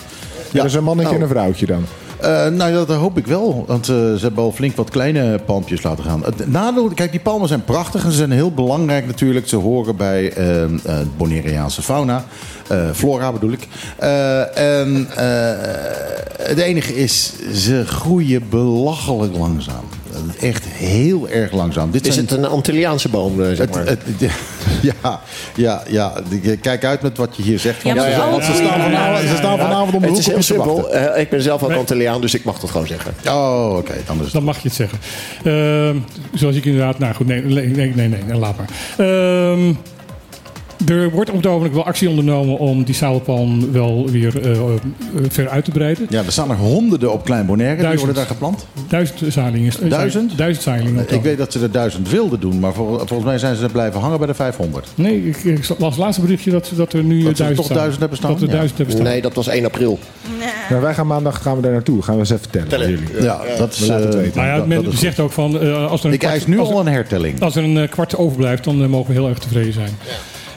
Ja, 0.53 0.59
dat 0.59 0.70
is 0.70 0.74
een 0.74 0.85
mannetje 0.85 1.12
Nou. 1.12 1.23
en 1.23 1.29
een 1.29 1.37
vrouwtje 1.37 1.66
dan. 1.66 1.85
Eh, 2.23 2.47
nou, 2.47 2.73
dat 2.73 2.89
hoop 2.89 3.19
ik 3.19 3.27
wel. 3.27 3.65
Want 3.66 3.89
eh, 3.89 3.95
ze 3.95 4.19
hebben 4.20 4.45
al 4.45 4.53
flink 4.53 4.77
wat 4.77 4.91
kleine 4.91 5.39
palmpjes 5.47 5.83
laten 5.83 6.05
gaan. 6.05 6.23
Het 6.24 6.49
nadeel, 6.51 6.89
kijk, 6.89 7.11
die 7.11 7.20
palmen 7.20 7.49
zijn 7.49 7.65
prachtig 7.65 8.05
en 8.05 8.11
ze 8.11 8.16
zijn 8.16 8.31
heel 8.31 8.53
belangrijk 8.53 9.07
natuurlijk. 9.07 9.49
Ze 9.49 9.57
horen 9.57 9.97
bij 9.97 10.33
eh, 10.33 10.62
eh, 10.62 10.70
Bonaireaanse 11.16 11.83
fauna. 11.83 12.24
Flora 12.95 13.33
bedoel 13.33 13.53
ik. 13.53 13.69
En 14.55 15.07
het 16.43 16.59
enige 16.59 16.95
is, 16.95 17.33
ze 17.55 17.87
groeien 17.87 18.49
belachelijk 18.49 19.37
langzaam. 19.37 19.85
Echt 20.41 20.65
heel 20.69 21.29
erg 21.29 21.53
langzaam. 21.53 21.91
Dit 21.91 22.07
Is 22.07 22.15
zijn- 22.15 22.27
het 22.27 22.39
een 22.39 22.47
Antilliaanse 22.47 23.09
boom, 23.09 23.43
eh, 23.43 23.53
zeg 23.55 23.71
maar? 23.71 23.87
het, 23.87 23.99
het- 24.19 24.31
ja, 25.03 25.21
ja, 25.55 25.83
ja. 25.89 26.13
Kijk 26.61 26.85
uit 26.85 27.03
met 27.03 27.17
wat 27.17 27.37
je 27.37 27.43
hier 27.43 27.59
zegt. 27.59 27.83
Ja, 27.83 27.95
want 27.95 27.99
maar 28.31 28.43
ze- 28.45 28.53
staan 28.55 28.81
vanavond, 28.81 29.29
ze 29.29 29.37
staan 29.37 29.59
vanavond 29.59 29.95
om 29.95 30.01
de 30.01 30.07
Het 30.09 30.19
is 30.19 30.27
op 30.27 30.33
heel 30.33 30.43
simpel. 30.43 30.91
Eh, 30.93 31.21
ik 31.21 31.29
ben 31.29 31.43
zelf 31.43 31.63
ook 31.63 31.73
Antilliaan, 31.73 32.21
dus 32.21 32.35
ik 32.35 32.45
mag 32.45 32.59
dat 32.61 32.71
gewoon 32.71 32.87
zeggen. 32.87 33.15
Oh, 33.29 33.75
oké. 33.77 33.95
dan 34.07 34.17
is 34.19 34.25
het 34.25 34.33
Dan 34.33 34.45
mag 34.45 34.59
je 34.63 34.69
het 34.69 34.77
zeggen. 34.77 34.99
Ehm, 35.45 35.97
zoals 36.35 36.57
ik 36.57 36.65
inderdaad... 36.65 36.99
Nou 36.99 37.15
goed, 37.15 37.27
nee, 37.27 37.43
nee, 37.45 37.67
nee, 37.67 37.93
nee, 37.95 38.09
nee 38.09 38.39
laat 38.39 38.55
maar. 38.57 38.69
Ehm, 39.07 39.73
er 40.87 41.11
wordt 41.11 41.31
op 41.31 41.37
het 41.37 41.47
ogenblik 41.47 41.73
wel 41.73 41.85
actie 41.85 42.09
ondernomen 42.09 42.59
om 42.59 42.85
die 42.85 42.95
sabelpalm 42.95 43.73
wel 43.73 44.09
weer 44.11 44.41
eh, 44.43 44.51
eh, 44.51 44.59
ver 45.29 45.49
uit 45.49 45.65
te 45.65 45.71
breiden. 45.71 46.07
Ja, 46.11 46.23
er 46.25 46.33
staan 46.33 46.51
er 46.51 46.57
honderden 46.57 47.13
op 47.13 47.25
Klein 47.25 47.47
Bonaire. 47.47 47.89
Die 47.89 47.97
worden 47.99 48.15
daar 48.17 48.27
geplant. 48.27 48.67
Duizend 48.89 49.33
zaailingen. 49.33 49.73
eh, 49.83 49.91
Duizend? 49.91 50.39
Duizend 50.39 50.65
zaailingen. 50.65 51.03
op 51.03 51.11
Ik 51.11 51.23
weet 51.23 51.39
dat 51.39 51.53
ze 51.53 51.61
er 51.61 51.71
duizend 51.71 52.11
wilden 52.11 52.41
doen, 52.41 52.59
maar 52.59 52.73
vol- 52.73 52.97
volgens 52.99 53.25
mij 53.25 53.39
zijn 53.39 53.57
ze 53.57 53.67
blijven 53.73 54.01
hangen 54.01 54.19
bij 54.19 54.27
de 54.27 54.35
500. 54.35 54.87
Nee, 54.95 55.29
ik, 55.29 55.37
ik 55.37 55.69
las 55.79 55.91
het 55.95 55.97
laatste 56.05 56.21
berichtje 56.23 56.51
dat, 56.51 56.71
dat 56.77 56.93
er 56.93 57.03
nu 57.05 57.23
Dat 57.23 57.37
ze 57.37 57.43
duizend 57.43 57.57
toch 57.57 57.65
staan. 57.65 57.77
duizend 57.77 58.01
hebben 58.01 58.19
staan? 58.19 58.31
Dat 58.33 58.41
er 58.41 58.47
Ja. 58.47 58.53
duizend 58.53 58.77
hebben 58.79 58.95
staan. 58.97 59.07
Nee, 59.07 59.23
dat 59.23 59.35
was 59.35 59.49
1 59.49 59.65
april. 59.65 59.99
Ja, 60.69 60.81
wij 60.81 60.95
gaan 60.95 61.07
maandag 61.07 61.43
gaan 61.43 61.57
we 61.57 61.63
daar 61.63 61.73
naartoe. 61.73 62.03
Gaan 62.03 62.15
we 62.15 62.21
eens 62.21 62.31
even 62.31 62.49
vertellen. 62.51 62.85
aan 62.87 62.91
jullie. 62.91 63.23
Ja, 63.23 63.41
dat 63.59 63.73
is, 63.73 63.79
We 63.79 63.87
laten 63.87 64.07
het 64.07 64.15
weten. 64.15 64.43
Nou 64.43 64.61
ja, 64.61 64.67
men 64.67 64.85
dat 64.85 64.95
zegt 64.95 65.21
ook 65.21 65.33
van... 65.33 65.61
eh, 65.61 65.91
als 65.91 66.01
er 66.01 66.07
een 66.07 66.13
Ik 66.13 66.19
kwart- 66.19 66.33
eis 66.35 66.47
nu 66.47 66.59
als 66.59 66.69
er- 66.69 66.75
al 66.75 66.81
een 66.81 66.87
hertelling. 66.93 67.41
Als 67.43 67.57
er 67.57 67.65
een 67.65 67.89
kwart 67.89 68.17
overblijft, 68.17 68.65
dan 68.65 68.91
mogen 68.91 69.07
we 69.15 69.21
heel 69.21 69.29
erg 69.29 69.39
tevreden 69.39 69.73
zijn. 69.73 69.91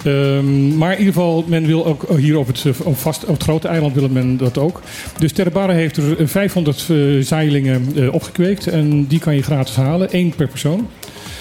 Ehm, 0.05 0.77
maar 0.77 0.91
in 0.91 0.97
ieder 0.97 1.13
geval, 1.13 1.43
men 1.47 1.65
wil 1.65 1.85
ook 1.85 2.17
hier 2.17 2.37
op 2.37 2.47
het, 2.47 2.63
eh, 2.65 2.87
op 2.87 2.97
vast, 2.97 3.25
op 3.25 3.33
het 3.33 3.43
grote 3.43 3.67
eiland 3.67 3.93
wil 3.93 4.09
men 4.09 4.37
dat 4.37 4.57
ook. 4.57 4.81
Dus 5.19 5.31
Terrebara 5.31 5.73
heeft 5.73 5.97
er 5.97 6.19
eh, 6.19 6.27
500 6.27 6.85
eh, 6.89 6.97
zeilingen 7.19 7.87
eh, 7.95 8.13
opgekweekt. 8.13 8.67
En 8.67 9.05
die 9.07 9.19
kan 9.19 9.35
je 9.35 9.41
gratis 9.43 9.75
halen, 9.75 10.11
één 10.11 10.35
per 10.35 10.47
persoon. 10.47 10.87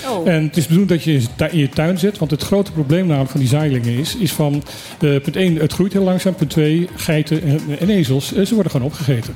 Oh. 0.09 0.29
En 0.29 0.43
het 0.43 0.57
is 0.57 0.67
bedoeld 0.67 0.89
dat 0.89 1.03
je 1.03 1.13
in 1.51 1.59
je 1.59 1.69
tuin 1.69 1.99
zet. 1.99 2.19
Want 2.19 2.31
het 2.31 2.43
grote 2.43 2.73
probleem 2.73 3.07
namelijk 3.07 3.31
van 3.31 3.41
die 3.41 3.49
zeilingen 3.49 3.99
is, 3.99 4.17
is 4.17 4.33
van... 4.33 4.63
eh, 5.01 5.21
punt 5.21 5.37
1, 5.37 5.57
het 5.57 5.73
groeit 5.73 5.93
heel 5.93 6.03
langzaam. 6.03 6.35
Punt 6.35 6.51
2, 6.51 6.89
geiten 6.97 7.43
en, 7.43 7.61
en 7.81 7.89
ezels, 7.89 8.35
eh, 8.35 8.45
ze 8.45 8.55
worden 8.55 8.73
gewoon 8.73 8.87
opgegeten. 8.87 9.35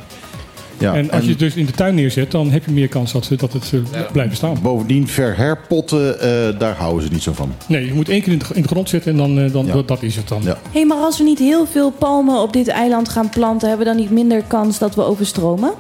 Ja, 0.79 0.95
en 0.95 1.11
als 1.11 1.25
je 1.25 1.31
het 1.31 1.39
dus 1.39 1.55
in 1.55 1.67
de 1.67 1.73
tuin 1.73 1.95
neerzet, 1.95 2.31
dan 2.31 2.51
heb 2.51 2.65
je 2.65 2.71
meer 2.71 2.89
kans 2.89 3.13
dat, 3.13 3.29
dat 3.37 3.53
het 3.53 3.73
eh, 3.93 4.01
blijft 4.13 4.31
bestaan. 4.31 4.57
Bovendien, 4.63 5.09
verherpotten, 5.09 6.21
eh 6.21 6.59
daar 6.59 6.77
houden 6.77 7.03
ze 7.07 7.13
niet 7.13 7.23
zo 7.23 7.33
van. 7.33 7.53
Nee, 7.69 7.87
je 7.87 7.95
moet 7.95 8.09
één 8.09 8.23
keer 8.23 8.33
in 8.33 8.39
de, 8.39 8.45
in 8.55 8.63
de 8.63 8.69
grond 8.69 8.89
zetten 8.89 9.11
en 9.13 9.17
dan, 9.19 9.39
eh, 9.39 9.53
dan 9.53 9.67
Ja. 9.67 9.73
dat, 9.73 9.89
dat 9.89 10.03
is 10.03 10.17
het 10.17 10.29
dan. 10.29 10.43
Ja. 10.43 10.59
Hé, 10.73 10.85
maar 10.85 10.97
als 10.99 11.19
we 11.19 11.25
niet 11.25 11.39
heel 11.39 11.67
veel 11.67 11.91
palmen 11.91 12.41
op 12.43 12.53
dit 12.53 12.69
eiland 12.69 13.09
gaan 13.09 13.29
planten, 13.29 13.69
hebben 13.69 13.87
we 13.87 13.93
dan 13.93 14.03
niet 14.03 14.11
minder 14.13 14.43
kans 14.47 14.79
dat 14.79 14.95
we 14.95 15.03
overstromen? 15.03 15.73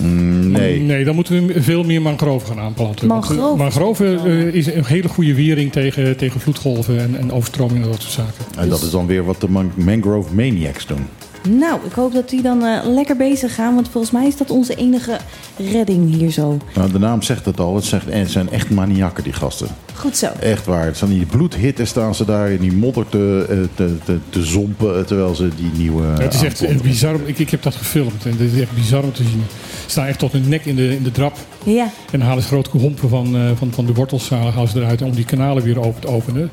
Mm, 0.00 0.50
nee. 0.50 0.80
Nee, 0.80 1.04
dan 1.04 1.14
moeten 1.14 1.46
we 1.46 1.62
veel 1.62 1.84
meer 1.84 2.02
mangroven 2.02 2.48
gaan 2.48 2.58
aanplanten. 2.58 3.08
Want, 3.08 3.28
Mangroven? 3.28 3.58
mangroven 3.58 4.52
is 4.54 4.66
een 4.66 4.84
hele 4.84 5.08
goede 5.08 5.34
wering 5.34 5.72
tegen, 5.72 6.16
tegen 6.16 6.40
vloedgolven 6.40 6.98
en, 7.00 7.16
en 7.18 7.32
overstromingen 7.32 7.82
en 7.82 7.90
dat 7.90 8.00
soort 8.00 8.12
zaken. 8.12 8.60
En 8.62 8.68
dat 8.68 8.82
is 8.82 8.90
dan 8.90 9.06
weer 9.06 9.24
wat 9.24 9.40
de 9.40 9.48
man- 9.48 9.72
mangrove 9.74 10.34
maniacs 10.34 10.86
doen. 10.86 11.06
Nou, 11.48 11.80
ik 11.86 11.92
hoop 11.92 12.12
dat 12.12 12.28
die 12.28 12.42
dan 12.42 12.64
eh, 12.64 12.80
lekker 12.84 13.16
bezig 13.16 13.54
gaan, 13.54 13.74
want 13.74 13.88
volgens 13.88 14.12
mij 14.12 14.26
is 14.26 14.36
dat 14.36 14.50
onze 14.50 14.74
enige 14.74 15.18
redding 15.56 16.14
hier 16.14 16.30
zo. 16.30 16.58
Nou, 16.74 16.92
de 16.92 16.98
naam 16.98 17.22
zegt 17.22 17.44
het 17.44 17.60
al, 17.60 17.74
het, 17.74 17.84
zegt, 17.84 18.06
het 18.08 18.30
zijn 18.30 18.50
echt 18.50 18.70
maniakken 18.70 19.24
die 19.24 19.32
gasten. 19.32 19.68
Goed 19.94 20.16
zo. 20.16 20.26
Echt 20.40 20.66
waar. 20.66 20.84
Het 20.84 20.96
zijn 20.96 21.10
die 21.10 21.26
bloedhitte 21.26 21.84
staan 21.84 22.14
ze 22.14 22.24
daar 22.24 22.50
in 22.50 22.60
die 22.60 22.72
modder 22.72 23.08
te, 23.08 23.46
eh, 23.48 23.56
te, 23.74 23.96
te, 24.04 24.18
te 24.28 24.44
zompen 24.44 24.98
eh, 24.98 25.04
terwijl 25.04 25.34
ze 25.34 25.48
die 25.56 25.70
nieuwe. 25.76 26.02
Ja, 26.02 26.22
het 26.22 26.34
is 26.34 26.42
echt 26.42 26.82
bizar. 26.82 27.16
Ik, 27.24 27.38
ik 27.38 27.50
heb 27.50 27.62
dat 27.62 27.74
gefilmd 27.74 28.24
en 28.24 28.30
het 28.30 28.40
is 28.40 28.60
echt 28.60 28.74
bizar 28.74 29.02
om 29.02 29.12
te 29.12 29.22
zien. 29.22 29.44
Ze 29.84 29.90
staan 29.90 30.06
echt 30.06 30.18
tot 30.18 30.32
hun 30.32 30.48
nek 30.48 30.64
in 30.64 30.76
de, 30.76 30.96
in 30.96 31.02
de 31.02 31.10
drap. 31.10 31.36
Ja. 31.64 31.84
En 31.84 32.18
dan 32.18 32.20
halen 32.20 32.42
ze 32.42 32.48
grote 32.48 32.78
hompen 32.78 33.08
van, 33.08 33.36
eh, 33.36 33.50
van, 33.54 33.72
van 33.72 33.86
de 33.86 33.94
wortels 33.94 34.28
halen 34.28 34.52
halen 34.52 34.70
ze 34.70 34.80
eruit 34.80 35.02
om 35.02 35.12
die 35.12 35.24
kanalen 35.24 35.62
weer 35.62 35.80
open 35.80 36.00
te 36.00 36.08
openen. 36.08 36.50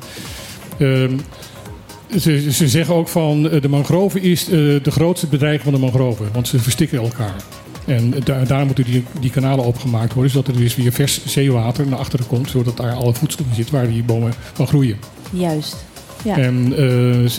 Ehm, 0.78 1.18
ze, 2.18 2.52
ze 2.52 2.68
zeggen 2.68 2.94
ook 2.94 3.08
van 3.08 3.50
eh, 3.50 3.62
de 3.62 3.68
mangrove 3.68 4.20
is 4.20 4.44
eh, 4.44 4.50
de 4.50 4.90
grootste 4.90 5.26
bedreiging 5.26 5.64
van 5.64 5.72
de 5.72 5.78
mangroven. 5.78 6.28
Want 6.32 6.48
ze 6.48 6.58
verstikken 6.58 6.98
elkaar. 6.98 7.34
En 7.86 8.14
da 8.24 8.44
daar 8.44 8.66
moeten 8.66 8.84
die, 8.84 9.04
die 9.20 9.30
kanalen 9.30 9.64
opgemaakt 9.64 10.12
worden. 10.12 10.32
Zodat 10.32 10.48
er 10.48 10.60
dus 10.60 10.76
weer 10.76 10.92
vers 10.92 11.24
zeewater 11.24 11.86
naar 11.86 11.98
achteren 11.98 12.26
komt. 12.26 12.50
Zodat 12.50 12.76
daar 12.76 12.92
alle 12.92 13.14
voedsel 13.14 13.44
in 13.48 13.54
zit 13.54 13.70
waar 13.70 13.88
die 13.88 14.02
bomen 14.02 14.32
van 14.52 14.66
groeien. 14.66 14.98
Juist. 15.30 15.76
Ja. 16.24 16.38
En 16.38 16.72
eh, 16.76 17.30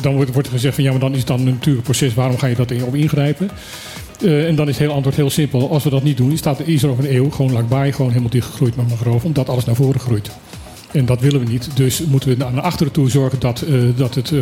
dan 0.00 0.14
wordt, 0.14 0.32
wordt 0.32 0.48
er 0.48 0.54
gezegd 0.54 0.74
van 0.74 0.84
ja, 0.84 0.90
maar 0.90 1.00
dan 1.00 1.12
is 1.12 1.18
het 1.18 1.26
dan 1.26 1.38
een 1.40 1.44
natuurlijk 1.44 1.84
proces. 1.84 2.14
Waarom 2.14 2.38
ga 2.38 2.46
je 2.46 2.54
dat 2.54 2.82
op 2.82 2.94
ingrijpen? 2.94 3.50
En 4.24 4.54
dan 4.54 4.68
is 4.68 4.78
het 4.78 4.90
antwoord 4.90 5.16
heel 5.16 5.30
simpel. 5.30 5.70
Als 5.70 5.84
we 5.84 5.90
dat 5.90 6.02
niet 6.02 6.16
doen, 6.16 6.36
staat, 6.36 6.66
is 6.66 6.82
er 6.82 6.90
over 6.90 7.04
een 7.04 7.14
eeuw 7.14 7.30
gewoon 7.30 7.52
lakbaai 7.52 7.92
gewoon 7.92 8.10
helemaal 8.10 8.30
dichtgegroeid 8.30 8.76
met 8.76 8.88
mangrove. 8.88 9.26
Omdat 9.26 9.48
alles 9.48 9.64
naar 9.64 9.74
voren 9.74 10.00
groeit. 10.00 10.30
En 10.94 11.06
dat 11.06 11.20
willen 11.20 11.40
we 11.44 11.46
niet. 11.50 11.68
Dus 11.74 12.00
moeten 12.04 12.28
we 12.28 12.36
naar 12.36 12.60
achteren 12.60 12.92
toe 12.92 13.10
zorgen 13.10 13.40
dat, 13.40 13.60
eh, 13.60 13.74
dat 13.96 14.14
het, 14.14 14.30
eh, 14.32 14.40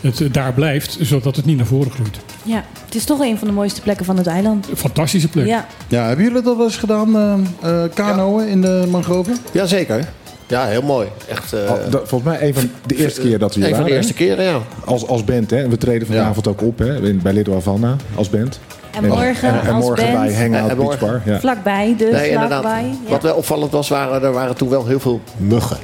het 0.00 0.34
daar 0.34 0.52
blijft. 0.52 0.98
Zodat 1.00 1.36
het 1.36 1.44
niet 1.44 1.56
naar 1.56 1.66
voren 1.66 1.90
groeit. 1.90 2.18
ja, 2.42 2.64
het 2.84 2.94
is 2.94 3.04
toch 3.04 3.20
een 3.20 3.38
van 3.38 3.48
de 3.48 3.54
mooiste 3.54 3.80
plekken 3.80 4.04
van 4.04 4.16
het 4.16 4.26
eiland. 4.26 4.66
Fantastische 4.76 5.28
plek. 5.28 5.46
Ja. 5.46 5.66
Ja, 5.88 6.06
hebben 6.06 6.24
jullie 6.24 6.42
dat 6.42 6.56
wel 6.56 6.64
eens 6.66 6.76
gedaan, 6.76 7.16
eh 7.16 7.34
eh, 7.84 7.90
kanoën 7.94 8.48
in 8.48 8.60
de 8.60 8.86
mangroven? 8.90 9.36
Jazeker. 9.52 10.08
Ja, 10.46 10.66
heel 10.66 10.82
mooi. 10.82 11.08
Echt, 11.28 11.52
eh, 11.52 11.60
Oh, 11.60 11.90
dat- 11.90 12.08
volgens 12.08 12.30
mij 12.32 12.46
een 12.48 12.54
van 12.54 12.70
de 12.86 12.96
eerste 12.96 13.20
keer 13.20 13.38
dat 13.38 13.54
we 13.54 13.60
hier 13.60 13.68
Een 13.68 13.74
van 13.74 13.84
de 13.84 13.90
waren, 13.90 13.96
eerste 14.06 14.14
keren, 14.24 14.44
ja. 14.44 14.58
Als, 14.84 15.06
als 15.06 15.24
band, 15.24 15.50
hè. 15.50 15.62
En 15.62 15.70
we 15.70 15.76
treden 15.78 16.06
vanavond 16.06 16.46
ook 16.48 16.62
op, 16.62 16.78
hè. 16.78 17.12
Bij 17.14 17.32
Little 17.32 17.54
Havana, 17.54 17.96
als 18.14 18.30
band. 18.30 18.60
En 18.92 19.04
morgen 19.06 19.48
en, 19.48 19.60
en 19.60 19.72
als 19.74 19.84
morgen 19.84 20.12
band. 20.12 20.26
bij 20.26 20.34
Hangout 20.34 20.76
Beach 20.76 20.98
Bar. 20.98 21.22
Ja. 21.24 21.40
Vlakbij, 21.40 21.94
dus 21.98 22.12
Nee, 22.12 22.32
vlakbij. 22.32 22.84
Ja. 23.04 23.10
Wat 23.10 23.22
wel 23.22 23.34
opvallend 23.34 23.72
was, 23.72 23.88
waren, 23.88 24.22
er 24.22 24.32
waren 24.32 24.56
toen 24.56 24.68
wel 24.68 24.86
heel 24.86 25.00
veel 25.00 25.20
muggen. 25.36 25.76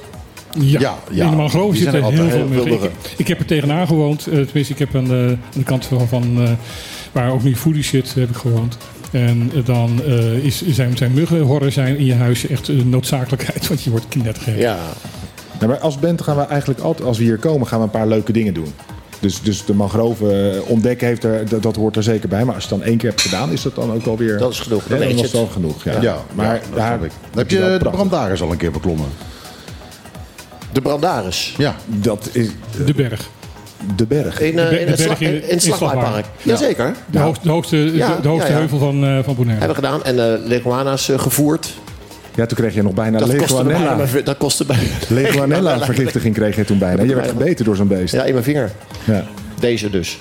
Ja, 0.58 0.80
Ja, 0.80 0.94
ja. 1.10 1.48
zitten 1.72 1.94
er 2.02 2.04
heel 2.12 2.24
heel 2.26 2.48
veel 2.52 2.66
muggen. 2.66 2.90
Ik, 2.90 3.14
ik 3.16 3.28
heb 3.28 3.38
er 3.38 3.44
tegenaan 3.46 3.86
gewoond. 3.86 4.26
eh, 4.26 4.40
tenminste, 4.40 4.72
ik 4.72 4.78
heb 4.78 4.94
aan 4.96 5.04
de, 5.04 5.36
aan 5.44 5.58
de 5.58 5.62
kant 5.62 5.84
van, 5.84 6.08
van 6.08 6.42
eh, 6.42 6.50
waar 7.12 7.30
ook 7.30 7.42
nu 7.42 7.56
foodie 7.56 7.84
zit, 7.84 8.14
heb 8.14 8.28
ik 8.30 8.36
gewoond. 8.36 8.76
En 9.10 9.50
eh, 9.54 9.64
dan 9.64 10.00
eh, 10.06 10.32
is, 10.44 10.62
zijn, 10.68 10.96
zijn 10.96 11.12
muggenhorren 11.12 11.72
zijn 11.72 11.98
in 11.98 12.04
je 12.04 12.14
huis 12.14 12.46
echt 12.46 12.68
een 12.68 12.88
noodzakelijkheid. 12.88 13.68
Want 13.68 13.82
je 13.82 13.90
wordt 13.90 14.08
knettergek. 14.08 14.58
Ja, 14.58 14.76
Nou, 15.58 15.70
maar 15.70 15.80
als 15.80 15.98
band 15.98 16.22
gaan 16.22 16.36
we 16.36 16.42
eigenlijk 16.42 16.80
altijd, 16.80 17.08
als 17.08 17.18
we 17.18 17.24
hier 17.24 17.38
komen, 17.38 17.66
gaan 17.66 17.78
we 17.78 17.84
een 17.84 17.90
paar 17.90 18.06
leuke 18.06 18.32
dingen 18.32 18.54
doen. 18.54 18.72
Dus, 19.20 19.40
dus 19.42 19.64
de 19.64 19.74
mangroven 19.74 20.54
eh, 20.54 20.60
ontdekken, 20.70 21.06
heeft 21.06 21.24
er, 21.24 21.48
dat, 21.48 21.62
dat 21.62 21.76
hoort 21.76 21.96
er 21.96 22.02
zeker 22.02 22.28
bij. 22.28 22.44
Maar 22.44 22.54
als 22.54 22.64
je 22.64 22.68
het 22.70 22.78
dan 22.78 22.88
één 22.88 22.96
keer 22.98 23.08
hebt 23.08 23.20
gedaan, 23.20 23.52
is 23.52 23.62
dat 23.62 23.74
dan 23.74 23.92
ook 23.92 24.06
alweer... 24.06 24.38
Dat 24.38 24.52
is 24.52 24.60
genoeg, 24.60 24.82
dan 24.84 24.98
was 25.12 25.20
het 25.22 25.34
al 25.34 25.46
genoeg. 25.46 25.84
Ja. 25.84 26.00
Ja, 26.00 26.16
maar 26.34 26.60
daar. 26.74 26.98
Heb 27.34 27.50
je 27.50 27.58
de 27.58 27.88
brandaris 27.90 28.42
al 28.42 28.50
een 28.50 28.56
keer 28.56 28.70
beklommen? 28.72 29.08
de 30.72 30.80
brandaris. 30.82 31.54
Ja. 31.58 31.76
Dat 31.86 32.28
is 32.32 32.48
De 32.86 32.94
berg. 32.94 33.28
de 33.96 34.06
berg. 34.06 34.40
In, 34.40 34.56
De- 34.56 34.62
in 34.62 34.68
de 34.68 34.76
het, 34.76 34.86
berg 34.86 35.00
slag, 35.00 35.20
in- 35.20 35.26
in, 35.28 35.34
in 35.34 35.42
in 35.42 35.54
het 35.54 35.62
Slagwaaipark. 35.62 36.24
Ja. 36.42 36.52
Jazeker. 36.52 36.94
De, 37.10 37.18
hoogste, 37.18 37.44
de 37.44 37.50
hoogste, 37.50 37.76
Ja, 37.76 38.16
de, 38.16 38.22
de 38.22 38.28
hoogste 38.28 38.46
ja, 38.48 38.52
ja. 38.54 38.58
heuvel 38.60 38.78
van, 38.78 39.04
eh 39.04 39.18
van 39.24 39.34
Bonaire. 39.34 39.64
Hebben 39.66 39.82
we 39.82 39.88
gedaan. 39.88 40.04
En 40.04 40.32
eh 40.40 40.46
leguana's 40.48 41.10
gevoerd. 41.16 41.74
Ja, 42.36 42.46
toen 42.46 42.56
kreeg 42.56 42.74
je 42.74 42.82
nog 42.82 42.94
bijna 42.94 43.18
Dat 43.18 43.26
mijn- 43.28 43.38
dat 44.24 44.36
kostte 44.36 44.64
bijna... 44.64 44.82
Legionella 45.22 45.78
vergiftiging 45.84 46.34
kreeg 46.34 46.56
je 46.56 46.64
toen 46.64 46.78
bijna. 46.78 47.02
Je 47.02 47.14
werd 47.14 47.28
gebeten 47.28 47.64
door 47.64 47.76
zo'n 47.76 47.88
beest. 47.88 48.14
Ja, 48.14 48.24
in 48.24 48.32
mijn 48.32 48.44
vinger. 48.44 48.70
Ja. 49.04 49.24
Deze 49.60 49.90
dus. 49.90 50.18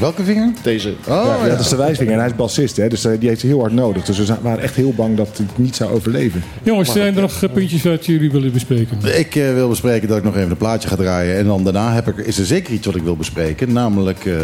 Welke 0.00 0.24
vinger? 0.24 0.52
Deze. 0.62 0.88
Oh, 0.88 1.04
ja, 1.06 1.44
ja. 1.44 1.50
dat 1.50 1.60
is 1.60 1.68
de 1.68 1.76
wijsvinger 1.76 2.12
en 2.12 2.18
hij 2.18 2.28
is 2.28 2.36
bassist, 2.36 2.76
hè, 2.76 2.88
dus 2.88 3.04
eh, 3.04 3.12
die 3.18 3.28
heeft 3.28 3.40
ze 3.40 3.46
heel 3.46 3.60
hard 3.60 3.72
nodig. 3.72 4.04
Dus 4.04 4.18
we 4.18 4.34
waren 4.42 4.62
echt 4.62 4.74
heel 4.74 4.92
bang 4.96 5.16
dat 5.16 5.28
hij 5.36 5.46
het 5.46 5.58
niet 5.58 5.76
zou 5.76 5.92
overleven. 5.92 6.44
Jongens, 6.62 6.92
zijn 6.92 7.14
er 7.14 7.20
nog 7.20 7.42
eh, 7.42 7.52
puntjes 7.52 7.82
wat 7.82 8.06
jullie 8.06 8.30
willen 8.30 8.52
bespreken? 8.52 9.18
Ik 9.18 9.36
eh, 9.36 9.52
wil 9.52 9.68
bespreken 9.68 10.08
dat 10.08 10.16
ik 10.18 10.24
nog 10.24 10.36
even 10.36 10.50
een 10.50 10.56
plaatje 10.56 10.88
ga 10.88 10.96
draaien. 10.96 11.36
En 11.36 11.46
dan 11.46 11.64
daarna 11.64 11.92
heb 11.92 12.08
ik, 12.08 12.16
is 12.26 12.38
er 12.38 12.46
zeker 12.46 12.74
iets 12.74 12.86
wat 12.86 12.94
ik 12.94 13.02
wil 13.02 13.16
bespreken. 13.16 13.72
Namelijk 13.72 14.18
eh, 14.18 14.34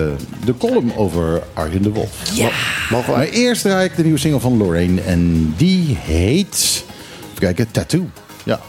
de 0.45 0.57
column 0.59 0.93
over 0.97 1.43
Arjen 1.53 1.83
de 1.83 1.91
Wolf. 1.91 2.11
Ja. 2.35 2.51
Mogen 2.91 3.13
Maar 3.13 3.29
eerst 3.29 3.63
draai 3.63 3.85
ik 3.85 3.97
de 3.97 4.03
nieuwe 4.03 4.19
single 4.19 4.41
van 4.41 4.57
Lorraine. 4.57 5.01
En 5.01 5.55
die 5.57 5.97
heet... 6.01 6.85
Even 7.41 7.55
kijken, 7.55 7.73
Tattoo. 7.73 8.11
Ja. 8.45 8.61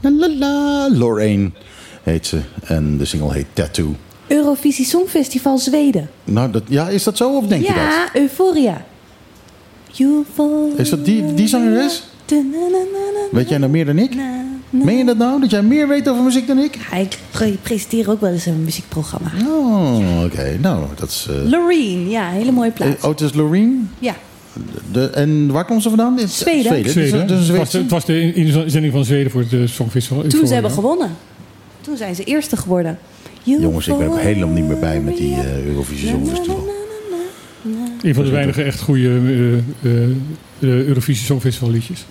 La 0.00 0.10
la 0.10 0.28
la. 0.28 0.88
Lorraine 0.88 1.50
heet 2.02 2.26
ze. 2.26 2.40
En 2.64 2.96
de 2.98 3.04
single 3.04 3.32
heet 3.32 3.46
Tattoo. 3.52 3.96
Eurovisie 4.26 4.84
Songfestival 4.84 5.58
Zweden. 5.58 6.10
Nou, 6.24 6.50
dat, 6.50 6.62
ja, 6.68 6.88
is 6.88 7.02
dat 7.04 7.16
zo 7.16 7.36
of 7.36 7.46
denk 7.46 7.60
je 7.62 7.68
dat? 7.68 7.76
ja, 7.76 8.08
Euphoria. 8.14 8.84
Euphoria. 9.98 10.76
Is 10.76 10.90
dat 10.90 11.04
die, 11.04 11.34
die 11.34 11.48
zangeres? 11.48 12.02
Weet 13.30 13.48
jij 13.48 13.58
nou 13.58 13.70
meer 13.70 13.84
dan 13.84 13.98
ik? 13.98 14.14
Meen 14.70 14.96
je 14.96 15.04
dat 15.04 15.16
nou? 15.16 15.40
Dat 15.40 15.50
jij 15.50 15.62
meer 15.62 15.88
weet 15.88 16.08
over 16.08 16.22
muziek 16.22 16.46
dan 16.46 16.58
ik? 16.58 16.78
Ja, 16.90 16.96
ik 16.96 17.18
pre- 17.30 17.56
presenteer 17.62 18.10
ook 18.10 18.20
wel 18.20 18.30
eens 18.32 18.46
een 18.46 18.64
muziekprogramma. 18.64 19.30
Oh, 19.48 20.24
oké. 20.24 20.58
Nou, 20.60 20.84
dat 20.96 21.08
is... 21.08 21.26
eh 21.30 21.50
Loreen, 21.50 22.08
ja, 22.10 22.30
hele 22.30 22.52
mooie 22.52 22.70
plaats. 22.70 22.96
eh, 22.96 23.04
oh, 23.04 23.10
het 23.10 23.20
is 23.20 23.32
Loreen. 23.32 23.90
Ja. 23.98 24.14
De, 24.92 25.10
en 25.10 25.52
waar 25.52 25.64
komt 25.64 25.82
ze 25.82 25.88
vandaan? 25.88 26.18
Is- 26.18 26.38
Zweden. 26.38 26.62
Zweden. 26.64 26.90
Zweden. 26.90 27.26
Dus, 27.26 27.38
dus 27.38 27.48
een 27.48 27.54
het, 27.54 27.62
was 27.62 27.70
de, 27.70 27.78
het 27.78 27.90
was 27.90 28.04
de 28.04 28.20
in- 28.20 28.34
inzending 28.64 28.92
van 28.92 29.04
Zweden 29.04 29.30
voor 29.30 29.40
het 29.40 29.52
eh, 29.52 29.60
Songfestival. 29.64 30.22
Toen 30.22 30.46
ze 30.46 30.52
hebben 30.54 30.70
gewonnen. 30.70 31.16
Toen 31.80 31.96
zijn 31.96 32.14
ze 32.14 32.24
eerste 32.24 32.56
geworden. 32.56 32.98
Jongens, 33.46 33.88
ik 33.88 33.98
ben 33.98 34.08
ook 34.08 34.18
helemaal 34.18 34.54
niet 34.54 34.68
meer 34.68 34.78
bij 34.78 35.00
met 35.00 35.16
die 35.16 35.34
eh, 35.34 35.66
Eurovisie 35.66 36.08
Songfestival. 36.08 36.74
Een 38.02 38.14
van 38.14 38.24
de 38.24 38.30
weinige 38.30 38.62
echt 38.62 38.80
goede 38.80 39.08
eh, 39.08 39.54
eh, 39.54 40.10
eh, 40.58 40.86
Eurovisie 40.86 41.24
Songfestival 41.24 41.70
liedjes. 41.70 42.04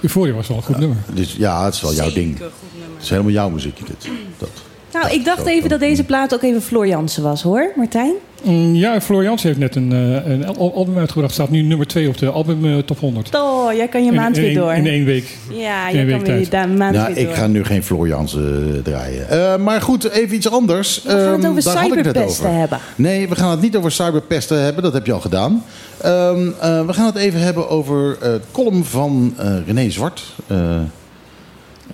Euphoria 0.00 0.32
was 0.32 0.48
wel 0.48 0.56
een 0.56 0.62
goed 0.62 0.78
nummer. 0.78 0.96
Dus 1.14 1.34
ja, 1.38 1.64
het 1.64 1.74
is 1.74 1.80
wel 1.80 1.94
jouw 1.94 2.12
ding. 2.12 2.38
Het 2.38 3.02
is 3.02 3.10
helemaal 3.10 3.32
jouw 3.32 3.50
muziek, 3.50 3.86
dit. 3.86 4.08
Dat. 4.38 4.50
Nou, 4.92 5.10
ik 5.14 5.24
dacht 5.24 5.46
even 5.46 5.68
dat 5.68 5.80
deze 5.80 6.04
plaat 6.04 6.34
ook 6.34 6.42
even 6.42 6.62
Floor 6.62 6.86
Jansen 6.86 7.22
was, 7.22 7.42
hoor. 7.42 7.72
Martijn? 7.76 8.12
Mm, 8.42 8.74
ja, 8.74 9.00
Floor 9.00 9.22
Jansen 9.22 9.46
heeft 9.48 9.60
net 9.60 9.76
een, 9.76 9.92
eh, 9.92 10.30
een 10.32 10.46
al- 10.56 10.74
album 10.74 10.98
uitgebracht. 10.98 11.32
Staat 11.32 11.50
nu 11.50 11.62
nummer 11.62 11.86
2 11.86 12.08
op 12.08 12.18
de 12.18 12.30
album 12.30 12.64
eh, 12.64 12.78
top 12.78 12.98
100. 13.00 13.34
Oh, 13.34 13.72
jij 13.72 13.88
kan 13.88 14.04
je 14.04 14.12
maand 14.12 14.36
in 14.36 14.42
weer 14.42 14.54
door. 14.54 14.72
In 14.74 14.86
één 14.86 15.04
week. 15.04 15.36
Ja, 15.50 15.88
In 15.88 15.94
jij 15.94 16.02
een 16.02 16.08
kan 16.10 16.18
week 16.18 16.50
weer 16.50 16.60
je 16.60 16.66
maand 16.66 16.94
Nou, 16.96 17.06
weer 17.14 17.16
ik 17.22 17.26
door. 17.26 17.36
ga 17.36 17.46
nu 17.46 17.64
geen 17.64 17.82
Floriansen 17.84 18.72
eh, 18.76 18.82
draaien. 18.82 19.28
Eh, 19.28 19.56
maar 19.56 19.80
goed, 19.80 20.10
even 20.10 20.36
iets 20.36 20.50
anders. 20.50 21.02
We 21.02 21.10
gaan 21.10 21.18
het 21.18 21.26
Ehm, 21.44 21.50
over 21.50 21.62
daar 21.64 21.76
had 21.76 21.84
ik 21.86 21.94
het 21.94 22.04
net 22.04 22.14
cyberpesten 22.14 22.46
over. 22.46 22.58
hebben. 22.58 22.78
Nee, 22.96 23.28
we 23.28 23.34
gaan 23.36 23.50
het 23.50 23.60
niet 23.60 23.76
over 23.76 23.92
cyberpesten 23.92 24.62
hebben. 24.62 24.82
Dat 24.82 24.92
heb 24.92 25.06
je 25.06 25.12
al 25.12 25.20
gedaan. 25.20 25.64
Ehm, 26.00 26.48
eh, 26.60 26.86
we 26.86 26.92
gaan 26.92 27.06
het 27.06 27.16
even 27.16 27.40
hebben 27.40 27.68
over 27.68 28.16
eh, 28.20 28.30
het 28.32 28.44
column 28.52 28.84
van 28.84 29.34
eh, 29.36 29.54
René 29.66 29.90
Zwart. 29.90 30.22
Eh 30.46 30.58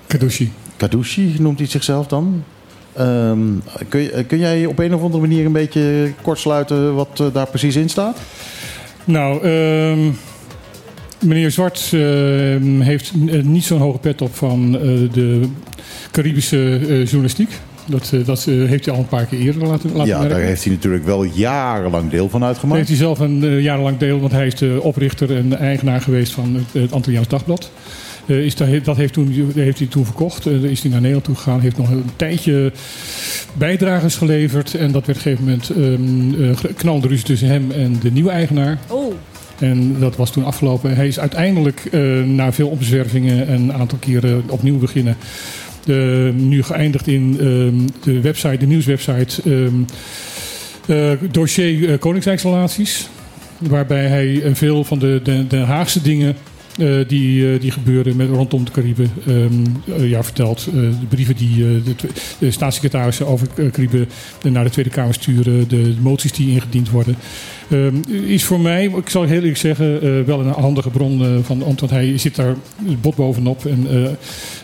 Kadushi. 0.06 0.52
Kadushi 0.76 1.34
noemt 1.38 1.58
hij 1.58 1.68
zichzelf 1.68 2.06
dan. 2.06 2.44
Ehm, 2.96 3.40
kun, 3.88 4.26
kun 4.26 4.38
jij 4.38 4.66
op 4.66 4.78
een 4.78 4.94
of 4.94 5.02
andere 5.02 5.20
manier 5.20 5.46
een 5.46 5.52
beetje 5.52 6.12
kortsluiten 6.22 6.94
wat 6.94 7.20
eh, 7.20 7.26
daar 7.32 7.46
precies 7.46 7.76
in 7.76 7.88
staat? 7.88 8.18
Nou, 9.04 9.42
ehm, 9.42 10.10
meneer 11.20 11.50
Zwart 11.50 11.90
ehm, 11.92 12.80
heeft 12.80 13.12
eh, 13.28 13.42
niet 13.42 13.64
zo'n 13.64 13.80
hoge 13.80 13.98
pet 13.98 14.22
op 14.22 14.34
van 14.34 14.74
eh, 14.74 14.80
de 15.12 15.40
Caribische 16.10 16.78
journalistiek. 17.04 17.50
Dat, 17.86 18.12
dat 18.24 18.44
heeft 18.44 18.84
hij 18.84 18.94
al 18.94 19.00
een 19.00 19.08
paar 19.08 19.24
keer 19.24 19.38
eerder 19.38 19.66
laten, 19.66 19.90
laten 19.92 20.06
ja, 20.06 20.18
merken. 20.18 20.36
daar 20.36 20.46
heeft 20.46 20.64
hij 20.64 20.72
natuurlijk 20.72 21.04
wel 21.04 21.24
jarenlang 21.24 22.10
deel 22.10 22.28
van 22.28 22.40
Daar 22.40 22.48
uitgemaakt. 22.48 22.76
heeft 22.76 22.88
hij 22.88 22.98
zelf 22.98 23.18
een 23.18 23.62
jarenlang 23.62 23.98
deel, 23.98 24.20
want 24.20 24.32
hij 24.32 24.46
is 24.46 24.54
de 24.54 24.78
oprichter 24.82 25.36
en 25.36 25.58
eigenaar 25.58 26.00
geweest 26.00 26.32
van 26.32 26.54
het, 26.54 26.82
het 26.82 26.92
Antilliaans 26.92 27.28
Dagblad. 27.28 27.70
Eh, 28.26 28.44
is 28.44 28.54
dat 28.54 28.96
heeft, 28.96 29.12
toen, 29.12 29.52
heeft 29.54 29.78
hij 29.78 29.86
toen 29.86 30.04
verkocht. 30.04 30.46
Eh, 30.46 30.62
is 30.62 30.80
hij 30.80 30.90
naar 30.90 31.00
Nederland 31.00 31.24
toe 31.24 31.34
gegaan. 31.34 31.60
Heeft 31.60 31.76
nog 31.76 31.90
een 31.90 32.10
tijdje 32.16 32.72
bijdragers 33.52 34.14
geleverd. 34.16 34.74
En 34.74 34.92
dat 34.92 35.06
werd 35.06 35.18
op 35.18 35.24
een 35.26 35.36
gegeven 35.36 35.44
moment 35.44 35.70
ehm 35.70 36.66
eh, 36.66 36.74
knalde 36.76 37.08
ruzie 37.08 37.24
tussen 37.24 37.48
hem 37.48 37.70
en 37.70 37.98
de 38.00 38.10
nieuwe 38.10 38.30
eigenaar. 38.30 38.78
Oh. 38.88 39.14
En 39.58 39.96
dat 39.98 40.16
was 40.16 40.32
toen 40.32 40.44
afgelopen. 40.44 40.96
Hij 40.96 41.06
is 41.06 41.18
uiteindelijk 41.18 41.90
na 42.26 42.52
veel 42.52 42.68
omzwervingen 42.68 43.46
en 43.46 43.60
een 43.60 43.72
aantal 43.72 43.98
keren 43.98 44.44
opnieuw 44.48 44.78
beginnen. 44.78 45.16
eh, 45.86 46.34
nu 46.34 46.62
geëindigd 46.62 47.06
in 47.06 47.36
ehm, 47.40 47.74
de 48.02 48.20
website, 48.20 48.56
de 48.56 48.66
nieuwswebsite 48.66 49.42
ehm, 50.86 51.24
dossier 51.30 51.90
eh, 51.92 51.98
Koningsrijksrelaties. 51.98 53.08
Waarbij 53.58 54.06
hij 54.06 54.42
veel 54.52 54.84
van 54.84 54.98
de, 54.98 55.20
de, 55.22 55.46
de 55.46 55.56
Haagse 55.56 56.02
dingen 56.02 56.36
eh, 56.78 57.08
die, 57.08 57.52
eh, 57.52 57.60
die 57.60 57.70
gebeuren 57.70 58.16
met, 58.16 58.28
rondom 58.28 58.64
de 58.64 58.70
Cariben 58.70 59.10
ehm, 59.26 59.52
eh, 59.98 60.10
ja, 60.10 60.24
vertelt. 60.24 60.66
Eh, 60.66 60.72
de 60.74 61.06
brieven 61.08 61.36
die 61.36 61.56
de, 61.56 61.94
de 62.38 62.50
staatssecretarissen 62.50 63.26
over 63.26 63.48
eh, 63.56 63.70
Cariben 63.70 64.08
naar 64.42 64.64
de 64.64 64.70
Tweede 64.70 64.90
Kamer 64.90 65.14
sturen. 65.14 65.68
De 65.68 65.94
moties 66.00 66.32
die 66.32 66.50
ingediend 66.50 66.90
worden. 66.90 67.16
Ehm, 67.70 67.94
is 68.26 68.44
voor 68.44 68.60
mij, 68.60 68.84
ik 68.84 69.08
zal 69.08 69.22
heel 69.22 69.34
eerlijk 69.34 69.56
zeggen, 69.56 70.26
wel 70.26 70.40
een 70.40 70.52
handige 70.52 70.90
bron 70.90 71.42
van 71.44 71.58
want 71.58 71.90
hij 71.90 72.18
zit 72.18 72.34
daar 72.34 72.54
bot 73.00 73.14
bovenop. 73.14 73.66
En 73.66 73.86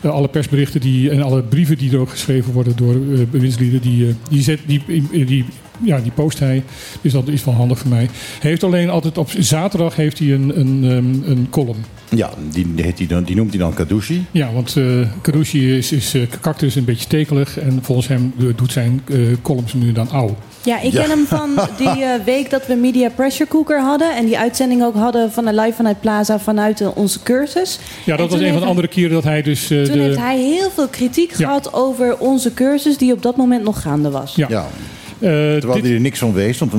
alle 0.02 0.28
persberichten 0.28 0.80
die, 0.80 1.10
en 1.10 1.22
alle 1.22 1.42
brieven 1.42 1.78
die 1.78 1.92
er 1.92 1.98
ook 1.98 2.10
geschreven 2.10 2.52
worden 2.52 2.76
door 2.76 2.94
bewindslieden, 3.30 3.80
die, 3.80 4.14
die, 4.28 4.42
zet, 4.42 4.58
die, 4.66 4.82
die, 5.26 5.44
ja, 5.84 5.98
die 5.98 6.12
post 6.12 6.38
hij. 6.38 6.62
Dus 7.00 7.12
dat 7.12 7.28
is 7.28 7.44
wel 7.44 7.54
handig 7.54 7.78
voor 7.78 7.90
mij. 7.90 8.08
Hij 8.40 8.50
heeft 8.50 8.64
alleen 8.64 8.90
altijd 8.90 9.18
op 9.18 9.30
zaterdag 9.38 9.96
heeft 9.96 10.18
hij 10.18 10.28
een, 10.32 10.58
een, 10.60 10.84
ehm, 10.84 11.30
een 11.30 11.46
column. 11.50 11.84
Ja, 12.08 12.30
die, 12.50 12.74
die, 12.74 12.84
heet 12.84 12.98
hij 12.98 13.06
dan, 13.06 13.24
die 13.24 13.36
noemt 13.36 13.50
hij 13.50 13.58
dan 13.58 13.74
Kadushi. 13.74 14.24
Ja, 14.30 14.52
want 14.52 14.76
eh 14.76 14.84
Karushi 15.20 15.76
is, 15.76 15.92
is 15.92 16.14
eh, 16.14 16.22
karakter 16.40 16.66
is 16.66 16.74
een 16.74 16.84
beetje 16.84 17.02
stekelig. 17.02 17.58
En 17.58 17.78
volgens 17.82 18.08
hem 18.08 18.32
eh, 18.38 18.44
doet 18.56 18.72
zijn 18.72 19.02
eh, 19.08 19.18
columns 19.42 19.72
nu 19.74 19.92
dan 19.92 20.10
oud. 20.10 20.32
Ja, 20.64 20.80
ik 20.80 20.92
Ja. 20.92 21.00
ken 21.00 21.10
hem 21.10 21.26
van 21.26 21.50
die 21.78 22.04
eh, 22.04 22.24
week 22.24 22.50
dat 22.50 22.66
we 22.66 22.74
Media 22.74 23.08
Pressure 23.08 23.48
Cooker 23.50 23.80
hadden. 23.80 24.16
En 24.16 24.24
die 24.24 24.38
uitzending 24.38 24.82
ook 24.82 24.94
hadden 24.94 25.32
van 25.32 25.46
een 25.46 25.54
live 25.54 25.72
vanuit 25.76 26.00
Plaza 26.00 26.38
vanuit 26.38 26.80
eh, 26.80 26.88
onze 26.96 27.22
cursus. 27.22 27.78
Ja, 28.04 28.12
En 28.12 28.18
dat 28.18 28.30
was 28.30 28.40
een 28.40 28.52
van 28.52 28.60
de 28.60 28.66
andere 28.66 28.88
keren 28.88 29.10
dat 29.12 29.24
hij 29.24 29.42
dus... 29.42 29.70
eh, 29.70 29.82
Toen 29.82 29.96
de, 29.96 30.02
heeft 30.02 30.18
hij 30.18 30.38
heel 30.38 30.70
veel 30.70 30.88
kritiek 30.88 31.32
gehad 31.32 31.72
over 31.72 32.18
onze 32.18 32.54
cursus 32.54 32.96
die 32.98 33.12
op 33.12 33.22
dat 33.22 33.36
moment 33.36 33.64
nog 33.64 33.82
gaande 33.82 34.10
was. 34.10 34.34
Ja. 34.34 34.46
Ja. 34.50 34.66
Terwijl 35.22 35.82
hij 35.82 35.92
er 35.94 36.00
niks 36.00 36.18
van 36.18 36.32
wist, 36.32 36.60
want, 36.60 36.72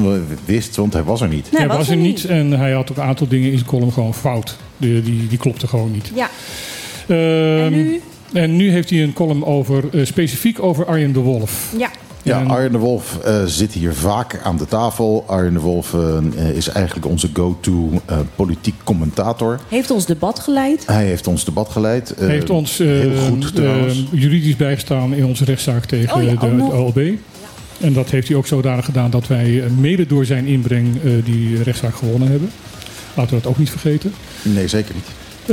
wist, 0.45 0.75
want 0.75 0.93
hij 0.93 1.03
was 1.03 1.21
er 1.21 1.27
niet. 1.27 1.51
Nee, 1.51 1.59
hij 1.59 1.67
was 1.67 1.77
was 1.77 1.89
er 1.89 1.95
niet. 1.95 2.05
niet. 2.05 2.25
En 2.25 2.51
hij 2.51 2.71
had 2.71 2.91
ook 2.91 2.97
een 2.97 3.03
aantal 3.03 3.27
dingen 3.27 3.51
in 3.51 3.57
zijn 3.57 3.69
column 3.69 3.91
gewoon 3.91 4.13
fout. 4.13 4.57
Die, 4.77 5.01
die, 5.01 5.27
die 5.27 5.37
klopte 5.37 5.67
gewoon 5.67 5.91
niet. 5.91 6.11
Ja. 6.15 6.29
Ehm, 7.07 7.17
En 7.63 7.71
nu? 7.73 8.01
en 8.33 8.55
nu 8.55 8.69
heeft 8.71 8.89
hij 8.89 9.03
een 9.03 9.13
column 9.13 9.45
over, 9.45 9.83
eh, 9.91 10.05
specifiek 10.05 10.61
over 10.63 10.85
Arjen 10.85 11.13
de 11.13 11.19
Wolf. 11.19 11.73
Ja. 11.77 11.89
Ja, 12.25 12.41
Arjen 12.43 12.71
de 12.71 12.77
Wolf 12.77 13.17
eh, 13.23 13.43
zit 13.45 13.73
hier 13.73 13.93
vaak 13.93 14.39
aan 14.43 14.57
de 14.57 14.65
tafel. 14.65 15.23
Arjen 15.27 15.53
de 15.53 15.59
Wolf 15.59 15.93
eh, 15.93 16.49
is 16.55 16.67
eigenlijk 16.69 17.05
onze 17.07 17.29
go-to 17.33 17.89
eh, 18.05 18.17
politiek 18.35 18.73
commentator. 18.83 19.59
Heeft 19.69 19.91
ons 19.91 20.05
debat 20.05 20.39
geleid. 20.39 20.85
Hij 20.85 21.05
heeft 21.05 21.27
ons 21.27 21.45
debat 21.45 21.69
geleid. 21.69 22.11
eh, 22.15 22.27
heeft 22.27 22.49
ons 22.49 22.79
eh, 22.79 22.87
heel 22.87 23.11
goed 23.29 23.55
trouwens. 23.55 23.97
eh, 24.13 24.19
juridisch 24.21 24.55
bijgestaan 24.55 25.13
in 25.13 25.25
onze 25.25 25.45
rechtszaak 25.45 25.85
tegen 25.85 26.15
Oh 26.15 26.23
ja, 26.23 26.35
de, 26.35 26.47
nog. 26.47 26.69
de 26.69 26.75
OLB. 26.75 27.11
En 27.83 27.93
dat 27.93 28.09
heeft 28.09 28.27
hij 28.27 28.37
ook 28.37 28.47
zodanig 28.47 28.85
gedaan 28.85 29.09
dat 29.09 29.27
wij 29.27 29.63
eh, 29.63 29.69
mede 29.77 30.05
door 30.07 30.25
zijn 30.25 30.45
inbreng 30.45 30.87
eh, 31.03 31.11
die 31.23 31.63
rechtszaak 31.63 31.95
gewonnen 31.95 32.29
hebben. 32.29 32.49
Laten 33.13 33.35
we 33.35 33.41
dat 33.41 33.51
ook 33.51 33.57
niet 33.57 33.69
vergeten. 33.69 34.13
Nee, 34.41 34.67
zeker 34.67 34.95
niet. 34.95 35.05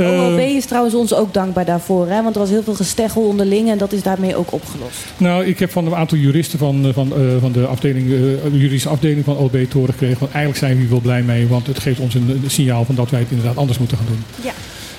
Eh, 0.05 0.25
OLB 0.25 0.39
is 0.39 0.65
trouwens 0.65 0.95
ons 0.95 1.13
ook 1.13 1.33
dankbaar 1.33 1.65
daarvoor. 1.65 2.07
Hè? 2.07 2.21
Want 2.23 2.35
er 2.35 2.41
was 2.41 2.49
heel 2.49 2.63
veel 2.63 2.73
gesteggel 2.73 3.21
onderling 3.21 3.69
en 3.69 3.77
dat 3.77 3.91
is 3.93 4.03
daarmee 4.03 4.35
ook 4.35 4.51
opgelost. 4.53 4.97
Nou, 5.17 5.45
ik 5.45 5.59
heb 5.59 5.71
van 5.71 5.85
een 5.85 5.95
aantal 5.95 6.17
juristen 6.17 6.59
van, 6.59 6.89
van, 6.93 7.13
eh, 7.13 7.21
van 7.39 7.51
de, 7.51 7.65
afdeling, 7.65 8.05
eh, 8.05 8.19
de 8.51 8.57
juridische 8.57 8.89
afdeling 8.89 9.25
van 9.25 9.37
OLB 9.37 9.51
te 9.69 9.77
horen 9.77 9.91
gekregen. 9.93 10.19
Want 10.19 10.31
eigenlijk 10.31 10.63
zijn 10.63 10.73
we 10.75 10.79
hier 10.81 10.89
wel 10.89 10.99
blij 10.99 11.21
mee, 11.21 11.47
want 11.47 11.67
het 11.67 11.79
geeft 11.79 11.99
ons 11.99 12.13
een, 12.13 12.29
een 12.43 12.49
signaal 12.51 12.85
van 12.85 12.95
dat 12.95 13.09
wij 13.09 13.19
het 13.19 13.29
inderdaad 13.29 13.57
anders 13.57 13.77
moeten 13.79 13.97
gaan 13.97 14.05
doen. 14.05 14.23
Ja. 14.43 14.51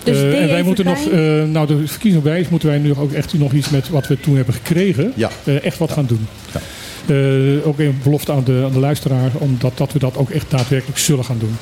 Dus 0.04 0.16
en 0.16 0.30
wij 0.30 0.52
even 0.52 0.64
moeten 0.64 0.84
nog, 0.84 1.08
eh, 1.08 1.42
nou 1.42 1.66
de 1.66 1.86
verkiezing 1.86 2.22
bij 2.22 2.40
is, 2.40 2.48
moeten 2.48 2.68
wij 2.68 2.78
nu 2.78 2.94
ook 2.94 3.12
echt 3.12 3.38
nog 3.38 3.52
iets 3.52 3.70
met 3.70 3.88
wat 3.88 4.06
we 4.06 4.20
toen 4.20 4.36
hebben 4.36 4.54
gekregen, 4.54 5.12
Ja. 5.14 5.30
eh, 5.44 5.64
echt 5.64 5.78
wat 5.78 5.90
gaan 5.92 6.06
doen. 6.06 6.26
Eh, 7.06 7.66
ook 7.66 7.78
een 7.78 7.98
belofte 8.02 8.32
aan 8.32 8.44
de, 8.44 8.62
aan 8.64 8.72
de 8.72 8.78
luisteraar, 8.78 9.30
omdat 9.38 9.72
dat 9.78 9.92
we 9.92 9.98
dat 9.98 10.16
ook 10.16 10.30
echt 10.30 10.50
daadwerkelijk 10.50 10.98
zullen 10.98 11.24
gaan 11.24 11.38
doen. 11.38 11.56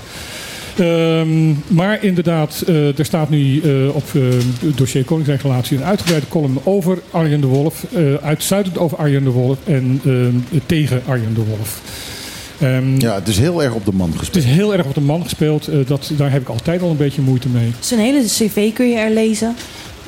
Ehm, 0.87 1.75
maar 1.75 2.05
inderdaad, 2.05 2.63
eh, 2.67 2.99
er 2.99 3.05
staat 3.05 3.31
nu 3.31 3.61
eh, 3.61 3.95
op 3.95 4.13
het 4.13 4.77
dossier 4.79 5.05
Koninkrijksrelatie 5.05 5.77
een 5.79 5.85
uitgebreide 5.85 6.29
column 6.29 6.59
over 6.65 6.99
Arjen 7.11 7.41
de 7.41 7.47
Wolf. 7.47 7.85
eh 7.95 8.15
uitzuidend 8.15 8.79
over 8.79 8.99
Arjen 8.99 9.25
de 9.25 9.31
Wolf 9.31 9.59
en 9.65 10.01
ehm, 10.05 10.59
tegen 10.67 11.03
Arjen 11.07 11.35
de 11.35 11.45
Wolf. 11.45 11.81
Ehm, 12.61 13.01
Ja, 13.01 13.15
het 13.15 13.29
is 13.29 13.39
heel 13.39 13.63
erg 13.63 13.75
op 13.75 13.85
de 13.85 13.93
man 13.93 14.09
het 14.11 14.19
gespeeld. 14.19 14.45
is 14.45 14.51
heel 14.51 14.73
erg 14.75 14.87
op 14.87 14.95
de 14.95 15.01
man 15.01 15.23
gespeeld. 15.23 15.67
eh, 15.69 15.79
dat, 15.87 16.11
daar 16.17 16.33
heb 16.33 16.43
ik 16.43 16.49
altijd 16.49 16.83
al 16.83 16.91
een 16.91 16.97
beetje 16.97 17.23
moeite 17.23 17.49
mee. 17.49 17.73
Zijn 17.81 18.01
hele 18.01 18.23
cv 18.25 18.73
kun 18.73 18.89
je 18.91 18.97
er 18.99 19.11
lezen. 19.11 19.55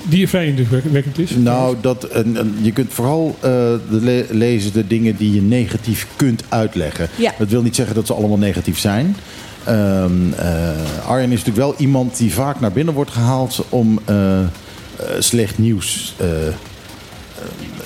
Die 0.09 0.29
vrij 0.29 0.47
indrukwekkend 0.47 1.19
is. 1.19 1.31
Nou, 1.37 1.77
dat, 1.81 2.05
en, 2.05 2.37
en 2.37 2.55
je 2.63 2.73
kunt 2.73 2.93
vooral 2.93 3.37
eh, 3.41 3.51
de 3.51 3.81
le- 4.01 4.27
lezen 4.31 4.73
de 4.73 4.87
dingen 4.87 5.17
die 5.17 5.35
je 5.35 5.43
negatief 5.43 6.07
kunt 6.17 6.43
uitleggen. 6.49 7.09
Ja. 7.17 7.35
Dat 7.39 7.49
wil 7.49 7.63
niet 7.63 7.77
zeggen 7.77 7.95
dat 7.95 8.07
ze 8.07 8.15
allemaal 8.15 8.39
negatief 8.39 8.79
zijn. 8.79 9.17
Ehm, 9.65 10.33
eh, 10.37 11.07
Arjen 11.07 11.33
is 11.33 11.39
natuurlijk 11.45 11.67
wel 11.67 11.75
iemand 11.79 12.17
die 12.17 12.33
vaak 12.33 12.61
naar 12.61 12.73
binnen 12.73 12.95
wordt 12.95 13.11
gehaald 13.11 13.65
om 13.69 14.01
eh, 14.05 14.39
slecht 15.19 15.59
nieuws 15.59 16.15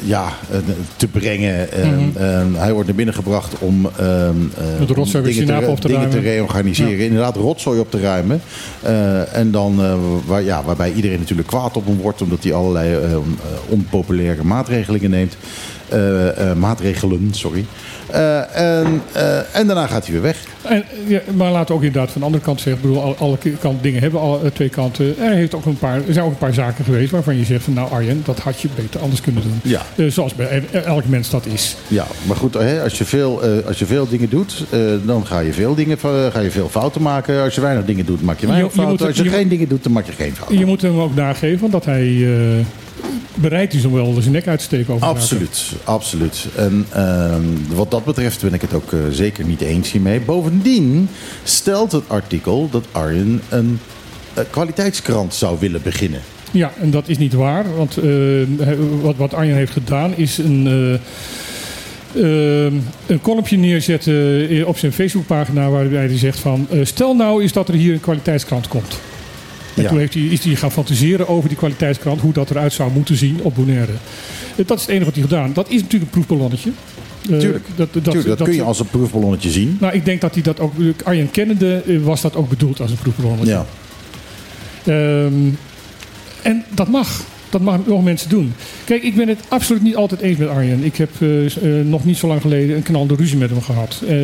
ja, 0.03 0.33
eh, 0.51 0.59
te 0.97 1.09
brengen. 1.09 1.73
Ehm, 1.73 1.95
Mhm. 1.95 2.17
ehm, 2.17 2.55
hij 2.55 2.73
wordt 2.73 2.87
naar 2.87 2.97
binnen 2.97 3.15
gebracht 3.15 3.59
om 3.59 3.87
ehm, 3.87 4.07
eh, 4.09 4.87
de 4.87 4.95
rotzooi 4.95 5.25
dingen, 5.25 5.25
weer 5.25 5.33
Sinape 5.33 5.67
op 5.67 5.81
te 5.81 5.89
dingen 5.89 6.11
te 6.11 6.19
reorganiseren. 6.19 6.97
Ja. 6.99 7.05
Inderdaad, 7.05 7.37
rotzooi 7.37 7.81
op 7.81 7.91
te 7.91 8.01
ruimen. 8.01 8.41
Eh, 8.83 9.37
en 9.37 9.51
dan, 9.51 9.83
eh, 9.83 9.95
waar, 10.27 10.43
ja, 10.43 10.63
waarbij 10.65 10.93
iedereen 10.93 11.19
natuurlijk 11.19 11.49
kwaad 11.49 11.77
op 11.77 11.87
hem 11.87 11.97
wordt, 11.97 12.23
omdat 12.23 12.43
hij 12.43 12.53
allerlei 12.53 12.97
onpopulaire 13.69 14.45
maatregelen 14.45 15.11
neemt. 15.11 15.37
Maatregelen, 16.57 17.29
sorry. 17.31 17.65
Eh, 18.11 18.57
en, 18.57 19.03
eh, 19.13 19.39
en 19.57 19.67
daarna 19.67 19.87
gaat 19.87 20.05
hij 20.05 20.13
weer 20.13 20.23
weg. 20.23 20.39
En, 20.63 20.85
ja, 21.07 21.21
maar 21.35 21.51
laten 21.51 21.67
we 21.69 21.75
ook 21.75 21.83
inderdaad 21.83 22.11
van 22.11 22.21
de 22.21 22.27
andere 22.27 22.45
kant 22.45 22.61
zeggen. 22.61 22.83
Ik 22.83 22.89
bedoel, 22.89 23.03
alle, 23.03 23.15
alle 23.15 23.39
kant, 23.61 23.83
dingen 23.83 24.01
hebben 24.01 24.21
alle 24.21 24.41
eh, 24.43 24.51
twee 24.51 24.69
kanten. 24.69 25.15
Er, 25.19 25.31
heeft 25.33 25.55
ook 25.55 25.65
een 25.65 25.79
paar, 25.79 25.97
er 25.97 26.13
zijn 26.13 26.25
ook 26.25 26.31
een 26.31 26.39
paar 26.39 26.55
zaken 26.55 26.85
geweest 26.85 27.11
waarvan 27.11 27.37
je 27.37 27.45
zegt 27.45 27.65
van 27.65 27.73
nou 27.73 27.91
Arjen, 27.91 28.23
dat 28.25 28.39
had 28.39 28.61
je 28.61 28.69
beter 28.75 29.01
anders 29.01 29.21
kunnen 29.21 29.43
doen. 29.43 29.61
Ja. 29.73 29.83
Zoals 30.11 30.35
bij 30.35 30.63
e- 30.73 30.79
elk 30.79 31.07
mens 31.07 31.31
dat 31.31 31.47
is. 31.47 31.77
Ja, 31.89 32.07
maar 32.27 32.37
goed, 32.37 32.55
hè, 32.55 32.83
als, 32.83 32.99
je 32.99 33.05
veel, 33.05 33.43
als 33.67 33.79
je 33.79 33.87
veel 33.87 34.09
dingen 34.09 34.29
doet, 34.31 34.65
dan 35.05 35.27
ga 35.27 35.39
je 35.41 35.53
veel, 35.53 35.75
dingen, 35.75 35.99
ga 36.33 36.41
je 36.41 36.51
veel 36.51 36.69
fouten 36.69 37.03
maken. 37.03 37.43
Als 37.43 37.55
je 37.55 37.61
weinig 37.61 37.85
dingen 37.85 38.07
doet, 38.07 38.23
maak 38.23 38.41
je 38.41 38.47
weinig 38.47 38.67
Je- 38.73 38.77
je 38.77 38.83
fouten. 38.83 39.07
moet- 39.07 39.17
als 39.17 39.25
je, 39.27 39.31
je- 39.33 39.37
geen 39.37 39.49
dingen 39.49 39.69
doet, 39.69 39.83
dan 39.83 39.93
maak 39.93 40.07
je 40.07 40.13
geen 40.13 40.35
fouten. 40.37 40.59
Je 40.59 40.67
moet 40.67 40.83
hem 40.83 41.01
ook 41.01 41.15
nageven 41.15 41.71
dat 41.71 41.85
hij 41.85 42.27
bereid 43.37 43.75
is 43.75 43.85
om 43.85 43.93
wel 43.93 44.21
zijn 44.21 44.33
nek 44.33 44.47
uit 44.47 44.59
te 44.59 44.65
steken 44.65 44.95
over. 44.95 45.07
Absoluut, 45.07 45.73
absoluut. 45.85 46.47
En 46.57 46.87
ehm, 46.93 47.43
wat 47.75 47.91
dat 47.91 48.05
betreft 48.05 48.43
ben 48.43 48.55
ik 48.55 48.61
het 48.61 48.75
ook 48.75 48.93
eh, 48.93 48.99
zeker 49.11 49.45
niet 49.45 49.61
eens 49.61 49.93
hiermee. 49.93 50.21
Bovendien 50.21 51.09
stelt 51.45 51.93
het 51.93 52.09
artikel 52.09 52.69
dat 52.71 52.85
Arjen 52.93 53.41
een 53.49 53.79
eh, 54.37 54.45
kwaliteitskrant 54.51 55.35
zou 55.35 55.57
willen 55.61 55.83
beginnen. 55.83 56.21
Ja, 56.51 56.73
en 56.81 56.91
dat 56.91 57.09
is 57.09 57.19
niet 57.19 57.33
waar. 57.33 57.77
Want 57.77 57.97
eh, 57.97 58.07
wat, 59.01 59.17
wat 59.17 59.35
Arjen 59.35 59.57
heeft 59.57 59.73
gedaan 59.73 60.17
is 60.17 60.39
een, 60.39 60.67
eh, 62.15 62.65
een 63.07 63.21
columnje 63.23 63.57
neerzetten 63.57 64.67
op 64.67 64.79
zijn 64.79 64.93
Facebookpagina 64.93 65.71
waarbij 65.71 66.07
hij 66.07 66.19
zegt 66.19 66.39
van... 66.39 66.69
stel 66.83 67.15
nou 67.15 67.43
eens 67.43 67.53
dat 67.53 67.69
er 67.69 67.75
hier 67.75 67.93
een 67.93 68.01
kwaliteitskrant 68.01 68.69
komt. 68.69 68.99
En 69.77 69.83
Ja. 69.83 69.89
toen 69.89 69.99
heeft 69.99 70.15
hij, 70.15 70.23
is 70.23 70.45
hij 70.45 70.55
gaan 70.55 70.73
fantaseren 70.73 71.29
over 71.29 71.49
die 71.49 71.59
kwaliteitskrant, 71.59 72.21
hoe 72.21 72.33
dat 72.33 72.51
eruit 72.51 72.73
zou 72.73 72.93
moeten 72.93 73.17
zien 73.17 73.39
op 73.43 73.55
Bonaire. 73.55 73.93
Eh, 74.57 74.67
Dat 74.67 74.77
is 74.77 74.83
het 74.83 74.91
enige 74.91 75.05
wat 75.05 75.15
hij 75.15 75.23
gedaan. 75.23 75.53
Dat 75.53 75.69
is 75.69 75.75
natuurlijk 75.83 76.03
een 76.03 76.11
proefballonnetje. 76.11 76.71
Eh, 77.31 77.39
Tuurlijk, 77.39 77.65
dat, 77.77 77.89
dat, 77.93 78.05
Tuurlijk, 78.05 78.27
dat, 78.39 78.43
kun 78.49 78.57
je 78.57 78.63
als 78.63 78.81
een 78.81 78.87
proefballonnetje 78.87 79.51
zien. 79.51 79.77
Nou, 79.81 79.95
ik 79.95 80.05
denk 80.05 80.21
dat 80.21 80.35
hij 80.35 80.43
dat 80.43 80.61
ook, 80.61 80.73
Arjen 81.05 81.31
kennende, 81.31 81.83
eh, 81.87 81.99
was 82.03 82.21
dat 82.21 82.37
ook 82.37 82.49
bedoeld 82.49 82.81
als 82.81 82.91
een 82.91 82.97
proefballonnetje. 82.97 83.53
Ja. 83.53 83.67
Ehm, 84.85 85.35
en 86.43 86.65
dat 86.75 86.89
mag. 86.89 87.21
Dat 87.57 87.65
mag 87.65 87.87
nog 87.87 88.05
mensen 88.05 88.29
doen. 88.29 88.55
Kijk, 88.85 89.03
ik 89.03 89.15
ben 89.15 89.29
het 89.29 89.39
absoluut 89.49 89.83
niet 89.83 89.97
altijd 89.97 90.21
eens 90.21 90.39
met 90.39 90.49
Arjen. 90.49 90.85
Ik 90.85 90.97
heb 90.97 91.11
eh, 91.21 91.47
eh, 91.47 91.87
nog 91.87 92.05
niet 92.05 92.17
zo 92.17 92.27
lang 92.27 92.41
geleden 92.41 92.77
een 92.77 92.83
knalde 92.83 93.15
ruzie 93.15 93.37
met 93.37 93.51
hem 93.51 93.63
gehad. 93.63 94.03
Eh, 94.09 94.17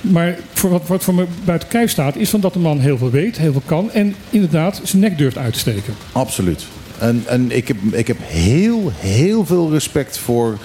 maar 0.00 0.38
voor 0.52 0.70
wat, 0.70 0.86
wat 0.86 1.04
voor 1.04 1.14
me 1.14 1.26
buiten 1.44 1.68
kijf 1.68 1.90
staat, 1.90 2.16
is 2.16 2.30
van 2.30 2.40
dat 2.40 2.52
de 2.52 2.58
man 2.58 2.80
heel 2.80 2.98
veel 2.98 3.10
weet, 3.10 3.38
heel 3.38 3.52
veel 3.52 3.62
kan. 3.64 3.90
En 3.90 4.14
inderdaad 4.30 4.80
zijn 4.84 5.02
nek 5.02 5.18
durft 5.18 5.38
uit 5.38 5.52
te 5.52 5.58
steken. 5.58 5.94
Absoluut. 6.12 6.66
En, 6.98 7.22
en 7.26 7.50
ik, 7.50 7.68
heb, 7.68 7.76
ik 7.92 8.06
heb 8.06 8.18
heel, 8.22 8.92
heel 8.96 9.46
veel 9.46 9.70
respect 9.70 10.18
voor 10.18 10.58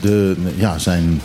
de, 0.00 0.36
ja, 0.56 0.78
zijn 0.78 1.20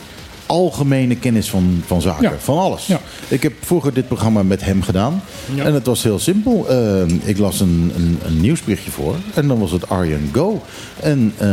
algemene 0.46 1.16
kennis 1.16 1.50
van, 1.50 1.84
van 1.86 2.02
zaken. 2.02 2.24
Ja. 2.24 2.34
Van 2.40 2.58
alles. 2.58 2.88
Ja. 2.88 3.00
Ik 3.28 3.44
heb 3.44 3.54
vroeger 3.62 3.94
dit 3.94 4.08
programma 4.08 4.44
met 4.44 4.64
hem 4.66 4.82
gedaan. 4.82 5.22
Ja. 5.56 5.64
En 5.64 5.74
het 5.74 5.86
was 5.86 6.04
heel 6.04 6.20
simpel. 6.20 6.66
Eh, 6.70 7.02
ik 7.24 7.38
las 7.38 7.60
een, 7.60 7.92
een, 7.96 8.20
een 8.26 8.42
nieuwsberichtje 8.42 8.92
voor. 8.92 9.16
En 9.34 9.48
dan 9.48 9.60
was 9.60 9.72
het 9.72 9.90
Arjen 9.90 10.30
Go. 10.34 10.62
En 11.00 11.34
eh, 11.38 11.48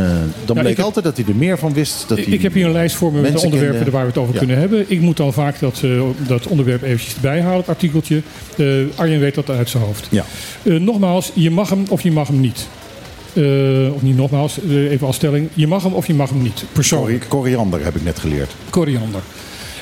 dan 0.45 0.57
bleek 0.57 0.75
heb- 0.75 0.85
altijd 0.85 1.05
dat 1.05 1.17
hij 1.17 1.25
er 1.27 1.35
meer 1.35 1.57
van 1.57 1.73
wist. 1.73 2.05
Dat 2.07 2.17
Ik- 2.17 2.25
hij 2.25 2.33
ik 2.33 2.41
heb 2.41 2.53
hier 2.53 2.65
een 2.65 2.71
lijst 2.71 2.95
voor 2.95 3.13
me 3.13 3.21
met 3.21 3.31
de 3.31 3.41
onderwerpen 3.41 3.75
kende. 3.75 3.91
waar 3.91 4.01
we 4.01 4.07
het 4.07 4.17
over 4.17 4.37
kunnen 4.37 4.57
hebben. 4.57 4.85
Ik 4.87 4.99
moet 4.99 5.17
dan 5.17 5.33
vaak 5.33 5.59
dat, 5.59 5.81
eh, 5.83 6.01
dat 6.27 6.47
onderwerp 6.47 6.81
eventjes 6.83 7.15
erbij 7.15 7.41
halen, 7.41 7.57
het 7.59 7.69
artikeltje. 7.69 8.21
Arjen 8.95 9.19
weet 9.19 9.35
dat 9.35 9.49
uit 9.49 9.69
zijn 9.69 9.83
hoofd. 9.83 10.07
Ja. 10.11 10.23
Nogmaals, 10.63 11.31
je 11.33 11.51
mag 11.51 11.69
hem 11.69 11.83
of 11.89 12.01
je 12.01 12.11
mag 12.11 12.27
hem 12.27 12.39
niet. 12.39 12.67
Eh, 13.33 13.93
of 13.93 14.01
niet 14.01 14.15
nogmaals, 14.17 14.59
eh, 14.69 14.91
even 14.91 15.07
als 15.07 15.15
stelling. 15.15 15.49
Je 15.53 15.67
mag 15.67 15.83
hem 15.83 15.93
of 15.93 16.07
je 16.07 16.13
mag 16.13 16.29
hem 16.29 16.41
niet. 16.41 16.63
Persoonlijk. 16.71 17.25
Koriander 17.27 17.83
heb 17.83 17.95
ik 17.95 18.03
net 18.03 18.19
geleerd. 18.19 18.51
Koriander. 18.69 19.21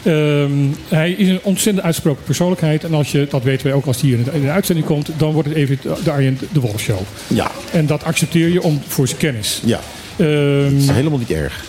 Ehm, 0.03 0.51
hij 0.87 1.11
is 1.11 1.27
een 1.27 1.39
ontzettend 1.43 1.85
uitgesproken 1.85 2.23
persoonlijkheid. 2.23 2.83
En 2.83 2.93
als 2.93 3.11
je, 3.11 3.27
dat 3.29 3.43
weten 3.43 3.65
wij 3.67 3.75
ook 3.75 3.85
als 3.85 4.01
hij 4.01 4.09
hier 4.09 4.17
in 4.17 4.23
de, 4.23 4.31
in 4.33 4.41
de 4.41 4.49
uitzending 4.49 4.87
komt, 4.87 5.09
dan 5.17 5.31
wordt 5.33 5.47
het 5.47 5.57
even 5.57 5.79
de 6.03 6.11
Arjen 6.11 6.39
de 6.51 6.59
Wolf 6.59 6.79
Show. 6.79 6.99
Ja. 7.27 7.51
En 7.71 7.85
dat 7.85 8.03
accepteer 8.03 8.47
je 8.49 8.63
om, 8.63 8.81
voor 8.87 9.07
zijn 9.07 9.19
kennis. 9.19 9.61
Ja. 9.65 9.79
Ehm, 10.17 10.63
Dat 10.63 10.81
is 10.81 10.89
helemaal 10.89 11.19
niet 11.19 11.31
erg. 11.31 11.65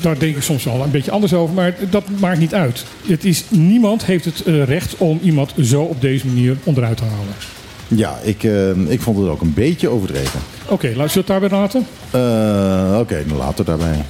daar 0.00 0.18
denk 0.18 0.36
ik 0.36 0.42
soms 0.42 0.64
wel 0.64 0.82
een 0.82 0.90
beetje 0.90 1.10
anders 1.10 1.34
over, 1.34 1.54
maar 1.54 1.74
dat 1.90 2.04
maakt 2.18 2.38
niet 2.38 2.54
uit. 2.54 2.84
Het 3.06 3.24
is, 3.24 3.44
niemand 3.48 4.04
heeft 4.04 4.24
het 4.24 4.42
eh, 4.42 4.64
recht 4.64 4.96
om 4.96 5.20
iemand 5.22 5.52
zo 5.62 5.82
op 5.82 6.00
deze 6.00 6.26
manier 6.26 6.56
onderuit 6.64 6.96
te 6.96 7.04
halen. 7.04 7.55
Ja, 7.88 8.18
ik, 8.22 8.44
eh, 8.44 8.70
ik 8.70 9.00
vond 9.00 9.18
het 9.18 9.28
ook 9.28 9.40
een 9.40 9.54
beetje 9.54 9.88
overdreven. 9.88 10.40
Oké, 10.68 10.92
laten 10.96 11.12
we 11.12 11.18
het 11.18 11.26
daarbij 11.26 11.48
laten. 11.48 11.86
Eh, 12.10 12.98
Oké, 13.00 13.24
dan 13.28 13.36
later 13.36 13.64
daarbij. 13.64 14.04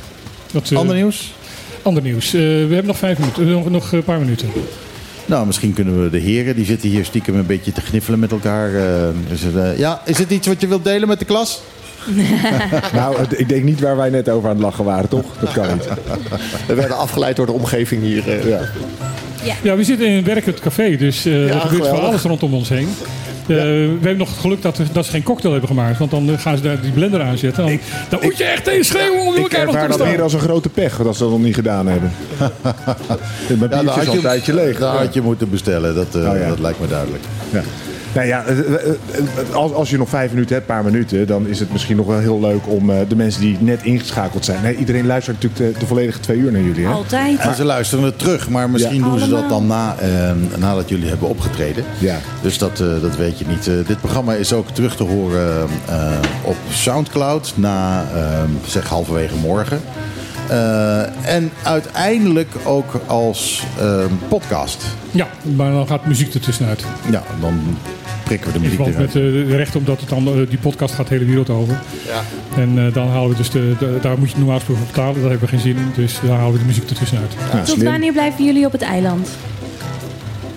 Dat, 0.52 0.70
eh, 0.70 0.78
Ander 0.78 0.94
nieuws? 0.96 1.34
Ander 1.82 2.02
nieuws. 2.02 2.26
Eh, 2.26 2.40
we 2.40 2.46
hebben 2.68 2.86
nog 2.86 2.98
vijf 2.98 3.18
minuten, 3.18 3.48
nog, 3.50 3.70
nog 3.70 3.92
een 3.92 4.02
paar 4.04 4.18
minuten. 4.18 4.48
Nou, 5.26 5.46
misschien 5.46 5.72
kunnen 5.72 6.02
we 6.02 6.10
de 6.10 6.18
heren, 6.18 6.56
die 6.56 6.64
zitten 6.64 6.88
hier 6.88 7.04
stiekem 7.04 7.34
een 7.34 7.46
beetje 7.46 7.72
te 7.72 7.80
gniffelen 7.80 8.18
met 8.18 8.30
elkaar. 8.32 8.70
is 9.32 9.42
het, 9.42 9.78
ja, 9.78 10.00
is 10.04 10.18
het 10.18 10.30
iets 10.30 10.46
wat 10.46 10.60
je 10.60 10.66
wilt 10.66 10.84
delen 10.84 11.08
met 11.08 11.18
de 11.18 11.24
klas? 11.24 11.60
Nou, 12.92 13.16
ik 13.36 13.48
denk 13.48 13.64
niet 13.64 13.80
waar 13.80 13.96
wij 13.96 14.10
net 14.10 14.28
over 14.28 14.48
aan 14.48 14.54
het 14.54 14.64
lachen 14.64 14.84
waren, 14.84 15.08
toch? 15.08 15.24
Dat 15.40 15.52
kan 15.52 15.66
niet. 15.72 15.88
We 16.66 16.74
werden 16.74 16.96
afgeleid 16.98 17.36
door 17.36 17.46
de 17.46 17.52
omgeving 17.52 18.02
hier. 18.02 18.28
eh. 18.38 18.48
Ja. 18.48 19.54
Ja, 19.62 19.76
we 19.76 19.84
zitten 19.84 20.06
in 20.06 20.12
een 20.16 20.24
werkend 20.24 20.60
café, 20.60 20.96
dus 20.96 21.24
eh, 21.26 21.54
er 21.54 21.60
gebeurt 21.60 21.86
van 21.88 22.00
alles 22.00 22.22
rondom 22.22 22.54
ons 22.54 22.68
heen. 22.68 22.88
Eh, 23.48 23.56
We 23.56 23.97
hebben 24.01 24.16
nog 24.16 24.28
het 24.31 24.39
geluk 24.39 24.62
dat, 24.62 24.77
we- 24.78 24.85
dat 24.93 25.05
ze 25.05 25.10
geen 25.10 25.23
cocktail 25.23 25.52
hebben 25.52 25.70
gemaakt, 25.70 25.98
want 25.98 26.10
dan 26.10 26.31
eh, 26.31 26.39
gaan 26.39 26.56
ze 26.56 26.62
daar 26.62 26.81
die 26.81 26.90
blender 26.93 27.23
aanzetten. 27.23 27.66
Dan, 27.66 27.78
dan 28.09 28.18
moet 28.23 28.36
je 28.36 28.44
echt 28.44 28.64
tegen 28.64 28.85
schreeuwen 28.85 29.18
om 29.27 29.27
elkaar 29.27 29.64
nog 29.64 29.74
te 29.74 29.81
ervaar 29.81 29.98
dat 29.98 30.06
meer 30.06 30.23
als 30.23 30.32
een 30.32 30.40
grote 30.40 30.68
pech 30.68 30.97
dat 30.97 31.16
ze 31.16 31.23
dat 31.23 31.31
nog 31.32 31.43
niet 31.43 31.55
gedaan 31.55 31.86
hebben. 31.86 32.12
Mijn 33.59 33.70
Ja, 33.70 33.81
biertje 33.82 34.01
is 34.01 34.09
al 34.09 34.14
een 34.14 34.20
tijdje 34.20 34.55
leeg. 34.55 34.78
daar 34.78 34.97
had 34.97 35.14
je 35.14 35.20
moeten 35.23 35.51
bestellen, 35.51 35.94
dat, 35.94 36.14
eh, 36.14 36.31
Oh, 36.31 36.39
ja. 36.39 36.48
dat 36.48 36.59
lijkt 36.59 36.81
me 36.81 36.86
duidelijk. 36.86 37.23
Ja. 37.52 37.62
Nou 38.16 38.28
ja, 38.28 38.44
eh, 38.44 38.59
eh, 38.59 38.74
eh, 38.74 39.55
als, 39.55 39.72
als 39.72 39.90
je 39.90 39.98
nog 39.98 40.09
vijf 40.09 40.30
minuten 40.30 40.55
hebt, 40.56 40.68
een 40.68 40.74
paar 40.74 40.84
minuten, 40.84 41.26
dan 41.26 41.47
is 41.47 41.60
het 41.60 41.72
misschien 41.72 41.97
nog 41.97 42.06
wel 42.06 42.18
heel 42.18 42.40
leuk 42.40 42.68
om 42.68 42.90
eh, 42.90 42.97
de 43.09 43.16
mensen 43.16 43.40
die 43.40 43.56
net 43.60 43.82
ingeschakeld 43.82 44.44
zijn. 44.44 44.62
Nee, 44.62 44.76
iedereen 44.76 45.06
luistert 45.06 45.43
natuurlijk 45.43 45.74
de, 45.74 45.80
de 45.80 45.86
volledige 45.86 46.20
twee 46.20 46.38
uur 46.38 46.52
naar 46.52 46.60
jullie. 46.62 46.86
Hè? 46.86 46.93
Altijd. 46.93 47.38
En 47.38 47.55
ze 47.55 47.64
luisteren 47.64 48.05
het 48.05 48.18
terug, 48.18 48.48
maar 48.48 48.70
misschien 48.70 49.02
Ja. 49.05 49.09
doen 49.09 49.18
ze 49.18 49.28
dat 49.28 49.48
dan 49.48 49.66
na, 49.66 49.97
eh, 49.98 50.30
nadat 50.59 50.88
jullie 50.88 51.09
hebben 51.09 51.28
opgetreden. 51.28 51.84
Ja. 51.98 52.16
Dus 52.43 52.59
dat, 52.59 52.80
eh, 52.80 52.86
dat 53.01 53.16
weet 53.16 53.38
je 53.38 53.44
niet. 53.48 53.68
Eh, 53.68 53.74
dit 53.86 54.01
programma 54.01 54.32
is 54.34 54.52
ook 54.52 54.70
terug 54.70 54.97
te 54.97 55.02
horen 55.02 55.68
eh, 55.88 56.10
op 56.43 56.56
Soundcloud 56.70 57.52
na 57.56 58.05
eh, 58.14 58.43
zeg 58.66 58.88
halverwege 58.88 59.34
morgen. 59.36 59.80
Eh, 60.48 61.34
en 61.34 61.51
uiteindelijk 61.62 62.48
ook 62.64 63.01
als 63.06 63.64
eh, 63.78 63.98
podcast. 64.28 64.84
Ja, 65.10 65.26
maar 65.56 65.70
dan 65.70 65.86
gaat 65.86 66.06
muziek 66.06 66.34
er 66.34 66.40
tussenuit. 66.40 66.84
Ja, 67.10 67.22
dan 67.40 67.76
prikken 68.26 68.52
we 68.52 68.58
de 68.58 68.64
In 68.64 68.70
muziek 68.70 68.84
verband 68.84 69.14
eruit. 69.14 69.14
met 69.14 69.44
eh, 69.44 69.48
de 69.50 69.56
recht 69.56 69.76
omdat 69.76 70.00
het 70.00 70.08
dan, 70.08 70.26
eh, 70.26 70.32
die 70.48 70.58
podcast 70.58 70.94
gaat 70.94 71.08
de 71.08 71.14
hele 71.14 71.26
wereld 71.26 71.50
over. 71.50 71.80
Ja. 72.06 72.22
En 72.62 72.86
eh, 72.86 72.92
dan 72.94 73.08
halen 73.08 73.30
we 73.30 73.36
dus 73.36 73.50
de, 73.50 73.74
de- 73.78 73.98
daar 74.02 74.18
moet 74.18 74.30
je 74.30 74.36
normaal 74.36 74.56
gesproken 74.56 74.82
voor 74.84 74.92
betalen, 74.94 75.20
daar 75.20 75.30
hebben 75.30 75.48
we 75.48 75.54
geen 75.56 75.64
zin 75.74 75.76
in. 75.76 75.90
Dus 75.94 76.18
daar 76.26 76.36
halen 76.38 76.52
we 76.52 76.58
de 76.58 76.64
muziek 76.64 76.90
er 76.90 76.96
tussenuit. 76.96 77.32
Ja, 77.52 77.58
Tot 77.58 77.68
slim. 77.68 77.84
wanneer 77.90 78.12
blijven 78.12 78.44
jullie 78.44 78.66
op 78.66 78.72
het 78.72 78.82
eiland? 78.82 79.28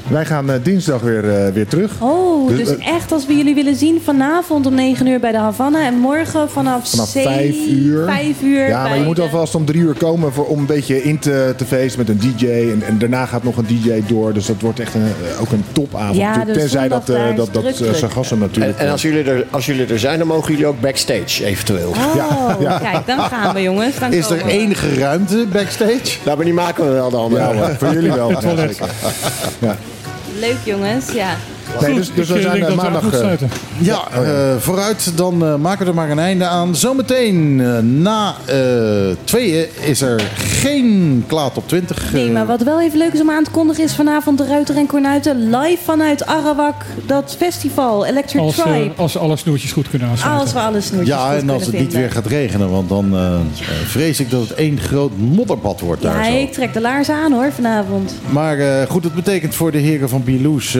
Wij 0.09 0.25
gaan 0.25 0.49
eh, 0.51 0.55
dinsdag 0.63 1.01
weer, 1.01 1.29
eh, 1.45 1.53
weer 1.53 1.67
terug. 1.67 1.91
Oh, 1.99 2.47
Dus, 2.47 2.57
dus, 2.57 2.77
eh, 2.77 2.87
echt 2.87 3.11
als 3.11 3.25
we 3.25 3.35
jullie 3.37 3.55
willen 3.55 3.75
zien 3.75 4.01
vanavond 4.03 4.65
om 4.65 4.73
9 4.73 5.07
uur 5.07 5.19
bij 5.19 5.31
de 5.31 5.37
Havana 5.37 5.85
en 5.85 5.93
morgen 5.97 6.49
vanaf, 6.49 6.89
Vanaf 6.89 7.09
zeven- 7.09 7.31
5 7.31 7.55
uur. 7.69 8.05
5 8.05 8.41
uur. 8.41 8.67
Ja, 8.67 8.83
maar 8.83 8.97
je 8.97 9.03
moet 9.03 9.19
alvast 9.19 9.55
om 9.55 9.65
drie 9.65 9.81
uur 9.81 9.93
komen 9.93 10.33
voor, 10.33 10.45
om 10.45 10.59
een 10.59 10.65
beetje 10.65 11.03
in 11.03 11.19
te, 11.19 11.53
te 11.57 11.65
feesten 11.65 11.99
met 11.99 12.09
een 12.09 12.19
DJ. 12.35 12.45
En, 12.47 12.81
en 12.87 12.97
daarna 12.97 13.25
gaat 13.25 13.43
nog 13.43 13.57
een 13.57 13.65
DJ 13.67 14.01
door. 14.07 14.33
Dus 14.33 14.45
dat 14.45 14.55
wordt 14.61 14.79
echt 14.79 14.93
een, 14.93 15.11
ook 15.41 15.51
een 15.51 15.63
topavond. 15.71 16.15
Ja, 16.17 16.45
de 16.45 16.51
Tenzij 16.51 16.87
dat, 16.87 17.05
dat, 17.35 17.53
dat. 17.53 17.81
Sargassum 17.93 18.37
En, 18.41 18.47
natuurlijk. 18.47 18.77
en 18.77 18.89
als, 18.91 19.01
jullie 19.01 19.23
er, 19.23 19.45
als 19.49 19.65
jullie 19.65 19.85
er 19.85 19.99
zijn, 19.99 20.17
dan 20.19 20.27
mogen 20.27 20.51
jullie 20.51 20.65
ook 20.67 20.81
backstage 20.81 21.45
eventueel. 21.45 21.89
Oh, 21.89 22.81
kijk, 22.81 23.05
dan 23.05 23.19
gaan 23.19 23.53
we 23.53 23.61
jongens. 23.61 23.99
Dan 23.99 24.13
Is 24.13 24.29
er 24.29 24.37
komen 24.37 24.53
enige 24.53 24.95
ruimte 24.95 25.45
backstage? 25.51 26.17
Nou, 26.25 26.35
maar 26.37 26.45
die 26.45 26.53
maken 26.53 26.85
we 26.85 26.91
wel 26.91 27.09
dan. 27.09 27.31
ja, 27.33 27.75
voor 27.77 27.93
jullie 27.93 28.11
wel. 28.11 28.31
Ja. 28.31 28.37
Ja. 29.59 29.77
Leuk 30.39 30.65
jongens, 30.65 31.11
ja. 31.13 31.35
Nee, 31.81 31.95
dus, 31.95 32.11
dus 32.13 32.29
ik 32.29 32.35
we 32.35 32.41
zijn 32.41 32.65
we 32.65 32.75
maandag... 32.75 33.03
goed 33.03 33.13
sluiten. 33.13 33.49
Ja, 33.77 34.07
eh, 34.11 34.55
vooruit. 34.59 35.17
Dan 35.17 35.45
eh, 35.45 35.55
maken 35.55 35.83
we 35.83 35.89
er 35.89 35.95
maar 35.95 36.09
een 36.09 36.19
einde 36.19 36.45
aan. 36.45 36.75
Zometeen 36.75 37.61
eh, 37.61 37.77
na 37.79 38.35
eh 38.45 38.55
tweeën 39.23 39.67
is 39.81 40.01
er 40.01 40.21
geen 40.35 41.23
Klaat 41.27 41.57
op 41.57 41.67
20. 41.67 42.13
Nee, 42.13 42.31
maar 42.31 42.45
wat 42.45 42.61
wel 42.61 42.81
even 42.81 42.97
leuk 42.97 43.13
is 43.13 43.21
om 43.21 43.31
aan 43.31 43.43
te 43.43 43.51
kondigen 43.51 43.83
is 43.83 43.93
vanavond 43.93 44.37
de 44.37 44.45
Ruiter 44.45 44.77
en 44.77 44.85
Kornuiten 44.85 45.49
live 45.49 45.83
vanuit 45.83 46.25
Arawak. 46.25 46.85
Dat 47.05 47.35
festival, 47.37 48.05
Electric 48.05 48.41
Als, 48.41 48.55
Tribe. 48.55 48.91
als 48.95 49.11
ze 49.11 49.19
alle 49.19 49.35
snoertjes 49.35 49.71
goed 49.71 49.89
kunnen 49.89 50.07
aansluiten. 50.07 50.41
Als 50.41 50.53
we 50.53 50.59
alle 50.59 50.81
snoertjes 50.81 51.15
Ja, 51.15 51.31
goed 51.31 51.41
en 51.41 51.49
als 51.49 51.65
het 51.65 51.79
niet 51.79 51.93
weer 51.93 52.11
gaat 52.11 52.25
regenen, 52.25 52.69
want 52.69 52.89
dan 52.89 53.15
vrees 53.85 54.19
ik 54.19 54.29
dat 54.29 54.41
het 54.41 54.53
één 54.53 54.79
groot 54.79 55.11
modderbad 55.17 55.79
wordt 55.79 56.01
daar 56.01 56.25
zo. 56.25 56.31
ik 56.31 56.53
trek 56.53 56.73
de 56.73 56.81
laarzen 56.81 57.15
aan 57.15 57.31
hoor 57.31 57.51
vanavond. 57.51 58.13
Maar 58.29 58.59
eh, 58.59 58.89
goed, 58.89 59.03
het 59.03 59.13
betekent 59.13 59.55
voor 59.55 59.71
de 59.71 59.77
heren 59.77 60.09
van 60.09 60.23
Biloes, 60.23 60.77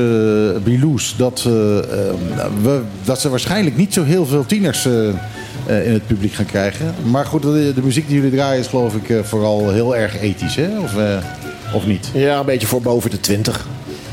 dat, 1.18 1.44
eh, 1.46 1.78
eh, 1.78 2.16
we, 2.62 2.82
dat 3.04 3.22
ze 3.22 3.30
waarschijnlijk 3.30 3.78
niet 3.78 3.94
zo 3.94 4.04
heel 4.04 4.26
veel 4.26 4.46
tieners 4.46 4.86
eh, 4.86 5.10
eh, 5.10 5.86
in 5.86 5.94
het 5.94 6.08
publiek 6.08 6.34
gaan 6.34 6.46
krijgen. 6.46 6.96
Maar 7.04 7.26
goed, 7.26 7.42
de, 7.42 7.72
de 7.76 7.82
muziek 7.84 8.08
die 8.08 8.16
jullie 8.16 8.32
draaien 8.32 8.60
is 8.60 8.68
geloof 8.68 8.96
ik 8.96 9.26
vooral 9.26 9.70
heel 9.70 9.96
erg 9.96 10.22
ethisch, 10.22 10.56
hè? 10.56 10.80
Of, 10.80 10.94
of 11.74 11.86
niet? 11.86 12.10
Ja, 12.14 12.40
een 12.40 12.46
beetje 12.46 12.68
voor 12.68 12.82
boven 12.82 13.10
de 13.10 13.20
20. 13.20 13.68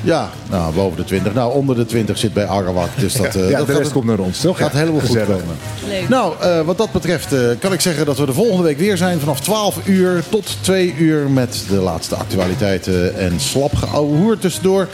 Ja, 0.06 0.30
nou, 0.50 0.74
boven 0.74 0.96
de 0.96 1.04
20. 1.04 1.34
Nou, 1.34 1.52
onder 1.52 1.76
de 1.76 1.86
20 1.86 2.18
zit 2.18 2.32
bij 2.32 2.46
Arawak. 2.46 2.88
Dus 2.98 3.14
dat, 3.14 3.34
eh, 3.36 3.50
ja, 3.50 3.58
dat 3.58 3.66
de 3.66 3.72
gaat, 3.72 3.80
rest 3.80 3.92
komt 3.92 4.04
naar 4.04 4.18
ons, 4.18 4.40
toch? 4.40 4.58
gaat 4.58 4.72
Ja, 4.72 4.78
helemaal 4.78 5.00
goed 5.00 5.24
komen. 5.24 5.56
Leuk. 5.88 6.08
Nou, 6.08 6.34
eh, 6.40 6.60
wat 6.60 6.78
dat 6.78 6.92
betreft 6.92 7.32
eh, 7.32 7.40
kan 7.58 7.72
ik 7.72 7.80
zeggen 7.80 8.06
dat 8.06 8.18
we 8.18 8.26
de 8.26 8.32
volgende 8.32 8.62
week 8.62 8.78
weer 8.78 8.96
zijn. 8.96 9.18
Vanaf 9.18 9.40
12 9.40 9.78
uur 9.84 10.22
tot 10.28 10.56
2 10.60 10.94
uur 10.98 11.30
met 11.30 11.64
de 11.68 11.76
laatste 11.76 12.14
actualiteiten 12.14 13.16
en 13.16 13.40
slap 13.40 13.72
hoer 13.92 14.38
tussendoor. 14.38 14.88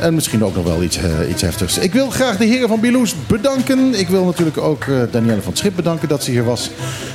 En 0.00 0.14
misschien 0.14 0.44
ook 0.44 0.54
nog 0.54 0.64
wel 0.64 0.82
iets, 0.82 0.98
iets 1.30 1.42
heftigs. 1.42 1.78
Ik 1.78 1.92
wil 1.92 2.10
graag 2.10 2.36
de 2.36 2.44
heren 2.44 2.68
van 2.68 2.80
Biloes 2.80 3.14
bedanken. 3.26 3.94
Ik 3.94 4.08
wil 4.08 4.24
natuurlijk 4.24 4.58
ook 4.58 4.84
eh, 4.84 4.96
Danielle 5.10 5.40
van 5.40 5.50
het 5.50 5.58
Schip 5.58 5.76
bedanken 5.76 6.08
dat 6.08 6.24
ze 6.24 6.30
hier 6.30 6.44
was. 6.44 6.70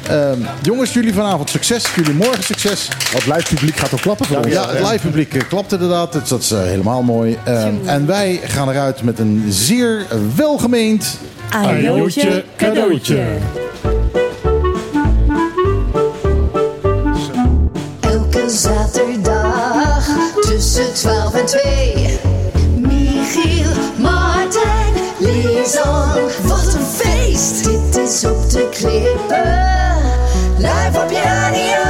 Ehm, 0.09 0.39
jongens, 0.61 0.93
jullie 0.93 1.13
vanavond 1.13 1.49
succes. 1.49 1.95
Jullie 1.95 2.13
morgen 2.13 2.43
succes. 2.43 2.89
Het 3.09 3.25
live 3.25 3.55
publiek 3.55 3.75
gaat 3.75 3.93
ook 3.93 4.01
klappen 4.01 4.25
voor 4.25 4.37
ons. 4.37 4.47
Ja, 4.47 4.69
het 4.69 4.91
live 4.91 4.99
publiek 4.99 5.45
klapt 5.49 5.71
inderdaad. 5.71 6.13
Dus 6.13 6.29
dat 6.29 6.41
is 6.41 6.49
helemaal 6.49 7.03
mooi. 7.03 7.36
Ehm, 7.45 7.73
en 7.85 8.05
wij 8.05 8.39
gaan 8.43 8.69
eruit 8.69 9.03
met 9.03 9.19
een 9.19 9.45
zeer 9.49 10.05
welgemeend... 10.35 11.17
Ajootje, 11.49 12.43
cadeautje. 12.57 13.25
Elke 17.99 18.49
zaterdag 18.49 20.07
tussen 20.41 20.93
12 20.93 21.33
en 21.33 21.45
2. 21.45 22.19
Michiel, 22.77 23.69
Martijn, 23.97 24.93
Lisan. 25.17 26.13
Wat 26.43 26.73
een 26.73 26.85
feest! 26.85 27.63
Dit 27.63 27.97
is 27.97 28.25
op 28.25 28.49
de 28.49 28.69
klippen. 28.71 29.55
Live 30.57 31.03
op 31.03 31.09
je 31.09 31.21
radio. 31.23 31.86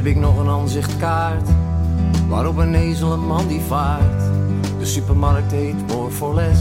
Heb 0.00 0.08
ik 0.08 0.16
nog 0.16 0.38
een 0.38 0.48
aanzichtkaart 0.48 1.48
waarop 2.28 2.56
een 2.56 2.74
ezel 2.74 3.12
een 3.12 3.26
man 3.26 3.48
die 3.48 3.60
vaart. 3.60 4.22
De 4.78 4.86
supermarkt 4.86 5.52
heet 5.52 5.86
More 5.86 6.10
for 6.10 6.34
Less. 6.34 6.60